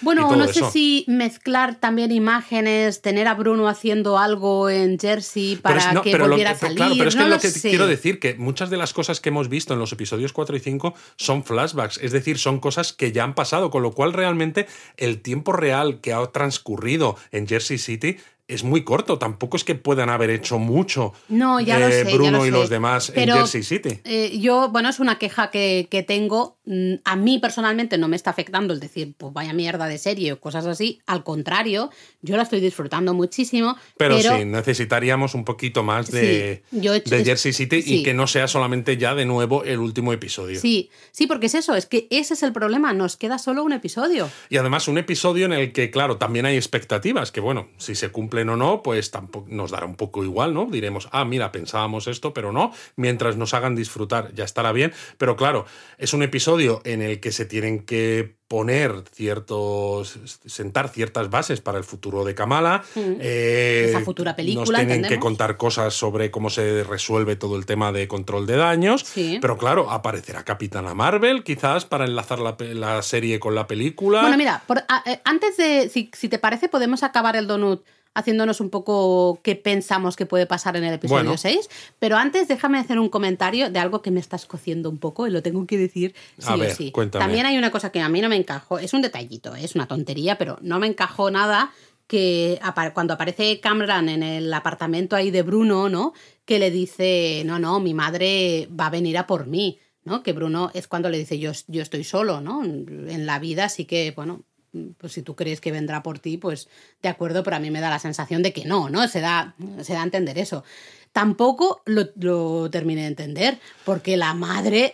bueno, 0.02 0.36
no 0.36 0.48
sé 0.48 0.64
si 0.72 1.06
mezclar 1.08 1.76
también 1.76 2.12
imágenes, 2.12 3.02
tener 3.02 3.28
a 3.28 3.34
Bruno 3.34 3.68
haciendo 3.68 4.18
algo 4.18 4.70
en 4.70 5.00
Jersey 5.00 5.56
para 5.58 6.02
que 6.02 6.18
volviera 6.18 6.52
a 6.52 6.56
salir. 6.56 6.78
Claro, 6.78 6.96
pero 6.98 7.10
es 7.10 7.16
que 7.16 7.26
lo, 7.26 7.40
que 7.40 7.52
quiero 7.52 7.88
decir 7.88 8.20
que 8.20 8.36
muchas 8.36 8.70
de 8.70 8.78
las 8.78 8.94
cosas 8.94 9.20
que 9.20 9.30
hemos 9.30 9.50
visto 9.50 9.74
en 9.74 9.80
los 9.80 9.92
episodios 9.92 10.34
4 10.34 10.56
y 10.56 10.60
5 10.60 10.94
son 11.16 11.44
flashbacks, 11.44 12.00
es 12.02 12.12
decir, 12.12 12.38
son 12.38 12.60
cosas 12.60 12.94
que 12.94 13.12
ya 13.12 13.24
han 13.24 13.36
pasado, 13.36 13.70
con 13.70 13.84
lo 13.84 13.92
cual 13.92 14.14
realmente 14.14 14.68
el 14.98 15.22
tiempo 15.22 15.52
real 15.52 16.00
que 16.02 16.14
ha 16.14 16.26
transcurrido 16.28 17.18
en 17.32 17.48
Jersey 17.48 17.78
City 17.78 18.18
es 18.48 18.64
muy 18.64 18.84
corto. 18.84 19.18
Tampoco 19.18 19.58
es 19.58 19.64
que 19.64 19.76
puedan 19.76 20.10
haber 20.10 20.30
hecho 20.30 20.60
mucho 20.60 21.14
no, 21.30 21.60
ya 21.60 21.80
lo 21.80 21.90
sé, 21.90 22.04
Bruno 22.04 22.46
y 22.46 22.52
los 22.52 22.70
demás 22.70 23.12
en 23.16 23.32
Jersey 23.32 23.64
City. 23.64 24.00
Eh, 24.04 24.38
yo, 24.40 24.70
bueno, 24.70 24.90
es 24.90 25.00
una 25.00 25.18
queja 25.18 25.52
que, 25.52 25.88
que, 25.90 26.04
tengo. 26.04 26.58
Mm, 26.66 26.96
a 27.04 27.16
mí 27.16 27.40
personalmente 27.40 27.98
no 27.98 28.08
me 28.08 28.16
está 28.16 28.30
afectando 28.30 28.74
el 28.74 28.80
decir, 28.80 29.14
pues 29.18 29.34
vaya 29.34 29.54
mierda 29.54 29.88
de 29.88 29.98
serie 29.98 30.34
o 30.34 30.40
cosas 30.40 30.66
así. 30.66 31.02
Al 31.06 31.24
contrario, 31.24 31.90
yo 32.22 32.38
la 32.38 32.44
estoy 32.44 32.60
disfrutando 32.60 33.14
muchísimo. 33.14 33.76
Pero, 33.98 34.20
sí, 34.20 34.46
necesitaríamos 34.46 35.34
un 35.34 35.46
poquito 35.46 35.84
más 35.84 36.12
de, 36.12 36.64
de 36.72 37.26
Jersey 37.26 37.54
City 37.54 37.84
y 37.86 38.04
que 38.04 38.14
no 38.14 38.28
sea 38.28 38.48
solamente 38.48 38.98
ya 38.98 39.16
de 39.16 39.26
nuevo 39.26 39.64
el 39.64 39.80
último 39.80 40.14
episodio. 40.14 40.60
Sí, 40.60 40.90
sí, 41.12 41.28
porque 41.28 41.48
es 41.48 41.56
eso, 41.56 41.76
es 41.76 41.86
que 41.86 42.08
ese 42.10 42.36
es 42.36 42.44
el 42.44 42.54
problema. 42.54 42.94
Nos 42.94 43.18
queda 43.18 43.40
solo 43.40 43.64
un 43.64 43.74
episodio. 43.74 44.30
Y 44.50 44.58
además 44.58 44.88
un 44.88 44.98
episodio 44.98 45.46
en 45.46 45.54
el 45.54 45.72
que, 45.72 45.90
claro, 45.90 46.18
también 46.18 46.46
hay 46.46 46.56
expectativas, 46.56 47.32
que 47.32 47.40
bueno, 47.40 47.70
si 47.78 47.96
se 47.96 48.10
cumple 48.10 48.35
o 48.42 48.56
no, 48.56 48.84
pues 48.84 49.12
tampoco 49.12 49.48
nos 49.50 49.72
dará 49.72 49.86
un 49.86 49.96
poco 49.96 50.24
igual, 50.24 50.54
¿no? 50.54 50.66
Diremos, 50.66 51.10
ah, 51.12 51.26
mira, 51.26 51.52
pensábamos 51.52 52.08
esto, 52.08 52.34
pero 52.34 52.52
no, 52.52 52.72
mientras 52.96 53.38
nos 53.38 53.54
hagan 53.54 53.76
disfrutar 53.76 54.34
ya 54.34 54.44
estará 54.44 54.72
bien. 54.72 54.94
Pero 55.18 55.36
claro, 55.36 55.66
es 55.98 56.14
un 56.14 56.24
episodio 56.24 56.82
en 56.84 57.02
el 57.02 57.20
que 57.20 57.32
se 57.32 57.46
tienen 57.46 57.86
que 57.86 58.36
poner 58.48 59.04
ciertos, 59.12 60.20
sentar 60.46 60.90
ciertas 60.90 61.30
bases 61.30 61.62
para 61.62 61.80
el 61.80 61.84
futuro 61.84 62.24
de 62.24 62.36
Kamala. 62.36 62.84
Mm. 62.94 63.00
Eh, 63.20 63.86
Esa 63.90 64.02
futura 64.02 64.36
película. 64.36 64.80
Nos 64.80 64.88
tienen 64.88 65.10
que 65.10 65.20
contar 65.20 65.58
cosas 65.58 65.94
sobre 65.94 66.30
cómo 66.30 66.50
se 66.50 66.84
resuelve 66.84 67.36
todo 67.36 67.58
el 67.58 67.66
tema 67.66 67.92
de 67.92 68.08
control 68.08 68.46
de 68.46 68.58
daños. 68.58 69.06
Pero 69.42 69.58
claro, 69.58 69.90
aparecerá 69.90 70.44
Capitana 70.44 70.94
Marvel, 70.94 71.44
quizás 71.44 71.86
para 71.86 72.06
enlazar 72.06 72.40
la, 72.40 73.02
serie 73.02 73.40
con 73.40 73.56
la 73.56 73.68
película. 73.68 74.22
Bueno, 74.22 74.38
mira, 74.38 74.64
eh, 75.06 75.20
antes 75.24 75.58
de, 75.58 75.90
si, 75.90 76.12
si, 76.14 76.30
te 76.30 76.38
parece, 76.38 76.70
podemos 76.70 77.04
acabar 77.04 77.36
el 77.36 77.48
donut 77.48 77.84
haciéndonos 78.16 78.62
un 78.62 78.72
poco 78.72 79.40
qué 79.44 79.56
pensamos 79.56 80.16
que 80.16 80.26
puede 80.26 80.48
pasar 80.48 80.76
en 80.78 80.86
el 80.86 80.96
episodio 80.96 81.38
6. 81.38 81.70
Pero 82.00 82.18
antes 82.18 82.48
déjame 82.48 82.80
hacer 82.80 82.98
un 82.98 83.10
comentario 83.10 83.70
de 83.70 83.78
algo 83.78 84.02
que 84.02 84.10
me 84.10 84.20
está 84.20 84.38
escociendo 84.38 84.90
un 84.90 84.98
poco 84.98 85.28
y 85.28 85.30
lo 85.30 85.44
tengo 85.44 85.68
que 85.68 85.78
decir 85.78 86.16
sí 86.40 86.54
o 86.60 86.70
sí. 86.72 86.94
También 87.12 87.46
hay 87.46 87.58
una 87.58 87.70
cosa 87.70 87.92
que 87.92 88.02
a 88.02 88.10
mí 88.10 88.22
no 88.22 88.30
me 88.30 88.38
encajó, 88.38 88.80
es 88.80 88.94
un 88.94 89.04
detallito, 89.04 89.54
es 89.54 89.76
una 89.76 89.88
tontería, 89.88 90.38
pero 90.38 90.58
no 90.62 90.80
me 90.80 90.88
encajó 90.88 91.30
nada 91.30 91.72
que 92.08 92.60
cuando 92.94 93.16
aparece 93.16 93.60
Cameron 93.60 94.10
en 94.10 94.24
el 94.24 94.54
apartamento 94.54 95.16
ahí 95.16 95.32
de 95.32 95.42
Bruno, 95.42 95.90
¿no? 95.90 96.14
Que 96.46 96.60
le 96.60 96.72
dice, 96.72 97.44
no, 97.46 97.60
no, 97.60 97.80
mi 97.80 97.94
madre 97.94 98.70
va 98.80 98.88
a 98.88 98.92
venir 98.92 99.18
a 99.18 99.28
por 99.28 99.48
mí, 99.48 99.80
¿no? 100.04 100.24
Que 100.24 100.32
Bruno 100.32 100.72
es 100.74 100.88
cuando 100.88 101.10
le 101.10 101.18
dice, 101.18 101.40
yo, 101.40 101.52
yo 101.68 101.82
estoy 101.82 102.04
solo, 102.04 102.42
¿no? 102.42 102.64
En 102.64 103.26
la 103.26 103.40
vida, 103.40 103.66
así 103.66 103.86
que, 103.86 104.14
bueno, 104.16 104.44
pues 104.98 105.14
si 105.14 105.22
tú 105.22 105.36
crees 105.36 105.62
que 105.62 105.72
vendrá 105.72 106.04
por 106.04 106.20
ti, 106.20 106.38
pues 106.38 106.70
de 107.02 107.10
acuerdo, 107.10 107.44
pero 107.44 107.56
a 107.56 107.60
mí 107.60 107.72
me 107.72 107.82
da 107.82 107.90
la 107.90 108.00
sensación 108.00 108.44
de 108.44 108.54
que 108.54 108.66
no, 108.66 108.90
¿no? 108.90 109.08
Se 109.08 109.22
da, 109.22 109.56
se 109.82 109.94
da 109.94 110.02
a 110.02 110.06
entender 110.06 110.38
eso. 110.38 110.64
Tampoco 111.16 111.82
lo, 111.86 112.70
terminé 112.70 113.04
de 113.04 113.08
entender, 113.08 113.58
porque 113.86 114.18
la 114.18 114.34
madre, 114.34 114.94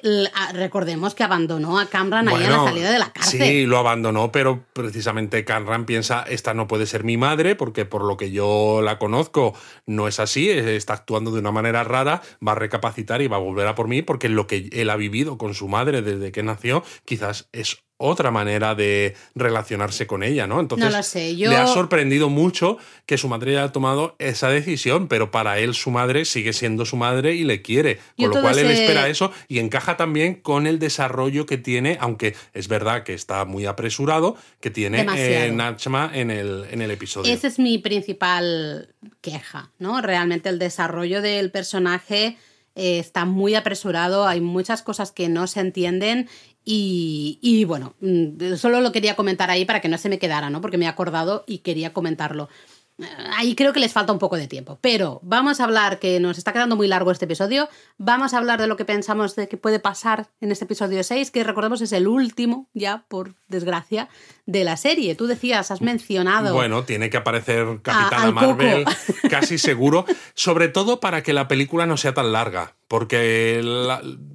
recordemos 0.53 1.15
que 1.15 1.23
abandonó 1.23 1.79
a 1.79 1.87
Camran 1.87 2.29
ahí 2.29 2.43
a 2.43 2.49
la 2.51 2.63
salida 2.63 2.91
de 2.91 2.99
la 2.99 3.11
cárcel. 3.11 3.41
Sí, 3.41 3.65
lo 3.65 3.79
abandonó, 3.79 4.31
pero 4.31 4.63
precisamente 4.73 5.43
Camran 5.45 5.87
piensa, 5.87 6.21
esta 6.21 6.53
no 6.53 6.67
puede 6.67 6.85
ser 6.85 7.03
mi 7.03 7.17
madre, 7.17 7.55
porque 7.55 7.85
por 7.85 8.03
lo 8.03 8.17
que 8.17 8.29
yo 8.29 8.83
la 8.83 8.99
conozco 8.99 9.55
no 9.87 10.07
es 10.07 10.19
así, 10.19 10.47
está 10.47 10.93
actuando 10.93 11.31
de 11.31 11.39
una 11.39 11.51
manera 11.51 11.83
rara, 11.83 12.21
va 12.47 12.51
a 12.51 12.55
recapacitar 12.55 13.23
y 13.23 13.27
va 13.27 13.37
a 13.37 13.39
volver 13.39 13.65
a 13.65 13.73
por 13.73 13.87
mí, 13.87 14.03
porque 14.03 14.29
lo 14.29 14.45
que 14.45 14.69
él 14.73 14.91
ha 14.91 14.97
vivido 14.97 15.39
con 15.39 15.55
su 15.55 15.67
madre 15.67 16.03
desde 16.03 16.31
que 16.31 16.43
nació 16.43 16.83
quizás 17.03 17.49
es 17.51 17.83
otra 18.01 18.31
manera 18.31 18.75
de 18.75 19.15
relacionarse 19.35 20.07
con 20.07 20.23
ella, 20.23 20.47
¿no? 20.47 20.59
Entonces, 20.59 21.15
le 21.15 21.55
ha 21.55 21.67
sorprendido 21.67 22.29
mucho 22.29 22.77
que 23.05 23.17
su 23.17 23.27
madre 23.27 23.57
haya 23.57 23.71
tomado 23.71 24.15
esa 24.19 24.49
decisión, 24.49 25.07
pero 25.07 25.31
para 25.31 25.59
él 25.59 25.73
su 25.73 25.91
madre 25.91 26.25
sigue 26.25 26.53
siendo 26.53 26.85
su 26.85 26.97
madre 26.97 27.35
y 27.35 27.43
le 27.43 27.61
quiere, 27.61 27.99
con 28.17 28.29
lo 28.29 28.41
cual 28.41 28.59
él 28.59 28.71
espera 28.71 29.07
eso 29.07 29.31
y 29.47 29.59
encaja 29.59 29.97
también 29.97 30.35
con 30.35 30.67
el 30.67 30.79
desarrollo 30.79 31.45
que 31.45 31.57
tiene, 31.57 31.97
aunque 32.01 32.35
es 32.53 32.67
verdad 32.67 33.03
que 33.03 33.13
está 33.13 33.45
muy 33.45 33.65
apresurado, 33.65 34.35
que 34.59 34.69
tiene 34.69 35.05
eh, 35.15 35.51
Nachma 35.51 36.11
en 36.13 36.31
el, 36.31 36.65
en 36.71 36.81
el 36.81 36.91
episodio. 36.91 37.31
Esa 37.33 37.47
es 37.47 37.59
mi 37.59 37.77
principal 37.77 38.89
queja, 39.21 39.71
¿no? 39.79 40.01
Realmente 40.01 40.49
el 40.49 40.59
desarrollo 40.59 41.21
del 41.21 41.51
personaje 41.51 42.37
eh, 42.75 42.99
está 42.99 43.25
muy 43.25 43.55
apresurado, 43.55 44.27
hay 44.27 44.39
muchas 44.39 44.81
cosas 44.81 45.11
que 45.11 45.27
no 45.27 45.47
se 45.47 45.59
entienden 45.59 46.29
y, 46.63 47.65
bueno, 47.65 47.95
mm, 48.01 48.55
solo 48.55 48.81
lo 48.81 48.91
quería 48.91 49.15
comentar 49.15 49.49
ahí 49.49 49.65
para 49.65 49.81
que 49.81 49.89
no 49.89 49.97
se 49.97 50.09
me 50.09 50.19
quedara, 50.19 50.49
¿no? 50.49 50.61
Porque 50.61 50.77
me 50.77 50.85
he 50.85 50.89
acordado 50.89 51.43
y 51.47 51.59
quería 51.59 51.93
comentarlo. 51.93 52.49
Eh, 52.99 53.05
ahí 53.35 53.55
creo 53.55 53.73
que 53.73 53.79
les 53.79 53.93
falta 53.93 54.13
un 54.13 54.19
poco 54.19 54.37
de 54.37 54.47
tiempo. 54.47 54.77
Pero 54.81 55.19
vamos 55.23 55.59
a 55.59 55.63
hablar, 55.63 55.99
que 55.99 56.19
nos 56.19 56.37
está 56.37 56.53
quedando 56.53 56.75
muy 56.75 56.87
largo 56.87 57.11
este 57.11 57.25
episodio, 57.25 57.67
vamos 57.97 58.33
a 58.33 58.37
hablar 58.37 58.61
de 58.61 58.67
lo 58.67 58.77
que 58.77 58.85
pensamos 58.85 59.35
de 59.35 59.47
que 59.47 59.57
puede 59.57 59.79
pasar 59.79 60.27
en 60.39 60.51
este 60.51 60.65
episodio 60.65 61.03
6, 61.03 61.31
que 61.31 61.43
recordemos 61.43 61.81
es 61.81 61.91
el 61.93 62.07
último, 62.07 62.69
ya 62.73 63.05
por 63.07 63.33
desgracia, 63.47 64.07
de 64.45 64.63
la 64.63 64.77
serie. 64.77 65.15
Tú 65.15 65.25
decías, 65.25 65.71
has 65.71 65.81
mencionado... 65.81 66.53
Bueno, 66.53 66.83
tiene 66.83 67.09
que 67.09 67.17
aparecer 67.17 67.81
Capitana 67.81 68.31
Marvel, 68.31 68.85
casi 69.29 69.57
seguro, 69.57 70.05
sobre 70.35 70.67
todo 70.67 70.99
para 70.99 71.23
que 71.23 71.33
la 71.33 71.47
película 71.47 71.87
no 71.87 71.97
sea 71.97 72.13
tan 72.13 72.31
larga, 72.31 72.75
porque 72.87 73.63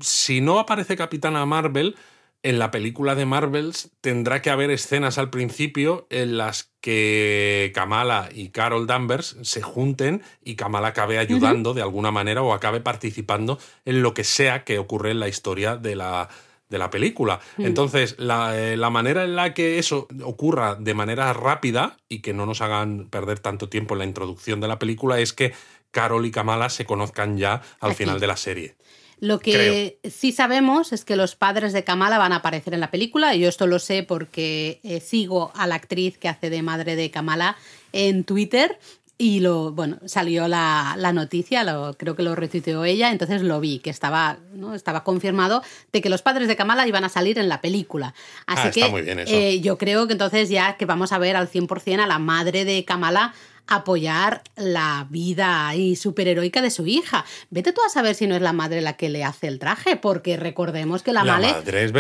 si 0.01 0.41
no 0.41 0.59
aparece 0.59 0.97
Capitana 0.97 1.47
Marvel 1.47 1.95
en 2.43 2.59
la 2.59 2.71
película 2.71 3.15
de 3.15 3.27
Marvels 3.27 3.91
tendrá 4.01 4.41
que 4.41 4.51
haber 4.51 4.71
escenas 4.71 5.19
al 5.19 5.31
principio 5.31 6.07
en 6.11 6.37
las 6.37 6.73
que 6.81 7.73
Kamala 7.75 8.29
y 8.33 8.51
Carol 8.51 8.87
Danvers 8.87 9.37
se 9.43 9.63
junten 9.63 10.23
y 10.45 10.55
Kamala 10.55 10.89
acabe 10.89 11.19
ayudando 11.19 11.75
de 11.75 11.83
alguna 11.83 12.11
manera 12.11 12.43
o 12.43 12.53
acabe 12.53 12.81
participando 12.81 13.59
en 13.85 14.03
lo 14.03 14.15
que 14.15 14.23
sea 14.23 14.65
que 14.65 14.79
ocurre 14.79 15.11
en 15.11 15.21
la 15.21 15.29
historia 15.29 15.77
de 15.77 15.97
la, 15.97 16.29
de 16.69 16.79
la 16.79 16.91
película. 16.91 17.41
Mm. 17.57 17.67
Entonces, 17.67 18.15
la, 18.19 18.57
eh, 18.57 18.77
la, 18.77 18.91
manera 18.91 19.25
en 19.25 19.35
la 19.35 19.53
que 19.53 19.79
eso 19.79 20.07
ocurra 20.23 20.77
de 20.77 20.95
manera 20.95 21.33
rápida 21.33 21.97
y 22.09 22.21
que 22.21 22.33
no 22.33 22.47
nos 22.47 22.61
hagan 22.61 23.09
perder 23.09 23.41
tanto 23.41 23.69
tiempo 23.69 23.95
en 23.95 23.99
la 23.99 24.05
introducción 24.05 24.61
de 24.61 24.69
la 24.69 24.79
película 24.79 25.19
es 25.19 25.33
que 25.33 25.53
Carol 25.91 26.27
y 26.27 26.31
Kamala 26.31 26.69
se 26.69 26.85
conozcan 26.85 27.39
ya 27.39 27.63
al 27.81 27.95
final 27.95 28.21
de 28.21 28.27
la 28.27 28.37
serie. 28.37 28.76
Lo 29.19 29.39
que 29.39 29.99
sí 30.05 30.33
sabemos 30.33 30.93
es 30.93 31.05
que 31.05 31.17
los 31.17 31.37
padres 31.37 31.73
de 31.73 31.85
Kamala 31.85 32.19
van 32.19 32.33
a 32.33 32.37
aparecer 32.37 32.75
en 32.75 32.81
la 32.81 32.91
película. 32.91 33.35
Y 33.35 33.41
yo 33.41 33.49
esto 33.49 33.67
lo 33.67 33.79
sé 33.79 34.03
porque 34.03 34.81
eh, 34.83 35.01
sigo 35.01 35.53
a 35.55 35.67
la 35.67 35.77
actriz 35.77 36.19
que 36.19 36.29
hace 36.29 36.51
de 36.51 36.63
madre 36.63 36.97
de 36.97 37.11
Kamala 37.11 37.57
en 37.93 38.25
Twitter. 38.25 38.79
Y 39.19 39.41
lo, 39.41 39.73
bueno, 39.73 39.99
salió 40.05 40.47
la, 40.47 40.95
noticia, 41.15 41.65
lo, 41.65 41.95
creo 41.95 42.15
que 42.15 42.23
lo 42.23 42.35
retuiteó 42.35 42.85
ella, 42.85 43.11
entonces 43.11 43.41
lo 43.41 43.61
vi, 43.61 43.79
que 43.79 43.89
estaba, 43.89 44.37
¿no? 44.53 44.75
estaba 44.75 45.05
confirmado 45.05 45.63
de 45.91 46.03
que 46.03 46.11
los 46.11 46.21
padres 46.21 46.49
de 46.49 46.57
Kamala 46.57 46.87
iban 46.87 47.03
a 47.03 47.09
salir 47.09 47.39
en 47.39 47.49
la 47.49 47.63
película. 47.63 48.13
Así 48.47 48.69
ah, 48.69 48.71
que 48.71 48.91
muy 48.91 49.01
bien 49.01 49.21
eso. 49.21 49.33
Eh, 49.35 49.61
yo 49.63 49.79
creo 49.79 50.07
que 50.07 50.13
entonces 50.13 50.51
ya 50.51 50.77
que 50.77 50.85
vamos 50.85 51.13
a 51.13 51.19
ver 51.19 51.35
al 51.35 51.49
100% 51.51 52.01
a 52.01 52.07
la 52.07 52.19
madre 52.19 52.67
de 52.67 52.85
Kamala 52.85 53.33
apoyar 53.67 54.43
la 54.57 55.07
vida 55.11 55.75
y 55.75 55.97
superheroica 55.97 56.63
de 56.63 56.71
su 56.71 56.87
hija. 56.87 57.25
Vete 57.51 57.73
tú 57.73 57.81
a 57.87 57.89
saber 57.89 58.15
si 58.15 58.27
no 58.27 58.37
es 58.37 58.43
la 58.43 58.53
madre 58.53 58.81
la 58.81 58.97
que 58.97 59.09
le 59.09 59.25
hace 59.25 59.49
el 59.49 59.59
traje, 59.59 59.97
porque 59.97 60.37
recordemos 60.37 61.03
que 61.03 61.13
la, 61.13 61.25
madre, 61.25 61.55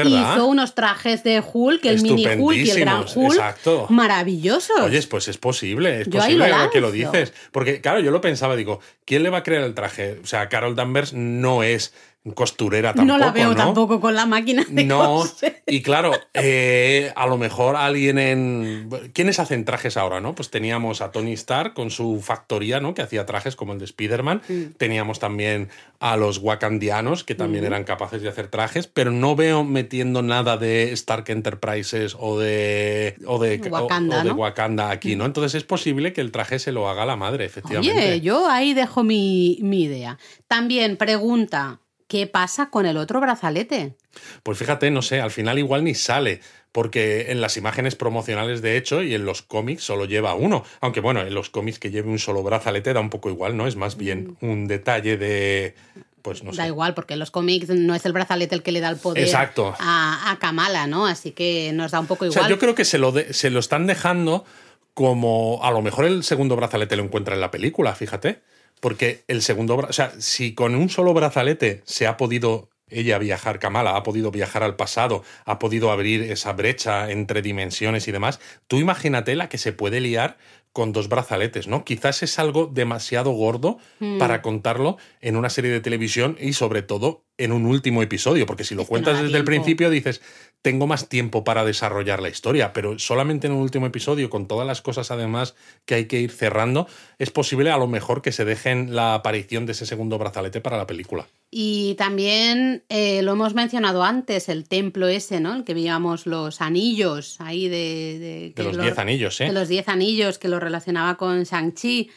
hizo 0.04 0.46
unos 0.46 0.74
trajes 0.74 1.24
de 1.24 1.42
Hulk, 1.42 1.84
el 1.84 2.02
mini 2.02 2.26
Hulk 2.26 2.56
y 2.58 2.70
el 2.70 2.80
gran 2.80 3.04
Hulk, 3.12 3.32
exacto. 3.32 3.86
maravillosos. 3.90 4.80
Oye, 4.80 5.02
pues 5.02 5.28
es 5.28 5.38
posible, 5.38 6.02
es 6.02 6.08
posible 6.08 6.52
que 6.72 6.80
lo 6.80 6.90
dices. 6.90 7.32
Porque, 7.52 7.80
claro, 7.80 8.00
yo 8.00 8.10
lo 8.10 8.20
pensaba, 8.20 8.56
digo, 8.56 8.80
¿quién 9.04 9.22
le 9.22 9.30
va 9.30 9.38
a 9.38 9.42
crear 9.42 9.62
el 9.62 9.74
traje? 9.74 10.20
O 10.22 10.26
sea, 10.26 10.48
Carol 10.48 10.76
Danvers 10.76 11.12
no 11.12 11.62
es 11.62 11.92
costurera 12.34 12.92
tampoco. 12.92 13.18
No 13.18 13.24
la 13.24 13.32
veo 13.32 13.54
tampoco 13.54 14.00
con 14.00 14.14
la 14.14 14.26
máquina 14.26 14.64
de 14.68 14.84
No, 14.84 15.24
y 15.66 15.82
claro, 15.82 16.12
eh, 16.34 17.12
a 17.14 17.26
lo 17.26 17.36
mejor 17.38 17.76
alguien 17.76 18.18
en. 18.18 18.88
¿Quiénes 19.12 19.38
hacen 19.38 19.64
trajes 19.64 19.96
ahora, 19.96 20.20
no? 20.20 20.34
Pues 20.34 20.50
teníamos 20.50 21.00
a 21.00 21.12
Tony 21.12 21.32
Stark 21.32 21.74
con 21.74 21.90
su 21.90 22.20
factoría, 22.20 22.80
¿no? 22.80 22.94
Que 22.94 23.02
hacía 23.02 23.26
trajes 23.26 23.56
como 23.56 23.72
el 23.72 23.78
de 23.78 23.84
Spider-Man. 23.84 24.42
Mm. 24.48 24.62
Teníamos 24.76 25.18
también 25.18 25.68
a 26.00 26.16
los 26.16 26.38
wakandianos, 26.38 27.24
que 27.24 27.34
también 27.34 27.64
eran 27.64 27.84
capaces 27.84 28.22
de 28.22 28.28
hacer 28.28 28.48
trajes, 28.48 28.86
pero 28.86 29.10
no 29.10 29.36
veo 29.36 29.64
metiendo 29.64 30.22
nada 30.22 30.56
de 30.56 30.92
Stark 30.92 31.24
Enterprises 31.28 32.16
o 32.18 32.38
de. 32.38 33.16
o 33.26 33.38
de 33.38 33.58
Wakanda, 33.70 34.24
de 34.24 34.32
Wakanda 34.32 34.90
aquí, 34.90 35.16
¿no? 35.16 35.24
Mm. 35.24 35.28
Entonces 35.28 35.54
es 35.54 35.64
posible 35.64 36.12
que 36.12 36.20
el 36.20 36.32
traje 36.32 36.58
se 36.58 36.72
lo 36.72 36.88
haga 36.88 37.06
la 37.06 37.16
madre, 37.16 37.44
efectivamente. 37.44 37.96
Oye, 37.96 38.20
yo 38.20 38.48
ahí 38.48 38.74
dejo 38.74 39.02
mi, 39.02 39.58
mi 39.62 39.84
idea. 39.84 40.18
También 40.48 40.96
pregunta. 40.96 41.80
¿Qué 42.08 42.26
pasa 42.26 42.70
con 42.70 42.86
el 42.86 42.96
otro 42.96 43.20
brazalete? 43.20 43.96
Pues 44.42 44.58
fíjate, 44.58 44.90
no 44.90 45.02
sé, 45.02 45.20
al 45.20 45.30
final 45.30 45.58
igual 45.58 45.84
ni 45.84 45.94
sale, 45.94 46.40
porque 46.70 47.32
en 47.32 47.40
las 47.40 47.56
imágenes 47.56 47.96
promocionales 47.96 48.62
de 48.62 48.76
hecho 48.76 49.02
y 49.02 49.14
en 49.14 49.24
los 49.24 49.42
cómics 49.42 49.82
solo 49.82 50.04
lleva 50.04 50.34
uno, 50.34 50.64
aunque 50.80 51.00
bueno, 51.00 51.22
en 51.22 51.34
los 51.34 51.50
cómics 51.50 51.78
que 51.78 51.90
lleve 51.90 52.08
un 52.08 52.18
solo 52.18 52.42
brazalete 52.42 52.92
da 52.92 53.00
un 53.00 53.10
poco 53.10 53.28
igual, 53.28 53.56
¿no? 53.56 53.66
Es 53.66 53.76
más 53.76 53.96
bien 53.96 54.36
mm. 54.40 54.44
un 54.44 54.66
detalle 54.68 55.16
de... 55.16 55.74
Pues 56.22 56.42
no 56.42 56.50
da 56.50 56.66
igual, 56.66 56.94
porque 56.94 57.14
en 57.14 57.20
los 57.20 57.30
cómics 57.30 57.68
no 57.68 57.94
es 57.94 58.04
el 58.04 58.12
brazalete 58.12 58.54
el 58.56 58.62
que 58.64 58.72
le 58.72 58.80
da 58.80 58.90
el 58.90 58.96
poder 58.96 59.22
Exacto. 59.22 59.76
A, 59.78 60.36
Kamala, 60.40 60.88
¿no? 60.88 61.06
Así 61.06 61.30
que 61.30 61.70
nos 61.72 61.92
da 61.92 62.00
un 62.00 62.08
poco 62.08 62.24
igual. 62.24 62.38
O 62.38 62.42
sea, 62.42 62.50
yo 62.50 62.58
creo 62.58 62.74
que 62.74 62.84
se 62.84 62.98
lo, 62.98 63.14
se 63.30 63.48
lo 63.50 63.60
están 63.60 63.86
dejando 63.86 64.44
como 64.92 65.60
a 65.62 65.70
lo 65.70 65.82
mejor 65.82 66.04
el 66.04 66.24
segundo 66.24 66.56
brazalete 66.56 66.96
lo 66.96 67.04
encuentra 67.04 67.34
en 67.34 67.40
la 67.40 67.52
película, 67.52 67.94
fíjate. 67.94 68.42
Porque 68.80 69.24
el 69.28 69.42
segundo, 69.42 69.76
o 69.76 69.92
sea, 69.92 70.12
si 70.18 70.54
con 70.54 70.74
un 70.74 70.88
solo 70.88 71.14
brazalete 71.14 71.82
se 71.84 72.06
ha 72.06 72.16
podido 72.16 72.68
ella 72.88 73.18
viajar, 73.18 73.58
Kamala, 73.58 73.96
ha 73.96 74.02
podido 74.02 74.30
viajar 74.30 74.62
al 74.62 74.76
pasado, 74.76 75.24
ha 75.44 75.58
podido 75.58 75.90
abrir 75.90 76.22
esa 76.22 76.52
brecha 76.52 77.10
entre 77.10 77.42
dimensiones 77.42 78.06
y 78.06 78.12
demás, 78.12 78.38
tú 78.68 78.78
imagínate 78.78 79.34
la 79.34 79.48
que 79.48 79.58
se 79.58 79.72
puede 79.72 80.00
liar 80.00 80.36
con 80.76 80.92
dos 80.92 81.08
brazaletes, 81.08 81.68
¿no? 81.68 81.84
Quizás 81.84 82.22
es 82.22 82.38
algo 82.38 82.66
demasiado 82.66 83.30
gordo 83.30 83.78
hmm. 83.98 84.18
para 84.18 84.42
contarlo 84.42 84.98
en 85.22 85.36
una 85.36 85.48
serie 85.48 85.70
de 85.70 85.80
televisión 85.80 86.36
y 86.38 86.52
sobre 86.52 86.82
todo 86.82 87.24
en 87.38 87.52
un 87.52 87.64
último 87.64 88.02
episodio, 88.02 88.44
porque 88.44 88.64
si 88.64 88.74
lo 88.74 88.84
cuentas 88.84 89.22
desde 89.22 89.38
el 89.38 89.44
principio 89.44 89.88
dices, 89.88 90.20
tengo 90.66 90.88
más 90.88 91.08
tiempo 91.08 91.44
para 91.44 91.64
desarrollar 91.64 92.20
la 92.20 92.28
historia, 92.28 92.72
pero 92.72 92.98
solamente 92.98 93.46
en 93.46 93.52
un 93.52 93.62
último 93.62 93.86
episodio, 93.86 94.28
con 94.28 94.48
todas 94.48 94.66
las 94.66 94.82
cosas 94.82 95.12
además 95.12 95.54
que 95.84 95.94
hay 95.94 96.06
que 96.06 96.18
ir 96.18 96.32
cerrando, 96.32 96.88
es 97.20 97.30
posible 97.30 97.70
a 97.70 97.78
lo 97.78 97.86
mejor 97.86 98.20
que 98.20 98.32
se 98.32 98.44
dejen 98.44 98.96
la 98.96 99.14
aparición 99.14 99.64
de 99.64 99.72
ese 99.72 99.86
segundo 99.86 100.18
brazalete 100.18 100.60
para 100.60 100.76
la 100.76 100.84
película. 100.88 101.28
Y 101.52 101.94
también 101.94 102.82
eh, 102.88 103.22
lo 103.22 103.34
hemos 103.34 103.54
mencionado 103.54 104.02
antes, 104.02 104.48
el 104.48 104.66
templo 104.66 105.06
ese, 105.06 105.38
¿no? 105.38 105.54
El 105.54 105.62
que 105.62 105.72
veíamos 105.72 106.26
los 106.26 106.60
anillos 106.60 107.36
ahí 107.38 107.68
de... 107.68 108.52
De, 108.56 108.64
los 108.64 108.76
diez 108.76 108.98
anillos, 108.98 109.40
¿eh? 109.40 109.44
De 109.46 109.52
los 109.52 109.68
diez 109.68 109.88
anillos 109.88 110.38
que 110.38 110.48
lo 110.48 110.58
relacionaba 110.58 111.16
con 111.16 111.44
Shang-Chi. 111.44 112.10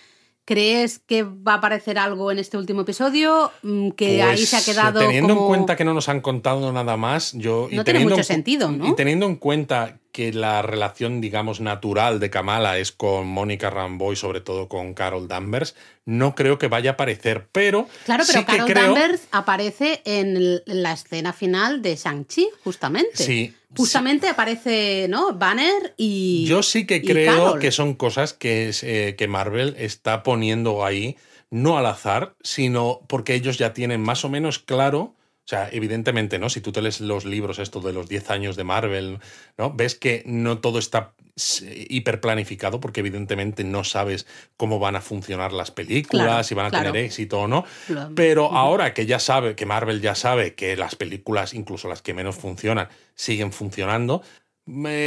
¿Crees 0.49 0.97
que 0.97 1.21
va 1.21 1.53
a 1.53 1.55
aparecer 1.57 1.99
algo 1.99 2.31
en 2.31 2.39
este 2.39 2.57
último 2.57 2.81
episodio? 2.81 3.51
Mm, 3.61 3.91
que 3.91 4.23
ahí 4.23 4.47
se 4.47 4.55
ha 4.55 4.59
pues, 4.59 4.65
quedado. 4.65 4.99
Teniendo 4.99 5.33
en 5.33 5.45
cuenta 5.45 5.75
que 5.75 5.85
no 5.85 5.93
nos 5.93 6.09
han 6.09 6.21
contado 6.21 6.73
nada 6.73 6.97
más, 6.97 7.33
yo. 7.33 7.67
No 7.71 7.83
tiene 7.83 7.99
mucho 7.99 8.23
sentido, 8.23 8.71
¿no? 8.71 8.87
Y 8.87 8.95
teniendo 8.95 9.27
en 9.27 9.35
cuenta 9.35 9.99
que 10.11 10.33
la 10.33 10.61
relación, 10.61 11.21
digamos, 11.21 11.59
natural 11.59 12.19
de 12.19 12.29
Kamala 12.29 12.77
es 12.77 12.91
con 12.91 13.27
Mónica 13.27 13.69
Rambeau 13.69 14.13
y 14.13 14.15
sobre 14.15 14.41
todo 14.41 14.67
con 14.67 14.93
Carol 14.93 15.27
Danvers, 15.27 15.75
no 16.05 16.35
creo 16.35 16.57
que 16.57 16.67
vaya 16.67 16.91
a 16.91 16.93
aparecer, 16.93 17.47
pero. 17.51 17.87
Claro, 18.05 18.23
pero 18.25 18.45
Carol 18.45 18.73
Danvers 18.73 19.21
aparece 19.31 20.01
en 20.05 20.61
la 20.65 20.93
escena 20.93 21.33
final 21.33 21.81
de 21.81 21.95
Shang-Chi, 21.95 22.49
justamente. 22.63 23.23
Sí. 23.23 23.53
Justamente 23.75 24.27
aparece, 24.27 25.05
¿no? 25.09 25.33
Banner 25.33 25.93
y. 25.97 26.45
Yo 26.47 26.63
sí 26.63 26.87
que 26.87 27.03
creo 27.03 27.59
que 27.59 27.71
son 27.71 27.93
cosas 27.93 28.33
que, 28.33 28.73
eh, 28.81 29.15
que 29.15 29.27
Marvel 29.27 29.75
está 29.77 30.23
poniendo 30.23 30.83
ahí, 30.83 31.17
no 31.51 31.77
al 31.77 31.85
azar, 31.85 32.35
sino 32.41 33.01
porque 33.07 33.35
ellos 33.35 33.59
ya 33.59 33.73
tienen 33.73 34.01
más 34.01 34.25
o 34.25 34.29
menos 34.29 34.57
claro 34.57 35.15
o 35.49 35.55
sea, 35.55 35.67
evidentemente, 35.71 36.37
¿no? 36.37 36.47
Si 36.47 36.61
tú 36.61 36.71
te 36.71 36.79
lees 36.79 37.01
los 37.01 37.25
libros 37.25 37.57
estos 37.57 37.83
de 37.83 37.91
los 37.91 38.07
10 38.07 38.29
años 38.29 38.55
de 38.55 38.63
Marvel, 38.63 39.17
¿no? 39.57 39.73
Ves 39.73 39.95
que 39.95 40.21
no 40.27 40.59
todo 40.59 40.77
está 40.77 41.13
hiperplanificado 41.89 42.79
porque 42.79 42.99
evidentemente 42.99 43.63
no 43.63 43.83
sabes 43.83 44.27
cómo 44.57 44.77
van 44.77 44.95
a 44.95 45.01
funcionar 45.01 45.51
las 45.51 45.71
películas, 45.71 46.45
si 46.45 46.53
van 46.53 46.67
a 46.67 46.69
tener 46.69 46.95
éxito 46.97 47.39
o 47.39 47.47
no. 47.47 47.65
Pero 48.13 48.51
ahora 48.51 48.93
que 48.93 49.07
ya 49.07 49.17
sabe, 49.17 49.55
que 49.55 49.65
Marvel 49.65 50.01
ya 50.01 50.13
sabe 50.13 50.53
que 50.53 50.77
las 50.77 50.95
películas, 50.95 51.55
incluso 51.55 51.87
las 51.87 52.03
que 52.03 52.13
menos 52.13 52.35
funcionan, 52.35 52.87
siguen 53.15 53.51
funcionando, 53.51 54.21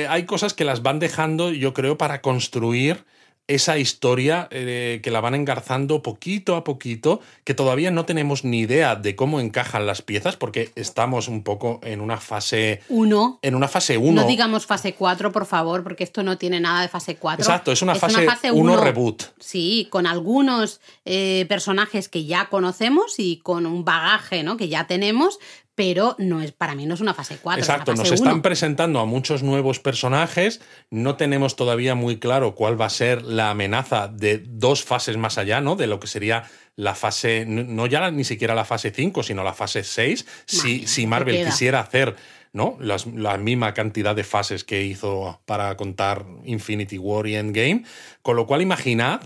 hay 0.09 0.25
cosas 0.27 0.55
que 0.55 0.65
las 0.65 0.83
van 0.83 0.99
dejando, 0.99 1.53
yo 1.53 1.73
creo, 1.73 1.97
para 1.99 2.21
construir 2.21 3.05
esa 3.49 3.79
historia 3.79 4.49
eh, 4.51 5.01
que 5.03 5.11
la 5.11 5.21
van 5.21 5.35
engarzando 5.35 6.03
poquito 6.03 6.57
a 6.57 6.65
poquito, 6.65 7.21
que 7.45 7.55
todavía 7.55 7.91
no 7.91 8.05
tenemos 8.05 8.45
ni 8.45 8.61
idea 8.61 8.97
de 8.97 9.17
cómo 9.17 9.41
encajan 9.41 9.87
las 9.87 10.03
piezas, 10.03 10.37
porque 10.37 10.71
estamos 10.77 11.29
un 11.29 11.43
poco 11.43 11.81
en 11.83 12.01
una 12.01 12.19
fase 12.19 12.81
1. 12.89 13.41
En 13.43 13.55
una 13.55 13.69
fase 13.69 13.99
1. 13.99 14.23
No 14.23 14.27
digamos 14.27 14.67
fase 14.67 14.95
4, 14.95 15.33
por 15.33 15.47
favor, 15.47 15.83
porque 15.83 16.05
esto 16.05 16.23
no 16.23 16.39
tiene 16.39 16.61
nada 16.61 16.83
de 16.83 16.89
fase 16.89 17.17
4. 17.17 17.43
Exacto, 17.43 17.73
es 17.73 17.83
una 17.83 17.95
fase 17.95 18.53
1 18.53 18.77
reboot. 18.77 19.23
Sí, 19.39 19.89
con 19.91 20.07
algunos 20.07 20.81
eh, 21.05 21.47
personajes 21.49 22.09
que 22.09 22.25
ya 22.25 22.49
conocemos 22.49 23.19
y 23.19 23.39
con 23.39 23.67
un 23.67 23.85
bagaje 23.85 24.43
¿no? 24.43 24.57
que 24.57 24.69
ya 24.69 24.87
tenemos, 24.87 25.39
pero 25.75 26.15
no 26.19 26.43
es, 26.43 26.53
para 26.53 26.75
mí 26.75 26.87
no 26.87 26.95
es 26.95 27.01
una 27.01 27.15
fase 27.15 27.39
4. 27.41 27.61
Exacto, 27.61 27.95
nos 27.95 28.11
están 28.11 28.43
presentando 28.43 29.01
a 29.01 29.07
muchos 29.07 29.43
nuevos 29.43 29.79
personajes, 29.79 30.61
no 30.91 31.17
tenemos 31.17 31.57
todavía 31.57 31.95
muy 31.95 32.19
claro 32.19 32.55
cuál 32.55 32.81
va 32.81 32.87
a 32.87 32.91
ser 32.91 33.23
la 33.23 33.51
amenaza 33.51 34.09
de 34.09 34.39
dos 34.39 34.85
fases 34.85 35.17
más 35.17 35.39
allá, 35.39 35.61
¿no? 35.61 35.77
De 35.77 35.87
lo 35.87 35.99
que 35.99 36.07
sería 36.07 36.45
la 36.77 36.95
fase, 36.95 37.45
no 37.47 37.87
ya 37.87 38.11
ni 38.11 38.25
siquiera 38.25 38.55
la 38.55 38.65
fase 38.65 38.91
5, 38.91 39.23
sino 39.23 39.45
la 39.45 39.55
fase 39.55 39.85
6, 39.85 40.27
si, 40.47 40.87
si, 40.87 41.07
Marvel 41.07 41.45
quisiera 41.45 41.81
hacer 41.81 42.17
¿no? 42.53 42.79
la 42.81 43.39
misma 43.39 43.75
cantidad 43.75 44.15
de 44.15 44.25
fases 44.25 44.65
que 44.65 44.83
hizo 44.83 45.41
para 45.45 45.77
contar 45.77 46.25
Infinity 46.45 46.99
War 46.99 47.27
y 47.27 47.37
Endgame, 47.37 47.85
con 48.23 48.37
lo 48.37 48.47
cual 48.47 48.63
imaginad 48.63 49.23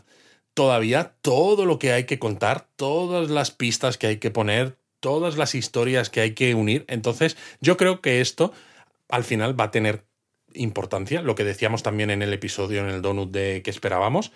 todavía 0.55 1.15
todo 1.21 1.67
lo 1.67 1.79
que 1.79 1.93
hay 1.93 2.05
que 2.05 2.19
contar, 2.19 2.69
todas 2.77 3.31
las 3.31 3.51
pistas 3.51 3.99
que 3.99 4.07
hay 4.07 4.17
que 4.17 4.31
poner, 4.31 4.79
todas 5.01 5.37
las 5.37 5.55
historias 5.55 6.11
que 6.11 6.21
hay 6.21 6.35
que 6.35 6.55
unir. 6.55 6.85
Entonces, 6.89 7.37
yo 7.61 7.77
creo 7.77 8.01
que 8.01 8.21
esto 8.21 8.53
al 9.09 9.25
final 9.25 9.59
va 9.59 9.65
a 9.65 9.71
tener 9.71 10.07
importancia, 10.55 11.23
lo 11.23 11.35
que 11.35 11.45
decíamos 11.45 11.83
también 11.83 12.11
en 12.11 12.23
el 12.23 12.33
episodio 12.33 12.81
en 12.81 12.89
el 12.89 13.03
donut 13.03 13.31
de 13.31 13.63
que 13.63 13.71
esperábamos. 13.71 14.33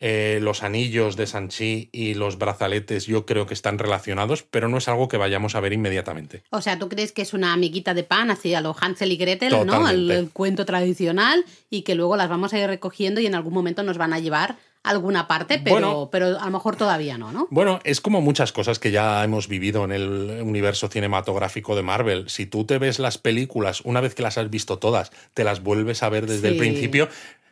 Eh, 0.00 0.40
los 0.42 0.64
anillos 0.64 1.16
de 1.16 1.26
Sanchi 1.26 1.88
y 1.92 2.14
los 2.14 2.36
brazaletes 2.36 3.06
yo 3.06 3.24
creo 3.26 3.46
que 3.46 3.54
están 3.54 3.78
relacionados, 3.78 4.42
pero 4.42 4.68
no 4.68 4.78
es 4.78 4.88
algo 4.88 5.06
que 5.08 5.16
vayamos 5.16 5.54
a 5.54 5.60
ver 5.60 5.72
inmediatamente. 5.72 6.42
O 6.50 6.60
sea, 6.60 6.78
¿tú 6.78 6.88
crees 6.88 7.12
que 7.12 7.22
es 7.22 7.32
una 7.32 7.52
amiguita 7.52 7.94
de 7.94 8.02
pan, 8.02 8.30
así 8.30 8.54
a 8.54 8.60
lo 8.60 8.74
Hansel 8.78 9.12
y 9.12 9.16
Gretel, 9.16 9.64
¿no? 9.64 9.88
el, 9.88 10.30
cuento 10.32 10.66
tradicional, 10.66 11.44
y 11.70 11.82
que 11.82 11.94
luego 11.94 12.16
las 12.16 12.28
vamos 12.28 12.52
a 12.52 12.58
ir 12.58 12.66
recogiendo 12.66 13.20
y 13.20 13.26
en 13.26 13.36
algún 13.36 13.54
momento 13.54 13.82
nos 13.84 13.96
van 13.96 14.12
a 14.12 14.18
llevar 14.18 14.56
alguna 14.84 15.26
parte, 15.26 15.58
pero, 15.58 16.10
pero 16.12 16.38
a 16.38 16.44
lo 16.44 16.50
mejor 16.50 16.76
todavía 16.76 17.18
no, 17.18 17.32
¿no? 17.32 17.48
Bueno, 17.50 17.80
es 17.84 18.00
como 18.00 18.20
muchas 18.20 18.52
cosas 18.52 18.78
que 18.78 18.90
ya 18.90 19.24
hemos 19.24 19.48
vivido 19.48 19.84
en 19.84 19.92
el 19.92 20.42
universo 20.42 20.88
cinematográfico 20.88 21.74
de 21.74 21.82
Marvel. 21.82 22.28
Si 22.28 22.44
tú 22.46 22.64
te 22.64 22.78
ves 22.78 22.98
las 22.98 23.16
películas, 23.16 23.80
una 23.80 24.02
vez 24.02 24.14
que 24.14 24.22
las 24.22 24.36
has 24.36 24.50
visto 24.50 24.78
todas, 24.78 25.10
te 25.32 25.42
las 25.42 25.62
vuelves 25.62 26.02
a 26.02 26.10
ver 26.10 26.26
desde 26.26 26.48
el 26.48 26.58
principio, 26.58 27.08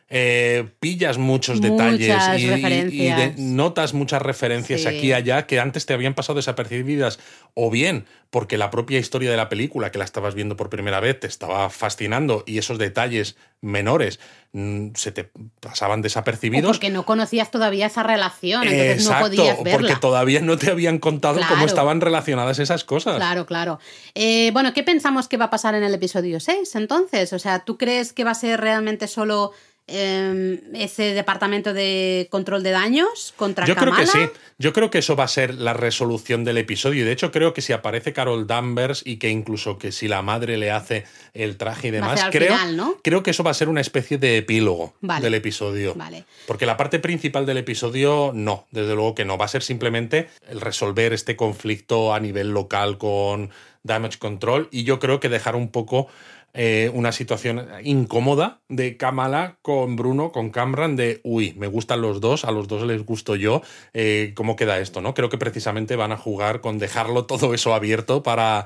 eh, 0.09 0.69
pillas 0.79 1.17
muchos 1.17 1.61
detalles 1.61 2.15
y, 2.37 3.11
notas 3.37 3.93
muchas 3.93 4.21
referencias 4.21 4.85
aquí 4.85 5.07
y 5.07 5.13
allá 5.13 5.47
que 5.47 5.59
antes 5.59 5.85
te 5.85 5.93
habían 5.93 6.13
pasado 6.13 6.37
desapercibidas 6.37 7.19
o 7.53 7.71
bien 7.71 8.05
porque 8.29 8.57
la 8.57 8.71
propia 8.71 8.97
historia 8.99 9.29
de 9.29 9.37
la 9.37 9.47
película 9.47 9.91
que 9.91 9.99
la 9.99 10.05
estabas 10.05 10.33
viendo 10.33 10.57
por 10.57 10.69
primera 10.69 10.99
vez 10.99 11.19
te 11.19 11.27
estaba 11.27 11.69
fascinando 11.69 12.43
y 12.47 12.57
esos 12.57 12.79
detalles 12.79 13.37
menores 13.61 14.19
mm, 14.53 14.89
se 14.95 15.11
te 15.11 15.29
pasaban 15.59 16.01
desapercibidos. 16.01 16.65
porque 16.65 16.89
no 16.89 17.05
conocías 17.05 17.51
todavía 17.51 17.85
esa 17.85 18.03
relación, 18.03 18.63
entonces 18.67 19.07
no 19.07 19.19
podías 19.19 19.63
verla. 19.63 19.79
porque 19.79 19.95
todavía 19.95 20.41
no 20.41 20.57
te 20.57 20.71
habían 20.71 20.97
contado 20.97 21.39
cómo 21.47 21.65
estaban 21.65 22.01
relacionadas 22.01 22.59
esas 22.59 22.83
cosas. 22.83 23.17
Claro, 23.17 23.45
claro. 23.45 23.79
Eh, 24.15 24.49
bueno, 24.51 24.73
¿qué 24.73 24.83
pensamos 24.83 25.27
que 25.27 25.37
va 25.37 25.45
a 25.45 25.49
pasar 25.49 25.75
en 25.75 25.83
el 25.83 25.93
episodio 25.93 26.39
6 26.39 26.75
entonces? 26.75 27.33
O 27.33 27.39
sea, 27.39 27.59
¿tú 27.59 27.77
crees 27.77 28.13
que 28.13 28.23
va 28.23 28.31
a 28.31 28.35
ser 28.35 28.59
realmente 28.59 29.07
solo 29.07 29.53
Em, 29.85 30.59
ese 30.75 31.13
departamento 31.13 31.73
de 31.73 32.29
control 32.31 32.63
de 32.63 32.71
daños 32.71 33.33
contra 33.35 33.65
Yo 33.65 33.75
creo 33.75 33.93
que 33.93 34.07
sí. 34.07 34.19
Yo 34.57 34.71
creo 34.71 34.89
que 34.89 34.99
eso 34.99 35.17
va 35.17 35.25
a 35.25 35.27
ser 35.27 35.55
la 35.55 35.73
resolución 35.73 36.45
del 36.45 36.57
episodio. 36.57 37.01
Y 37.01 37.05
de 37.05 37.11
hecho, 37.11 37.33
creo 37.33 37.53
que 37.53 37.61
si 37.61 37.73
aparece 37.73 38.13
Carol 38.13 38.47
Danvers 38.47 39.01
y 39.05 39.17
que 39.17 39.29
incluso 39.29 39.77
que 39.77 39.91
si 39.91 40.07
la 40.07 40.21
madre 40.21 40.55
le 40.55 40.71
hace 40.71 41.03
el 41.33 41.57
traje 41.57 41.89
y 41.89 41.91
demás, 41.91 42.21
creo, 42.31 42.55
creo 43.03 43.23
que 43.23 43.31
eso 43.31 43.43
va 43.43 43.51
a 43.51 43.55
ser 43.55 43.67
una 43.67 43.81
especie 43.81 44.17
de 44.17 44.37
epílogo 44.37 44.93
del 45.01 45.33
episodio. 45.33 45.95
Vale. 45.95 46.23
Porque 46.47 46.65
la 46.65 46.77
parte 46.77 46.99
principal 46.99 47.45
del 47.45 47.57
episodio, 47.57 48.31
no, 48.33 48.67
desde 48.71 48.95
luego 48.95 49.15
que 49.15 49.25
no. 49.25 49.37
Va 49.37 49.45
a 49.45 49.49
ser 49.49 49.63
simplemente 49.63 50.29
el 50.47 50.61
resolver 50.61 51.11
este 51.11 51.35
conflicto 51.35 52.13
a 52.13 52.21
nivel 52.21 52.51
local 52.51 52.97
con 52.97 53.49
Damage 53.83 54.17
Control. 54.17 54.69
Y 54.71 54.85
yo 54.85 54.99
creo 54.99 55.19
que 55.19 55.27
dejar 55.27 55.57
un 55.57 55.69
poco 55.69 56.07
eh, 56.53 56.91
una 56.93 57.11
situación 57.11 57.67
incómoda 57.83 58.61
de 58.69 58.97
Kamala 58.97 59.57
con 59.61 59.95
Bruno, 59.95 60.31
con 60.31 60.51
Cameron, 60.51 60.95
de 60.95 61.19
uy, 61.23 61.53
me 61.57 61.67
gustan 61.67 62.01
los 62.01 62.21
dos, 62.21 62.45
a 62.45 62.51
los 62.51 62.67
dos 62.67 62.83
les 62.83 63.03
gusto 63.05 63.35
yo, 63.35 63.61
eh, 63.93 64.33
¿cómo 64.35 64.55
queda 64.55 64.79
esto? 64.79 65.01
¿no? 65.01 65.13
Creo 65.13 65.29
que 65.29 65.37
precisamente 65.37 65.95
van 65.95 66.11
a 66.11 66.17
jugar 66.17 66.61
con 66.61 66.79
dejarlo 66.79 67.25
todo 67.25 67.53
eso 67.53 67.73
abierto 67.73 68.23
para, 68.23 68.65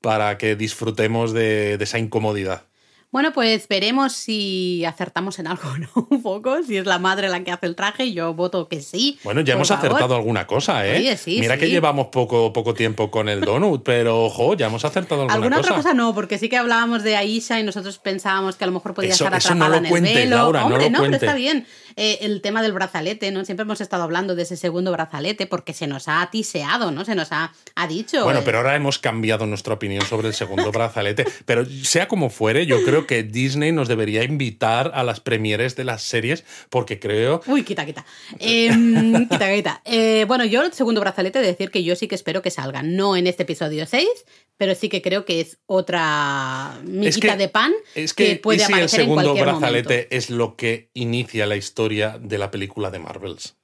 para 0.00 0.38
que 0.38 0.56
disfrutemos 0.56 1.32
de 1.32 1.74
esa 1.74 1.98
incomodidad. 1.98 2.66
Bueno, 3.14 3.32
pues 3.32 3.68
veremos 3.68 4.12
si 4.12 4.84
acertamos 4.84 5.38
en 5.38 5.46
algo, 5.46 5.70
¿no? 5.78 6.08
Un 6.10 6.20
poco, 6.20 6.64
si 6.64 6.78
es 6.78 6.84
la 6.84 6.98
madre 6.98 7.28
la 7.28 7.44
que 7.44 7.52
hace 7.52 7.66
el 7.66 7.76
traje, 7.76 8.12
yo 8.12 8.34
voto 8.34 8.66
que 8.66 8.82
sí. 8.82 9.20
Bueno, 9.22 9.42
ya 9.42 9.54
hemos 9.54 9.70
acertado 9.70 10.16
alguna 10.16 10.48
cosa, 10.48 10.84
¿eh? 10.84 11.16
Mira 11.26 11.56
que 11.56 11.70
llevamos 11.70 12.08
poco, 12.08 12.52
poco 12.52 12.74
tiempo 12.74 13.12
con 13.12 13.28
el 13.28 13.40
donut, 13.42 13.84
pero 13.84 14.24
ojo, 14.24 14.56
ya 14.56 14.66
hemos 14.66 14.84
acertado 14.84 15.20
alguna, 15.20 15.34
¿Alguna 15.34 15.56
cosa. 15.58 15.68
otra 15.68 15.76
cosa 15.76 15.94
no, 15.94 16.12
porque 16.12 16.38
sí 16.38 16.48
que 16.48 16.56
hablábamos 16.56 17.04
de 17.04 17.14
Aisha 17.14 17.60
y 17.60 17.62
nosotros 17.62 17.98
pensábamos 17.98 18.56
que 18.56 18.64
a 18.64 18.66
lo 18.66 18.72
mejor 18.72 18.94
podía 18.94 19.12
estar 19.12 19.32
atrapada 19.32 19.68
no 19.68 19.76
en 19.76 19.84
el 19.84 19.90
cuente, 19.92 20.12
velo. 20.12 20.34
Laura, 20.34 20.64
Hombre, 20.64 20.90
no, 20.90 20.98
no 20.98 21.04
pero 21.04 21.14
está 21.14 21.34
bien. 21.36 21.68
Eh, 21.96 22.18
el 22.22 22.40
tema 22.40 22.62
del 22.62 22.72
brazalete, 22.72 23.30
¿no? 23.30 23.44
Siempre 23.44 23.62
hemos 23.62 23.80
estado 23.80 24.02
hablando 24.02 24.34
de 24.34 24.42
ese 24.42 24.56
segundo 24.56 24.90
brazalete 24.90 25.46
porque 25.46 25.72
se 25.72 25.86
nos 25.86 26.08
ha 26.08 26.28
tiseado, 26.30 26.90
¿no? 26.90 27.04
Se 27.04 27.14
nos 27.14 27.30
ha, 27.30 27.52
ha 27.74 27.86
dicho. 27.86 28.24
Bueno, 28.24 28.40
eh. 28.40 28.42
pero 28.44 28.58
ahora 28.58 28.74
hemos 28.74 28.98
cambiado 28.98 29.46
nuestra 29.46 29.74
opinión 29.74 30.04
sobre 30.04 30.28
el 30.28 30.34
segundo 30.34 30.72
brazalete. 30.72 31.24
Pero 31.44 31.64
sea 31.64 32.08
como 32.08 32.30
fuere, 32.30 32.66
yo 32.66 32.82
creo 32.84 33.06
que 33.06 33.22
Disney 33.22 33.70
nos 33.70 33.86
debería 33.86 34.24
invitar 34.24 34.90
a 34.94 35.04
las 35.04 35.20
premieres 35.20 35.76
de 35.76 35.84
las 35.84 36.02
series 36.02 36.44
porque 36.68 36.98
creo... 36.98 37.42
Uy, 37.46 37.62
quita, 37.62 37.86
quita. 37.86 38.04
Em, 38.40 39.28
quita, 39.28 39.54
quita. 39.54 39.82
Eh, 39.84 40.24
bueno, 40.26 40.44
yo 40.44 40.62
el 40.62 40.72
segundo 40.72 41.00
brazalete 41.00 41.38
de 41.38 41.46
decir 41.46 41.70
que 41.70 41.84
yo 41.84 41.94
sí 41.94 42.08
que 42.08 42.14
espero 42.16 42.42
que 42.42 42.50
salga. 42.50 42.82
No 42.82 43.16
en 43.16 43.26
este 43.26 43.44
episodio 43.44 43.86
6, 43.86 44.08
pero 44.56 44.74
sí 44.74 44.88
que 44.88 45.00
creo 45.00 45.24
que 45.24 45.40
es 45.40 45.58
otra 45.66 46.80
miguita 46.84 47.36
de 47.36 47.48
pan 47.48 47.72
es 47.94 48.14
que, 48.14 48.36
puede 48.36 48.62
¿y 48.62 48.66
si 48.66 48.72
el 48.72 48.88
segundo 48.88 49.34
brazalete 49.34 50.08
es 50.16 50.30
lo 50.30 50.56
que 50.56 50.90
inicia 50.94 51.46
la 51.46 51.56
historia 51.56 51.83
de 51.88 52.38
la 52.38 52.50
película 52.50 52.90
de 52.90 52.98
Marvels. 52.98 53.56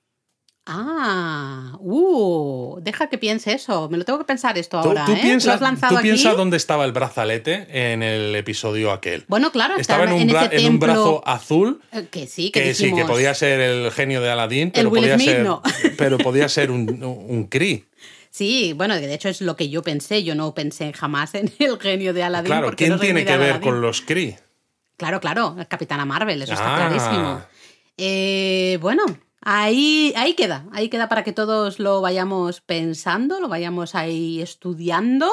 Ah, 0.67 1.77
uh, 1.81 2.79
deja 2.81 3.09
que 3.09 3.19
piense 3.19 3.53
eso. 3.53 3.89
Me 3.89 3.99
lo 3.99 4.05
tengo 4.05 4.19
que 4.19 4.25
pensar 4.25 4.57
esto 4.59 4.79
ahora. 4.79 5.05
¿Tú, 5.05 5.13
¿eh? 5.13 5.19
piensas, 5.21 5.61
¿Lo 5.61 5.89
¿tú 5.89 5.97
piensas 6.03 6.37
dónde 6.37 6.57
estaba 6.59 6.85
el 6.85 6.93
brazalete 6.93 7.67
en 7.71 8.03
el 8.03 8.37
episodio 8.37 8.93
aquel? 8.93 9.25
Bueno, 9.27 9.51
claro, 9.51 9.77
estaba, 9.79 10.05
en, 10.05 10.13
un, 10.13 10.21
en 10.31 10.67
un, 10.69 10.79
brazo 10.79 11.23
azul. 11.27 11.81
Eh, 11.93 12.07
que 12.11 12.27
sí, 12.27 12.51
que, 12.51 12.63
que 12.63 12.75
sí, 12.75 12.95
que 12.95 13.05
podía 13.05 13.35
ser 13.35 13.59
el 13.59 13.91
genio 13.91 14.21
de 14.21 14.31
Aladdin, 14.31 14.71
pero 14.71 14.89
el 14.89 14.93
Will 14.93 15.03
podía 15.03 15.15
Smith, 15.17 15.29
ser, 15.29 15.43
no. 15.45 15.63
pero 15.99 16.19
podía 16.19 16.49
ser 16.49 16.71
un, 16.71 17.03
un 17.03 17.45
Kree. 17.49 17.87
Sí, 18.31 18.75
bueno, 18.77 18.95
de 18.95 19.13
hecho 19.13 19.29
es 19.29 19.41
lo 19.41 19.57
que 19.57 19.71
yo 19.71 19.83
pensé. 19.83 20.23
Yo 20.23 20.35
no 20.37 20.55
pensé 20.55 20.93
jamás 20.93 21.35
en 21.35 21.51
el 21.59 21.81
genio 21.81 22.13
de 22.13 22.23
Aladdin. 22.23 22.47
Claro, 22.47 22.67
porque 22.67 22.85
¿quién 22.85 22.91
no 22.91 22.99
tiene 23.01 23.25
que 23.25 23.37
ver 23.37 23.51
Aladdin. 23.51 23.63
con 23.63 23.81
los 23.81 24.03
Kree? 24.03 24.39
Claro, 24.97 25.21
claro, 25.21 25.57
el 25.59 25.67
Capitana 25.67 26.05
Marvel, 26.05 26.43
eso 26.43 26.53
está 26.53 26.75
Ah. 26.77 26.89
clarísimo. 26.89 27.43
Eh, 28.03 28.79
bueno, 28.81 29.05
ahí, 29.43 30.15
ahí 30.17 30.33
queda, 30.33 30.65
ahí 30.73 30.89
queda 30.89 31.11
para 31.11 31.23
que 31.23 31.33
todos 31.33 31.79
lo 31.79 32.01
vayamos 32.01 32.63
pensando, 32.63 33.41
lo 33.41 33.49
vayamos 33.49 33.95
ahí 33.95 34.41
estudiando. 34.41 35.31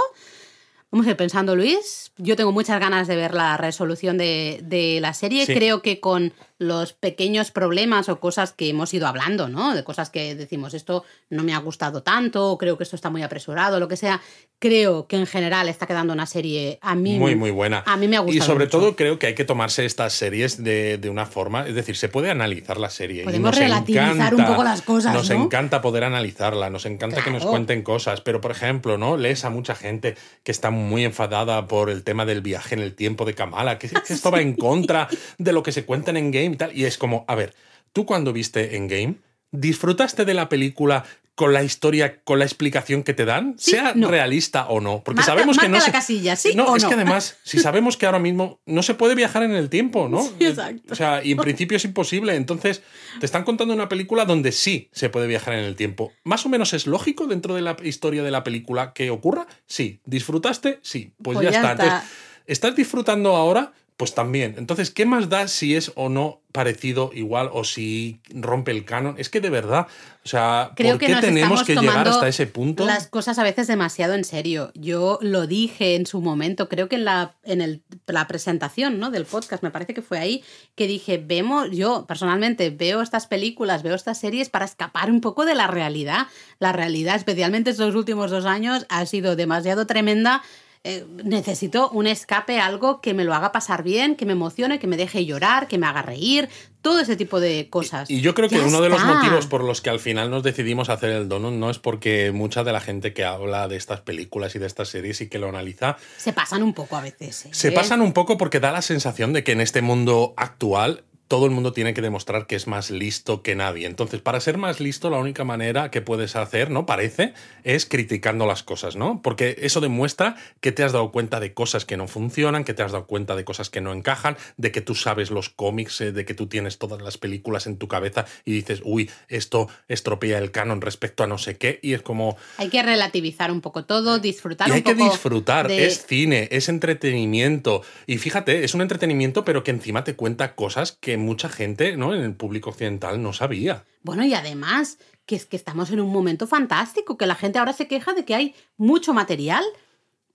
Vamos 0.91 1.07
a 1.07 1.11
ir 1.11 1.15
pensando, 1.15 1.55
Luis. 1.55 2.11
Yo 2.17 2.35
tengo 2.35 2.51
muchas 2.51 2.79
ganas 2.81 3.07
de 3.07 3.15
ver 3.15 3.33
la 3.33 3.55
resolución 3.55 4.17
de, 4.17 4.59
de 4.63 4.99
la 4.99 5.13
serie. 5.13 5.45
Sí. 5.45 5.53
Creo 5.53 5.81
que 5.81 6.01
con 6.01 6.33
los 6.59 6.93
pequeños 6.93 7.51
problemas 7.51 8.09
o 8.09 8.19
cosas 8.19 8.51
que 8.51 8.69
hemos 8.69 8.93
ido 8.93 9.07
hablando, 9.07 9.47
¿no? 9.47 9.75
De 9.75 9.83
cosas 9.83 10.09
que 10.09 10.33
decimos, 10.35 10.73
esto 10.73 11.03
no 11.29 11.43
me 11.43 11.53
ha 11.53 11.59
gustado 11.59 12.01
tanto, 12.03 12.51
o 12.51 12.57
creo 12.57 12.77
que 12.77 12.83
esto 12.83 12.95
está 12.95 13.09
muy 13.09 13.21
apresurado, 13.23 13.79
lo 13.79 13.87
que 13.87 13.97
sea. 13.97 14.21
Creo 14.59 15.05
que 15.07 15.17
en 15.17 15.27
general 15.27 15.69
está 15.69 15.85
quedando 15.85 16.13
una 16.13 16.25
serie 16.25 16.79
a 16.81 16.95
mí 16.95 17.19
Muy, 17.19 17.35
muy 17.35 17.51
buena. 17.51 17.83
A 17.85 17.95
mí 17.95 18.07
me 18.07 18.17
ha 18.17 18.21
gustado. 18.21 18.43
Y 18.43 18.47
sobre 18.47 18.65
mucho. 18.65 18.79
todo 18.79 18.95
creo 18.95 19.19
que 19.19 19.27
hay 19.27 19.35
que 19.35 19.45
tomarse 19.45 19.85
estas 19.85 20.13
series 20.13 20.63
de, 20.63 20.97
de 20.97 21.09
una 21.11 21.27
forma, 21.27 21.67
es 21.67 21.75
decir, 21.75 21.95
se 21.95 22.09
puede 22.09 22.31
analizar 22.31 22.79
la 22.79 22.89
serie. 22.89 23.21
y 23.21 23.25
Podemos 23.25 23.51
nos 23.51 23.59
relativizar 23.59 24.15
encanta, 24.15 24.35
un 24.35 24.45
poco 24.47 24.63
las 24.63 24.81
cosas, 24.81 25.13
Nos 25.13 25.29
¿no? 25.29 25.43
encanta 25.43 25.81
poder 25.81 26.03
analizarla, 26.05 26.71
nos 26.71 26.87
encanta 26.87 27.23
que 27.23 27.29
nos 27.29 27.45
cuenten 27.45 27.83
cosas, 27.83 28.21
pero 28.21 28.41
por 28.41 28.49
ejemplo, 28.49 28.97
¿no? 28.97 29.15
Lees 29.15 29.45
a 29.45 29.51
mucha 29.51 29.75
gente 29.75 30.15
que 30.43 30.51
está 30.51 30.71
muy 30.71 31.05
enfadada 31.05 31.67
por 31.67 31.91
el 31.91 32.03
tema 32.03 32.25
del 32.25 32.41
viaje 32.41 32.73
en 32.73 32.81
el 32.81 32.95
tiempo 32.95 33.25
de 33.25 33.35
Kamala, 33.35 33.77
que, 33.77 33.89
que 33.89 33.95
esto 34.13 34.31
va 34.31 34.41
en 34.41 34.55
contra 34.55 35.07
de 35.37 35.53
lo 35.53 35.61
que 35.61 35.71
se 35.71 35.85
cuenta 35.85 36.09
en 36.09 36.17
Endgame 36.47 36.55
y 36.55 36.57
tal. 36.57 36.77
Y 36.77 36.85
es 36.85 36.97
como, 36.97 37.23
a 37.27 37.35
ver, 37.35 37.53
tú 37.93 38.05
cuando 38.05 38.33
viste 38.33 38.75
Endgame, 38.75 39.15
¿disfrutaste 39.51 40.25
de 40.25 40.33
la 40.33 40.49
película 40.49 41.03
con 41.35 41.53
la 41.53 41.63
historia, 41.63 42.21
con 42.23 42.39
la 42.39 42.45
explicación 42.45 43.03
que 43.03 43.13
te 43.13 43.23
dan, 43.23 43.53
Sí, 43.59 43.69
sea 43.71 43.91
no. 43.93 44.07
realista 44.07 44.65
o 44.69 44.81
no. 44.81 45.03
Porque 45.03 45.19
Marca- 45.19 45.33
sabemos 45.33 45.59
que 45.59 45.69
no 45.69 45.77
la 45.77 45.81
se... 45.83 45.91
casilla, 45.91 46.35
¿sí 46.35 46.53
no, 46.55 46.65
o 46.65 46.75
es 46.75 46.81
no? 46.81 46.89
que 46.89 46.95
además, 46.95 47.37
si 47.43 47.59
sabemos 47.59 47.95
que 47.95 48.07
ahora 48.07 48.17
mismo 48.17 48.59
no 48.65 48.81
se 48.81 48.95
puede 48.95 49.13
viajar 49.13 49.43
en 49.43 49.51
el 49.51 49.69
tiempo, 49.69 50.09
¿no? 50.09 50.23
Sí, 50.23 50.33
exacto. 50.47 50.91
O 50.91 50.95
sea, 50.95 51.23
y 51.23 51.33
en 51.33 51.37
principio 51.37 51.77
es 51.77 51.85
imposible. 51.85 52.33
Entonces, 52.33 52.81
te 53.19 53.27
están 53.27 53.43
contando 53.43 53.75
una 53.75 53.87
película 53.87 54.25
donde 54.25 54.51
sí 54.51 54.89
se 54.93 55.09
puede 55.09 55.27
viajar 55.27 55.53
en 55.53 55.63
el 55.65 55.75
tiempo. 55.75 56.11
Más 56.23 56.43
o 56.47 56.49
menos 56.49 56.73
es 56.73 56.87
lógico 56.87 57.27
dentro 57.27 57.53
de 57.53 57.61
la 57.61 57.77
historia 57.83 58.23
de 58.23 58.31
la 58.31 58.43
película 58.43 58.93
que 58.93 59.11
ocurra. 59.11 59.45
Sí. 59.67 59.99
¿Disfrutaste? 60.05 60.79
Sí. 60.81 61.11
Pues, 61.21 61.35
Pues 61.35 61.45
ya, 61.45 61.51
ya 61.51 61.57
está. 61.59 61.71
está. 61.73 61.83
Entonces, 61.85 62.09
¿estás 62.47 62.75
disfrutando 62.75 63.35
ahora? 63.35 63.73
Pues 63.97 64.13
también. 64.13 64.53
Entonces, 64.59 64.91
¿qué 64.91 65.07
más 65.07 65.27
da 65.27 65.47
si 65.47 65.75
es 65.75 65.91
o 65.95 66.07
no 66.07 66.41
parecido, 66.51 67.09
igual, 67.15 67.49
o 67.51 67.63
si 67.63 68.21
rompe 68.29 68.69
el 68.69 68.85
canon? 68.85 69.15
Es 69.17 69.29
que 69.29 69.41
de 69.41 69.49
verdad, 69.49 69.87
o 70.23 70.27
sea, 70.29 70.71
Creo 70.75 70.93
¿por 70.93 70.99
que 70.99 71.07
qué 71.07 71.15
tenemos 71.15 71.63
que 71.63 71.75
llegar 71.75 72.07
hasta 72.07 72.27
ese 72.27 72.45
punto? 72.45 72.85
Las 72.85 73.07
cosas 73.07 73.39
a 73.39 73.43
veces 73.43 73.65
demasiado 73.65 74.13
en 74.13 74.23
serio. 74.23 74.71
Yo 74.75 75.17
lo 75.23 75.47
dije 75.47 75.95
en 75.95 76.05
su 76.05 76.21
momento, 76.21 76.69
creo 76.69 76.87
que 76.87 76.97
en 76.97 77.05
la, 77.05 77.37
en 77.43 77.59
el, 77.59 77.81
la 78.05 78.27
presentación 78.27 78.99
¿no? 78.99 79.09
del 79.09 79.25
podcast, 79.25 79.63
me 79.63 79.71
parece 79.71 79.95
que 79.95 80.03
fue 80.03 80.19
ahí, 80.19 80.43
que 80.75 80.85
dije, 80.85 81.17
vemos, 81.17 81.71
yo 81.71 82.05
personalmente 82.07 82.69
veo 82.69 83.01
estas 83.01 83.25
películas, 83.25 83.81
veo 83.81 83.95
estas 83.95 84.19
series 84.19 84.49
para 84.49 84.65
escapar 84.65 85.09
un 85.09 85.21
poco 85.21 85.43
de 85.43 85.55
la 85.55 85.65
realidad. 85.65 86.27
La 86.59 86.71
realidad, 86.71 87.15
especialmente 87.15 87.71
estos 87.71 87.95
últimos 87.95 88.29
dos 88.29 88.45
años, 88.45 88.85
ha 88.89 89.03
sido 89.07 89.35
demasiado 89.35 89.87
tremenda. 89.87 90.43
Eh, 90.83 91.05
necesito 91.23 91.89
un 91.89 92.07
escape, 92.07 92.59
algo 92.59 93.01
que 93.01 93.13
me 93.13 93.23
lo 93.23 93.33
haga 93.33 93.51
pasar 93.51 93.83
bien, 93.83 94.15
que 94.15 94.25
me 94.25 94.33
emocione, 94.33 94.79
que 94.79 94.87
me 94.87 94.97
deje 94.97 95.25
llorar, 95.25 95.67
que 95.67 95.77
me 95.77 95.85
haga 95.87 96.01
reír, 96.01 96.49
todo 96.81 96.99
ese 96.99 97.15
tipo 97.15 97.39
de 97.39 97.69
cosas. 97.69 98.09
Y 98.09 98.21
yo 98.21 98.33
creo 98.33 98.47
que 98.47 98.55
Ya 98.55 98.65
uno 98.65 98.81
de 98.81 98.89
los 98.89 99.03
motivos 99.03 99.47
por 99.47 99.63
los 99.63 99.81
que 99.81 99.89
al 99.89 99.99
final 99.99 100.31
nos 100.31 100.43
decidimos 100.43 100.89
hacer 100.89 101.09
el 101.09 101.27
donut 101.27 101.53
no 101.53 101.69
es 101.69 101.79
porque 101.79 102.31
mucha 102.31 102.63
de 102.63 102.71
la 102.71 102.79
gente 102.79 103.13
que 103.13 103.25
habla 103.25 103.67
de 103.67 103.75
estas 103.75 104.01
películas 104.01 104.55
y 104.55 104.59
de 104.59 104.67
estas 104.67 104.87
series 104.89 105.19
y 105.21 105.27
que 105.27 105.39
lo 105.39 105.49
analiza 105.49 105.97
Se 106.17 106.31
pasan 106.31 106.63
un 106.63 106.73
poco 106.73 106.95
a 106.95 107.01
veces. 107.01 107.45
¿eh? 107.45 107.49
se 107.51 107.71
pasan 107.71 108.01
un 108.01 108.13
poco 108.13 108.37
porque 108.37 108.59
da 108.59 108.71
la 108.71 108.81
sensación 108.81 109.33
de 109.33 109.43
que 109.43 109.51
en 109.51 109.61
este 109.61 109.81
mundo 109.81 110.33
actual 110.37 111.03
todo 111.27 111.45
el 111.45 111.51
mundo 111.51 111.73
tiene 111.73 111.93
que 111.93 112.01
demostrar 112.01 112.47
que 112.47 112.55
es 112.55 112.67
más 112.67 112.89
listo 112.91 113.41
que 113.41 113.55
nadie. 113.55 113.85
Entonces, 113.87 114.21
para 114.21 114.39
ser 114.39 114.57
más 114.57 114.79
listo, 114.79 115.09
la 115.09 115.17
única 115.17 115.43
manera 115.43 115.91
que 115.91 116.01
puedes 116.01 116.35
hacer, 116.35 116.69
¿no? 116.71 116.85
Parece, 116.85 117.33
es 117.63 117.85
criticando 117.85 118.45
las 118.45 118.63
cosas, 118.63 118.95
¿no? 118.95 119.21
Porque 119.21 119.57
eso 119.61 119.81
demuestra 119.81 120.35
que 120.61 120.71
te 120.71 120.83
has 120.83 120.91
dado 120.93 121.11
cuenta 121.11 121.39
de 121.39 121.53
cosas 121.53 121.85
que 121.85 121.97
no 121.97 122.07
funcionan, 122.07 122.63
que 122.63 122.73
te 122.73 122.83
has 122.83 122.91
dado 122.91 123.07
cuenta 123.07 123.35
de 123.35 123.43
cosas 123.43 123.69
que 123.69 123.81
no 123.81 123.93
encajan, 123.93 124.37
de 124.57 124.71
que 124.71 124.81
tú 124.81 124.95
sabes 124.95 125.31
los 125.31 125.49
cómics, 125.49 125.99
eh, 126.01 126.11
de 126.11 126.23
que 126.25 126.33
tú 126.33 126.47
tienes 126.47 126.77
todas 126.77 127.01
las 127.01 127.17
películas 127.17 127.67
en 127.67 127.77
tu 127.77 127.87
cabeza 127.87 128.25
y 128.45 128.53
dices, 128.53 128.81
uy, 128.83 129.09
esto 129.27 129.67
estropea 129.87 130.37
el 130.37 130.51
canon 130.51 130.81
respecto 130.81 131.23
a 131.23 131.27
no 131.27 131.37
sé 131.37 131.57
qué. 131.57 131.79
Y 131.81 131.93
es 131.93 132.01
como, 132.01 132.37
Hay 132.57 132.69
que 132.69 132.81
relativizar 132.83 133.51
un 133.51 133.61
poco 133.61 133.83
todo, 133.85 134.19
disfrutar 134.19 134.69
y 134.69 134.71
hay 134.71 134.77
un 134.77 134.83
poco. 134.83 134.95
que 134.97 135.03
disfrutar, 135.03 135.67
de- 135.67 135.85
es 135.85 136.05
cine, 136.05 136.47
es 136.51 136.69
entretenimiento. 136.69 137.81
Y 138.05 138.17
fíjate, 138.17 138.63
es 138.63 138.73
un 138.73 138.81
entretenimiento, 138.81 139.43
pero 139.43 139.63
que 139.63 139.71
encima 139.71 140.03
te 140.03 140.15
cuenta 140.15 140.55
cosas 140.55 140.91
que 140.91 141.16
mucha 141.17 141.49
gente, 141.49 141.97
¿no? 141.97 142.13
En 142.13 142.21
el 142.21 142.33
público 142.33 142.69
occidental 142.69 143.21
no 143.21 143.33
sabía. 143.33 143.83
Bueno, 144.03 144.23
y 144.25 144.33
además, 144.33 144.97
que 145.25 145.35
es 145.35 145.45
que 145.45 145.57
estamos 145.57 145.91
en 145.91 145.99
un 145.99 146.11
momento 146.11 146.47
fantástico, 146.47 147.17
que 147.17 147.25
la 147.25 147.35
gente 147.35 147.59
ahora 147.59 147.73
se 147.73 147.87
queja 147.87 148.13
de 148.13 148.25
que 148.25 148.35
hay 148.35 148.55
mucho 148.77 149.13
material. 149.13 149.63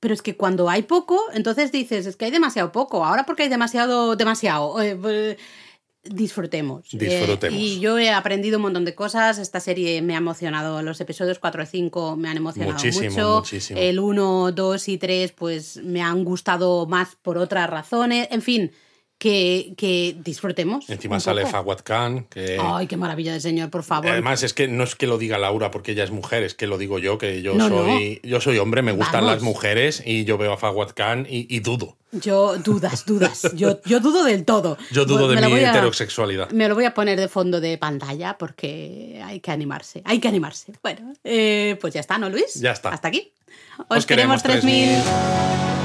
Pero 0.01 0.15
es 0.15 0.21
que 0.23 0.37
cuando 0.37 0.69
hay 0.69 0.83
poco, 0.83 1.21
entonces 1.33 1.71
dices, 1.71 2.07
es 2.07 2.17
que 2.17 2.25
hay 2.25 2.33
demasiado 2.33 2.73
poco. 2.73 3.05
Ahora 3.05 3.25
porque 3.25 3.45
hay 3.45 3.49
demasiado, 3.49 4.17
demasiado. 4.17 4.83
Eh, 4.83 4.97
pues, 5.01 5.37
disfrutemos. 6.05 6.93
Eh, 6.95 6.99
Disfrutemos. 6.99 7.59
y 7.61 7.79
yo 7.81 7.97
he 7.99 8.11
aprendido 8.11 8.59
un 8.59 8.63
montón 8.63 8.85
de 8.85 8.95
cosas. 8.95 9.39
Esta 9.39 9.61
serie 9.61 10.03
me 10.03 10.15
ha 10.15 10.19
emocionado. 10.19 10.83
Los 10.83 11.01
episodios 11.01 11.39
4 11.39 11.63
y 11.63 11.67
5 11.67 12.17
me 12.17 12.29
han 12.29 12.37
emocionado 12.37 12.73
Muchísimo, 12.73 13.11
mucho. 13.11 13.35
muchísimo. 13.37 13.79
El 13.81 14.01
1, 14.01 14.53
2 14.53 14.89
y 14.89 14.99
3 14.99 15.33
pues 15.33 15.77
me 15.85 16.03
han 16.03 16.25
gustado 16.25 16.87
más 16.87 17.17
por 17.23 17.39
otras 17.39 17.71
razones. 17.71 18.27
En 18.33 18.43
fin, 18.43 18.73
que, 19.23 20.17
disfrutemos. 20.19 20.91
Encima 20.91 21.21
sale 21.21 21.47
Fawad 21.47 21.81
Khan. 21.85 22.25
Que... 22.25 22.59
Ay, 22.61 22.89
qué 22.89 22.97
maravilla 22.97 23.33
de 23.33 23.41
señor, 23.41 23.71
por 23.71 23.85
favor. 23.85 24.11
Además, 24.11 24.43
es 24.43 24.53
que 24.53 24.67
no 24.67 24.83
es 24.83 24.97
que 24.97 25.07
lo 25.07 25.17
diga 25.17 25.39
Laura 25.39 25.71
porque 25.71 25.93
ella 25.93 26.03
es 26.03 26.11
mujer, 26.11 26.43
es 26.43 26.55
que 26.55 26.67
lo 26.67 26.77
digo 26.77 26.99
yo, 26.99 27.19
que 27.19 27.41
yo, 27.43 27.57
soy, 27.57 28.21
yo 28.25 28.41
soy 28.41 28.59
hombre, 28.59 28.83
me 28.83 28.93
gustan 28.93 29.27
las 29.27 29.43
mujeres 29.43 30.03
y 30.05 30.25
yo 30.25 30.39
veo 30.39 30.53
a 30.53 30.57
Fawad 30.57 30.91
Khan 30.95 31.27
y, 31.29 31.61
dudo. 31.61 31.97
Yo, 32.11 32.59
dudas, 32.59 33.07
dudas. 33.07 33.49
Yo, 33.55 33.81
yo 33.85 34.01
dudo 34.01 34.25
del 34.25 34.45
todo. 34.45 34.77
Yo 34.91 35.05
dudo 35.05 35.29
de 35.29 35.41
mi 35.41 35.53
heterosexualidad. 35.55 36.51
Me 36.51 36.69
lo 36.69 36.75
voy 36.75 36.85
a 36.85 36.93
poner 36.93 37.19
de 37.19 37.29
fondo 37.29 37.61
de 37.61 37.79
pantalla 37.79 38.37
porque 38.37 39.23
hay 39.25 39.41
que 39.41 39.51
animarse. 39.51 40.03
Hay 40.05 40.19
que 40.19 40.29
animarse. 40.29 40.73
Bueno, 40.83 41.13
eh, 41.25 41.79
pues 41.81 41.95
ya 41.95 42.01
está, 42.01 42.19
¿no, 42.19 42.29
Luis? 42.29 42.55
Ya 42.55 42.73
está. 42.73 42.91
Hasta 42.91 43.09
aquí. 43.09 43.33
Os, 43.89 44.05
queremos 44.05 44.43
3000. 44.43 45.82